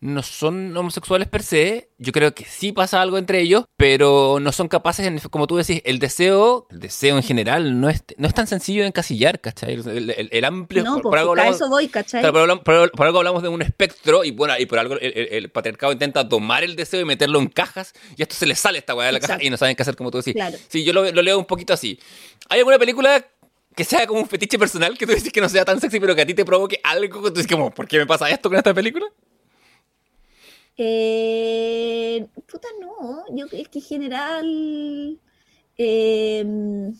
no 0.00 0.22
son 0.22 0.76
homosexuales 0.76 1.28
per 1.28 1.42
se. 1.42 1.90
Yo 1.98 2.12
creo 2.12 2.34
que 2.34 2.44
sí 2.44 2.72
pasa 2.72 3.00
algo 3.00 3.16
entre 3.18 3.40
ellos, 3.40 3.64
pero 3.76 4.38
no 4.40 4.52
son 4.52 4.68
capaces, 4.68 5.06
en- 5.06 5.18
como 5.30 5.46
tú 5.46 5.56
decís, 5.56 5.80
el 5.84 5.98
deseo, 5.98 6.66
el 6.70 6.80
deseo 6.80 7.16
en 7.16 7.22
general, 7.22 7.80
no 7.80 7.88
es, 7.88 8.04
no 8.18 8.26
es 8.28 8.34
tan 8.34 8.46
sencillo 8.46 8.82
de 8.82 8.88
encasillar, 8.88 9.40
¿cachai? 9.40 9.74
El, 9.74 10.10
el- 10.10 10.28
el 10.30 10.44
amplio... 10.44 10.82
No, 10.84 10.94
por, 10.96 11.10
por 11.10 11.18
algo 11.18 11.30
hablamos, 11.32 11.56
eso 11.56 11.68
voy, 11.68 11.88
¿cachai? 11.88 12.20
por, 12.22 12.36
hablamos- 12.40 12.62
por- 12.64 12.90
por 12.90 13.06
algo 13.06 13.18
hablamos 13.18 13.42
de 13.42 13.48
un 13.48 13.62
espectro 13.62 14.24
y 14.24 14.30
bueno, 14.30 14.54
y 14.58 14.66
por 14.66 14.78
algo 14.78 14.94
el, 15.00 15.12
el- 15.30 15.50
patriarcado 15.50 15.92
intenta 15.92 16.28
tomar 16.28 16.64
el 16.64 16.76
deseo 16.76 17.00
y 17.00 17.04
meterlo 17.04 17.38
en 17.38 17.46
cajas 17.48 17.94
y 18.16 18.22
esto 18.22 18.34
se 18.34 18.46
le 18.46 18.54
sale 18.54 18.78
esta 18.78 18.94
weá 18.94 19.06
de 19.06 19.12
la 19.12 19.20
caja 19.20 19.34
Exacto. 19.34 19.46
y 19.46 19.50
no 19.50 19.56
saben 19.56 19.74
qué 19.76 19.82
hacer, 19.82 19.96
como 19.96 20.10
tú 20.10 20.18
decís. 20.18 20.34
Claro. 20.34 20.58
Sí, 20.68 20.84
yo 20.84 20.92
lo, 20.92 21.10
lo 21.10 21.22
leo 21.22 21.38
un 21.38 21.46
poquito 21.46 21.72
así. 21.72 21.98
¿Hay 22.50 22.58
alguna 22.58 22.78
película 22.78 23.24
que 23.74 23.84
sea 23.84 24.06
como 24.06 24.20
un 24.20 24.28
fetiche 24.28 24.58
personal 24.58 24.96
que 24.98 25.06
tú 25.06 25.12
dices 25.14 25.32
que 25.32 25.40
no 25.40 25.48
sea 25.48 25.64
tan 25.64 25.80
sexy, 25.80 25.98
pero 25.98 26.14
que 26.14 26.22
a 26.22 26.26
ti 26.26 26.34
te 26.34 26.44
provoque 26.44 26.78
algo 26.84 27.22
que 27.22 27.30
tú 27.30 27.34
dices 27.36 27.50
como, 27.50 27.70
¿por 27.72 27.88
qué 27.88 27.98
me 27.98 28.06
pasa 28.06 28.28
esto 28.30 28.48
con 28.48 28.56
esta 28.58 28.72
película? 28.74 29.06
Eh, 30.76 32.26
puta, 32.50 32.68
no. 32.80 33.24
Yo 33.34 33.46
es 33.52 33.68
que 33.68 33.78
en 33.78 33.84
general. 33.84 35.20
eh, 35.76 36.92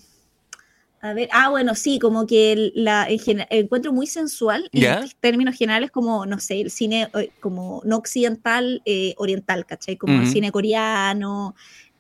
a 1.01 1.13
ver, 1.13 1.29
ah, 1.33 1.51
bueno, 1.51 1.75
sí, 1.75 1.99
como 1.99 2.27
que 2.27 2.53
el- 2.53 2.73
la 2.75 3.07
en 3.11 3.19
gene- 3.19 3.47
encuentro 3.51 3.93
muy 3.93 4.07
sensual 4.07 4.71
¿Ya? 4.73 5.01
en 5.01 5.11
términos 5.21 5.55
generales, 5.55 5.91
como, 5.91 6.25
no 6.25 6.39
sé, 6.41 6.63
el 6.63 6.71
cine 6.71 7.09
eh, 7.15 7.31
como 7.41 7.83
no 7.85 7.99
occidental, 7.99 8.81
eh, 8.87 9.13
oriental, 9.19 9.67
¿cachai? 9.67 9.97
Como 9.99 10.15
el 10.23 10.27
cine 10.29 10.51
coreano, 10.51 11.55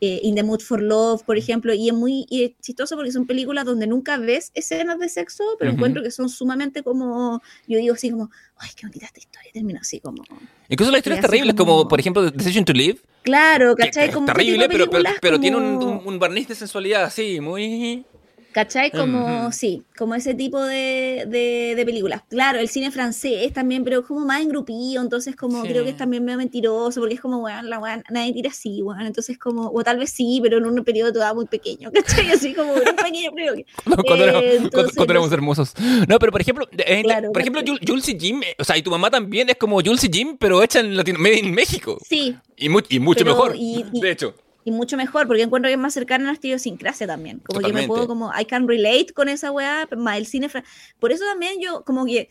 eh, 0.06 0.20
In 0.22 0.34
the 0.34 0.42
Mood 0.42 0.60
for 0.60 0.82
Love, 0.82 1.22
por 1.24 1.36
ejemplo, 1.38 1.72
y 1.72 1.88
es 1.88 1.94
muy 1.94 2.26
y 2.28 2.44
es 2.44 2.52
chistoso 2.60 2.96
porque 2.96 3.10
son 3.12 3.26
películas 3.26 3.64
donde 3.64 3.86
nunca 3.86 4.16
ves 4.18 4.50
escenas 4.54 4.98
de 4.98 5.08
sexo, 5.08 5.44
pero 5.58 5.70
encuentro 5.70 6.02
que 6.02 6.10
son 6.10 6.28
sumamente 6.28 6.82
como, 6.82 7.40
yo 7.66 7.78
digo 7.78 7.94
así 7.94 8.10
como, 8.10 8.30
ay, 8.58 8.70
qué 8.76 8.86
bonita 8.86 9.06
esta 9.06 9.20
historia, 9.20 9.50
termino 9.52 9.78
así 9.80 10.00
como... 10.00 10.22
Incluso 10.68 10.90
la 10.92 10.98
historia 10.98 11.16
Sí, 11.16 11.20
es 11.20 11.24
así 11.24 11.30
terrible, 11.32 11.54
como... 11.54 11.72
como- 11.78 11.88
por 11.88 12.00
ejemplo 12.00 12.30
Decision 12.30 12.64
to 12.64 12.72
Live. 12.72 12.98
Claro, 13.22 13.74
¿cachai? 13.74 14.04
que 14.04 14.08
es 14.10 14.14
Como 14.14 14.26
terrible, 14.26 14.68
pero, 15.20 15.40
tiene 15.40 15.56
un- 15.56 16.02
un 16.04 16.18
barniz 16.18 16.48
de 16.48 16.54
sensualidad 16.54 17.04
así, 17.04 17.40
muy... 17.40 18.04
¿Cachai? 18.54 18.92
Como, 18.92 19.50
sí, 19.50 19.82
como 19.98 20.14
ese 20.14 20.32
tipo 20.32 20.62
de, 20.62 21.24
de, 21.26 21.74
de 21.76 21.84
películas. 21.84 22.22
Claro, 22.30 22.60
el 22.60 22.68
cine 22.68 22.92
francés 22.92 23.52
también, 23.52 23.82
pero 23.82 23.98
es 23.98 24.06
como 24.06 24.24
más 24.24 24.40
engrupido, 24.42 25.02
entonces 25.02 25.34
como 25.34 25.62
Sí. 25.62 25.68
creo 25.70 25.82
que 25.82 25.90
es 25.90 25.96
también 25.96 26.24
medio 26.24 26.38
mentiroso, 26.38 27.00
porque 27.00 27.14
es 27.16 27.20
como, 27.20 27.38
weón, 27.38 27.68
la 27.68 27.80
weón, 27.80 28.04
nadie 28.10 28.32
tira 28.32 28.50
así, 28.50 28.80
weón, 28.80 29.00
entonces 29.02 29.38
como, 29.38 29.70
o 29.74 29.82
tal 29.82 29.98
vez 29.98 30.10
sí, 30.10 30.38
pero 30.40 30.58
en 30.58 30.66
un 30.66 30.84
periodo 30.84 31.12
todavía 31.12 31.34
muy 31.34 31.46
pequeño, 31.46 31.90
¿cachai? 31.92 32.30
Así 32.30 32.54
como 32.54 32.74
en 32.76 32.88
un 32.88 32.96
pequeño 32.96 33.32
periodo. 33.32 33.56
Cuando, 33.84 34.04
cuando 34.04 34.24
Eh, 34.24 34.30
cuando- 34.32 34.64
entonces, 34.66 34.94
cuando 34.96 35.12
éramos 35.12 35.30
no 35.30 35.34
hermosos. 35.34 35.74
No, 36.08 36.18
pero 36.20 36.30
por 36.30 36.40
ejemplo, 36.40 36.68
eh, 36.78 37.02
Claro, 37.02 37.32
por 37.32 37.42
ejemplo, 37.42 37.60
¿cachai? 37.60 37.76
Jul- 37.76 37.88
Jules 37.88 38.08
y 38.08 38.18
Jim, 38.20 38.42
eh, 38.44 38.54
o 38.58 38.62
sea, 38.64 38.76
y 38.78 38.82
tu 38.82 38.90
mamá 38.92 39.10
también 39.10 39.50
es 39.50 39.56
como 39.56 39.80
Jules 39.80 40.04
y 40.04 40.10
Jim, 40.12 40.36
pero 40.38 40.62
hecha 40.62 40.78
en 40.78 40.96
Latino, 40.96 41.18
in 41.28 41.52
México. 41.52 41.98
Sí, 42.08 42.36
Y, 42.56 42.68
mu- 42.68 42.80
y 42.88 43.00
mucho 43.00 43.24
Pero- 43.24 43.34
mejor, 43.34 43.56
y- 43.56 43.84
de 43.92 44.10
hecho. 44.12 44.34
Y 44.64 44.70
mucho 44.70 44.96
mejor, 44.96 45.26
porque 45.26 45.42
encuentro 45.42 45.68
que 45.68 45.74
es 45.74 45.78
más 45.78 45.92
cercana 45.94 46.24
a 46.24 46.26
nuestra 46.28 46.48
idiosincrasia 46.48 47.06
también. 47.06 47.38
Como 47.40 47.60
que 47.60 47.66
Totalmente. 47.66 47.82
me 47.82 47.88
puedo, 47.88 48.06
como, 48.08 48.32
I 48.38 48.44
can 48.46 48.66
relate 48.66 49.08
con 49.14 49.28
esa 49.28 49.50
weá, 49.52 49.86
más 49.96 50.16
el 50.16 50.26
cine. 50.26 50.48
Por 50.98 51.12
eso 51.12 51.24
también 51.24 51.60
yo, 51.60 51.84
como 51.84 52.06
que 52.06 52.30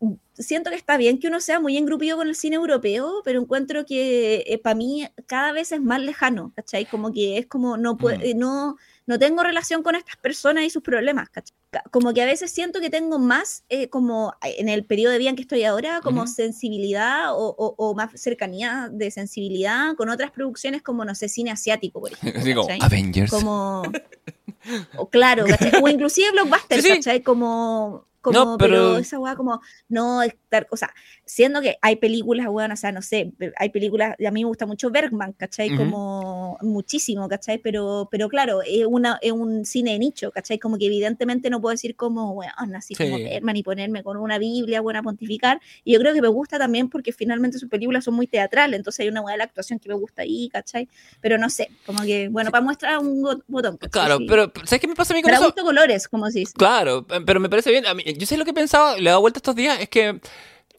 mm, 0.00 0.14
siento 0.34 0.70
que 0.70 0.76
está 0.76 0.96
bien 0.96 1.18
que 1.18 1.28
uno 1.28 1.40
sea 1.40 1.60
muy 1.60 1.76
engrupido 1.76 2.16
con 2.16 2.28
el 2.28 2.34
cine 2.34 2.56
europeo, 2.56 3.22
pero 3.24 3.40
encuentro 3.40 3.84
que 3.86 4.60
para 4.64 4.74
mí 4.74 5.06
cada 5.26 5.52
vez 5.52 5.72
es 5.72 5.80
más 5.80 6.00
lejano, 6.00 6.52
¿cachai? 6.56 6.86
Como 6.86 7.12
que 7.12 7.38
es 7.38 7.46
como, 7.46 7.76
no, 7.76 7.96
puede, 7.96 8.34
Mm. 8.34 8.38
no, 8.38 8.76
no 9.06 9.18
tengo 9.18 9.42
relación 9.42 9.82
con 9.82 9.94
estas 9.94 10.16
personas 10.16 10.64
y 10.64 10.70
sus 10.70 10.82
problemas, 10.82 11.28
¿cachai? 11.30 11.56
Como 11.90 12.12
que 12.12 12.22
a 12.22 12.26
veces 12.26 12.50
siento 12.50 12.80
que 12.80 12.90
tengo 12.90 13.18
más, 13.18 13.64
eh, 13.68 13.88
como 13.88 14.34
en 14.42 14.68
el 14.68 14.84
periodo 14.84 15.12
de 15.12 15.18
vida 15.18 15.30
en 15.30 15.36
que 15.36 15.42
estoy 15.42 15.64
ahora, 15.64 16.00
como 16.02 16.26
sensibilidad 16.26 17.28
o, 17.32 17.94
más 17.96 18.10
cercanía 18.20 18.88
de 18.92 19.10
sensibilidad 19.10 19.94
con 19.96 20.08
otras 20.08 20.30
producciones 20.30 20.82
como, 20.82 21.04
no 21.04 21.14
sé, 21.14 21.28
cine 21.28 21.50
asiático, 21.50 22.00
por 22.00 22.12
ejemplo. 22.12 22.42
Digo, 22.42 22.66
Avengers. 22.80 23.30
Como, 23.30 23.82
o 24.96 25.08
claro, 25.08 25.44
o 25.82 25.88
inclusive 25.88 26.30
blockbusters, 26.32 26.86
¿cachai? 26.86 27.22
Como 27.22 28.09
como, 28.20 28.58
pero... 28.58 28.98
esa 28.98 29.18
weá 29.18 29.34
como, 29.34 29.60
no 29.88 30.22
estar, 30.22 30.66
o 30.70 30.76
sea, 30.76 30.92
siendo 31.24 31.60
que 31.60 31.78
hay 31.80 31.96
películas, 31.96 32.46
weón, 32.48 32.72
o 32.72 32.76
sea, 32.76 32.92
no 32.92 33.02
sé, 33.02 33.32
hay 33.56 33.70
películas, 33.70 34.16
a 34.18 34.30
mí 34.30 34.42
me 34.42 34.48
gusta 34.48 34.66
mucho 34.66 34.90
Bergman, 34.90 35.32
¿cachai? 35.32 35.76
Como 35.76 36.58
muchísimo, 36.60 37.28
¿cachai? 37.28 37.58
Pero, 37.58 38.08
pero 38.10 38.28
claro, 38.28 38.60
es, 38.62 38.84
una, 38.86 39.18
es 39.22 39.32
un 39.32 39.64
cine 39.64 39.92
de 39.92 39.98
nicho, 39.98 40.30
¿cachai? 40.32 40.58
Como 40.58 40.76
que 40.76 40.86
evidentemente 40.86 41.50
no 41.50 41.60
puedo 41.60 41.72
decir 41.72 41.96
como, 41.96 42.32
weón, 42.32 42.74
así 42.74 42.94
como 42.94 43.16
Bergman 43.16 43.56
y 43.56 43.62
ponerme 43.62 44.02
con 44.02 44.16
una 44.16 44.38
Biblia, 44.38 44.80
buena 44.80 45.02
pontificar. 45.02 45.60
Y 45.84 45.94
yo 45.94 46.00
creo 46.00 46.12
que 46.12 46.22
me 46.22 46.28
gusta 46.28 46.58
también 46.58 46.88
porque 46.88 47.12
finalmente 47.12 47.58
sus 47.58 47.68
películas 47.68 48.04
son 48.04 48.14
muy 48.14 48.26
teatrales, 48.26 48.76
entonces 48.76 49.00
hay 49.00 49.08
una 49.08 49.22
weá 49.22 49.32
de 49.32 49.38
la 49.38 49.44
actuación 49.44 49.78
que 49.78 49.88
me 49.88 49.94
gusta 49.94 50.22
ahí, 50.22 50.48
¿cachai? 50.52 50.88
Pero 51.20 51.38
no 51.38 51.48
sé, 51.48 51.70
como 51.86 52.02
que, 52.02 52.28
bueno, 52.28 52.50
para 52.50 52.64
mostrar 52.64 52.98
un 52.98 53.22
botón. 53.48 53.78
Claro, 53.90 54.18
pero 54.28 54.52
¿sabes 54.64 54.80
qué 54.80 54.88
me 54.88 54.94
pasa 54.94 55.14
a 55.14 55.16
mí 55.16 55.22
con 55.22 55.30
Para 55.30 55.44
gusto 55.44 55.62
colores, 55.62 56.08
como 56.08 56.28
si. 56.30 56.44
Claro, 56.44 57.06
pero 57.26 57.40
me 57.40 57.48
parece 57.48 57.70
bien, 57.70 57.86
a 57.86 57.94
mí, 57.94 58.02
yo 58.14 58.26
sé 58.26 58.36
lo 58.36 58.44
que 58.44 58.50
he 58.50 58.54
pensado, 58.54 58.96
le 58.96 59.02
he 59.02 59.08
dado 59.10 59.20
vuelta 59.20 59.38
estos 59.38 59.54
días, 59.54 59.80
es 59.80 59.88
que 59.88 60.20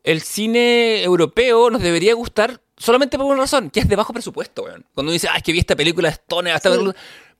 el 0.03 0.21
cine 0.21 1.03
europeo 1.03 1.69
nos 1.69 1.81
debería 1.81 2.13
gustar 2.13 2.61
solamente 2.77 3.17
por 3.17 3.27
una 3.27 3.41
razón, 3.41 3.69
que 3.69 3.79
es 3.79 3.87
de 3.87 3.95
bajo 3.95 4.13
presupuesto, 4.13 4.63
weón. 4.63 4.85
Cuando 4.93 5.09
uno 5.09 5.13
dice, 5.13 5.27
ah, 5.29 5.37
es 5.37 5.43
que 5.43 5.51
vi 5.51 5.59
esta 5.59 5.75
película 5.75 6.09
Stone, 6.09 6.51
hasta 6.51 6.69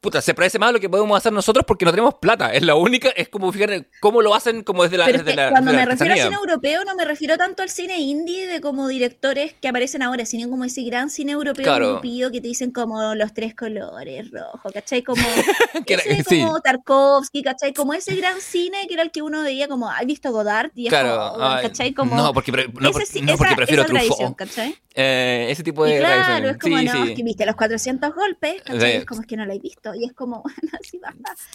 puta, 0.02 0.20
se 0.20 0.34
parece 0.34 0.58
más 0.58 0.70
a 0.70 0.72
lo 0.74 0.80
que 0.80 0.90
podemos 0.90 1.16
hacer 1.16 1.32
nosotros 1.32 1.64
porque 1.66 1.86
no 1.86 1.92
tenemos 1.92 2.16
plata. 2.16 2.52
Es 2.52 2.64
la 2.64 2.76
única, 2.76 3.10
es 3.10 3.30
como 3.30 3.52
fíjate 3.52 3.88
cómo 4.00 4.22
lo 4.22 4.34
hacen 4.34 4.64
como 4.64 4.84
desde 4.84 4.98
la. 4.98 5.06
Pero 5.06 5.20
desde 5.20 5.36
la, 5.36 5.52
cuando 5.52 5.72
me 5.72 5.86
refiero 5.86 6.14
al 6.14 6.20
cine 6.20 6.36
europeo, 6.36 6.84
no 6.84 6.96
me 6.96 7.06
refiero 7.06 7.38
tanto 7.38 7.62
al 7.62 7.70
cine 7.70 8.00
indie 8.00 8.48
de 8.48 8.62
como 8.62 8.88
directores 8.88 9.54
que 9.62 9.68
aparecen 9.68 10.02
ahora, 10.02 10.26
sino 10.26 10.50
como 10.50 10.66
ese 10.66 10.82
gran 10.82 11.10
cine 11.10 11.34
europeo 11.34 11.64
claro. 11.64 12.02
que 12.02 12.42
te 12.42 12.48
dicen 12.48 12.72
como 12.72 13.14
los 13.14 13.34
tres 13.34 13.54
colores, 13.56 14.32
rojo, 14.32 14.72
¿cachai? 14.74 15.04
Como, 15.04 15.22
ese, 15.86 16.24
como 16.42 16.60
Tarkovsky, 16.62 17.44
¿cachai? 17.44 17.74
Como 17.74 17.94
ese 17.94 18.16
gran 18.16 18.42
cine 18.42 18.88
que 18.88 18.96
era 18.96 19.04
el 19.04 19.12
que 19.12 19.22
uno 19.22 19.44
veía 19.44 19.68
como, 19.68 19.90
¿has 19.90 20.06
visto 20.06 20.32
Godard? 20.32 20.72
Y 20.74 20.90
claro, 20.90 21.36
¿cachai? 21.62 21.94
Como, 21.94 22.16
no, 22.16 22.34
porque, 22.34 22.52
no, 22.52 22.92
porque 22.92 23.56
prefiero 23.56 23.86
Truffaut. 23.86 24.36
¿cachai? 24.36 24.76
Eh, 24.96 25.48
ese 25.50 25.64
tipo 25.64 25.86
de. 25.86 25.96
Y 25.96 26.00
claro, 26.00 26.50
es 26.50 26.58
como, 26.58 26.82
no, 26.82 27.04
es 27.06 27.12
que 27.16 27.24
viste 27.24 27.46
los 27.46 27.56
400 27.56 28.14
golpes, 28.16 28.62
¿cachai? 28.64 28.98
Es 28.98 29.06
como 29.06 29.22
es 29.22 29.28
que 29.28 29.38
no 29.38 29.46
lo 29.46 29.54
he 29.54 29.60
visto. 29.60 29.91
Y 29.96 30.06
es 30.06 30.14
como, 30.14 30.44
así 30.80 30.98
va. 30.98 31.14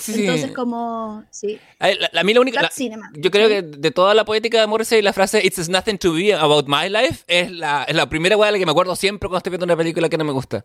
Entonces, 0.09 0.53
como, 0.53 1.25
sí. 1.31 1.59
A, 1.79 1.91
la, 2.13 2.25
mí 2.25 2.35
la 2.35 2.41
única. 2.41 2.71
yo 3.15 3.31
creo 3.31 3.49
que 3.49 3.63
de 3.63 3.91
toda 3.91 4.15
la 4.15 4.25
poética 4.25 4.61
de 4.61 4.67
Morrissey, 4.67 5.03
la 5.03 5.13
frase 5.13 5.45
It's 5.45 5.69
nothing 5.69 5.99
to 5.99 6.13
be 6.13 6.33
about 6.35 6.67
my 6.69 6.89
life 6.89 7.25
es 7.27 7.51
la, 7.51 7.85
es 7.85 7.95
la 7.95 8.09
primera 8.09 8.37
weá 8.37 8.49
de 8.49 8.53
la 8.53 8.59
que 8.59 8.67
me 8.67 8.73
acuerdo 8.73 8.97
siempre 8.97 9.29
cuando 9.29 9.39
estoy 9.39 9.51
viendo 9.51 9.65
una 9.65 9.77
película 9.77 10.09
que 10.09 10.19
no 10.19 10.25
me 10.25 10.33
gusta. 10.33 10.65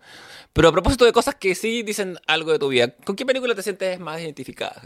Pero 0.53 0.67
a 0.67 0.71
propósito 0.71 1.05
de 1.05 1.13
cosas 1.13 1.35
que 1.35 1.55
sí 1.55 1.83
dicen 1.83 2.17
algo 2.27 2.51
de 2.51 2.59
tu 2.59 2.67
vida, 2.69 2.93
¿con 3.05 3.15
qué 3.15 3.25
película 3.25 3.55
te 3.55 3.63
sientes 3.63 3.99
más 3.99 4.21
identificada, 4.21 4.81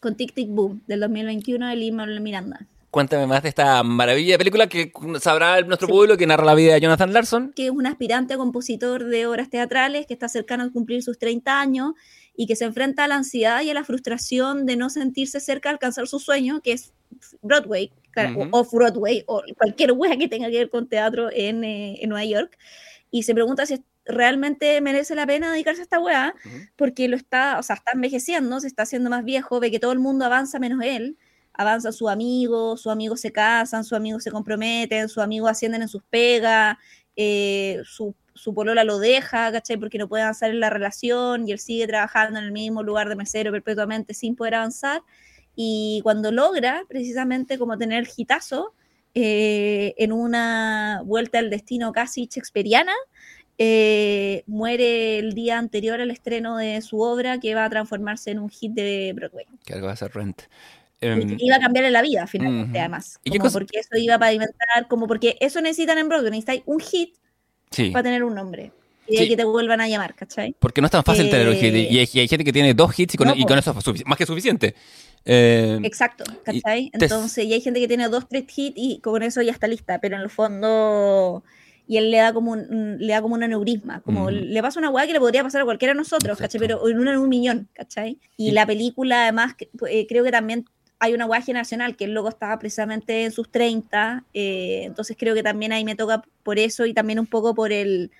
Con 0.00 0.16
Tic 0.16 0.34
Tic 0.34 0.48
Boom, 0.48 0.82
del 0.86 1.00
2021 1.00 1.68
de 1.68 1.76
Lima 1.76 2.06
Miranda. 2.06 2.66
Cuéntame 2.90 3.24
más 3.28 3.44
de 3.44 3.50
esta 3.50 3.84
maravilla 3.84 4.34
de 4.34 4.38
película 4.38 4.66
que 4.66 4.92
sabrá 5.20 5.60
nuestro 5.62 5.86
pueblo 5.86 6.16
que 6.16 6.26
narra 6.26 6.44
la 6.44 6.56
vida 6.56 6.74
de 6.74 6.80
Jonathan 6.80 7.12
Larson. 7.12 7.52
Que 7.54 7.66
es 7.66 7.70
un 7.70 7.86
aspirante 7.86 8.34
a 8.34 8.36
compositor 8.36 9.04
de 9.04 9.26
obras 9.28 9.48
teatrales 9.48 10.06
que 10.06 10.14
está 10.14 10.28
cercano 10.28 10.64
a 10.64 10.72
cumplir 10.72 11.00
sus 11.04 11.16
30 11.16 11.60
años 11.60 11.92
y 12.36 12.46
que 12.46 12.56
se 12.56 12.64
enfrenta 12.64 13.04
a 13.04 13.08
la 13.08 13.14
ansiedad 13.14 13.62
y 13.62 13.70
a 13.70 13.74
la 13.74 13.84
frustración 13.84 14.66
de 14.66 14.76
no 14.76 14.90
sentirse 14.90 15.38
cerca 15.38 15.68
de 15.68 15.74
alcanzar 15.74 16.08
su 16.08 16.18
sueño, 16.18 16.62
que 16.62 16.72
es 16.72 16.92
Broadway, 17.42 17.92
o 18.36 18.58
Off-Broadway, 18.58 19.22
o 19.28 19.42
cualquier 19.56 19.92
wea 19.92 20.16
que 20.16 20.26
tenga 20.26 20.50
que 20.50 20.58
ver 20.58 20.70
con 20.70 20.88
teatro 20.88 21.28
en, 21.32 21.62
eh, 21.62 21.98
en 22.00 22.08
Nueva 22.08 22.24
York. 22.24 22.58
Y 23.12 23.22
se 23.22 23.34
pregunta 23.34 23.66
si 23.66 23.84
realmente 24.04 24.80
merece 24.80 25.14
la 25.14 25.26
pena 25.28 25.52
dedicarse 25.52 25.82
a 25.82 25.84
esta 25.84 26.00
wea, 26.00 26.34
porque 26.74 27.06
lo 27.06 27.16
está, 27.16 27.60
o 27.60 27.62
sea, 27.62 27.76
está 27.76 27.92
envejeciendo, 27.94 28.58
se 28.58 28.66
está 28.66 28.82
haciendo 28.82 29.10
más 29.10 29.24
viejo, 29.24 29.60
ve 29.60 29.70
que 29.70 29.78
todo 29.78 29.92
el 29.92 30.00
mundo 30.00 30.24
avanza 30.24 30.58
menos 30.58 30.82
él 30.82 31.16
avanza 31.60 31.92
su 31.92 32.08
amigo, 32.08 32.76
sus 32.78 32.90
amigos 32.90 33.20
se 33.20 33.32
casan, 33.32 33.84
sus 33.84 33.92
amigos 33.92 34.22
se 34.22 34.30
comprometen, 34.30 35.08
sus 35.10 35.22
amigos 35.22 35.50
ascienden 35.50 35.82
en 35.82 35.88
sus 35.88 36.02
pegas, 36.02 36.78
eh, 37.16 37.82
su, 37.84 38.14
su, 38.34 38.54
polola 38.54 38.82
lo 38.82 38.98
deja, 38.98 39.52
¿cachai? 39.52 39.76
Porque 39.76 39.98
no 39.98 40.08
puede 40.08 40.22
avanzar 40.22 40.50
en 40.50 40.60
la 40.60 40.70
relación 40.70 41.46
y 41.46 41.52
él 41.52 41.58
sigue 41.58 41.86
trabajando 41.86 42.38
en 42.38 42.46
el 42.46 42.52
mismo 42.52 42.82
lugar 42.82 43.10
de 43.10 43.16
mesero 43.16 43.52
perpetuamente 43.52 44.14
sin 44.14 44.36
poder 44.36 44.54
avanzar. 44.54 45.02
Y 45.54 46.00
cuando 46.02 46.32
logra 46.32 46.84
precisamente 46.88 47.58
como 47.58 47.76
tener 47.76 48.06
gitazo 48.06 48.74
eh, 49.14 49.94
en 49.98 50.12
una 50.12 51.02
vuelta 51.04 51.40
al 51.40 51.50
destino 51.50 51.92
casi 51.92 52.26
shakespeariana, 52.26 52.94
eh, 53.58 54.42
muere 54.46 55.18
el 55.18 55.34
día 55.34 55.58
anterior 55.58 56.00
al 56.00 56.10
estreno 56.10 56.56
de 56.56 56.80
su 56.80 57.00
obra 57.00 57.38
que 57.38 57.54
va 57.54 57.66
a 57.66 57.68
transformarse 57.68 58.30
en 58.30 58.38
un 58.38 58.48
hit 58.48 58.72
de 58.72 59.12
Broadway. 59.14 59.44
Que 59.66 59.78
va 59.82 59.92
a 59.92 59.96
ser 59.96 60.12
Rent. 60.12 60.44
Em, 61.00 61.36
iba 61.38 61.56
a 61.56 61.60
cambiarle 61.60 61.90
la 61.90 62.02
vida 62.02 62.26
finalmente, 62.26 62.78
además. 62.78 63.18
Como 63.24 63.50
porque 63.50 63.78
eso 63.78 63.96
iba 63.96 64.18
para 64.18 64.32
inventar, 64.32 64.86
como 64.88 65.06
porque 65.06 65.36
eso 65.40 65.60
necesitan 65.60 65.98
en 65.98 66.08
Broadway, 66.08 66.30
necesitáis 66.30 66.62
un 66.66 66.80
hit 66.80 67.14
para 67.92 68.02
tener 68.02 68.22
un 68.24 68.34
nombre. 68.34 68.72
Y 69.08 69.28
que 69.28 69.36
te 69.36 69.44
vuelvan 69.44 69.80
a 69.80 69.88
llamar, 69.88 70.14
¿cachai? 70.14 70.54
Porque 70.58 70.80
no 70.80 70.86
es 70.86 70.92
tan 70.92 71.02
fácil 71.02 71.28
tener 71.28 71.48
un 71.48 71.56
hit. 71.56 71.74
Y 71.74 71.98
hay, 71.98 72.28
gente 72.28 72.44
que 72.44 72.52
tiene 72.52 72.74
dos 72.74 72.96
hits 72.96 73.14
y 73.14 73.16
con, 73.16 73.58
eso 73.58 73.74
es 73.94 74.06
más 74.06 74.18
que 74.18 74.26
suficiente. 74.26 74.74
Eh, 75.24 75.78
Exacto, 75.82 76.24
¿cachai? 76.44 76.90
Entonces, 76.92 77.44
y 77.44 77.52
hay 77.52 77.60
gente 77.60 77.80
que 77.80 77.88
tiene 77.88 78.08
dos, 78.08 78.28
tres 78.28 78.44
hits 78.54 78.74
y 78.76 79.00
con 79.00 79.22
eso 79.22 79.42
ya 79.42 79.52
está 79.52 79.66
lista, 79.66 80.00
pero 80.00 80.16
en 80.16 80.22
el 80.22 80.30
fondo 80.30 81.42
y 81.90 81.96
él 81.96 82.12
le 82.12 82.18
da 82.18 82.32
como 82.32 82.52
un, 82.52 82.98
le 83.00 83.12
da 83.12 83.20
como 83.20 83.34
un 83.34 83.42
aneurisma, 83.42 84.00
como 84.02 84.30
le 84.30 84.62
pasa 84.62 84.78
una 84.78 84.90
weá 84.90 85.08
que 85.08 85.12
le 85.12 85.18
podría 85.18 85.42
pasar 85.42 85.62
a 85.62 85.64
cualquiera 85.64 85.92
de 85.92 85.98
nosotros, 85.98 86.38
¿cachai? 86.38 86.60
Pero 86.60 86.88
en 86.88 87.00
un, 87.00 87.08
en 87.08 87.18
un 87.18 87.28
millón, 87.28 87.68
¿cachai? 87.72 88.20
Y 88.36 88.52
la 88.52 88.64
película 88.64 89.24
además 89.24 89.56
eh, 89.88 90.06
creo 90.06 90.22
que 90.22 90.30
también 90.30 90.66
hay 91.00 91.14
una 91.14 91.24
guay 91.24 91.42
generacional 91.42 91.96
que 91.96 92.04
el 92.04 92.12
loco 92.12 92.28
estaba 92.28 92.58
precisamente 92.58 93.24
en 93.24 93.32
sus 93.32 93.50
30, 93.50 94.24
eh, 94.34 94.82
entonces 94.84 95.16
creo 95.18 95.34
que 95.34 95.42
también 95.42 95.72
ahí 95.72 95.82
me 95.82 95.96
toca 95.96 96.22
por 96.42 96.58
eso 96.58 96.84
y 96.84 96.92
también 96.92 97.18
un 97.18 97.26
poco 97.26 97.54
por 97.54 97.72
el, 97.72 98.10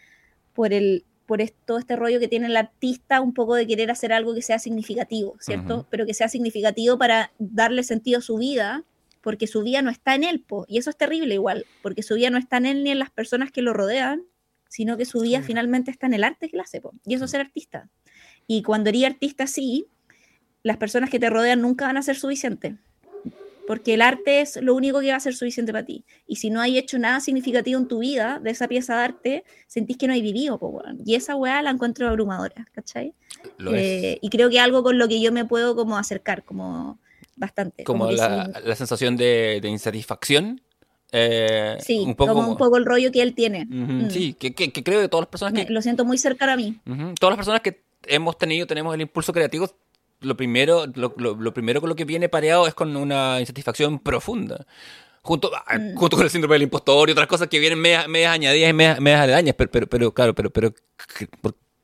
por 0.55 0.73
el, 0.73 1.05
por 1.27 1.41
todo 1.67 1.79
este 1.79 1.95
rollo 1.95 2.19
que 2.19 2.27
tiene 2.27 2.47
el 2.47 2.57
artista, 2.57 3.21
un 3.21 3.35
poco 3.35 3.55
de 3.55 3.67
querer 3.67 3.91
hacer 3.91 4.15
algo 4.15 4.35
que 4.35 4.41
sea 4.41 4.59
significativo, 4.59 5.37
¿cierto? 5.41 5.87
Pero 5.91 6.07
que 6.07 6.15
sea 6.15 6.29
significativo 6.29 6.99
para 6.99 7.33
darle 7.39 7.85
sentido 7.85 8.19
a 8.19 8.23
su 8.23 8.39
vida, 8.39 8.83
porque 9.21 9.47
su 9.47 9.63
vida 9.63 9.83
no 9.83 9.91
está 9.91 10.15
en 10.15 10.25
él, 10.25 10.45
y 10.67 10.79
eso 10.79 10.89
es 10.89 10.97
terrible 10.97 11.35
igual, 11.35 11.67
porque 11.83 12.03
su 12.03 12.15
vida 12.15 12.31
no 12.31 12.39
está 12.39 12.57
en 12.57 12.67
él 12.67 12.83
ni 12.83 12.91
en 12.91 12.99
las 12.99 13.11
personas 13.11 13.53
que 13.53 13.61
lo 13.61 13.75
rodean, 13.75 14.25
sino 14.69 14.97
que 14.97 15.05
su 15.05 15.21
vida 15.21 15.43
finalmente 15.43 15.91
está 15.91 16.07
en 16.07 16.15
el 16.15 16.25
arte 16.25 16.49
que 16.49 16.57
le 16.57 16.63
hace, 16.63 16.81
y 17.05 17.15
eso 17.15 17.27
es 17.27 17.31
ser 17.31 17.43
artista. 17.43 17.91
Y 18.47 18.63
cuando 18.63 18.89
eres 18.89 19.05
artista 19.05 19.47
sí, 19.47 19.87
las 20.63 20.77
personas 20.77 21.11
que 21.11 21.19
te 21.19 21.31
rodean 21.31 21.61
nunca 21.61 21.87
van 21.87 21.97
a 21.97 22.03
ser 22.03 22.17
suficientes. 22.17 22.75
Porque 23.67 23.95
el 23.95 24.03
arte 24.03 24.41
es 24.41 24.61
lo 24.61 24.75
único 24.75 25.01
que 25.01 25.11
va 25.11 25.17
a 25.17 25.21
ser 25.21 25.35
suficiente 25.35 25.73
para 25.73 25.85
ti. 25.85 26.05
Y 26.27 26.37
si 26.37 26.51
no 26.51 26.61
hay 26.61 26.77
hecho 26.77 26.99
nada 26.99 27.21
significativo 27.21 27.79
en 27.79 27.87
tu 27.87 28.01
vida 28.01 28.41
de 28.43 28.51
esa 28.51 28.67
pieza 28.67 28.97
de 28.97 29.05
arte, 29.05 29.45
sentís 29.69 29.97
que 29.97 30.09
no 30.09 30.13
hay 30.13 30.23
vivido. 30.23 30.59
Y 31.07 31.15
esa 31.15 31.37
weá 31.37 31.63
la 31.63 31.71
encuentro 31.71 32.09
abrumadora, 32.09 32.67
¿cachai? 32.73 33.15
Eh, 33.73 34.19
y 34.21 34.29
creo 34.29 34.51
que 34.51 34.59
algo 34.59 34.83
con 34.83 34.99
lo 34.99 35.07
que 35.07 35.21
yo 35.21 35.31
me 35.31 35.45
puedo 35.45 35.77
como 35.77 35.97
acercar, 35.97 36.43
como 36.43 36.99
bastante. 37.37 37.85
Como, 37.85 38.11
la, 38.11 38.51
sensación 38.75 39.17
de, 39.17 39.61
insatisfacción. 39.63 40.61
Eh, 41.13 41.77
sí, 41.81 42.03
un 42.07 42.17
poco, 42.17 42.35
como 42.35 42.49
un 42.51 42.57
poco 42.57 42.77
el 42.77 42.85
rollo 42.85 43.13
que 43.13 43.23
él 43.23 43.35
tiene. 43.35 43.67
Mm. 43.67 44.11
Sí, 44.11 44.35
que, 44.35 44.53
creo 44.53 45.01
que 45.01 45.09
todas 45.09 45.23
las 45.23 45.31
personas 45.31 45.65
que... 45.65 45.73
lo 45.73 45.81
siento 45.81 46.05
muy 46.05 46.19
cercano 46.19 46.53
a 46.53 46.57
mí. 46.57 46.81
Todas 47.21 47.33
las 47.33 47.37
personas 47.37 47.61
que 47.61 47.83
hemos 48.07 48.37
tenido, 48.39 48.67
tenemos 48.67 48.95
el 48.95 49.01
impulso 49.01 49.33
creativo, 49.33 49.71
lo 50.21 50.37
primero, 50.37 50.87
lo, 50.95 51.15
lo, 51.17 51.55
primero 51.55 51.81
con 51.81 51.89
lo 51.89 51.97
que 51.97 52.05
viene 52.05 52.29
pareado 52.29 52.67
es 52.67 52.75
con 52.75 52.97
una 52.97 53.41
insatisfacción 53.41 53.99
profunda. 53.99 54.67
Junto, 55.23 55.51
ah, 55.55 55.79
mm. 55.79 55.95
junto 55.97 56.17
con 56.17 56.25
el 56.25 56.31
síndrome 56.31 56.55
del 56.55 56.63
impostor 56.63 57.09
y 57.09 57.13
otras 57.13 57.27
cosas 57.27 57.49
que 57.49 57.59
vienen 57.59 57.79
medias, 57.79 58.07
añadidas 58.07 58.71
y 58.71 58.73
medias, 58.73 58.99
aledañas, 58.99 59.55
pero, 59.57 59.71
pero, 59.71 59.87
pero, 59.87 60.15
claro, 60.15 60.35
pero, 60.35 60.51
pero 60.51 60.73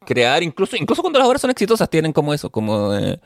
crear, 0.04 0.42
incluso, 0.42 0.76
incluso 0.76 1.02
cuando 1.02 1.18
las 1.18 1.28
obras 1.28 1.40
son 1.42 1.50
exitosas, 1.50 1.90
tienen 1.90 2.12
como 2.12 2.32
eso, 2.32 2.50
como... 2.50 2.94
Eh, 2.94 3.20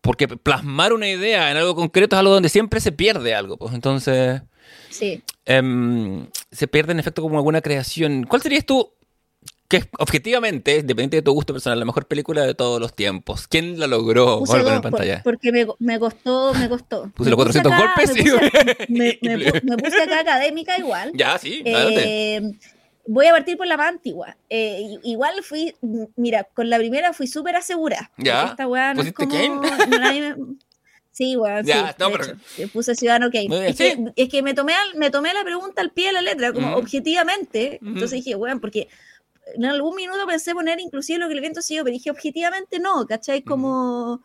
porque 0.00 0.28
plasmar 0.28 0.92
una 0.92 1.08
idea 1.08 1.50
en 1.50 1.56
algo 1.56 1.74
concreto 1.74 2.16
es 2.16 2.20
algo 2.20 2.34
donde 2.34 2.50
siempre 2.50 2.80
se 2.80 2.92
pierde 2.92 3.34
algo, 3.34 3.56
pues 3.56 3.74
entonces... 3.74 4.42
Sí. 4.90 5.22
Em, 5.46 6.26
se 6.52 6.68
pierde 6.68 6.92
en 6.92 7.00
efecto 7.00 7.20
como 7.20 7.36
alguna 7.36 7.60
creación. 7.60 8.24
¿Cuál 8.24 8.42
serías 8.42 8.64
tú 8.64 8.92
que 9.82 9.88
objetivamente, 9.98 10.72
dependiente 10.82 11.16
de 11.16 11.22
tu 11.22 11.32
gusto 11.32 11.52
personal, 11.52 11.78
la 11.78 11.84
mejor 11.84 12.06
película 12.06 12.42
de 12.46 12.54
todos 12.54 12.80
los 12.80 12.94
tiempos. 12.94 13.48
¿Quién 13.48 13.78
la 13.80 13.86
logró? 13.86 14.38
Puse 14.40 14.58
dos, 14.60 14.80
pantalla. 14.80 15.20
porque 15.24 15.50
me, 15.52 15.66
me, 15.78 15.98
costó, 15.98 16.52
me 16.54 16.68
costó. 16.68 17.10
Puse 17.14 17.30
los 17.30 17.36
400 17.36 17.72
golpes 17.76 18.14
me 18.14 18.22
puse, 18.22 18.86
me, 19.64 19.76
puse 19.76 20.02
acá 20.02 20.20
académica 20.20 20.78
igual. 20.78 21.12
Ya, 21.14 21.38
sí, 21.38 21.62
eh, 21.64 22.40
Voy 23.06 23.26
a 23.26 23.32
partir 23.32 23.58
por 23.58 23.66
la 23.66 23.76
más 23.76 23.88
antigua. 23.90 24.36
Eh, 24.48 24.96
igual 25.02 25.34
fui, 25.42 25.74
mira, 26.16 26.44
con 26.54 26.70
la 26.70 26.78
primera 26.78 27.12
fui 27.12 27.26
súper 27.26 27.54
asegurada. 27.56 28.10
Ya. 28.16 28.46
Esta 28.46 28.66
weá 28.66 28.94
no 28.94 29.02
es 29.02 29.12
como... 29.12 29.34
Sí, 31.14 31.36
weón, 31.36 31.64
Ya, 31.64 31.90
sí. 31.90 31.94
no, 32.00 32.10
pero- 32.10 32.24
hecho, 32.24 32.68
puse 32.72 32.96
Ciudadano 32.96 33.30
Kane. 33.30 33.46
Bien, 33.46 33.62
Es, 33.66 33.76
que, 33.76 34.04
es 34.16 34.28
que 34.28 34.42
me 34.42 34.52
tomé, 34.52 34.74
al- 34.74 34.96
me 34.96 35.10
tomé 35.10 35.32
la 35.32 35.44
pregunta 35.44 35.80
al 35.80 35.92
pie 35.92 36.08
de 36.08 36.12
la 36.14 36.22
letra, 36.22 36.52
como 36.52 36.70
Ujú. 36.70 36.78
objetivamente. 36.80 37.78
Ujú. 37.80 37.90
Entonces 37.92 38.24
dije, 38.24 38.34
weón, 38.34 38.58
porque 38.58 38.88
en 39.54 39.64
algún 39.66 39.94
minuto 39.96 40.26
pensé 40.26 40.54
poner 40.54 40.80
inclusive 40.80 41.18
lo 41.18 41.28
que 41.28 41.34
el 41.34 41.40
viento 41.40 41.60
siguió, 41.62 41.84
pero 41.84 41.92
dije, 41.94 42.10
objetivamente 42.10 42.78
no, 42.78 43.06
¿cachai? 43.06 43.42
Como... 43.42 44.20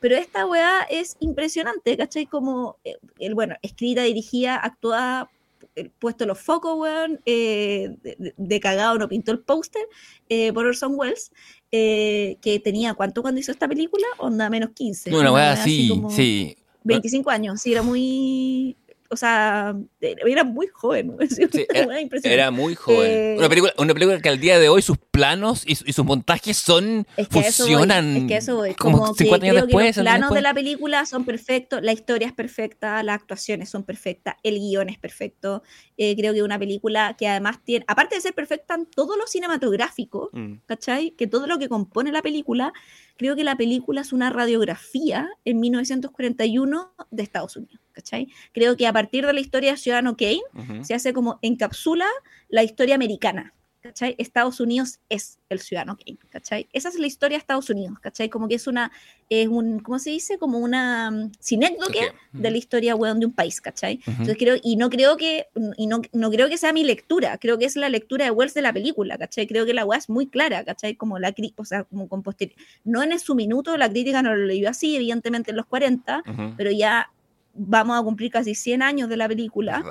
Pero 0.00 0.16
esta 0.16 0.46
weá 0.46 0.80
es 0.88 1.16
impresionante, 1.20 1.94
¿cachai? 1.96 2.24
Como, 2.24 2.78
eh, 2.84 2.96
el, 3.18 3.34
bueno, 3.34 3.56
escrita, 3.60 4.02
dirigida, 4.02 4.56
actuada, 4.56 5.28
eh, 5.76 5.90
puesto 5.98 6.24
los 6.24 6.38
focos, 6.40 6.74
weón, 6.78 7.20
eh, 7.26 7.90
de, 8.02 8.32
de- 8.34 8.60
cagado 8.60 8.96
no 8.98 9.08
pintó 9.08 9.30
el 9.32 9.40
póster 9.40 9.82
eh, 10.30 10.54
por 10.54 10.64
Orson 10.64 10.94
Welles, 10.96 11.32
eh, 11.70 12.38
que 12.40 12.58
tenía, 12.60 12.94
¿cuánto 12.94 13.20
cuando 13.20 13.40
hizo 13.40 13.52
esta 13.52 13.68
película? 13.68 14.06
Onda, 14.16 14.48
menos 14.48 14.70
15. 14.70 15.14
Una 15.14 15.32
weá 15.32 15.52
así, 15.52 15.92
sí. 16.08 16.56
25 16.82 17.28
años, 17.28 17.60
sí, 17.60 17.72
era 17.72 17.82
muy... 17.82 18.74
O 19.12 19.16
sea, 19.16 19.74
era 20.00 20.44
muy 20.44 20.68
joven, 20.68 21.16
sí, 21.28 21.42
era- 21.74 21.86
weá 21.88 22.00
impresionante. 22.00 22.32
Era 22.32 22.50
muy 22.52 22.76
joven. 22.76 23.10
Eh, 23.10 23.34
una, 23.38 23.48
película, 23.48 23.74
una 23.76 23.92
película 23.92 24.20
que 24.20 24.28
al 24.28 24.38
día 24.38 24.58
de 24.60 24.68
hoy 24.68 24.82
sus 24.82 24.98
planos 24.98 25.64
y, 25.66 25.74
su- 25.74 25.84
y 25.86 25.92
sus 25.92 26.04
montajes 26.04 26.56
son 26.56 27.06
Es 27.16 27.26
que 27.28 27.40
a 27.40 27.42
eso 27.42 27.64
voy, 27.64 27.72
funcionan 27.72 28.16
es 28.16 28.24
que 28.28 28.36
eso 28.36 28.56
voy. 28.56 28.74
como 28.74 28.98
Como 28.98 29.14
que 29.14 29.24
50 29.24 29.44
años 29.46 29.54
creo 29.54 29.66
después. 29.66 29.94
que 29.96 30.00
los 30.02 30.12
planos 30.12 30.30
de 30.32 30.42
la 30.42 30.54
película 30.54 31.06
son 31.06 31.24
perfectos, 31.24 31.82
la 31.82 31.92
historia 31.92 32.28
es 32.28 32.32
perfecta, 32.32 33.02
las 33.02 33.16
actuaciones 33.16 33.68
son 33.68 33.82
perfectas, 33.82 34.36
el 34.44 34.58
guion 34.60 34.88
es 34.88 34.98
perfecto. 34.98 35.62
Eh, 35.96 36.14
creo 36.16 36.32
que 36.32 36.38
es 36.38 36.44
una 36.44 36.58
película 36.58 37.16
que 37.18 37.26
además 37.26 37.58
tiene, 37.64 37.84
aparte 37.88 38.14
de 38.14 38.20
ser 38.20 38.32
perfecta 38.34 38.74
en 38.74 38.86
todo 38.86 39.16
lo 39.16 39.26
cinematográfico, 39.26 40.30
Mm. 40.32 40.54
¿cachai? 40.66 41.10
Que 41.12 41.26
todo 41.26 41.46
lo 41.48 41.58
que 41.58 41.68
compone 41.68 42.12
la 42.12 42.22
película, 42.22 42.72
creo 43.16 43.34
que 43.36 43.42
la 43.44 43.56
película 43.56 44.00
es 44.02 44.12
una 44.12 44.30
radiografía 44.30 45.28
en 45.44 45.58
1941 45.60 46.92
de 47.10 47.22
Estados 47.22 47.56
Unidos, 47.56 47.80
¿cachai? 48.00 48.28
Creo 48.52 48.76
que 48.76 48.86
a 48.86 48.92
partir 48.92 49.26
de 49.26 49.32
la 49.32 49.40
historia 49.40 49.72
de 49.72 49.76
Ciudadano 49.76 50.16
Kane, 50.16 50.40
Ujú. 50.54 50.84
se 50.84 50.94
hace 50.94 51.12
como 51.12 51.38
encapsula 51.42 52.06
la 52.48 52.62
historia 52.62 52.94
americana. 52.94 53.52
¿Cachai? 53.82 54.14
Estados 54.18 54.60
Unidos 54.60 55.00
es 55.08 55.38
el 55.48 55.58
ciudadano 55.58 55.96
Kane, 55.96 56.18
¿cachai? 56.28 56.68
Esa 56.74 56.90
es 56.90 56.98
la 56.98 57.06
historia 57.06 57.38
de 57.38 57.40
Estados 57.40 57.70
Unidos, 57.70 57.98
¿cachai? 57.98 58.28
Como 58.28 58.46
que 58.46 58.56
es 58.56 58.66
una, 58.66 58.92
es 59.30 59.48
un, 59.48 59.78
¿cómo 59.80 59.98
se 59.98 60.10
dice? 60.10 60.36
Como 60.36 60.58
una 60.58 61.10
mm, 61.10 61.32
sinécdoque 61.40 62.08
Ok. 62.08 62.14
de 62.34 62.50
la 62.50 62.58
historia, 62.58 62.94
weón, 62.94 63.20
de 63.20 63.24
un 63.26 63.32
país, 63.32 63.58
¿cachai? 63.62 63.94
Ujú. 64.02 64.10
Entonces 64.10 64.36
creo, 64.36 64.56
y 64.62 64.76
no 64.76 64.90
creo 64.90 65.16
que, 65.16 65.46
y 65.78 65.86
no, 65.86 66.02
no 66.12 66.30
creo 66.30 66.50
que 66.50 66.58
sea 66.58 66.74
mi 66.74 66.84
lectura, 66.84 67.38
creo 67.38 67.56
que 67.56 67.64
es 67.64 67.74
la 67.74 67.88
lectura 67.88 68.26
de 68.26 68.30
Wells 68.32 68.52
de 68.52 68.60
la 68.60 68.74
película, 68.74 69.16
¿cachai? 69.16 69.46
Creo 69.46 69.64
que 69.64 69.72
la 69.72 69.86
weá 69.86 69.98
es 69.98 70.10
muy 70.10 70.26
clara, 70.26 70.62
¿cachai? 70.62 70.94
Como 70.96 71.18
la 71.18 71.34
cri- 71.34 71.54
o 71.56 71.64
sea, 71.64 71.84
como 71.84 72.06
con 72.06 72.22
posteri- 72.22 72.56
no 72.84 73.02
en 73.02 73.18
su 73.18 73.34
minuto, 73.34 73.78
la 73.78 73.88
crítica 73.88 74.20
no 74.20 74.36
lo 74.36 74.44
leyó 74.44 74.68
así, 74.68 74.94
evidentemente 74.94 75.52
en 75.52 75.56
los 75.56 75.64
40, 75.64 76.22
Ujú. 76.30 76.52
pero 76.58 76.70
ya 76.70 77.10
vamos 77.54 77.98
a 77.98 78.02
cumplir 78.02 78.30
casi 78.30 78.54
100 78.54 78.82
años 78.82 79.08
de 79.08 79.16
la 79.16 79.28
película 79.28 79.82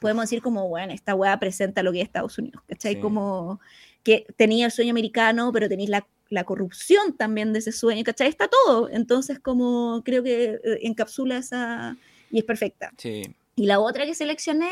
podemos 0.00 0.24
decir 0.24 0.42
como, 0.42 0.66
bueno, 0.68 0.92
esta 0.92 1.14
weá 1.14 1.38
presenta 1.38 1.82
lo 1.82 1.92
que 1.92 2.00
es 2.00 2.04
Estados 2.06 2.36
Unidos, 2.38 2.62
¿cachai? 2.66 2.94
Sí. 2.94 3.00
Como 3.00 3.60
que 4.02 4.26
tenía 4.36 4.66
el 4.66 4.72
sueño 4.72 4.90
americano, 4.90 5.52
pero 5.52 5.68
tenéis 5.68 5.90
la, 5.90 6.06
la 6.30 6.44
corrupción 6.44 7.16
también 7.16 7.52
de 7.52 7.60
ese 7.60 7.70
sueño, 7.70 8.02
¿cachai? 8.02 8.28
Está 8.28 8.48
todo. 8.48 8.88
Entonces, 8.88 9.38
como 9.38 10.02
creo 10.04 10.22
que 10.22 10.58
eh, 10.64 10.78
encapsula 10.82 11.36
esa 11.36 11.96
y 12.30 12.38
es 12.38 12.44
perfecta. 12.44 12.92
Sí. 12.96 13.22
Y 13.56 13.66
la 13.66 13.78
otra 13.78 14.06
que 14.06 14.14
seleccioné 14.14 14.70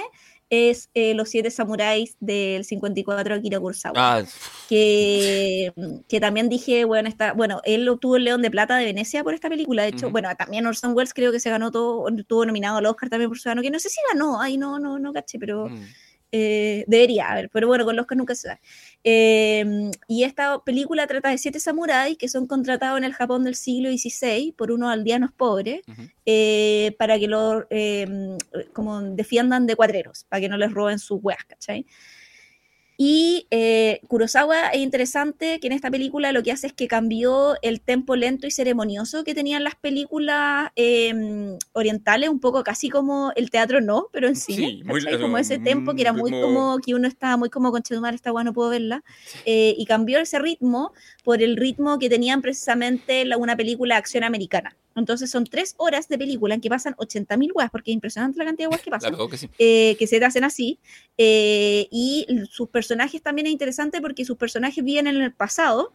es 0.50 0.90
eh, 0.94 1.14
Los 1.14 1.30
Siete 1.30 1.50
Samuráis 1.50 2.16
del 2.20 2.64
54 2.64 3.34
de 3.34 3.40
Akira 3.40 3.60
Kurosawa 3.60 3.94
Ah, 3.96 4.24
que, 4.68 5.72
que 6.08 6.20
también 6.20 6.48
dije, 6.48 6.84
bueno, 6.84 7.08
está, 7.08 7.32
bueno, 7.32 7.60
él 7.64 7.88
obtuvo 7.88 8.16
el 8.16 8.24
León 8.24 8.42
de 8.42 8.50
Plata 8.50 8.76
de 8.76 8.84
Venecia 8.84 9.24
por 9.24 9.34
esta 9.34 9.48
película, 9.48 9.82
de 9.82 9.88
hecho, 9.88 10.06
Ujú. 10.06 10.12
bueno, 10.12 10.28
también 10.36 10.66
Orson 10.66 10.94
Welles 10.94 11.14
creo 11.14 11.32
que 11.32 11.40
se 11.40 11.50
ganó 11.50 11.70
todo, 11.70 12.08
estuvo 12.08 12.44
nominado 12.46 12.78
al 12.78 12.86
Oscar 12.86 13.08
también 13.08 13.30
por 13.30 13.38
Ciudadano, 13.38 13.62
que 13.62 13.70
no 13.70 13.78
sé 13.78 13.88
si 13.88 14.00
ganó, 14.12 14.40
ay, 14.40 14.56
no, 14.56 14.78
no, 14.78 14.98
no 14.98 15.12
caché, 15.12 15.38
pero 15.38 15.68
mm. 15.68 15.78
Eh, 16.32 16.84
debería 16.86 17.30
haber, 17.30 17.48
pero 17.50 17.66
bueno, 17.66 17.84
con 17.84 17.96
los 17.96 18.02
Oscar 18.04 18.18
nunca 18.18 18.34
se 18.34 18.48
da. 18.48 18.60
Eh, 19.04 19.90
y 20.06 20.24
esta 20.24 20.62
película 20.64 21.06
trata 21.06 21.30
de 21.30 21.38
siete 21.38 21.60
samuráis 21.60 22.18
que 22.18 22.28
son 22.28 22.46
contratados 22.46 22.98
en 22.98 23.04
el 23.04 23.14
Japón 23.14 23.44
del 23.44 23.54
siglo 23.54 23.90
XVI 23.90 24.52
por 24.56 24.70
unos 24.72 24.90
aldeanos 24.90 25.30
pobres 25.32 25.80
Ujú. 25.88 26.02
eh, 26.26 26.94
para 26.98 27.18
que 27.18 27.28
lo 27.28 27.66
eh, 27.70 28.36
como 28.72 29.00
defiendan 29.02 29.66
de 29.66 29.76
cuadreros, 29.76 30.24
para 30.28 30.40
que 30.40 30.48
no 30.48 30.56
les 30.56 30.72
roben 30.72 30.98
sus 30.98 31.18
weas, 31.22 31.44
¿cachai? 31.44 31.86
Y 33.00 33.46
eh, 33.52 34.00
Kurosawa 34.08 34.70
es 34.70 34.80
interesante 34.80 35.60
que 35.60 35.68
en 35.68 35.72
esta 35.72 35.88
película 35.88 36.32
lo 36.32 36.42
que 36.42 36.50
hace 36.50 36.66
es 36.66 36.72
que 36.72 36.88
cambió 36.88 37.54
el 37.62 37.80
tempo 37.80 38.16
lento 38.16 38.48
y 38.48 38.50
ceremonioso 38.50 39.22
que 39.22 39.36
tenían 39.36 39.62
las 39.62 39.76
películas 39.76 40.70
eh, 40.74 41.56
orientales, 41.74 42.28
un 42.28 42.40
poco 42.40 42.64
casi 42.64 42.90
como 42.90 43.30
el 43.36 43.50
teatro 43.50 43.80
no, 43.80 44.08
pero 44.12 44.26
en 44.26 44.34
cine, 44.34 44.66
Sí, 44.78 44.82
muy- 44.84 45.00
como 45.20 45.38
ese 45.38 45.60
tempo 45.60 45.94
que 45.94 46.02
era 46.02 46.12
muy 46.12 46.32
ritmo- 46.32 46.42
como 46.42 46.78
que 46.80 46.94
uno 46.96 47.06
estaba 47.06 47.36
muy 47.36 47.50
como 47.50 47.70
con 47.70 47.82
esta 48.12 48.32
weá 48.32 48.42
no 48.42 48.52
puedo 48.52 48.70
verla, 48.70 49.04
eh, 49.46 49.76
y 49.78 49.84
cambió 49.86 50.18
ese 50.18 50.40
ritmo 50.40 50.92
por 51.22 51.40
el 51.40 51.56
ritmo 51.56 52.00
que 52.00 52.08
tenían 52.10 52.42
precisamente 52.42 53.24
la- 53.24 53.36
una 53.36 53.56
película 53.56 53.94
de 53.94 53.98
acción 54.00 54.24
americana. 54.24 54.74
Entonces 54.98 55.30
son 55.30 55.44
tres 55.44 55.74
horas 55.78 56.08
de 56.08 56.18
película 56.18 56.54
en 56.54 56.60
que 56.60 56.68
pasan 56.68 56.94
80.000 56.94 57.50
weas, 57.54 57.70
porque 57.70 57.90
es 57.90 57.94
impresionante 57.94 58.38
la 58.38 58.44
cantidad 58.44 58.68
de 58.68 58.70
weas 58.70 58.82
que 58.82 58.90
pasan 58.90 59.12
verdad 59.12 59.28
que 59.30 59.36
sí. 59.38 59.48
eh, 59.58 59.96
que 59.98 60.06
se 60.06 60.24
hacen 60.24 60.44
así. 60.44 60.78
eh, 61.16 61.88
y 61.90 62.26
sus 62.50 62.68
personajes 62.68 63.22
también 63.22 63.46
es 63.46 63.52
interesante 63.52 64.00
porque 64.00 64.24
sus 64.24 64.36
personajes 64.36 64.82
viven 64.84 65.06
en 65.06 65.16
el 65.20 65.32
pasado, 65.32 65.92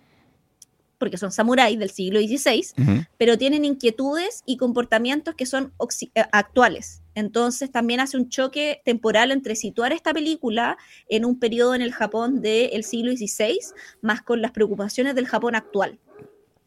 porque 0.98 1.18
son 1.18 1.32
samuráis 1.32 1.78
del 1.78 1.90
siglo 1.90 2.20
XVI, 2.20 2.66
Ujú. 2.78 3.06
pero 3.18 3.38
tienen 3.38 3.66
inquietudes 3.66 4.42
y 4.46 4.56
comportamientos 4.58 5.36
que 5.36 5.46
son 5.46 5.74
eh, 6.16 6.24
actuales. 6.32 7.02
Entonces 7.16 7.72
también 7.72 8.00
hace 8.00 8.18
un 8.18 8.30
choque 8.30 8.82
temporal 8.86 9.32
entre 9.32 9.56
situar 9.56 9.92
esta 9.92 10.14
película 10.14 10.78
en 11.10 11.26
un 11.26 11.38
periodo 11.40 11.76
en 11.76 11.82
el 11.82 11.92
Japón 11.94 12.42
del 12.42 12.84
siglo 12.84 13.12
XVI, 13.12 13.60
más 14.02 14.22
con 14.22 14.42
las 14.42 14.52
preocupaciones 14.52 15.14
del 15.14 15.28
Japón 15.28 15.56
actual 15.56 16.00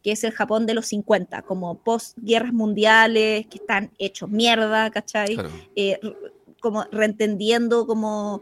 que 0.07 0.13
es 0.13 0.23
el 0.23 0.31
Japón 0.31 0.65
de 0.65 0.73
los 0.73 0.85
50, 0.85 1.41
como 1.41 1.83
post-guerras 1.83 2.53
mundiales, 2.53 3.45
que 3.47 3.57
están 3.57 3.91
hechos 3.99 4.29
mierda, 4.29 4.89
¿cachai? 4.89 5.33
Claro. 5.33 5.49
eh, 5.75 5.99
como 6.61 6.85
reentendiendo 6.93 7.85
como 7.85 8.41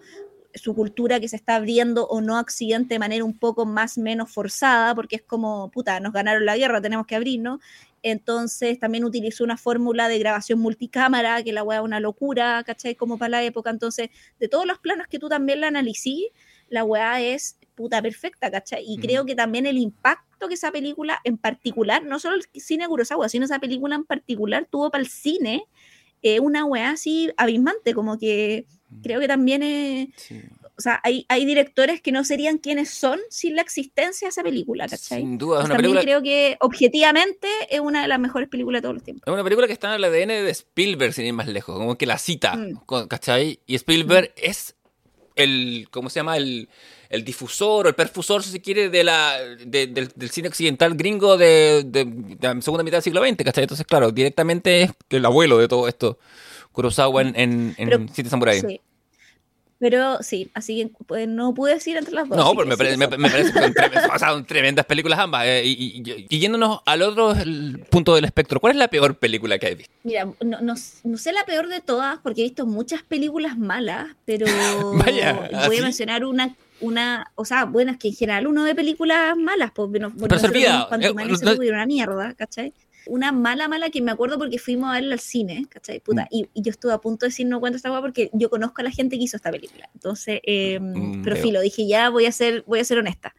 su 0.53 0.75
cultura 0.75 1.19
que 1.19 1.27
se 1.27 1.35
está 1.35 1.55
abriendo 1.55 2.05
o 2.05 2.21
no 2.21 2.37
a 2.37 2.41
Occidente 2.41 2.93
de 2.93 2.99
manera 2.99 3.25
un 3.25 3.35
poco 3.35 3.65
más 3.65 3.97
menos 3.97 4.31
forzada, 4.31 4.93
porque 4.93 5.15
es 5.15 5.23
como, 5.23 5.71
puta, 5.71 5.99
nos 5.99 6.13
ganaron 6.13 6.45
la 6.45 6.55
guerra, 6.55 6.79
tenemos 6.79 7.07
que 7.07 7.15
abrirnos. 7.15 7.59
Entonces 8.03 8.79
también 8.79 9.03
utilizó 9.03 9.43
una 9.43 9.57
fórmula 9.57 10.07
de 10.07 10.19
grabación 10.19 10.59
multicámara, 10.59 11.41
que 11.41 11.51
la 11.51 11.63
weá 11.63 11.79
es 11.79 11.83
una 11.83 11.99
locura, 11.99 12.63
¿cachai? 12.63 12.93
Como 12.93 13.17
para 13.17 13.29
la 13.29 13.43
época. 13.43 13.71
Entonces, 13.71 14.11
de 14.39 14.47
todos 14.47 14.67
los 14.67 14.77
planos 14.77 15.07
que 15.07 15.17
tú 15.17 15.29
también 15.29 15.61
la 15.61 15.69
analicís, 15.69 16.27
la 16.69 16.83
weá 16.83 17.21
es 17.21 17.57
puta 17.73 18.03
perfecta, 18.03 18.51
¿cachai? 18.51 18.83
Y 18.87 18.99
creo 18.99 19.25
que 19.25 19.33
también 19.33 19.65
el 19.65 19.79
impacto 19.79 20.34
que 20.47 20.53
esa 20.55 20.71
película 20.71 21.19
en 21.23 21.37
particular, 21.37 22.03
no 22.03 22.19
solo 22.19 22.35
el 22.35 22.61
cine 22.61 22.87
Kurosawa, 22.87 23.29
sino 23.29 23.45
esa 23.45 23.59
película 23.59 23.95
en 23.95 24.03
particular 24.03 24.67
tuvo 24.69 24.89
para 24.91 25.01
el 25.03 25.09
cine, 25.09 25.63
eh, 26.21 26.39
una 26.39 26.65
weá 26.65 26.91
así 26.91 27.31
abismante, 27.37 27.93
como 27.93 28.17
que 28.17 28.65
creo 29.03 29.19
que 29.19 29.27
también 29.27 29.61
es, 29.63 30.07
Sí. 30.15 30.41
o 30.77 30.81
sea, 30.81 30.99
hay, 31.03 31.25
hay 31.29 31.45
directores 31.45 32.01
que 32.01 32.11
no 32.11 32.23
serían 32.23 32.57
quienes 32.57 32.89
son 32.89 33.19
sin 33.29 33.55
la 33.55 33.61
existencia 33.61 34.27
de 34.27 34.29
esa 34.29 34.43
película, 34.43 34.87
¿cachai? 34.87 35.21
Sin 35.21 35.37
duda, 35.37 35.59
es 35.59 35.65
una 35.65 35.75
también 35.75 35.93
película, 35.95 36.01
creo 36.01 36.21
que 36.23 36.57
objetivamente 36.61 37.47
es 37.69 37.79
una 37.79 38.01
de 38.01 38.07
las 38.07 38.19
mejores 38.19 38.47
películas 38.49 38.79
de 38.79 38.83
todos 38.83 38.95
los 38.95 39.03
tiempos. 39.03 39.23
es 39.27 39.33
una 39.33 39.43
película 39.43 39.67
que 39.67 39.73
está 39.73 39.89
en 39.89 39.95
el 39.95 40.03
ADN 40.03 40.27
de 40.45 40.49
Spielberg, 40.51 41.13
sin 41.13 41.25
ir 41.25 41.33
más 41.33 41.47
lejos, 41.47 41.77
como 41.77 41.97
que 41.97 42.05
la 42.05 42.17
cita, 42.17 42.55
Mm. 42.55 43.07
¿cachai? 43.07 43.59
Y 43.65 43.75
Spielberg 43.75 44.33
es 44.37 44.75
el, 45.35 45.87
¿cómo 45.91 46.09
se 46.09 46.19
llama? 46.19 46.37
El, 46.37 46.69
el 47.09 47.23
difusor 47.23 47.85
o 47.85 47.89
el 47.89 47.95
perfusor, 47.95 48.43
si 48.43 48.49
se 48.51 48.61
quiere, 48.61 48.89
de 48.89 49.03
la, 49.03 49.37
de- 49.39 49.87
del, 49.87 50.09
del 50.15 50.29
cine 50.29 50.47
occidental 50.47 50.95
gringo 50.95 51.37
de, 51.37 51.83
de- 51.85 52.37
la 52.41 52.61
segunda 52.61 52.83
mitad 52.83 52.97
del 52.97 53.03
siglo 53.03 53.21
XX, 53.25 53.43
¿cachai? 53.43 53.63
Entonces, 53.63 53.85
claro, 53.85 54.11
directamente 54.11 54.83
es 54.83 54.91
el 55.09 55.25
abuelo 55.25 55.57
de 55.57 55.67
todo 55.67 55.87
esto, 55.87 56.17
Kurosawa 56.71 57.21
en, 57.21 57.27
en, 57.35 57.75
en 57.77 57.89
Pero- 57.89 58.05
Siete 58.13 58.29
Samuráis. 58.29 58.63
Sí. 58.67 58.81
Pero 59.77 60.23
sí, 60.23 60.49
así 60.53 60.77
que 60.77 60.91
pues, 61.05 61.27
no 61.27 61.53
pude 61.53 61.73
decir 61.73 61.97
entre 61.97 62.13
las 62.13 62.29
dos. 62.29 62.37
No, 62.37 62.53
pero 62.55 62.65
me, 62.65 62.75
sí, 62.75 62.77
parece, 62.77 62.97
me, 62.97 63.07
me 63.17 63.29
parece 63.29 63.51
que 63.51 63.59
son 64.19 64.45
tremendas 64.45 64.85
películas 64.85 65.19
ambas. 65.19 65.45
eh, 65.45 65.63
y, 65.65 66.01
y- 66.01 66.25
y 66.29 66.39
yéndonos 66.39 66.79
al 66.85 67.01
otro 67.01 67.33
el 67.33 67.83
punto 67.91 68.15
del 68.15 68.23
espectro, 68.23 68.61
¿cuál 68.61 68.71
es 68.71 68.77
la 68.79 68.87
peor 68.87 69.17
película 69.17 69.59
que 69.59 69.67
has 69.67 69.77
visto? 69.77 69.93
Mira, 70.03 70.25
no, 70.41 70.61
no, 70.61 70.75
no 71.03 71.17
sé 71.17 71.31
la 71.33 71.45
peor 71.45 71.67
de 71.67 71.81
todas 71.81 72.19
porque 72.23 72.41
he 72.41 72.43
visto 72.45 72.65
muchas 72.65 73.03
películas 73.03 73.57
malas, 73.57 74.07
pero 74.23 74.45
Vaya, 74.93 75.33
voy 75.33 75.49
¿así? 75.53 75.77
a 75.79 75.81
mencionar 75.83 76.23
una, 76.23 76.55
una, 76.81 77.31
o 77.35 77.45
sea, 77.45 77.65
buenas 77.65 77.97
que 77.97 78.09
en 78.09 78.13
general 78.15 78.47
uno 78.47 78.63
ve 78.63 78.75
películas 78.75 79.35
malas, 79.37 79.71
pues, 79.73 79.89
no, 79.99 80.11
Pero 80.13 80.39
servida, 80.39 80.87
eh, 80.91 81.69
una 81.69 81.85
mierda, 81.85 82.33
¿cachai? 82.33 82.73
Una 83.07 83.31
mala, 83.31 83.67
mala 83.67 83.91
que 83.91 84.01
me 84.01 84.11
acuerdo 84.11 84.39
porque 84.39 84.57
fuimos 84.57 84.89
a 84.89 84.93
verla 84.93 85.13
al 85.13 85.19
cine, 85.19 85.67
¿cachai? 85.69 85.99
Puta, 85.99 86.23
Mm. 86.23 86.35
y, 86.35 86.49
y 86.55 86.61
yo 86.63 86.71
estuve 86.71 86.91
a 86.91 86.97
punto 86.97 87.25
de 87.25 87.29
decir 87.29 87.45
no 87.45 87.59
cuento 87.59 87.77
esta 87.77 87.91
weá 87.91 88.01
porque 88.01 88.31
yo 88.33 88.49
conozco 88.49 88.81
a 88.81 88.83
la 88.83 88.89
gente 88.89 89.17
que 89.17 89.23
hizo 89.25 89.37
esta 89.37 89.51
película. 89.51 89.87
Entonces, 89.93 90.39
eh, 90.43 90.79
Mm, 90.81 91.21
pero 91.23 91.35
filo, 91.35 91.61
dije 91.61 91.87
ya 91.87 92.09
voy 92.09 92.25
a 92.25 92.31
ser, 92.31 92.63
voy 92.65 92.79
a 92.79 92.83
ser 92.83 92.97
honesta. 92.97 93.35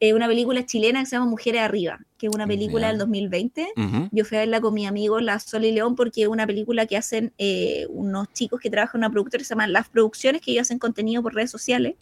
Eh, 0.00 0.12
una 0.12 0.28
película 0.28 0.66
chilena 0.66 1.00
que 1.00 1.06
se 1.06 1.16
llama 1.16 1.30
Mujeres 1.30 1.62
Arriba, 1.62 1.98
que 2.18 2.26
es 2.26 2.34
una 2.34 2.46
película 2.46 2.88
del 2.88 2.98
2020. 2.98 3.68
ujú. 3.76 4.08
Yo 4.10 4.24
fui 4.24 4.38
a 4.38 4.40
verla 4.40 4.60
con 4.60 4.74
mi 4.74 4.86
amigo 4.86 5.20
La 5.20 5.38
Sol 5.38 5.64
y 5.64 5.72
León 5.72 5.94
porque 5.94 6.22
es 6.22 6.28
una 6.28 6.46
película 6.46 6.86
que 6.86 6.96
hacen 6.96 7.32
eh, 7.38 7.86
unos 7.90 8.32
chicos 8.32 8.60
que 8.60 8.70
trabajan 8.70 9.00
en 9.00 9.06
una 9.06 9.10
productora 9.10 9.38
que 9.38 9.44
se 9.44 9.50
llama 9.50 9.66
Las 9.66 9.88
Producciones, 9.88 10.40
que 10.40 10.52
ellos 10.52 10.62
hacen 10.62 10.78
contenido 10.78 11.22
por 11.22 11.34
redes 11.34 11.50
sociales. 11.50 11.94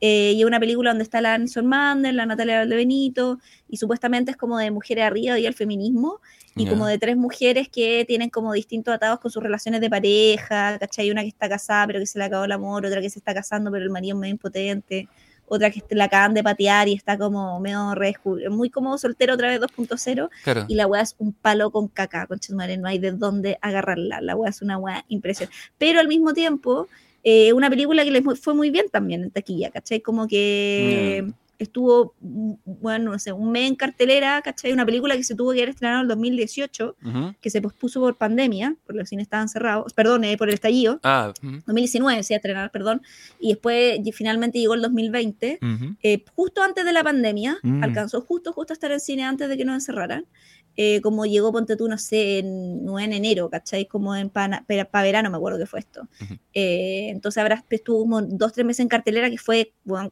Eh, 0.00 0.32
y 0.34 0.40
es 0.40 0.46
una 0.46 0.58
película 0.58 0.90
donde 0.90 1.04
está 1.04 1.20
la 1.20 1.34
Alison 1.34 1.66
Mandel, 1.66 2.16
la 2.16 2.26
Natalia 2.26 2.58
Valdebenito, 2.58 3.38
y 3.68 3.76
supuestamente 3.76 4.32
es 4.32 4.36
como 4.36 4.58
de 4.58 4.70
mujeres 4.70 5.04
arriba 5.04 5.38
y 5.38 5.46
el 5.46 5.54
feminismo, 5.54 6.20
y 6.54 6.66
como 6.66 6.86
de 6.86 6.98
tres 6.98 7.16
mujeres 7.16 7.68
que 7.68 8.04
tienen 8.06 8.28
como 8.28 8.52
distintos 8.52 8.92
atados 8.92 9.20
con 9.20 9.30
sus 9.30 9.42
relaciones 9.42 9.80
de 9.80 9.88
pareja, 9.88 10.78
¿cachai? 10.78 11.10
Una 11.10 11.22
que 11.22 11.28
está 11.28 11.48
casada 11.48 11.86
pero 11.86 11.98
que 11.98 12.06
se 12.06 12.18
le 12.18 12.24
acabó 12.24 12.44
el 12.44 12.52
amor, 12.52 12.84
otra 12.84 13.00
que 13.00 13.08
se 13.08 13.18
está 13.18 13.32
casando 13.32 13.70
pero 13.70 13.84
el 13.84 13.90
marido 13.90 14.16
es 14.16 14.20
medio 14.20 14.32
impotente, 14.32 15.08
otra 15.54 15.70
que 15.70 15.82
la 15.90 16.04
acaban 16.04 16.32
de 16.34 16.42
patear 16.42 16.88
y 16.88 16.94
está 16.94 17.18
como 17.18 17.60
medio 17.60 17.94
re, 17.94 18.16
muy 18.50 18.70
como 18.70 18.96
soltero 18.96 19.34
otra 19.34 19.48
vez 19.48 19.60
2.0, 19.60 20.30
Claro. 20.44 20.64
y 20.66 20.74
la 20.74 20.86
weá 20.86 21.02
es 21.02 21.14
un 21.18 21.32
palo 21.34 21.70
con 21.70 21.88
caca, 21.88 22.26
con 22.26 22.38
madre, 22.56 22.78
no 22.78 22.88
hay 22.88 22.98
de 22.98 23.12
dónde 23.12 23.58
agarrarla, 23.60 24.20
la 24.22 24.34
weá 24.34 24.48
es 24.50 24.62
una 24.62 24.78
weá 24.78 25.04
impresionante. 25.08 25.54
Pero 25.76 26.00
al 26.00 26.08
mismo 26.08 26.32
tiempo, 26.32 26.88
eh, 27.22 27.52
una 27.52 27.68
película 27.68 28.02
que 28.04 28.10
le 28.10 28.20
mu- 28.22 28.34
fue 28.34 28.54
muy 28.54 28.70
bien 28.70 28.86
también 28.90 29.22
en 29.24 29.30
taquilla, 29.30 29.70
¿cachai? 29.70 30.00
Como 30.00 30.26
que 30.26 31.24
Mm. 31.26 31.32
Estuvo, 31.58 32.14
mm, 32.20 32.52
bueno, 32.64 33.12
no 33.12 33.18
sé, 33.18 33.32
un 33.32 33.52
mes 33.52 33.68
en 33.68 33.76
cartelera, 33.76 34.40
¿cachai? 34.42 34.72
Una 34.72 34.84
película 34.86 35.16
que 35.16 35.22
se 35.24 35.34
tuvo 35.34 35.52
que 35.52 35.58
haber 35.58 35.68
estrenado 35.70 36.00
en 36.00 36.02
el 36.04 36.08
2018, 36.08 36.96
Ujú. 37.04 37.34
que 37.40 37.50
se 37.50 37.62
pospuso 37.62 38.00
por 38.00 38.16
pandemia, 38.16 38.76
porque 38.84 38.98
los 38.98 39.08
cines 39.08 39.24
estaban 39.24 39.48
cerrados, 39.48 39.92
perdón, 39.94 40.24
eh, 40.24 40.36
por 40.36 40.48
el 40.48 40.54
estallido. 40.54 40.98
Ah, 41.02 41.32
ujú. 41.42 41.56
2019 41.66 42.22
se 42.22 42.34
iba 42.34 42.36
a 42.36 42.40
estrenar, 42.40 42.70
perdón, 42.72 43.02
y 43.38 43.50
después 43.50 44.00
y 44.04 44.12
finalmente 44.12 44.58
llegó 44.58 44.74
el 44.74 44.82
2020, 44.82 45.58
Ujú. 45.62 45.96
eh, 46.02 46.24
justo 46.34 46.62
antes 46.62 46.84
de 46.84 46.92
la 46.92 47.04
pandemia, 47.04 47.58
Mm. 47.62 47.84
alcanzó 47.84 48.20
justo, 48.22 48.52
justo 48.52 48.72
a 48.72 48.74
estar 48.74 48.90
en 48.92 49.00
cine 49.00 49.24
antes 49.24 49.48
de 49.48 49.56
que 49.56 49.64
nos 49.64 49.74
encerraran. 49.74 50.26
Eh, 50.74 51.02
como 51.02 51.26
llegó, 51.26 51.52
ponte 51.52 51.76
tú, 51.76 51.86
no 51.86 51.98
sé, 51.98 52.38
en, 52.38 52.82
no 52.82 52.98
en 52.98 53.12
enero, 53.12 53.50
¿cachai? 53.50 53.84
Como 53.86 54.16
en 54.16 54.30
para 54.30 54.64
verano, 54.66 55.28
me 55.30 55.36
acuerdo 55.36 55.58
que 55.58 55.66
fue 55.66 55.80
esto. 55.80 56.08
Eh, 56.54 57.08
entonces 57.10 57.42
habrá 57.42 57.62
estuvo 57.68 57.98
como 58.00 58.22
dos, 58.22 58.54
tres 58.54 58.64
meses 58.66 58.80
en 58.80 58.88
cartelera, 58.88 59.28
que 59.28 59.36
fue 59.36 59.74
bueno, 59.84 60.10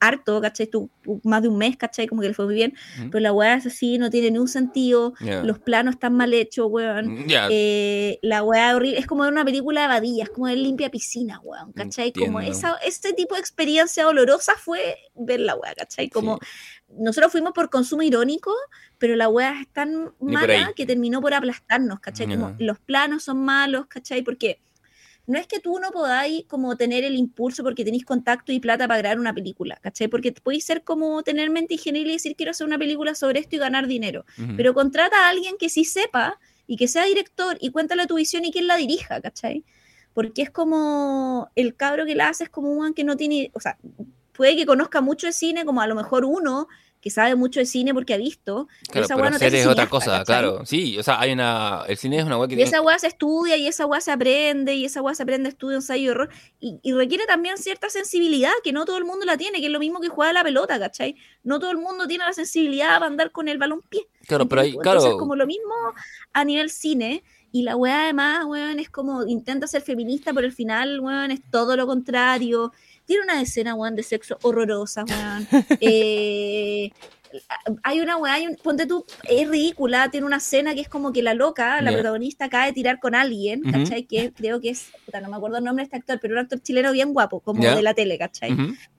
harto, 0.00 0.40
¿cachai? 0.40 0.64
Estuvo 0.64 0.90
más 1.24 1.42
de 1.42 1.48
un 1.48 1.58
mes, 1.58 1.76
¿cachai? 1.76 2.06
Como 2.06 2.20
que 2.22 2.28
le 2.28 2.34
fue 2.34 2.44
muy 2.46 2.54
bien. 2.54 2.74
Pero 3.10 3.20
la 3.20 3.32
weá 3.32 3.54
es 3.54 3.66
así, 3.66 3.98
no 3.98 4.10
tiene 4.10 4.30
ni 4.30 4.38
un 4.38 4.48
sentido. 4.48 5.14
Los 5.42 5.58
planos 5.58 5.94
están 5.94 6.14
mal 6.14 6.32
hechos, 6.34 6.66
weón. 6.70 7.26
Ya. 7.28 7.48
Eh, 7.50 8.18
la 8.22 8.42
weá 8.42 8.74
horrible, 8.76 8.98
es 8.98 9.06
como 9.06 9.24
de 9.24 9.30
una 9.30 9.44
película 9.44 10.00
de 10.00 10.20
es 10.20 10.30
como 10.30 10.46
de 10.46 10.56
limpia 10.56 10.90
piscina, 10.90 11.40
weón, 11.42 11.72
¿cachai? 11.72 12.12
Como 12.12 12.40
esa, 12.40 12.76
ese 12.84 13.12
tipo 13.12 13.34
de 13.34 13.40
experiencia 13.40 14.04
dolorosa 14.04 14.52
fue 14.56 14.96
ver 15.14 15.40
la 15.40 15.56
weá, 15.56 15.74
¿cachai? 15.74 16.08
Como 16.08 16.38
nosotros 16.88 17.32
fuimos 17.32 17.52
por 17.52 17.68
consumo 17.70 18.02
irónico, 18.02 18.52
pero 18.98 19.16
la 19.16 19.28
weá 19.28 19.60
es 19.60 19.68
tan 19.72 20.12
mala 20.20 20.72
que 20.76 20.86
terminó 20.86 21.20
por 21.20 21.34
aplastarnos, 21.34 22.00
¿cachai? 22.00 22.26
Como 22.28 22.50
Ya. 22.50 22.56
los 22.60 22.78
planos 22.78 23.24
son 23.24 23.44
malos, 23.44 23.86
¿cachai? 23.86 24.22
Porque 24.22 24.60
no 25.26 25.38
es 25.38 25.46
que 25.46 25.60
tú 25.60 25.78
no 25.80 25.90
podáis 25.90 26.44
como 26.46 26.76
tener 26.76 27.04
el 27.04 27.16
impulso 27.16 27.62
porque 27.62 27.84
tenéis 27.84 28.04
contacto 28.04 28.52
y 28.52 28.60
plata 28.60 28.86
para 28.86 28.98
grabar 28.98 29.18
una 29.18 29.34
película, 29.34 29.76
¿cachai? 29.80 30.08
Porque 30.08 30.32
podéis 30.32 30.64
ser 30.64 30.84
como 30.84 31.22
tener 31.22 31.50
mente 31.50 31.74
ingenieril 31.74 32.10
y 32.10 32.12
decir 32.14 32.36
quiero 32.36 32.50
hacer 32.50 32.66
una 32.66 32.78
película 32.78 33.14
sobre 33.14 33.40
esto 33.40 33.56
y 33.56 33.58
ganar 33.58 33.86
dinero. 33.86 34.24
Pero 34.56 34.74
contrata 34.74 35.26
a 35.26 35.28
alguien 35.28 35.56
que 35.58 35.68
sí 35.68 35.84
sepa 35.84 36.38
y 36.66 36.76
que 36.76 36.88
sea 36.88 37.04
director 37.04 37.56
y 37.60 37.70
cuéntale 37.70 38.06
tu 38.06 38.16
visión 38.16 38.44
y 38.44 38.52
quién 38.52 38.66
la 38.66 38.76
dirija, 38.76 39.20
¿cachai? 39.20 39.64
Porque 40.14 40.42
es 40.42 40.50
como 40.50 41.50
el 41.56 41.74
cabro 41.76 42.06
que 42.06 42.14
la 42.14 42.28
hace 42.28 42.44
es 42.44 42.50
como 42.50 42.70
un 42.70 42.94
que 42.94 43.04
no 43.04 43.16
tiene, 43.16 43.50
o 43.52 43.60
sea, 43.60 43.78
puede 44.32 44.56
que 44.56 44.66
conozca 44.66 45.00
mucho 45.00 45.26
de 45.26 45.32
cine, 45.32 45.64
como 45.64 45.80
a 45.80 45.86
lo 45.86 45.94
mejor 45.94 46.24
uno 46.24 46.68
que 47.00 47.10
sabe 47.10 47.34
mucho 47.36 47.60
de 47.60 47.66
cine 47.66 47.94
porque 47.94 48.14
ha 48.14 48.16
visto, 48.16 48.66
Claro, 48.90 49.04
esa 49.04 49.14
pero 49.14 49.22
weá 49.22 49.30
no 49.30 49.36
hacer 49.36 49.54
es 49.54 49.66
otra 49.66 49.88
cosa, 49.88 50.10
¿cachai? 50.18 50.24
claro. 50.24 50.66
Sí, 50.66 50.98
o 50.98 51.02
sea, 51.02 51.20
hay 51.20 51.32
una. 51.32 51.82
El 51.86 51.96
cine 51.96 52.18
es 52.18 52.24
una 52.24 52.36
web 52.38 52.48
que 52.48 52.54
Y 52.54 52.56
tiene. 52.56 52.68
esa 52.68 52.82
weá 52.82 52.98
se 52.98 53.06
estudia 53.06 53.56
y 53.56 53.66
esa 53.68 53.86
weá 53.86 54.00
se 54.00 54.10
aprende 54.10 54.74
y 54.74 54.84
esa 54.84 55.02
weá 55.02 55.14
se 55.14 55.22
aprende 55.22 55.48
estudio, 55.48 55.76
ensayo 55.76 56.02
y 56.02 56.08
error. 56.08 56.28
Y, 56.58 56.78
y 56.82 56.92
requiere 56.92 57.26
también 57.26 57.58
cierta 57.58 57.88
sensibilidad 57.90 58.50
que 58.64 58.72
no 58.72 58.84
todo 58.84 58.98
el 58.98 59.04
mundo 59.04 59.24
la 59.24 59.36
tiene, 59.36 59.60
que 59.60 59.66
es 59.66 59.72
lo 59.72 59.78
mismo 59.78 60.00
que 60.00 60.08
jugar 60.08 60.30
a 60.30 60.32
la 60.32 60.42
pelota, 60.42 60.78
¿cachai? 60.78 61.14
No 61.44 61.60
todo 61.60 61.70
el 61.70 61.78
mundo 61.78 62.06
tiene 62.08 62.24
la 62.24 62.32
sensibilidad 62.32 62.94
para 62.94 63.06
andar 63.06 63.30
con 63.30 63.48
el 63.48 63.58
balón 63.58 63.82
pie. 63.88 64.02
Claro, 64.26 64.48
pero 64.48 64.62
hay. 64.62 64.68
¿entiendes? 64.68 64.86
Entonces, 64.86 65.08
Claro. 65.10 65.18
como 65.18 65.36
lo 65.36 65.46
mismo 65.46 65.74
a 66.32 66.44
nivel 66.44 66.70
cine. 66.70 67.22
Y 67.52 67.62
la 67.62 67.74
weá 67.76 68.02
además, 68.02 68.44
weón, 68.44 68.80
es 68.80 68.90
como 68.90 69.24
intenta 69.26 69.66
ser 69.66 69.80
feminista, 69.80 70.34
pero 70.34 70.46
al 70.46 70.52
final, 70.52 71.00
weón, 71.00 71.30
es 71.30 71.40
todo 71.50 71.74
lo 71.76 71.86
contrario. 71.86 72.72
Tiene 73.06 73.22
una 73.24 73.40
escena, 73.40 73.74
weón, 73.74 73.94
de 73.96 74.02
sexo 74.02 74.36
horrorosa, 74.42 75.04
weón. 75.04 75.46
Eh, 75.80 76.90
hay 77.82 78.00
una 78.00 78.16
weá, 78.16 78.34
hay 78.34 78.46
un- 78.46 78.56
ponte 78.56 78.86
tú, 78.86 79.04
es 79.28 79.48
ridícula, 79.48 80.10
tiene 80.10 80.26
una 80.26 80.36
escena 80.38 80.74
que 80.74 80.80
es 80.80 80.88
como 80.88 81.12
que 81.12 81.22
la 81.22 81.34
loca, 81.34 81.82
la 81.82 81.90
protagonista, 81.94 82.48
cae 82.48 82.70
a 82.70 82.72
tirar 82.72 82.98
con 83.00 83.14
alguien. 83.14 83.62
¿cachai? 83.72 84.04
Que 84.04 84.32
creo 84.32 84.60
que 84.60 84.70
es, 84.70 84.88
puta, 85.04 85.20
no 85.20 85.28
me 85.28 85.36
acuerdo 85.36 85.58
el 85.58 85.64
nombre 85.64 85.82
de 85.82 85.86
este 85.86 85.96
actor, 85.96 86.18
pero 86.20 86.34
un 86.34 86.40
actor 86.40 86.60
chileno 86.62 86.92
bien 86.92 87.12
guapo, 87.12 87.40
como 87.40 87.62
de 87.74 87.82
la 87.82 87.94
tele, 87.94 88.16
¿cachai? 88.18 88.52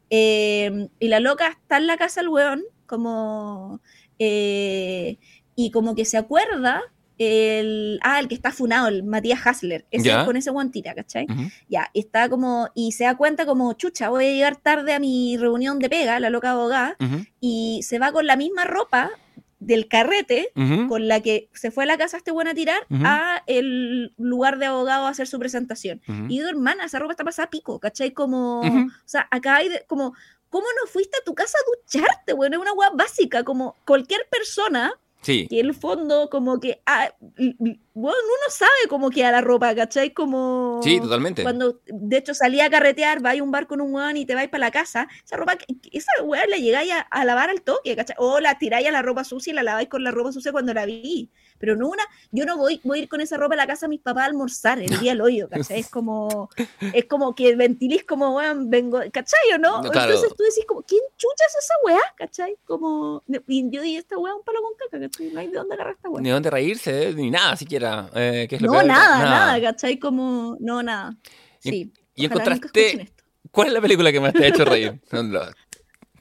Eh, 0.10 0.88
y 1.00 1.08
la 1.08 1.20
loca 1.20 1.48
está 1.50 1.78
en 1.78 1.88
la 1.88 1.98
casa 1.98 2.22
del 2.22 2.30
weón, 2.30 2.64
como. 2.86 3.82
eh, 4.20 5.18
y 5.56 5.72
como 5.72 5.96
que 5.96 6.06
se 6.06 6.18
acuerda. 6.18 6.82
El, 7.18 8.00
ah, 8.04 8.20
el 8.20 8.28
que 8.28 8.36
está 8.36 8.52
funado, 8.52 8.88
el 8.88 9.04
Matías 9.04 9.46
Hasler. 9.46 9.86
Ese 9.92 10.06
Ya. 10.08 10.26
con 10.26 10.38
ese 10.38 10.52
weón 10.52 10.72
tira, 10.72 10.94
¿cachai? 10.94 11.26
Ujú. 11.30 11.50
Ya, 11.70 11.90
y 11.94 12.00
está 12.00 12.30
como. 12.30 12.70
Y 12.76 12.92
se 12.94 13.04
da 13.06 13.16
cuenta 13.18 13.46
como, 13.46 13.74
chucha, 13.74 14.10
voy 14.10 14.26
a 14.26 14.32
llegar 14.32 14.56
tarde 14.58 14.94
a 14.94 15.00
mi 15.00 15.38
reunión 15.38 15.80
de 15.80 15.90
pega, 15.90 16.20
la 16.20 16.30
loca 16.30 16.52
abogada. 16.52 16.96
Y 17.40 17.82
se 17.84 18.00
va 18.00 18.12
con 18.12 18.26
la 18.28 18.36
misma 18.36 18.66
ropa 18.66 19.12
del 19.60 19.88
carrete 19.88 20.52
con 20.88 21.08
la 21.08 21.20
que 21.22 21.50
se 21.54 21.72
fue 21.72 21.86
a 21.86 21.88
la 21.88 21.98
casa 21.98 22.18
este 22.18 22.32
weón 22.32 22.48
a 22.48 22.54
tirar 22.54 22.86
a 23.04 23.42
el 23.48 24.14
lugar 24.18 24.60
de 24.60 24.68
abogado 24.68 25.08
a 25.08 25.10
hacer 25.10 25.28
su 25.28 25.40
presentación. 25.40 26.00
Ujú. 26.08 26.26
Y 26.26 26.38
digo, 26.38 26.48
hermana, 26.50 26.86
esa 26.86 27.00
ropa 27.00 27.14
está 27.14 27.24
pasada 27.24 27.48
a 27.48 27.50
pico, 27.50 27.80
¿cachai? 27.80 28.12
Como, 28.12 28.60
o 28.62 28.88
sea, 29.06 29.28
acá 29.32 29.56
hay 29.56 29.70
de- 29.70 29.84
como, 29.88 30.14
¿cómo 30.50 30.66
no 30.80 30.88
fuiste 30.90 31.18
a 31.20 31.24
tu 31.26 31.34
casa 31.34 31.58
a 31.58 31.66
ducharte, 32.00 32.34
bueno? 32.34 32.58
Es 32.58 32.62
una 32.62 32.74
weá 32.74 32.92
básica, 32.92 33.44
como 33.44 33.76
cualquier 33.86 34.22
persona 34.30 34.94
Sí. 35.28 35.46
que 35.50 35.60
el 35.60 35.74
fondo, 35.74 36.30
como 36.30 36.58
que, 36.58 36.82
ah, 36.86 37.14
bueno, 37.20 37.84
uno 37.94 38.50
sabe 38.50 38.88
cómo 38.88 39.10
queda 39.10 39.30
la 39.30 39.42
ropa, 39.42 39.76
¿cachai? 39.76 40.14
Como... 40.14 40.80
Sí, 40.82 41.02
totalmente. 41.02 41.44
Cuando, 41.44 41.82
de 41.86 42.18
hecho, 42.18 42.34
salí 42.34 42.62
a 42.62 42.70
carretear, 42.70 43.22
vais 43.22 43.42
a 43.42 43.44
un 43.44 43.52
bar 43.52 43.68
con 43.68 43.82
un 43.82 43.94
weón 43.94 44.16
y 44.16 44.26
te 44.26 44.36
vais 44.36 44.48
para 44.48 44.68
la 44.68 44.72
casa, 44.72 45.10
esa 45.26 45.36
ropa, 45.36 45.58
esa 45.92 46.24
weá 46.24 46.48
la 46.48 46.56
llegáis 46.56 46.94
a, 46.94 47.00
a 47.02 47.26
lavar 47.26 47.50
al 47.50 47.62
toque, 47.62 47.94
¿cachai? 47.98 48.16
O 48.20 48.40
la 48.40 48.58
tiráis 48.58 48.88
a 48.88 48.92
la 48.92 49.02
ropa 49.02 49.26
sucia 49.26 49.52
y 49.52 49.54
la 49.54 49.64
laváis 49.64 49.90
con 49.90 50.02
la 50.02 50.12
ropa 50.12 50.32
sucia 50.32 50.54
cuando 50.54 50.74
la 50.74 50.86
vi. 50.86 51.30
Pero 51.60 51.76
no 51.76 51.88
una, 51.88 52.04
yo 52.32 52.46
no 52.46 52.58
voy, 52.58 52.80
voy 52.84 53.00
a 53.00 53.02
ir 53.04 53.10
con 53.10 53.22
esa 53.22 53.38
ropa 53.38 53.54
a 53.56 53.58
la 53.58 53.68
casa 53.68 53.86
de 53.86 53.90
mis 53.90 54.02
papás 54.02 54.24
a 54.24 54.26
almorzar 54.28 54.80
el 54.80 55.00
día 55.00 55.12
del 55.12 55.22
hoyo, 55.22 55.48
¿cachai? 55.74 55.80
Es 55.80 55.90
como, 55.90 56.50
es 56.94 57.06
como 57.06 57.34
que 57.36 57.56
ventilís 57.56 58.04
como, 58.04 58.36
weón, 58.36 58.70
vengo, 58.70 59.00
¿cachai 59.12 59.52
o 59.56 59.58
no? 59.58 59.82
Claro. 59.82 60.12
Entonces 60.14 60.34
tú 60.38 60.44
decís 60.44 60.66
como, 60.68 60.82
¿quién 60.84 61.02
chucha 61.18 61.44
es 61.48 61.56
esa 61.64 61.74
weá? 61.86 62.02
¿cachai? 62.18 62.56
Como, 62.66 63.24
y 63.48 63.70
yo 63.72 63.82
dije, 63.82 63.98
esta 64.00 64.18
weá 64.18 64.34
es 64.34 64.38
un 64.40 64.44
palo 64.44 64.60
con 64.62 64.72
caca, 64.76 65.00
¿cachai? 65.00 65.32
No 65.32 65.40
hay 65.40 65.48
de 65.48 65.54
dónde 65.54 65.74
agarrar 65.76 65.94
esta 65.96 66.10
weá. 66.10 66.22
Ni 66.22 66.30
dónde 66.30 66.50
reírse, 66.50 67.14
ni 67.14 67.30
nada 67.32 67.56
siquiera. 67.56 68.10
eh, 68.16 68.48
que 68.50 68.56
es 68.58 68.62
lo 68.62 68.68
No, 68.68 68.74
peor. 68.74 68.86
nada, 68.86 69.20
nada, 69.24 69.62
¿cachai? 69.62 69.98
Como, 70.00 70.58
no, 70.60 70.82
nada. 70.84 71.16
Y- 71.64 71.70
Sí. 71.70 71.94
Y 72.16 72.28
nunca 72.28 72.44
encontraste. 72.44 73.12
¿Cuál 73.52 73.68
es 73.68 73.74
la 73.74 73.82
película 73.82 74.12
que 74.12 74.20
más 74.20 74.34
te 74.34 74.44
ha 74.46 74.48
hecho 74.48 74.66
reír? 74.66 75.00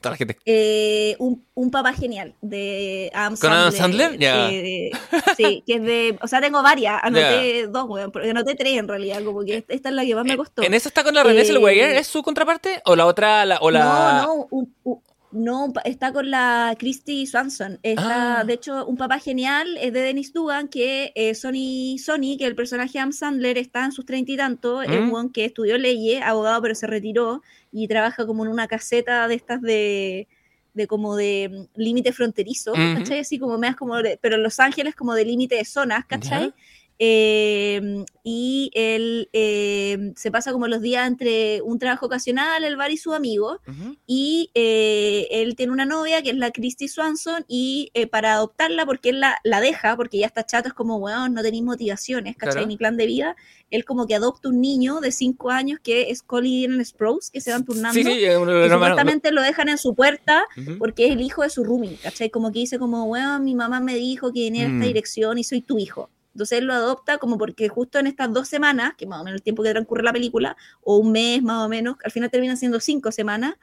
Toda 0.07 0.11
la 0.11 0.17
gente. 0.17 0.37
Eh, 0.45 1.15
un, 1.19 1.43
un 1.53 1.71
papá 1.71 1.93
genial 1.93 2.33
de 2.41 3.11
Adam 3.13 3.37
¿Con 3.37 3.51
Adam 3.51 3.71
Sandler. 3.71 4.09
Sandler? 4.11 4.19
Ya. 4.19 4.49
eh, 4.51 4.91
sí, 5.35 5.63
que 5.65 5.75
es 5.75 5.81
de. 5.81 6.17
O 6.21 6.27
sea, 6.27 6.41
tengo 6.41 6.61
varias. 6.63 6.99
Anoté 7.03 7.67
dos, 7.67 7.85
weón. 7.87 8.11
Porque 8.11 8.29
anoté 8.29 8.55
tres 8.55 8.77
en 8.77 8.87
realidad. 8.87 9.23
Como 9.23 9.43
que 9.43 9.57
esta, 9.57 9.73
esta 9.73 9.89
es 9.89 9.95
la 9.95 10.05
que 10.05 10.15
más 10.15 10.25
me 10.25 10.37
costó. 10.37 10.61
¿En 10.63 10.73
esa 10.73 10.89
está 10.89 11.03
con 11.03 11.13
la 11.13 11.23
Renée 11.23 11.41
Eh? 11.41 11.99
¿Es 11.99 12.07
su 12.07 12.23
contraparte? 12.23 12.81
¿O 12.85 12.95
la 12.95 13.05
otra? 13.05 13.45
La, 13.45 13.57
o 13.59 13.69
la... 13.71 13.83
No, 13.83 14.21
no, 14.35 14.47
un- 14.51 14.75
un- 14.83 15.01
no, 15.37 15.71
está 15.85 16.11
con 16.13 16.29
la 16.31 16.75
Christy 16.79 17.25
Swanson. 17.27 17.79
Está, 17.83 18.39
Ah. 18.39 18.43
de 18.43 18.53
hecho, 18.53 18.85
un 18.85 18.97
papá 18.97 19.19
genial 19.19 19.77
es 19.77 19.93
de 19.93 20.01
Dennis 20.01 20.33
Dugan, 20.33 20.67
que 20.67 21.11
eh, 21.15 21.35
Sonny, 21.35 21.97
Sonny, 21.99 22.37
que 22.37 22.45
el 22.45 22.55
personaje 22.55 22.93
de 22.93 22.99
Adam 22.99 23.11
Sandler 23.13 23.57
está 23.57 23.85
en 23.85 23.91
sus 23.91 24.05
treinta 24.05 24.31
y 24.31 24.37
tantos, 24.37 24.83
es 24.85 24.89
un 24.99 25.09
Mm. 25.09 25.31
que 25.31 25.45
estudió 25.45 25.77
leyes, 25.77 26.21
abogado, 26.23 26.61
pero 26.61 26.75
se 26.75 26.87
retiró 26.87 27.41
y 27.71 27.87
trabaja 27.87 28.25
como 28.25 28.45
en 28.45 28.51
una 28.51 28.67
caseta 28.67 29.27
de 29.27 29.35
estas 29.35 29.61
de 29.61 30.27
de 30.73 30.85
como 30.85 31.15
de 31.15 31.49
mm, 31.75 31.81
límite 31.81 32.11
fronterizo. 32.13 32.71
¿cachai? 32.73 33.19
Así 33.21 33.39
como 33.39 33.57
me 33.57 33.65
das 33.65 33.75
como, 33.75 33.95
de- 33.97 34.19
pero 34.21 34.35
en 34.35 34.43
Los 34.43 34.59
Ángeles 34.59 34.93
como 34.93 35.15
de 35.15 35.25
límite 35.25 35.55
de 35.55 35.65
zonas, 35.65 36.05
¿cachai? 36.05 36.53
Eh, 36.99 38.03
y 38.23 38.71
él 38.73 39.29
eh, 39.31 40.13
se 40.15 40.31
pasa 40.31 40.51
como 40.51 40.67
los 40.67 40.81
días 40.81 41.07
entre 41.07 41.61
un 41.61 41.79
trabajo 41.79 42.07
ocasional, 42.07 42.63
el 42.63 42.75
bar 42.75 42.91
y 42.91 42.97
su 42.97 43.13
amigo, 43.13 43.61
y 44.05 44.51
eh, 44.53 45.27
él 45.31 45.55
tiene 45.55 45.71
una 45.71 45.85
novia 45.85 46.21
que 46.21 46.31
es 46.31 46.35
la 46.35 46.51
Christy 46.51 46.87
Swanson, 46.87 47.45
y 47.47 47.91
para 48.11 48.33
adoptarla, 48.33 48.85
porque 48.85 49.09
él 49.09 49.19
la, 49.19 49.39
la, 49.43 49.61
deja, 49.61 49.95
porque 49.95 50.17
ya 50.17 50.25
está 50.25 50.45
chato, 50.45 50.67
es 50.67 50.73
como, 50.73 50.97
weón, 50.97 51.33
no 51.33 51.41
tenéis 51.41 51.63
motivaciones, 51.63 52.35
¿cachai? 52.35 52.65
Ni 52.65 52.77
plan 52.77 52.97
de 52.97 53.05
vida, 53.05 53.35
él 53.69 53.85
como 53.85 54.07
que 54.07 54.15
adopta 54.15 54.49
un 54.49 54.59
niño 54.59 54.99
de 54.99 55.11
5 55.11 55.51
años 55.51 55.79
que 55.81 56.09
es 56.09 56.21
Colin 56.23 56.83
Sprouse, 56.83 57.29
que 57.31 57.41
se 57.41 57.51
van 57.51 57.63
turnando, 57.63 57.93
sí, 57.93 58.01
y 58.01 58.69
supuestamente 58.69 59.31
lo 59.31 59.41
dejan 59.41 59.69
en 59.69 59.77
su 59.77 59.93
puerta, 59.95 60.45
porque 60.79 61.05
es 61.05 61.11
el 61.11 61.21
hijo 61.21 61.43
de 61.43 61.49
su 61.49 61.63
roomie, 61.63 61.97
¿cachai? 62.01 62.29
Como 62.29 62.51
que 62.51 62.59
dice 62.59 62.79
como, 62.79 63.05
weón, 63.05 63.43
mi 63.43 63.55
mamá 63.55 63.79
me 63.79 63.95
dijo 63.95 64.33
que 64.33 64.41
venía 64.41 64.65
en 64.65 64.75
esta 64.75 64.85
mm. 64.85 64.87
dirección 64.87 65.37
y 65.37 65.43
soy 65.43 65.61
tu 65.61 65.77
hijo. 65.77 66.09
Entonces 66.37 66.59
él 66.59 66.65
lo 66.65 66.73
adopta 66.73 67.17
como 67.17 67.39
porque 67.39 67.67
justo 67.67 67.97
en 67.97 68.05
estas 68.05 68.31
dos 68.31 68.47
semanas, 68.47 68.93
que 68.95 69.07
más 69.07 69.19
o 69.19 69.23
menos 69.23 69.39
el 69.39 69.41
tiempo 69.41 69.63
que 69.63 69.71
transcurre 69.71 70.03
la 70.03 70.13
película, 70.13 70.55
o 70.81 70.97
un 70.97 71.11
mes 71.11 71.41
más 71.41 71.65
o 71.65 71.67
menos, 71.67 71.95
al 72.03 72.11
final 72.11 72.29
termina 72.29 72.55
siendo 72.55 72.79
cinco 72.79 73.11
semanas, 73.11 73.55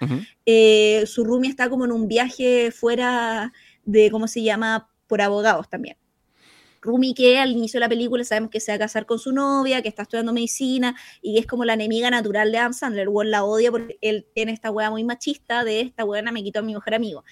eh, 0.45 1.05
su 1.07 1.23
roomie 1.25 1.49
está 1.49 1.71
como 1.71 1.85
en 1.85 1.93
un 1.93 2.09
viaje 2.09 2.73
fuera 2.73 3.53
de, 3.85 4.11
¿cómo 4.11 4.27
se 4.27 4.43
llama?, 4.43 4.91
por 5.07 5.23
abogados 5.23 5.69
también. 5.69 5.97
Rumi 6.83 7.15
que 7.15 7.39
al 7.39 7.53
inicio 7.53 7.79
de 7.79 7.83
la 7.83 7.89
película 7.89 8.25
sabemos 8.25 8.51
que 8.51 8.59
se 8.61 8.73
va 8.73 8.77
a 8.77 8.79
casar 8.79 9.07
con 9.07 9.19
su 9.19 9.33
novia, 9.33 9.81
que 9.81 9.89
está 9.89 10.03
estudiando 10.03 10.33
medicina 10.33 10.95
y 11.23 11.39
es 11.39 11.47
como 11.47 11.65
la 11.65 11.75
enemiga 11.75 12.11
natural 12.11 12.53
de 12.53 12.59
Adam 12.59 12.75
Sandler. 12.75 13.09
Won 13.09 13.31
la 13.31 13.45
odia 13.45 13.71
porque 13.71 13.99
él 14.03 14.27
tiene 14.35 14.53
esta 14.53 14.71
wea 14.71 14.91
muy 14.91 15.03
machista 15.03 15.65
de 15.65 15.81
esta 15.81 16.05
buena 16.05 16.31
me 16.31 16.43
quitó 16.43 16.59
a 16.59 16.63
mi 16.63 16.75
mejor 16.75 16.95
amigo. 16.95 17.25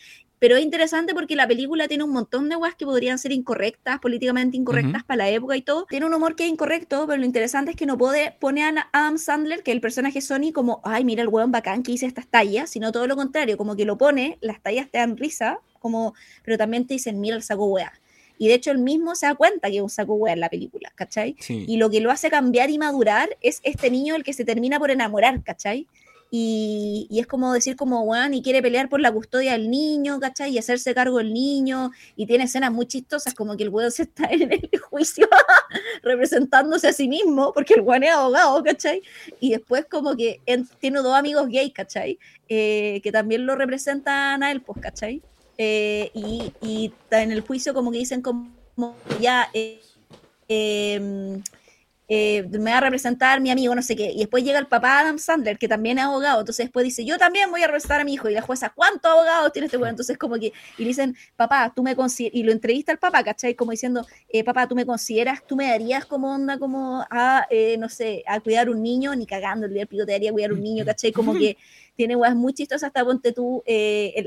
Pero 0.42 0.56
es 0.56 0.64
interesante 0.64 1.14
porque 1.14 1.36
la 1.36 1.46
película 1.46 1.86
tiene 1.86 2.02
un 2.02 2.10
montón 2.10 2.48
de 2.48 2.56
weas 2.56 2.74
que 2.74 2.84
podrían 2.84 3.16
ser 3.16 3.30
incorrectas, 3.30 4.00
políticamente 4.00 4.56
incorrectas 4.56 5.04
para 5.04 5.18
la 5.18 5.30
época 5.30 5.56
y 5.56 5.62
todo. 5.62 5.86
Tiene 5.88 6.06
un 6.06 6.14
humor 6.14 6.34
que 6.34 6.42
es 6.42 6.50
incorrecto, 6.50 7.06
pero 7.06 7.20
lo 7.20 7.24
interesante 7.24 7.70
es 7.70 7.76
que 7.76 7.86
no 7.86 7.96
puede 7.96 8.32
poner 8.40 8.76
a 8.76 8.88
Adam 8.92 9.18
Sandler, 9.18 9.62
que 9.62 9.70
es 9.70 9.76
el 9.76 9.80
personaje 9.80 10.20
Sony, 10.20 10.50
como, 10.52 10.80
ay, 10.82 11.04
mira 11.04 11.22
el 11.22 11.28
weón 11.28 11.52
bacán 11.52 11.84
que 11.84 11.92
hice 11.92 12.06
estas 12.06 12.26
tallas, 12.26 12.70
sino 12.70 12.90
todo 12.90 13.06
lo 13.06 13.14
contrario, 13.14 13.56
como 13.56 13.76
que 13.76 13.84
lo 13.84 13.96
pone, 13.96 14.38
las 14.40 14.60
tallas 14.60 14.90
te 14.90 14.98
dan 14.98 15.16
risa, 15.16 15.60
como, 15.78 16.12
pero 16.42 16.58
también 16.58 16.88
te 16.88 16.94
dicen, 16.94 17.20
mira 17.20 17.36
el 17.36 17.44
saco 17.44 17.66
wea. 17.66 17.92
Y 18.36 18.48
de 18.48 18.54
hecho 18.54 18.72
él 18.72 18.78
mismo 18.78 19.14
se 19.14 19.26
da 19.26 19.36
cuenta 19.36 19.70
que 19.70 19.76
es 19.76 19.82
un 19.82 19.90
saco 19.90 20.14
wea 20.14 20.32
en 20.32 20.40
la 20.40 20.48
película, 20.48 20.90
¿cachai? 20.96 21.36
Y 21.46 21.76
lo 21.76 21.88
que 21.88 22.00
lo 22.00 22.10
hace 22.10 22.30
cambiar 22.30 22.68
y 22.68 22.78
madurar 22.78 23.28
es 23.42 23.60
este 23.62 23.92
niño 23.92 24.16
el 24.16 24.24
que 24.24 24.32
se 24.32 24.44
termina 24.44 24.80
por 24.80 24.90
enamorar, 24.90 25.40
¿cachai? 25.44 25.86
Y, 26.34 27.08
es 27.10 27.26
como 27.26 27.52
decir 27.52 27.76
como, 27.76 28.04
weón, 28.04 28.32
y 28.32 28.40
quiere 28.42 28.62
pelear 28.62 28.88
por 28.88 29.02
la 29.02 29.12
custodia 29.12 29.52
del 29.52 29.70
niño, 29.70 30.18
¿cachai? 30.18 30.50
Y 30.50 30.56
hacerse 30.56 30.94
cargo 30.94 31.18
del 31.18 31.34
niño, 31.34 31.90
y 32.16 32.24
tiene 32.24 32.44
escenas 32.44 32.72
muy 32.72 32.86
chistosas, 32.86 33.34
como 33.34 33.54
que 33.54 33.64
el 33.64 33.68
weón 33.68 33.92
se 33.92 34.04
está 34.04 34.24
en 34.30 34.50
el 34.50 34.70
juicio 34.80 35.28
representándose 36.02 36.88
a 36.88 36.94
sí 36.94 37.06
mismo, 37.06 37.52
porque 37.52 37.74
el 37.74 37.82
weón 37.82 38.04
es 38.04 38.12
abogado, 38.12 38.62
¿cachai? 38.64 39.02
Y 39.40 39.50
después 39.50 39.84
como 39.84 40.16
que 40.16 40.40
tiene 40.78 41.00
dos 41.00 41.14
amigos 41.14 41.48
gays, 41.50 41.74
¿cachai? 41.74 42.18
Eh, 42.48 43.02
que 43.04 43.12
también 43.12 43.44
lo 43.44 43.54
representan 43.54 44.42
a 44.42 44.50
él, 44.52 44.62
pues, 44.62 44.80
¿cachai? 44.80 45.20
Eh, 45.58 46.10
y, 46.14 46.50
y, 46.62 46.94
en 47.10 47.30
el 47.30 47.42
juicio 47.42 47.74
como 47.74 47.92
que 47.92 47.98
dicen 47.98 48.22
como 48.22 48.96
ya... 49.20 49.50
Eh, 49.52 49.82
em, 50.48 51.42
eh, 52.14 52.46
me 52.50 52.72
va 52.72 52.76
a 52.76 52.80
representar 52.82 53.40
mi 53.40 53.50
amigo, 53.50 53.74
no 53.74 53.80
sé 53.80 53.96
qué. 53.96 54.12
Y 54.12 54.18
después 54.18 54.44
llega 54.44 54.58
el 54.58 54.66
papá 54.66 55.00
Adam 55.00 55.18
Sandler, 55.18 55.56
que 55.56 55.66
también 55.66 55.96
es 55.96 56.04
abogado. 56.04 56.40
Entonces 56.40 56.66
después 56.66 56.84
dice, 56.84 57.06
yo 57.06 57.16
también 57.16 57.50
voy 57.50 57.62
a 57.62 57.68
representar 57.68 58.02
a 58.02 58.04
mi 58.04 58.12
hijo. 58.12 58.28
Y 58.28 58.34
la 58.34 58.42
jueza, 58.42 58.68
¿cuántos 58.68 59.10
abogados 59.10 59.50
tiene 59.54 59.64
este 59.64 59.78
güey? 59.78 59.88
Entonces 59.88 60.18
como 60.18 60.34
que, 60.34 60.52
y 60.76 60.82
le 60.82 60.88
dicen, 60.88 61.16
papá, 61.36 61.72
tú 61.74 61.82
me 61.82 61.96
consideras, 61.96 62.36
y 62.38 62.42
lo 62.42 62.52
entrevista 62.52 62.92
al 62.92 62.98
papá, 62.98 63.24
¿cachai? 63.24 63.54
Como 63.54 63.70
diciendo, 63.70 64.06
eh, 64.28 64.44
papá, 64.44 64.68
tú 64.68 64.74
me 64.74 64.84
consideras, 64.84 65.40
tú 65.46 65.56
me 65.56 65.68
darías 65.68 66.04
como 66.04 66.34
onda, 66.34 66.58
como 66.58 67.02
a, 67.08 67.46
eh, 67.48 67.78
no 67.78 67.88
sé, 67.88 68.22
a 68.26 68.40
cuidar 68.40 68.68
un 68.68 68.82
niño, 68.82 69.14
ni 69.16 69.24
cagando, 69.24 69.64
el 69.64 69.86
pico 69.86 70.04
te 70.04 70.12
daría 70.12 70.32
cuidar 70.32 70.52
un 70.52 70.62
niño, 70.62 70.84
¿cachai? 70.84 71.12
Como 71.12 71.32
que 71.32 71.56
tiene 71.96 72.14
weas 72.14 72.36
muy 72.36 72.52
chistosas, 72.52 72.88
hasta 72.88 73.06
ponte 73.06 73.32
tú, 73.32 73.62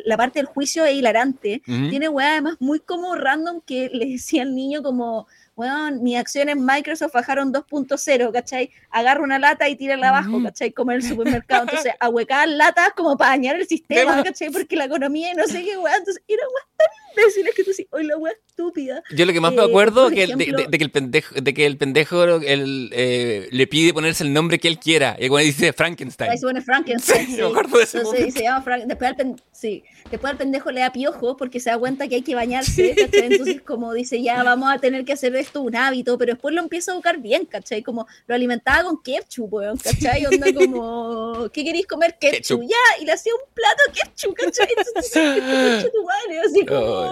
la 0.05 0.17
parte 0.17 0.39
del 0.39 0.47
juicio 0.47 0.85
es 0.85 0.95
hilarante. 0.95 1.61
Tiene 1.65 2.09
weas 2.09 2.31
además 2.31 2.55
muy 2.59 2.79
como 2.79 3.13
random 3.15 3.61
que 3.61 3.89
le 3.93 4.05
decía 4.05 4.41
al 4.41 4.55
niño 4.55 4.81
como 4.81 5.27
bueno, 5.55 5.91
mis 6.01 6.17
acciones 6.17 6.57
Microsoft 6.57 7.13
bajaron 7.13 7.53
2.0, 7.53 8.31
¿cachai? 8.33 8.71
Agarra 8.91 9.23
una 9.23 9.39
lata 9.39 9.69
y 9.69 9.75
tírala 9.75 10.09
abajo, 10.09 10.43
¿cachai? 10.43 10.71
Como 10.71 10.91
en 10.91 10.97
el 10.97 11.03
supermercado. 11.03 11.63
Entonces, 11.63 11.93
ahuecar 11.99 12.47
latas 12.49 12.91
como 12.95 13.15
para 13.15 13.31
dañar 13.31 13.55
el 13.55 13.67
sistema, 13.67 14.21
¿cachai? 14.23 14.49
Porque 14.49 14.75
la 14.75 14.85
economía 14.85 15.33
no 15.33 15.45
sé 15.45 15.63
qué, 15.63 15.77
weón. 15.77 15.95
Entonces, 15.97 16.21
era 16.27 16.43
weón 16.43 17.04
que 17.55 17.63
tú 17.63 17.73
sí, 17.73 17.87
hoy 17.91 18.05
la 18.05 18.17
weón 18.17 18.35
estúpida. 18.47 19.03
Yo 19.11 19.25
lo 19.25 19.33
que 19.33 19.41
más 19.41 19.53
me 19.53 19.61
eh, 19.61 19.65
acuerdo 19.65 20.09
es 20.09 20.29
de, 20.29 20.67
de, 20.69 20.77
que 20.77 20.83
el 20.83 20.91
pendejo, 20.91 21.35
de 21.35 21.53
que 21.53 21.65
el 21.65 21.77
pendejo 21.77 22.23
el, 22.23 22.89
eh, 22.93 23.47
le 23.51 23.67
pide 23.67 23.93
ponerse 23.93 24.23
el 24.23 24.33
nombre 24.33 24.59
que 24.59 24.67
él 24.67 24.79
quiera. 24.79 25.15
Y 25.19 25.27
cuando 25.27 25.45
dice 25.45 25.73
Frankenstein. 25.73 26.31
Ahí 26.31 26.37
se 26.37 26.45
pone 26.45 26.61
Frankenstein. 26.61 27.27
Sí, 27.27 27.37
me 27.37 27.47
acuerdo 27.47 27.77
de 27.77 27.83
ese 27.83 27.97
Entonces, 27.99 28.33
se 28.33 28.43
llama 28.43 28.61
Frank... 28.61 28.83
Después 28.85 29.13
sí. 29.51 29.83
Después 30.09 30.31
el 30.31 30.37
pendejo 30.37 30.71
le 30.71 30.81
da 30.81 30.91
piojo 30.91 31.35
porque 31.35 31.59
se 31.59 31.69
da 31.69 31.77
cuenta 31.77 32.07
que 32.07 32.15
hay 32.15 32.21
que 32.21 32.35
bañarse, 32.35 32.95
¿cachai? 32.95 33.25
Entonces, 33.31 33.61
como 33.61 33.93
dice, 33.93 34.21
ya 34.21 34.43
vamos 34.43 34.71
a 34.71 34.77
tener 34.77 35.03
que 35.03 35.13
hacer 35.13 35.35
esto 35.35 35.61
un 35.61 35.75
hábito, 35.75 36.17
pero 36.17 36.33
después 36.33 36.53
lo 36.53 36.61
empieza 36.61 36.91
a 36.91 36.95
buscar 36.95 37.17
bien, 37.17 37.45
¿cachai? 37.45 37.81
Como 37.81 38.07
lo 38.27 38.35
alimentaba 38.35 38.83
con 38.83 39.01
ketchup, 39.01 39.51
weón, 39.51 39.77
¿cachai? 39.77 40.25
Onda 40.27 40.53
como, 40.53 41.49
¿qué 41.51 41.63
queréis 41.63 41.87
comer? 41.87 42.17
Ketchup. 42.19 42.61
Ya, 42.61 43.01
y 43.01 43.05
le 43.05 43.11
hacía 43.13 43.33
un 43.33 43.41
plato 43.53 43.83
de 43.87 43.93
ketchup, 43.93 44.35
¿cachai? 44.35 44.67
Entonces, 44.77 45.91
tu 45.91 46.03
madre, 46.05 46.39
así 46.45 46.65
como 46.65 47.04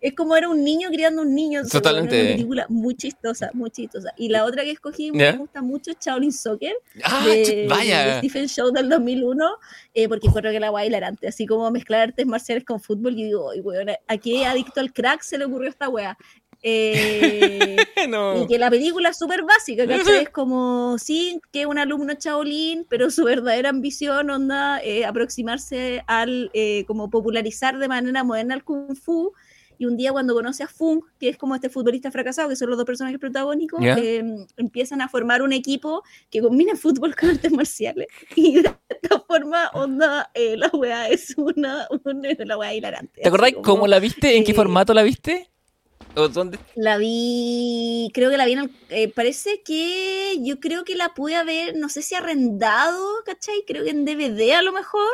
es 0.00 0.14
como 0.14 0.36
era 0.36 0.48
un 0.48 0.62
niño 0.62 0.88
criando 0.90 1.22
un 1.22 1.34
niño. 1.34 1.62
Totalmente. 1.66 2.20
Una 2.20 2.30
película 2.30 2.66
muy 2.68 2.94
chistosa, 2.94 3.50
muy 3.52 3.70
chistosa. 3.70 4.12
Y 4.16 4.28
la 4.28 4.44
otra 4.44 4.64
que 4.64 4.70
escogí 4.70 5.10
me 5.12 5.32
gusta 5.32 5.62
mucho 5.62 5.90
es 5.90 5.98
Shaolin 6.00 6.32
Soccer. 6.32 6.74
Ah, 7.04 7.26
vaya. 7.68 8.18
Stephen 8.18 8.48
Show 8.48 8.70
del 8.70 8.88
2001, 8.88 9.44
eh, 9.94 10.08
porque 10.08 10.28
encuentro 10.28 10.52
que 10.52 10.60
la 10.60 10.70
guay 10.70 10.88
hilarante. 10.88 11.28
Así 11.28 11.46
como 11.46 11.70
mezclar 11.70 12.08
artes 12.08 12.26
marciales 12.26 12.64
con 12.64 12.80
fútbol. 12.80 13.18
Y 13.18 13.24
digo, 13.24 13.54
y 13.54 13.60
bueno, 13.60 13.92
¿a 14.06 14.16
qué 14.18 14.46
adicto 14.46 14.80
al 14.80 14.92
crack 14.92 15.22
se 15.22 15.38
le 15.38 15.46
ocurrió 15.46 15.68
esta 15.68 15.88
wea? 15.88 16.16
Eh, 16.62 17.76
y 18.42 18.46
que 18.46 18.58
la 18.58 18.70
película 18.70 19.10
es 19.10 19.18
súper 19.18 19.42
básica, 19.44 19.86
¿cachai? 19.88 20.24
Es 20.24 20.30
como, 20.30 20.96
sí, 20.98 21.40
que 21.52 21.62
es 21.62 21.66
un 21.66 21.78
alumno 21.78 22.14
Shaolin, 22.18 22.86
pero 22.88 23.10
su 23.10 23.24
verdadera 23.24 23.68
ambición 23.70 24.30
onda 24.30 24.82
eh, 24.82 25.04
aproximarse 25.04 26.02
al, 26.06 26.50
como 26.86 27.10
popularizar 27.10 27.78
de 27.78 27.88
manera 27.88 28.24
moderna 28.24 28.54
el 28.54 28.64
Kung 28.64 28.96
Fu 28.96 29.32
y 29.78 29.86
un 29.86 29.96
día 29.96 30.12
cuando 30.12 30.34
conoce 30.34 30.64
a 30.64 30.68
Funk, 30.68 31.04
que 31.18 31.28
es 31.28 31.38
como 31.38 31.54
este 31.54 31.70
futbolista 31.70 32.10
fracasado, 32.10 32.48
que 32.48 32.56
son 32.56 32.68
los 32.68 32.76
dos 32.76 32.84
personajes 32.84 33.18
protagónicos, 33.18 33.80
eh, 33.82 34.22
empiezan 34.56 35.00
a 35.00 35.08
formar 35.08 35.40
un 35.40 35.52
equipo 35.52 36.02
que 36.30 36.42
combina 36.42 36.74
fútbol 36.74 37.14
con 37.14 37.30
artes 37.30 37.52
marciales. 37.52 38.08
Y 38.36 38.62
de 38.62 38.74
esta 38.88 39.20
forma, 39.20 39.70
onda, 39.74 40.30
eh, 40.34 40.56
la 40.56 40.68
weá 40.68 41.08
es 41.08 41.34
una, 41.36 41.86
una, 42.04 42.28
la 42.44 42.58
weá 42.58 42.74
hilarante. 42.74 43.20
¿Te 43.20 43.28
acordás 43.28 43.52
cómo 43.62 43.86
la 43.86 44.00
viste? 44.00 44.36
¿En 44.36 44.44
qué 44.44 44.54
formato 44.54 44.92
la 44.94 45.02
viste? 45.02 45.50
Dónde? 46.26 46.58
La 46.74 46.98
vi, 46.98 48.10
creo 48.12 48.30
que 48.30 48.36
la 48.36 48.46
vi 48.46 48.52
en 48.52 48.58
el, 48.60 48.70
eh, 48.90 49.08
parece 49.08 49.62
que 49.64 50.38
yo 50.40 50.58
creo 50.58 50.84
que 50.84 50.96
la 50.96 51.14
pude 51.14 51.36
haber, 51.36 51.76
no 51.76 51.88
sé 51.88 52.02
si 52.02 52.14
arrendado, 52.14 53.04
¿cachai? 53.24 53.62
Creo 53.66 53.84
que 53.84 53.90
en 53.90 54.04
DVD 54.04 54.54
a 54.54 54.62
lo 54.62 54.72
mejor, 54.72 55.08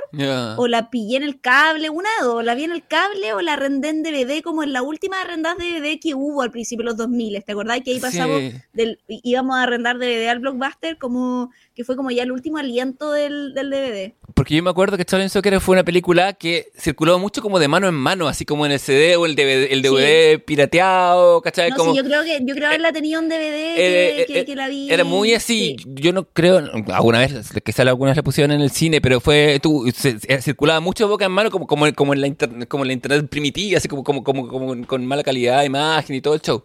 o 0.56 0.66
la 0.66 0.90
pillé 0.90 1.18
en 1.18 1.22
el 1.24 1.40
cable, 1.40 1.90
una 1.90 2.08
de 2.18 2.26
dos, 2.26 2.44
la 2.44 2.54
vi 2.54 2.64
en 2.64 2.72
el 2.72 2.86
cable 2.86 3.34
o 3.34 3.42
la 3.42 3.54
arrendé 3.54 3.90
en 3.90 4.02
DVD 4.02 4.42
como 4.42 4.62
en 4.62 4.72
la 4.72 4.82
última 4.82 5.20
arrendada 5.20 5.56
DVD 5.56 5.98
que 6.00 6.14
hubo 6.14 6.42
al 6.42 6.50
principio 6.50 6.84
de 6.84 6.90
los 6.90 6.96
2000, 6.96 7.44
¿te 7.44 7.52
acordás? 7.52 7.80
Que 7.84 7.92
ahí 7.92 8.00
pasamos, 8.00 8.40
del, 8.72 9.00
íbamos 9.08 9.56
a 9.56 9.64
arrendar 9.64 9.98
DVD 9.98 10.28
al 10.28 10.38
Blockbuster 10.38 10.98
como 10.98 11.50
que 11.74 11.84
fue 11.84 11.96
como 11.96 12.10
ya 12.10 12.22
el 12.22 12.32
último 12.32 12.58
aliento 12.58 13.10
del, 13.12 13.52
del 13.54 13.70
DVD. 13.70 14.14
Porque 14.34 14.54
yo 14.54 14.62
me 14.62 14.70
acuerdo 14.70 14.96
que 14.96 15.04
Charlie 15.04 15.28
Soccer 15.28 15.60
fue 15.60 15.74
una 15.74 15.84
película 15.84 16.32
que 16.32 16.68
circuló 16.76 17.18
mucho 17.18 17.42
como 17.42 17.58
de 17.58 17.68
mano 17.68 17.88
en 17.88 17.94
mano, 17.94 18.28
así 18.28 18.44
como 18.44 18.66
en 18.66 18.72
el 18.72 18.80
CD 18.80 19.16
o 19.16 19.26
el 19.26 19.34
DVD, 19.34 19.72
el 19.72 19.82
DVD 19.82 20.42
pirateado, 20.44 20.93
¿cachai? 21.42 21.70
No, 21.70 21.76
como, 21.76 21.92
sí, 21.92 21.98
yo 21.98 22.04
creo 22.04 22.22
que 22.22 22.40
yo 22.42 22.54
creo 22.54 22.68
haberla 22.68 22.92
tenido 22.92 23.20
en 23.20 23.28
DVD 23.28 23.74
eh, 23.76 24.24
que, 24.26 24.40
eh, 24.40 24.56
la 24.56 24.68
vi. 24.68 24.90
Era 24.90 25.04
muy 25.04 25.34
así, 25.34 25.76
yo 25.86 26.12
no 26.12 26.24
creo, 26.24 26.58
alguna 26.92 27.20
vez, 27.20 27.50
que 27.52 27.72
sale 27.72 27.90
alguna 27.90 28.10
vez 28.10 28.16
la 28.16 28.22
pusieron 28.22 28.52
en 28.52 28.60
el 28.60 28.70
cine, 28.70 29.00
pero 29.00 29.20
fue, 29.20 29.60
tú, 29.62 29.86
eh, 29.86 30.42
circulaba 30.42 30.80
mucho 30.80 31.08
boca 31.08 31.24
en 31.24 31.32
mano 31.32 31.50
como, 31.50 31.66
como, 31.66 31.92
como, 31.94 32.14
en, 32.14 32.20
la 32.20 32.66
como 32.66 32.84
en 32.84 32.88
la 32.88 32.92
internet 32.94 33.28
primitiva, 33.28 33.78
así 33.78 33.88
como, 33.88 34.04
como, 34.04 34.22
como, 34.24 34.48
como 34.48 34.86
con 34.86 35.06
mala 35.06 35.22
calidad 35.22 35.60
de 35.60 35.66
imagen 35.66 36.16
y 36.16 36.20
todo 36.20 36.34
el 36.34 36.40
show. 36.40 36.62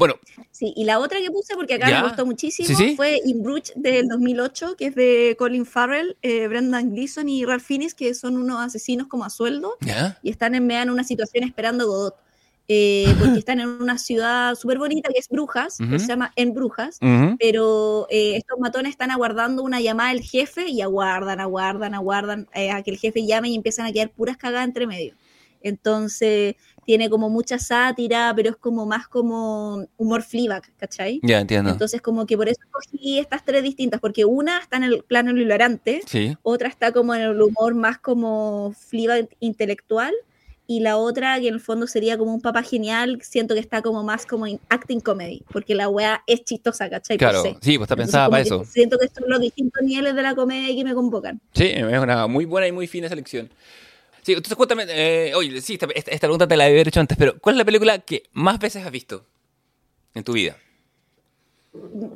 Bueno. 0.00 0.14
Sí, 0.50 0.72
y 0.76 0.84
la 0.84 0.98
otra 0.98 1.20
que 1.20 1.30
puse, 1.30 1.54
porque 1.54 1.74
acá 1.74 1.86
me 1.86 2.08
gustó 2.08 2.24
muchísimo, 2.24 2.68
fue 2.96 3.20
In 3.24 3.42
Bruges 3.42 3.72
del 3.76 4.08
2008, 4.08 4.76
que 4.76 4.86
es 4.86 4.94
de 4.94 5.36
Colin 5.38 5.66
Farrell, 5.66 6.16
eh, 6.22 6.48
Brendan 6.48 6.94
Gleeson 6.94 7.28
y 7.28 7.44
Ralph 7.44 7.62
Fiennes, 7.62 7.94
que 7.94 8.14
son 8.14 8.38
unos 8.38 8.60
asesinos 8.60 9.08
como 9.08 9.24
a 9.24 9.30
sueldo, 9.30 9.76
y 10.22 10.30
están 10.30 10.54
en, 10.54 10.70
en 10.70 10.88
una 10.88 11.04
situación 11.04 11.44
esperando 11.44 11.86
Godot. 11.86 12.14
Eh, 12.72 13.12
porque 13.18 13.38
están 13.44 13.58
en 13.58 13.66
una 13.66 13.98
ciudad 13.98 14.54
súper 14.54 14.78
bonita 14.78 15.10
que 15.12 15.18
es 15.18 15.28
Brujas, 15.28 15.78
que 15.78 15.98
se 15.98 16.06
llama 16.06 16.32
En 16.36 16.54
Brujas, 16.54 17.00
pero 17.40 18.06
eh, 18.10 18.36
estos 18.36 18.60
matones 18.60 18.90
están 18.90 19.10
aguardando 19.10 19.64
una 19.64 19.80
llamada 19.80 20.10
del 20.10 20.22
jefe 20.22 20.68
y 20.68 20.80
aguardan, 20.80 21.40
aguardan, 21.40 21.94
aguardan 21.94 22.48
a 22.54 22.80
que 22.82 22.92
el 22.92 22.98
jefe 22.98 23.26
llame 23.26 23.48
y 23.48 23.56
empiezan 23.56 23.86
a 23.86 23.92
quedar 23.92 24.10
puras 24.10 24.36
cagadas 24.36 24.68
entre 24.68 24.86
medio. 24.86 25.14
Entonces 25.62 26.54
tiene 26.86 27.10
como 27.10 27.28
mucha 27.28 27.58
sátira, 27.58 28.32
pero 28.36 28.50
es 28.50 28.56
como 28.56 28.86
más 28.86 29.08
como 29.08 29.84
humor 29.96 30.22
Fleabag, 30.22 30.62
¿cachai? 30.76 31.18
Ya, 31.24 31.40
entiendo. 31.40 31.70
Entonces 31.70 32.00
como 32.00 32.24
que 32.24 32.36
por 32.36 32.48
eso 32.48 32.60
cogí 32.70 33.18
estas 33.18 33.44
tres 33.44 33.64
distintas, 33.64 34.00
porque 34.00 34.24
una 34.24 34.60
está 34.60 34.76
en 34.76 34.84
el 34.84 35.02
plano 35.02 35.32
hilarante, 35.32 36.02
Sí. 36.06 36.36
otra 36.42 36.68
está 36.68 36.92
como 36.92 37.16
en 37.16 37.22
el 37.22 37.42
humor 37.42 37.74
más 37.74 37.98
como 37.98 38.72
Fleabag 38.78 39.28
intelectual, 39.40 40.14
y 40.72 40.78
la 40.78 40.98
otra 40.98 41.40
que 41.40 41.48
en 41.48 41.54
el 41.54 41.60
fondo 41.60 41.88
sería 41.88 42.16
como 42.16 42.32
un 42.32 42.40
papá 42.40 42.62
genial, 42.62 43.18
siento 43.22 43.54
que 43.54 43.60
está 43.60 43.82
como 43.82 44.04
más 44.04 44.24
como 44.24 44.46
en 44.46 44.60
acting 44.68 45.00
comedy, 45.00 45.42
porque 45.52 45.74
la 45.74 45.88
wea 45.88 46.22
es 46.28 46.44
chistosa, 46.44 46.88
¿cachai? 46.88 47.18
Claro, 47.18 47.42
se. 47.42 47.56
sí, 47.60 47.76
pues 47.76 47.86
está 47.86 47.96
pensada 47.96 48.30
para 48.30 48.40
eso. 48.44 48.64
Siento 48.64 48.96
que 48.96 49.08
son 49.08 49.28
los 49.28 49.40
distintos 49.40 49.82
niveles 49.82 50.14
de 50.14 50.22
la 50.22 50.36
comedia 50.36 50.72
que 50.72 50.84
me 50.84 50.94
convocan. 50.94 51.40
Sí, 51.54 51.64
es 51.74 51.82
una 51.98 52.28
muy 52.28 52.44
buena 52.44 52.68
y 52.68 52.72
muy 52.72 52.86
fina 52.86 53.08
selección. 53.08 53.50
Sí, 54.22 54.30
entonces 54.34 54.56
cuéntame, 54.56 54.84
eh, 54.88 55.34
oye, 55.34 55.60
sí, 55.60 55.72
esta, 55.72 55.88
esta- 55.92 56.12
esta 56.12 56.28
pregunta 56.28 56.46
te 56.46 56.56
la 56.56 56.66
había 56.66 56.82
hecho 56.82 57.00
antes, 57.00 57.18
pero 57.18 57.36
¿cuál 57.40 57.56
es 57.56 57.58
la 57.58 57.64
película 57.64 57.98
que 57.98 58.22
más 58.32 58.60
veces 58.60 58.86
has 58.86 58.92
visto 58.92 59.26
en 60.14 60.22
tu 60.22 60.34
vida? 60.34 60.56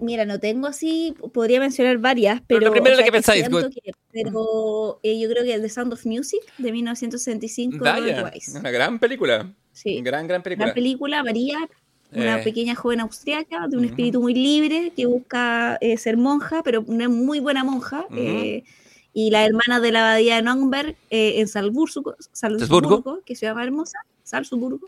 Mira, 0.01 0.25
no 0.25 0.41
tengo 0.41 0.67
así, 0.67 1.15
podría 1.33 1.61
mencionar 1.61 1.99
varias, 1.99 2.41
Pero 2.49 2.59
pero... 2.59 2.67
la 2.67 2.71
primera 2.73 2.95
o 2.95 2.97
sea, 2.97 3.05
que 3.05 3.13
pensáis, 3.13 3.49
que- 3.49 3.93
pero 4.13 4.99
eh, 5.03 5.19
yo 5.21 5.29
creo 5.29 5.45
que 5.45 5.59
The 5.61 5.69
Sound 5.69 5.93
of 5.93 6.05
Music 6.07 6.41
de 6.59 6.73
1965 6.73 7.85
de 7.85 7.93
Robert 7.93 8.17
Vaya, 8.23 8.33
Wise. 8.35 8.59
una 8.59 8.71
gran 8.73 8.99
película. 8.99 9.53
Sí. 9.73 10.01
Gran, 10.03 10.27
gran 10.27 10.43
película. 10.43 10.67
Gran 10.67 10.75
película, 10.75 11.23
María, 11.23 11.59
una 12.13 12.41
Eh. 12.41 12.45
pequeña 12.45 12.75
joven 12.75 13.01
austriaca 13.01 13.67
de 13.69 13.77
un 13.77 13.85
espíritu 13.85 14.21
muy 14.21 14.35
libre 14.35 14.93
que 14.97 15.07
busca 15.07 15.79
eh, 15.81 15.97
ser 15.99 16.17
monja, 16.17 16.63
pero 16.65 16.83
una 16.87 17.09
muy 17.09 17.39
buena 17.41 17.63
monja. 17.65 18.07
Y 19.15 19.31
la 19.31 19.45
hermana 19.47 19.79
de 19.81 19.93
la 19.93 20.01
abadía 20.11 20.37
de 20.37 20.43
Nürnberg 20.43 20.97
eh, 21.09 21.35
en 21.41 21.47
Salzburgo, 21.49 22.17
Salzburgo. 22.33 22.67
Salzburgo, 22.91 23.21
que 23.25 23.37
se 23.37 23.47
llama 23.47 23.63
hermosa, 23.63 23.99
Salzburgo. 24.25 24.81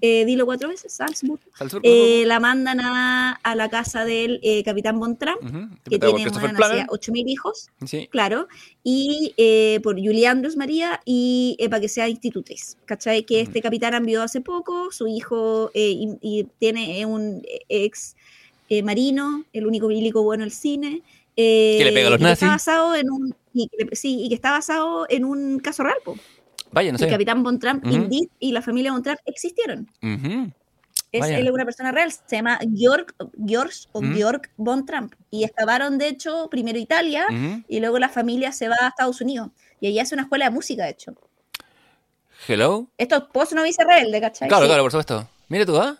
Eh, 0.00 0.24
dilo 0.24 0.46
cuatro 0.46 0.68
veces, 0.70 0.92
Salzburgo. 0.94 1.42
Salzburgo. 1.54 1.82
Eh, 1.86 2.24
la 2.26 2.40
mandan 2.40 2.80
a, 2.80 3.32
a 3.32 3.54
la 3.54 3.68
casa 3.68 4.04
del 4.04 4.40
eh, 4.42 4.62
capitán 4.64 4.98
Von 4.98 5.18
Trump, 5.18 5.42
Ujú, 5.42 5.68
que 5.84 5.96
interpretado 5.96 6.12
por 6.30 6.40
tiene 6.40 6.64
hacía 6.64 6.86
8.000 6.86 7.28
hijos, 7.28 7.68
Sí. 7.84 8.08
claro, 8.10 8.48
y 8.82 9.34
por 9.82 9.96
Julia 9.96 10.30
Andrews 10.30 10.56
María, 10.56 11.00
y 11.04 11.56
para 11.68 11.80
que 11.80 11.88
sea 11.88 12.08
institutriz, 12.08 12.76
¿cachai? 12.86 13.24
Que 13.24 13.40
este 13.42 13.60
capitán 13.60 13.94
envió 13.94 14.22
hace 14.22 14.40
poco, 14.40 14.90
su 14.92 15.06
hijo 15.08 15.70
y, 15.74 16.16
y 16.22 16.44
tiene 16.58 17.04
un 17.04 17.42
ex 17.68 18.16
marino, 18.82 19.44
el 19.52 19.66
único 19.66 19.88
bíblico 19.88 20.22
bueno 20.22 20.42
del 20.44 20.52
cine. 20.52 21.02
Que 21.36 21.80
le 21.84 21.92
pega 21.92 22.06
a 22.06 22.10
los 22.10 22.18
que 22.18 22.24
nazis. 22.24 22.42
Está 22.42 22.48
basado 22.54 22.94
en 22.94 23.10
un, 23.10 23.34
y, 23.54 23.70
sí, 23.92 24.24
y 24.24 24.28
que 24.28 24.34
está 24.34 24.50
basado 24.50 25.06
en 25.08 25.24
un 25.24 25.58
caso 25.60 25.82
real, 25.84 25.96
po. 26.04 26.16
Vaya, 26.72 26.90
no 26.92 26.98
sé. 26.98 27.04
El 27.04 27.10
capitán 27.12 27.42
Von 27.42 27.58
Trump, 27.58 27.84
y 28.40 28.52
la 28.52 28.60
familia 28.60 28.92
Von 28.92 29.02
Trump 29.02 29.18
existieron. 29.26 29.88
Ujú. 30.02 30.50
Es, 31.12 31.20
Vaya. 31.20 31.38
él 31.38 31.46
es 31.46 31.52
una 31.52 31.64
persona 31.64 31.92
real, 31.92 32.10
se 32.10 32.34
llama 32.36 32.58
Georg, 32.76 33.14
Georg 33.46 33.70
o 33.92 34.00
Ujú. 34.00 34.12
Georg 34.14 34.50
von 34.56 34.84
Trump. 34.84 35.14
Y 35.30 35.44
excavaron, 35.44 35.96
de 35.96 36.08
hecho, 36.08 36.48
primero 36.50 36.76
Italia 36.76 37.24
y 37.68 37.78
luego 37.78 38.00
la 38.00 38.08
familia 38.08 38.50
se 38.50 38.68
va 38.68 38.76
a 38.80 38.88
Estados 38.88 39.20
Unidos. 39.20 39.50
Y 39.80 39.86
allí 39.86 40.00
hace 40.00 40.16
una 40.16 40.24
escuela 40.24 40.46
de 40.46 40.50
música, 40.50 40.82
de 40.84 40.90
hecho. 40.90 41.14
Hello. 42.48 42.88
Esto 42.98 43.16
es 43.16 43.22
post 43.32 43.52
no 43.52 43.62
vice 43.62 43.84
rebelde, 43.84 44.20
¿cachai? 44.20 44.48
Claro, 44.48 44.64
Sí. 44.64 44.68
claro, 44.68 44.82
por 44.82 44.90
supuesto. 44.90 45.28
Mira 45.48 45.64
tú, 45.64 45.76
¿ah? 45.78 45.96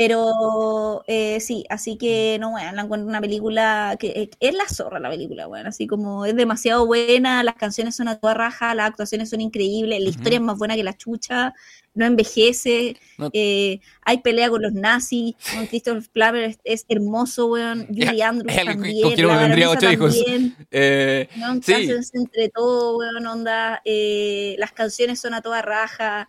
Pero 0.00 1.04
eh, 1.06 1.40
sí, 1.40 1.66
así 1.68 1.98
que 1.98 2.38
no, 2.40 2.52
bueno, 2.52 2.72
la 2.72 2.82
encuentro 2.82 3.06
una 3.06 3.20
película 3.20 3.96
que 4.00 4.06
eh, 4.08 4.30
es 4.40 4.54
la 4.54 4.66
zorra 4.66 4.98
la 4.98 5.10
película, 5.10 5.46
bueno, 5.46 5.68
así 5.68 5.86
como 5.86 6.24
es 6.24 6.34
demasiado 6.34 6.86
buena, 6.86 7.42
las 7.42 7.56
canciones 7.56 7.96
son 7.96 8.08
a 8.08 8.18
toda 8.18 8.32
raja, 8.32 8.74
las 8.74 8.88
actuaciones 8.88 9.28
son 9.28 9.42
increíbles, 9.42 10.00
la 10.02 10.08
historia 10.08 10.36
es 10.38 10.42
más 10.42 10.56
buena 10.56 10.74
que 10.74 10.84
la 10.84 10.96
chucha, 10.96 11.52
no 11.92 12.06
envejece, 12.06 12.96
No- 13.18 13.28
eh, 13.34 13.80
hay 14.00 14.18
pelea 14.22 14.48
con 14.48 14.62
los 14.62 14.72
nazis, 14.72 15.34
con 15.54 15.66
Christopher 15.66 16.02
Plummer 16.10 16.44
es, 16.44 16.58
es 16.64 16.86
hermoso, 16.88 17.48
weón, 17.48 17.86
Julie 17.94 18.22
Andrews 18.22 18.56
con 18.56 18.64
también, 18.64 19.12
quien 19.14 19.26
uno 19.26 19.34
la 19.34 19.40
tendría 19.42 19.68
ocho 19.68 19.92
hijos. 19.92 20.16
también, 20.16 20.56
weón, 21.36 21.62
Sí. 21.62 21.90
entre 22.14 22.48
todo, 22.48 22.96
weón, 22.96 23.26
onda, 23.26 23.82
las 24.56 24.72
canciones 24.72 25.20
son 25.20 25.34
a 25.34 25.42
toda 25.42 25.60
raja, 25.60 26.26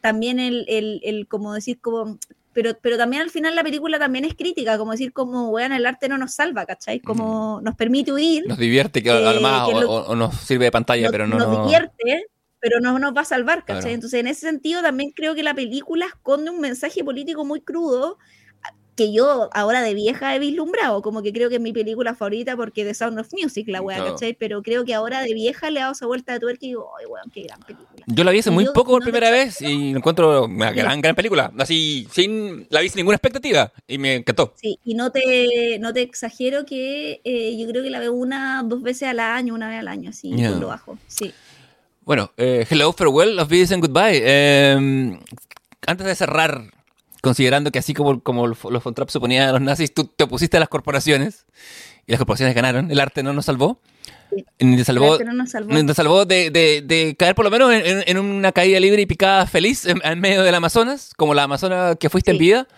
también 0.00 0.38
el, 0.38 0.64
el, 0.68 1.00
el, 1.02 1.26
como 1.26 1.52
decir, 1.54 1.80
como, 1.80 2.18
pero, 2.52 2.76
pero 2.80 2.96
también 2.96 3.22
al 3.22 3.30
final 3.30 3.54
la 3.54 3.62
película 3.62 3.98
también 3.98 4.24
es 4.24 4.34
crítica, 4.34 4.78
como 4.78 4.92
decir, 4.92 5.12
como, 5.12 5.50
weón, 5.50 5.72
el 5.72 5.86
arte 5.86 6.08
no 6.08 6.18
nos 6.18 6.34
salva, 6.34 6.66
¿cachai? 6.66 7.00
Como 7.00 7.60
nos 7.62 7.74
permite 7.76 8.12
huir, 8.12 8.46
nos 8.46 8.58
divierte 8.58 9.02
que 9.02 9.10
Eh, 9.10 9.40
más 9.40 9.68
que 9.68 9.74
o, 9.74 9.80
lo- 9.80 9.90
o- 9.90 10.06
o 10.08 10.14
nos 10.16 10.34
sirve 10.36 10.64
de 10.66 10.72
pantalla, 10.72 11.10
pero 11.10 11.26
no, 11.26 11.36
nos 11.38 11.48
no- 11.48 11.62
divierte, 11.64 12.26
pero 12.60 12.80
no 12.80 12.98
nos 12.98 13.14
va 13.16 13.20
a 13.20 13.24
salvar, 13.24 13.60
¿cachai? 13.64 13.82
Claro. 13.82 13.94
Entonces, 13.94 14.20
en 14.20 14.26
ese 14.26 14.40
sentido, 14.40 14.82
también 14.82 15.12
creo 15.14 15.34
que 15.34 15.42
la 15.44 15.54
película 15.54 16.06
esconde 16.06 16.50
un 16.50 16.60
mensaje 16.60 17.04
político 17.04 17.44
muy 17.44 17.60
crudo 17.60 18.18
que 18.98 19.12
yo 19.12 19.48
ahora 19.52 19.80
de 19.80 19.94
vieja 19.94 20.34
he 20.34 20.40
vislumbrado, 20.40 21.02
como 21.02 21.22
que 21.22 21.32
creo 21.32 21.48
que 21.48 21.54
es 21.54 21.60
mi 21.60 21.72
película 21.72 22.16
favorita 22.16 22.56
porque 22.56 22.84
The 22.84 22.94
Sound 22.94 23.20
of 23.20 23.28
Music, 23.32 23.68
la 23.68 23.80
weá. 23.80 24.04
¿cachai? 24.04 24.34
Pero 24.34 24.60
creo 24.60 24.84
que 24.84 24.92
ahora 24.92 25.20
de 25.22 25.32
vieja 25.34 25.70
le 25.70 25.78
he 25.78 25.82
dado 25.82 25.92
esa 25.92 26.06
vuelta 26.06 26.32
de 26.32 26.40
tuerca 26.40 26.66
y 26.66 26.70
digo, 26.70 26.90
ay, 26.98 27.06
weón, 27.06 27.30
qué 27.32 27.42
gran 27.42 27.60
película. 27.60 28.04
Yo 28.08 28.24
la 28.24 28.32
vi 28.32 28.40
hace 28.40 28.50
Y 28.50 28.52
muy 28.52 28.64
yo 28.64 28.72
poco 28.72 28.90
por 28.90 29.00
no 29.00 29.04
primera 29.04 29.30
vez 29.30 29.62
y 29.62 29.90
encuentro 29.90 30.46
una 30.46 30.72
gran, 30.72 31.00
gran 31.00 31.14
película. 31.14 31.52
Así, 31.58 32.08
sin, 32.10 32.66
la 32.70 32.80
vi 32.80 32.88
sin 32.88 32.96
ninguna 32.98 33.14
expectativa 33.14 33.72
y 33.86 33.98
me 33.98 34.16
encantó. 34.16 34.52
Sí, 34.56 34.80
y 34.84 34.94
no 34.94 35.12
te, 35.12 35.78
no 35.78 35.92
te 35.92 36.02
exagero 36.02 36.66
que 36.66 37.20
eh, 37.22 37.56
yo 37.56 37.68
creo 37.68 37.84
que 37.84 37.90
la 37.90 38.00
veo 38.00 38.12
una, 38.12 38.64
dos 38.64 38.82
veces 38.82 39.08
al 39.08 39.20
año, 39.20 39.54
una 39.54 39.68
vez 39.68 39.78
al 39.78 39.86
año, 39.86 40.10
así, 40.10 40.32
Ya. 40.34 40.50
por 40.50 40.58
lo 40.58 40.66
bajo, 40.66 40.98
sí. 41.06 41.32
Bueno, 42.04 42.32
eh, 42.36 42.66
hello, 42.68 42.92
farewell, 42.92 43.38
of 43.38 43.52
and 43.52 43.80
goodbye. 43.80 44.20
Eh, 44.24 45.18
antes 45.86 46.04
de 46.04 46.14
cerrar, 46.16 46.72
considerando 47.22 47.70
que 47.70 47.78
así 47.78 47.94
como, 47.94 48.20
como 48.22 48.46
los 48.46 48.58
los 48.64 48.82
von 48.84 48.94
Trapp 48.94 49.10
suponían 49.10 49.48
a 49.48 49.52
los 49.52 49.60
nazis, 49.60 49.92
tú 49.92 50.04
te 50.04 50.24
opusiste 50.24 50.56
a 50.56 50.60
las 50.60 50.68
corporaciones 50.68 51.46
y 52.06 52.12
las 52.12 52.18
corporaciones 52.18 52.54
ganaron, 52.54 52.90
el 52.90 53.00
arte 53.00 53.22
no 53.22 53.32
nos 53.32 53.46
salvó. 53.46 53.80
Ni 54.58 54.76
te 54.76 54.84
salvó, 54.84 55.18
no 55.24 55.32
nos 55.82 55.96
salvó. 55.96 56.24
de, 56.26 56.50
de- 56.50 56.82
de 56.82 57.16
caer 57.18 57.34
por 57.34 57.44
lo 57.46 57.50
menos 57.50 57.72
en, 57.72 58.18
una 58.18 58.52
caída 58.52 58.78
libre 58.78 59.00
y 59.02 59.06
picada 59.06 59.46
feliz 59.46 59.86
en, 59.86 60.00
en 60.04 60.20
medio 60.20 60.42
del 60.42 60.54
Amazonas, 60.54 61.12
como 61.16 61.32
la 61.34 61.44
Amazona 61.44 61.96
que 61.98 62.10
fuiste 62.10 62.32
en 62.32 62.38
vida. 62.38 62.68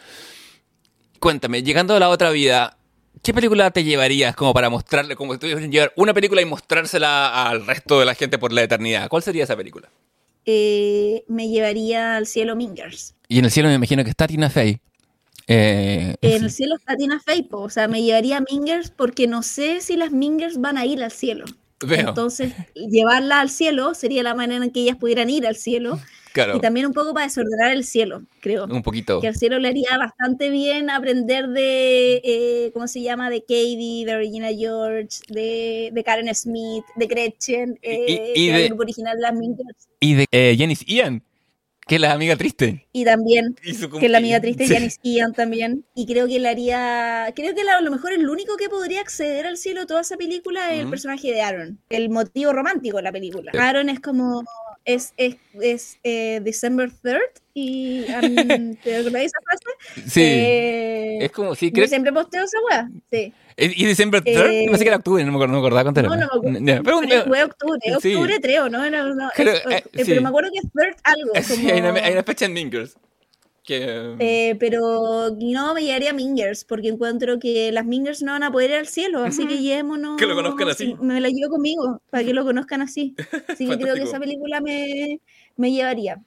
Cuéntame, 1.19 1.63
llegando 1.63 1.95
a 1.95 1.99
la 2.01 2.09
otra 2.09 2.31
vida, 2.31 2.79
¿qué 3.23 3.35
película 3.35 3.71
te 3.73 3.85
llevarías 3.85 4.35
como 4.35 4.55
para 4.55 4.71
mostrarle, 4.71 5.17
como 5.17 5.35
si 5.35 5.39
tuvieras 5.41 5.63
que 5.65 5.69
llevar 5.71 5.93
una 5.97 6.15
película 6.15 6.41
y 6.41 6.45
mostrársela 6.47 7.47
al 7.49 7.67
resto 7.67 7.99
de 8.01 8.07
la 8.07 8.15
gente 8.15 8.39
por 8.39 8.53
la 8.53 8.63
eternidad? 8.63 9.09
¿Cuál 9.09 9.23
sería 9.23 9.45
esa 9.45 9.57
película? 9.57 9.91
Eh, 10.47 11.25
me 11.29 11.49
llevaría 11.49 12.17
al 12.17 12.27
cielo 12.27 12.57
Mingers. 12.57 13.15
Y 13.31 13.39
en 13.39 13.45
el 13.45 13.51
cielo 13.53 13.69
me 13.69 13.77
imagino 13.77 14.03
que 14.03 14.11
está 14.11 14.27
Tina 14.27 14.51
Fey. 14.51 14.81
Eh, 15.47 16.17
En 16.21 16.43
el 16.45 16.51
cielo 16.51 16.75
está 16.77 16.97
Tina 16.97 17.21
Fey, 17.25 17.43
po, 17.45 17.59
o 17.61 17.71
sea, 17.71 17.87
me 17.87 18.03
llevaría 18.03 18.39
a 18.39 18.41
Mingers 18.41 18.91
porque 18.91 19.29
no 19.29 19.43
sé 19.45 19.81
si 19.81 19.97
las 19.97 20.11
Mingers 20.11 20.59
van 20.61 20.77
a 20.77 20.85
ir 20.85 21.01
al 21.03 21.13
cielo. 21.13 21.45
veo, 21.87 22.09
Entonces, 22.09 22.53
llevarla 22.75 23.41
al 23.41 23.49
cielo 23.49 23.95
sería 23.95 24.25
la 24.25 24.35
manera 24.35 24.65
en 24.65 24.71
que 24.73 24.81
ellas 24.81 24.97
pudieran 24.97 25.31
ir 25.31 25.47
al 25.47 25.55
cielo. 25.55 26.01
claro, 26.33 26.57
Y 26.57 26.61
también 26.61 26.87
un 26.87 26.93
poco 26.93 27.15
para 27.15 27.27
desordenar 27.27 27.71
el 27.71 27.85
cielo, 27.85 28.23
creo. 28.41 28.65
un 28.67 28.83
poquito. 28.83 29.21
Que 29.21 29.29
al 29.29 29.37
cielo 29.37 29.61
le 29.61 29.69
haría 29.69 29.97
bastante 29.97 30.51
bien 30.51 30.91
aprender 30.91 31.47
de, 31.49 32.21
eh, 32.25 32.71
¿cómo 32.75 32.89
se 32.89 33.01
llama? 33.01 33.31
De 33.31 33.41
Katie, 33.43 34.05
de 34.07 34.17
Regina 34.17 34.49
George, 34.53 35.19
de, 35.29 35.91
de 35.93 36.05
Karen 36.05 36.35
Smith, 36.35 36.85
de 36.97 37.07
Gretchen, 37.07 37.79
eh, 37.83 38.33
y 38.35 38.49
de- 38.49 38.67
grupo 38.67 38.83
original 38.83 39.17
de 39.17 39.23
las 39.23 39.35
Mingers. 39.35 39.89
Y 40.01 40.15
de 40.15 40.27
eh, 40.33 40.57
Janice 40.59 40.85
Ian, 40.87 41.23
que 41.91 41.97
es 41.97 42.01
la 42.01 42.13
amiga 42.13 42.37
triste. 42.37 42.87
Y 42.93 43.05
también 43.05 43.57
Y 43.65 43.75
que 43.77 44.07
es 44.07 44.11
la 44.13 44.19
amiga 44.19 44.41
triste, 44.41 44.65
Sí. 44.65 44.75
Janice 44.75 44.99
Ian 45.03 45.33
también. 45.33 45.85
Y 45.97 46.07
creo 46.07 46.29
que 46.29 46.39
le 46.39 46.49
haría. 46.49 47.33
Creo 47.35 47.53
que 47.53 47.65
la- 47.65 47.79
a 47.79 47.81
lo 47.81 47.91
mejor 47.91 48.13
el 48.13 48.29
único 48.31 48.57
que 48.57 48.69
podría 48.69 49.01
acceder 49.01 49.45
al 49.45 49.57
cielo 49.57 49.81
de 49.81 49.87
toda 49.87 50.03
esa 50.03 50.17
película 50.17 50.73
es 50.73 50.83
el 50.83 50.89
personaje 50.91 51.33
de 51.33 51.43
Aaron, 51.43 51.81
el 51.89 52.09
motivo 52.09 52.53
romántico 52.53 52.99
de 52.99 53.03
la 53.03 53.11
película. 53.11 53.51
Sí. 53.53 53.59
Aaron 53.59 53.89
es 53.89 53.99
como. 53.99 54.45
Es, 54.85 55.13
es, 55.19 55.37
es 55.61 55.99
eh, 56.05 56.41
December 56.43 56.91
3rd 56.91 57.21
y. 57.55 58.05
um, 58.05 58.75
¿Te 58.83 59.03
de 59.03 59.25
esa 59.25 59.39
frase? 59.45 60.09
Sí. 60.09 60.23
Eh, 60.23 61.19
es 61.23 61.31
como, 61.33 61.55
sí, 61.55 61.67
yo 61.69 61.73
¿crees? 61.75 61.91
siempre 61.91 62.13
posteo 62.13 62.45
esa 62.45 62.57
weá. 62.69 62.89
Sí. 63.11 63.33
¿Y 63.57 63.85
December 63.85 64.23
3rd? 64.25 64.51
Eh, 64.51 64.67
Pensé 64.69 64.85
que 64.85 64.89
era 64.89 64.97
octubre, 64.97 65.23
no 65.23 65.33
me 65.33 65.37
acordaba, 65.37 65.53
no 65.53 65.61
me 65.61 65.67
acordaba 65.67 65.83
cuánto 65.85 66.01
era. 66.01 66.09
No, 66.09 66.17
no 66.17 66.61
me 66.61 66.73
acuerdo. 66.73 67.01
Pero, 67.01 67.01
Pero 67.09 67.25
fue 67.27 67.45
octubre, 67.45 67.81
sí. 68.01 68.15
octubre 68.15 68.39
3 68.41 68.59
o 68.61 68.69
no, 68.71 68.85
Era- 68.85 69.03
no, 69.05 69.29
es- 69.29 69.35
Creo- 69.35 69.55
eh, 69.57 69.63
eh, 69.71 69.83
sí. 69.99 70.05
pero 70.07 70.23
me 70.23 70.29
acuerdo 70.29 70.51
que 70.51 70.59
es 70.59 70.73
third 70.73 70.97
algo. 71.05 71.33
sí, 71.43 71.55
como- 71.63 71.75
hay, 71.75 71.81
una, 71.81 71.93
hay 72.01 72.13
una 72.13 72.23
fecha 72.23 72.47
en 72.47 72.53
Mingers. 72.55 72.97
Que, 73.71 74.17
Eh, 74.19 74.57
pero 74.59 75.31
no 75.39 75.75
me 75.75 75.83
llevaría 75.85 76.11
a 76.11 76.13
Mingers, 76.13 76.65
porque 76.65 76.89
encuentro 76.89 77.39
que 77.39 77.71
las 77.71 77.87
Mingers 77.87 78.21
no 78.21 78.33
van 78.33 78.43
a 78.43 78.51
poder 78.51 78.71
ir 78.71 78.77
al 78.79 78.89
cielo, 78.89 79.23
así 79.23 79.47
que 79.47 79.59
llevémonos. 79.63 80.17
Que 80.19 80.27
lo 80.27 80.35
conozcan 80.35 80.69
así. 80.71 80.87
sí, 80.87 80.97
me 81.01 81.21
la 81.21 81.29
llevo 81.29 81.51
conmigo, 81.51 82.03
para 82.11 82.25
que 82.25 82.35
lo 82.35 82.45
conozcan 82.45 82.83
así. 82.83 83.15
Así 83.49 83.69
que 83.69 83.79
creo 83.79 83.95
que 83.95 84.03
esa 84.03 84.19
película 84.19 84.61
me, 84.61 85.21
me 85.57 85.71
llevaría. 85.71 86.21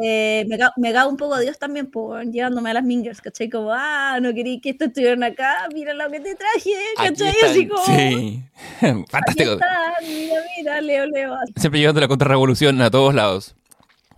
Eh, 0.00 0.44
me, 0.48 0.58
ca- 0.58 0.72
me 0.76 0.92
cago 0.92 1.08
un 1.10 1.16
poco 1.16 1.34
a 1.34 1.40
Dios 1.40 1.56
también 1.58 1.88
por 1.90 2.24
llevándome 2.24 2.70
a 2.70 2.74
las 2.74 2.84
Mingers, 2.84 3.20
¿cachai? 3.20 3.48
Como, 3.48 3.72
ah, 3.72 4.18
no 4.20 4.34
quería 4.34 4.58
que 4.60 4.70
esto 4.70 4.86
estuvieran 4.86 5.22
acá, 5.22 5.68
mira 5.72 5.94
lo 5.94 6.10
que 6.10 6.18
te 6.18 6.34
traje, 6.34 6.70
¿cachai? 6.96 7.34
Así 7.44 7.68
como, 7.68 7.84
sí. 7.84 8.42
Fantástico. 8.80 9.52
está, 9.52 9.94
mira, 10.02 10.34
mira, 10.56 10.80
Leo, 10.80 11.06
Leo. 11.06 11.34
Siempre 11.56 11.78
llevando 11.80 12.00
la 12.00 12.08
contrarrevolución 12.08 12.80
a 12.82 12.90
todos 12.90 13.14
lados. 13.14 13.54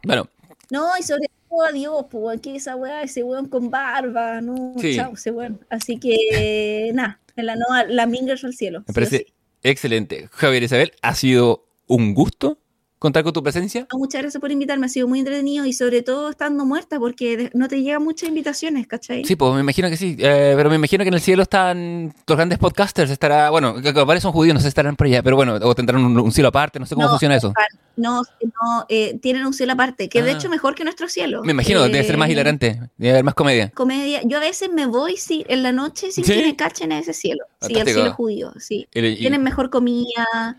Bueno, 0.03 0.29
No, 0.71 0.87
y 0.99 1.03
sobre 1.03 1.27
todo 1.51 1.65
a 1.65 1.73
Dios, 1.73 2.07
pues, 2.11 2.41
que 2.41 2.57
esa 2.57 2.77
weá, 2.77 3.03
ese 3.03 3.23
weón 3.25 3.49
con 3.49 3.71
barba, 3.71 4.41
no, 4.41 4.73
Sí. 4.79 4.95
chao, 4.97 5.13
ese 5.15 5.31
weón. 5.33 5.61
Así 5.69 5.99
que, 5.99 6.91
nada, 6.95 7.21
la 7.37 7.57
nueva, 7.57 7.85
la 7.85 8.07
Mingers 8.07 8.45
al 8.45 8.55
cielo. 8.55 8.81
Me 8.81 8.85
sí 8.87 8.93
parece 8.95 9.19
sí. 9.19 9.27
excelente. 9.63 10.29
Javier 10.33 10.63
Isabel, 10.63 10.93
ha 11.03 11.15
sido 11.15 11.67
un 11.87 12.15
gusto 12.15 12.59
contar 13.01 13.25
con 13.25 13.33
tu 13.33 13.43
presencia. 13.43 13.87
Muchas 13.93 14.21
gracias 14.21 14.41
por 14.41 14.53
invitarme, 14.53 14.85
ha 14.87 14.89
sido 14.91 15.09
muy 15.09 15.19
entretenido 15.21 15.65
y 15.65 15.73
sobre 15.73 16.03
todo 16.03 16.29
estando 16.31 16.65
muerta 16.67 16.99
porque 17.01 17.51
no 17.55 17.67
te 17.67 17.83
llegan 17.83 18.05
muchas 18.05 18.29
invitaciones, 18.29 18.87
¿cachai? 18.87 19.25
Sí, 19.25 19.37
pues 19.37 19.55
me 19.55 19.61
imagino 19.61 19.89
que 19.89 19.97
sí, 19.97 20.17
eh, 20.19 20.53
pero 20.55 20.69
me 20.69 20.77
imagino 20.77 21.03
que 21.03 21.09
en 21.09 21.15
el 21.15 21.21
cielo 21.23 21.43
están 21.43 22.15
los 22.27 22.37
grandes 22.37 22.59
podcasters, 22.59 23.11
estará, 23.11 23.49
bueno, 23.51 23.75
varios 24.07 24.23
son 24.23 24.33
judíos, 24.33 24.55
no 24.55 24.61
sé 24.61 24.69
estarán 24.69 24.97
por 24.97 25.07
allá, 25.07 25.23
pero 25.23 25.35
bueno, 25.35 25.55
o 25.55 25.75
tendrán 25.75 26.05
un, 26.05 26.17
un 26.21 26.31
cielo 26.31 26.51
aparte, 26.51 26.79
no 26.79 26.85
sé 26.85 26.95
cómo 26.95 27.07
No, 27.07 27.11
funciona 27.13 27.37
eso. 27.37 27.55
No, 27.97 28.23
no 28.43 28.87
eh, 28.91 29.19
tienen 29.21 29.45
un 29.47 29.53
cielo 29.55 29.73
aparte, 29.73 30.09
que 30.11 30.23
de 30.23 30.31
Ah. 30.33 30.35
hecho 30.35 30.49
mejor 30.51 30.75
que 30.75 30.85
nuestro 30.85 31.09
cielo. 31.09 31.43
Me 31.43 31.53
imagino, 31.53 31.83
debe 31.83 32.05
ser 32.05 32.19
más 32.19 32.29
Eh, 32.29 32.33
hilarante, 32.33 32.81
debe 32.99 33.13
haber 33.13 33.25
más 33.25 33.35
comedia. 33.35 33.71
Comedia. 33.71 34.21
Yo 34.25 34.37
a 34.37 34.41
veces 34.41 34.71
me 34.73 34.85
voy 34.87 35.17
sí, 35.17 35.45
en 35.49 35.63
la 35.63 35.73
noche 35.73 36.13
sin 36.13 36.25
¿Sí? 36.25 36.35
que 36.35 36.43
me 36.43 36.55
cachen 36.55 36.93
a 36.93 36.99
ese 36.99 37.13
cielo. 37.15 37.45
Sí, 37.63 37.73
Fantástico. 37.75 38.01
cielo 38.01 38.15
judío, 38.15 38.53
sí. 38.59 38.87
Y- 38.95 39.17
Tienen 39.17 39.43
mejor 39.43 39.71
comida, 39.71 40.57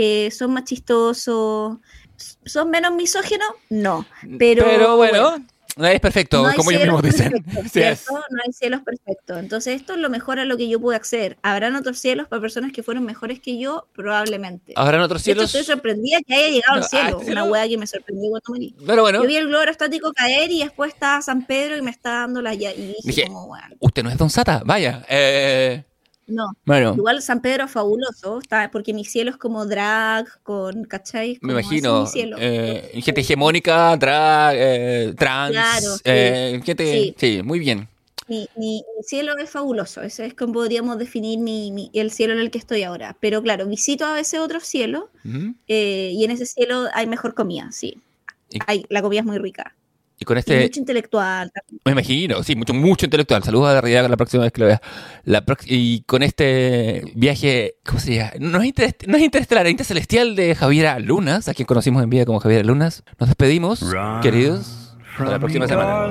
eh, 0.00 0.30
son 0.30 0.52
más 0.52 0.64
chistosos, 0.64 1.78
son 2.44 2.70
menos 2.70 2.92
misógenos, 2.92 3.48
no. 3.70 4.06
Pero, 4.38 4.96
bueno, 4.96 5.36
es 5.86 6.00
perfecto, 6.00 6.42
no 6.42 6.48
hay 6.48 6.56
como 6.56 6.70
ellos 6.72 6.82
cielos 6.82 7.02
mismos 7.04 7.72
dicen. 7.72 7.98
No 8.10 8.40
hay 8.44 8.52
cielos 8.52 8.80
perfectos. 8.82 9.38
Entonces, 9.38 9.76
esto 9.80 9.92
es 9.92 10.00
lo 10.00 10.10
mejor 10.10 10.40
a 10.40 10.44
lo 10.44 10.56
que 10.56 10.68
yo 10.68 10.80
pude 10.80 10.96
acceder. 10.96 11.38
¿Habrán 11.42 11.76
otros 11.76 11.98
cielos 12.00 12.26
para 12.26 12.40
personas 12.42 12.72
que 12.72 12.82
fueron 12.82 13.04
mejores 13.04 13.38
que 13.38 13.58
yo? 13.60 13.86
Probablemente. 13.94 14.72
Habrán 14.74 15.02
otros 15.02 15.22
De 15.22 15.30
hecho, 15.32 15.46
cielos. 15.46 15.54
estoy 15.54 15.74
sorprendida 15.74 16.18
que 16.26 16.34
haya 16.34 16.48
llegado 16.48 16.76
No, 16.78 16.82
al 16.82 16.88
cielo. 16.88 17.18
ah, 17.20 17.24
¿sí, 17.24 17.30
Una 17.30 17.44
no? 17.44 17.50
hueá 17.52 17.68
que 17.68 17.78
me 17.78 17.86
sorprendió 17.86 18.30
cuando 18.30 18.52
me. 18.66 18.86
Pero 18.86 19.02
bueno, 19.02 19.22
Yo 19.22 19.28
vi 19.28 19.36
el 19.36 19.46
globo 19.46 19.60
aerostático 19.60 20.12
caer 20.12 20.50
y 20.50 20.64
después 20.64 20.92
estaba 20.92 21.22
San 21.22 21.46
Pedro 21.46 21.76
y 21.76 21.82
me 21.82 21.92
está 21.92 22.10
dando 22.10 22.42
la 22.42 22.54
ya. 22.54 22.72
Y 22.72 22.88
dije, 22.88 22.96
Dije, 23.04 23.26
como, 23.28 23.46
bueno, 23.46 23.66
usted 23.78 24.02
no 24.02 24.10
es 24.10 24.18
Don 24.18 24.30
Sata, 24.30 24.62
vaya. 24.64 25.04
Eh, 25.08 25.84
no. 26.28 26.52
bueno, 26.64 26.94
Igual 26.94 27.20
San 27.22 27.40
Pedro 27.42 27.64
es 27.64 27.70
fabuloso, 27.70 28.38
está, 28.40 28.70
porque 28.70 28.94
mi 28.94 29.04
cielo 29.04 29.30
es 29.30 29.36
como 29.36 29.66
drag, 29.66 30.26
con, 30.42 30.84
¿cachai? 30.84 31.38
me 31.42 31.48
Como 31.48 31.58
es 31.58 31.66
imagino. 31.66 32.00
mi 32.02 32.06
cielo. 32.06 32.36
eh, 32.38 32.90
gente 33.02 33.20
hegemónica, 33.22 33.96
drag, 33.96 34.54
eh, 34.56 35.14
trans, 35.18 35.52
Claro, 35.52 35.94
sí. 35.96 36.02
eh, 36.04 36.60
gente. 36.64 36.84
Sí. 36.92 37.14
Sí. 37.18 37.42
muy 37.42 37.58
bien. 37.58 37.88
Mi, 38.28 38.46
mi- 38.56 38.82
mi 38.96 39.02
cielo 39.04 39.32
es 39.38 39.48
fabuloso, 39.48 40.02
ese 40.02 40.26
es 40.26 40.34
como 40.34 40.52
podríamos 40.52 40.98
definir 40.98 41.38
mi, 41.38 41.72
mi- 41.72 41.90
el 41.94 42.10
cielo 42.10 42.34
en 42.34 42.40
el 42.40 42.50
que 42.50 42.58
estoy 42.58 42.82
ahora. 42.82 43.16
Pero 43.20 43.42
claro, 43.42 43.66
visito 43.66 44.04
a 44.04 44.12
veces 44.12 44.38
otro 44.40 44.60
cielo 44.60 45.08
Ujú. 45.24 45.54
eh, 45.66 46.10
y 46.12 46.24
en 46.24 46.30
ese 46.30 46.44
cielo 46.44 46.88
hay 46.92 47.06
mejor 47.06 47.34
comida, 47.34 47.70
sí. 47.72 47.96
Hay, 48.66 48.84
la 48.90 49.00
comida 49.02 49.20
es 49.20 49.26
muy 49.26 49.38
rica. 49.38 49.74
Y 50.20 50.24
con 50.24 50.36
Y 50.36 50.40
este. 50.40 50.60
mucho 50.62 50.80
intelectual. 50.80 51.52
Me 51.84 51.92
imagino, 51.92 52.42
sí, 52.42 52.56
mucho, 52.56 52.74
mucho 52.74 53.06
intelectual. 53.06 53.42
Saludos 53.44 53.68
a 53.68 53.78
Arriaga 53.78 54.08
la 54.08 54.16
próxima 54.16 54.42
vez 54.42 54.52
que 54.52 54.60
lo 54.60 54.66
vea. 54.66 54.82
La 55.24 55.44
y 55.66 56.02
con 56.02 56.22
este 56.24 57.04
viaje, 57.14 57.76
¿cómo 57.86 58.00
se 58.00 58.16
llama? 58.16 58.32
No 58.40 58.60
es, 58.60 58.74
interest- 58.74 59.06
no 59.06 59.16
es 59.16 59.22
interestelar, 59.22 59.66
es 59.66 59.70
intercelestial 59.70 60.34
de 60.34 60.54
Javiera 60.56 60.98
Lunas, 60.98 61.48
a 61.48 61.54
quien 61.54 61.66
conocimos 61.66 62.02
en 62.02 62.10
vida 62.10 62.24
como 62.26 62.40
Javiera 62.40 62.64
Lunas. 62.64 63.04
Nos 63.20 63.28
despedimos, 63.28 63.80
Run 63.80 64.20
queridos. 64.20 64.96
Hasta 65.18 65.30
la 65.30 65.38
próxima 65.38 65.66
semana. 65.68 66.06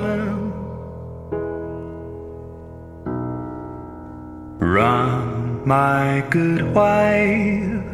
Run, 4.60 5.62
my 5.66 6.22
good 6.30 6.62
wife. 6.74 7.84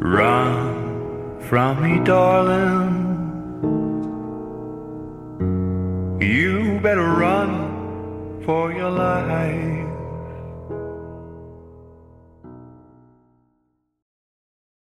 Run 0.00 0.81
from 1.52 1.82
me, 1.82 2.02
darling. 2.02 2.88
You 6.18 6.80
better 6.80 7.04
run 7.04 8.42
for 8.46 8.72
your 8.72 8.88
life. 8.88 9.91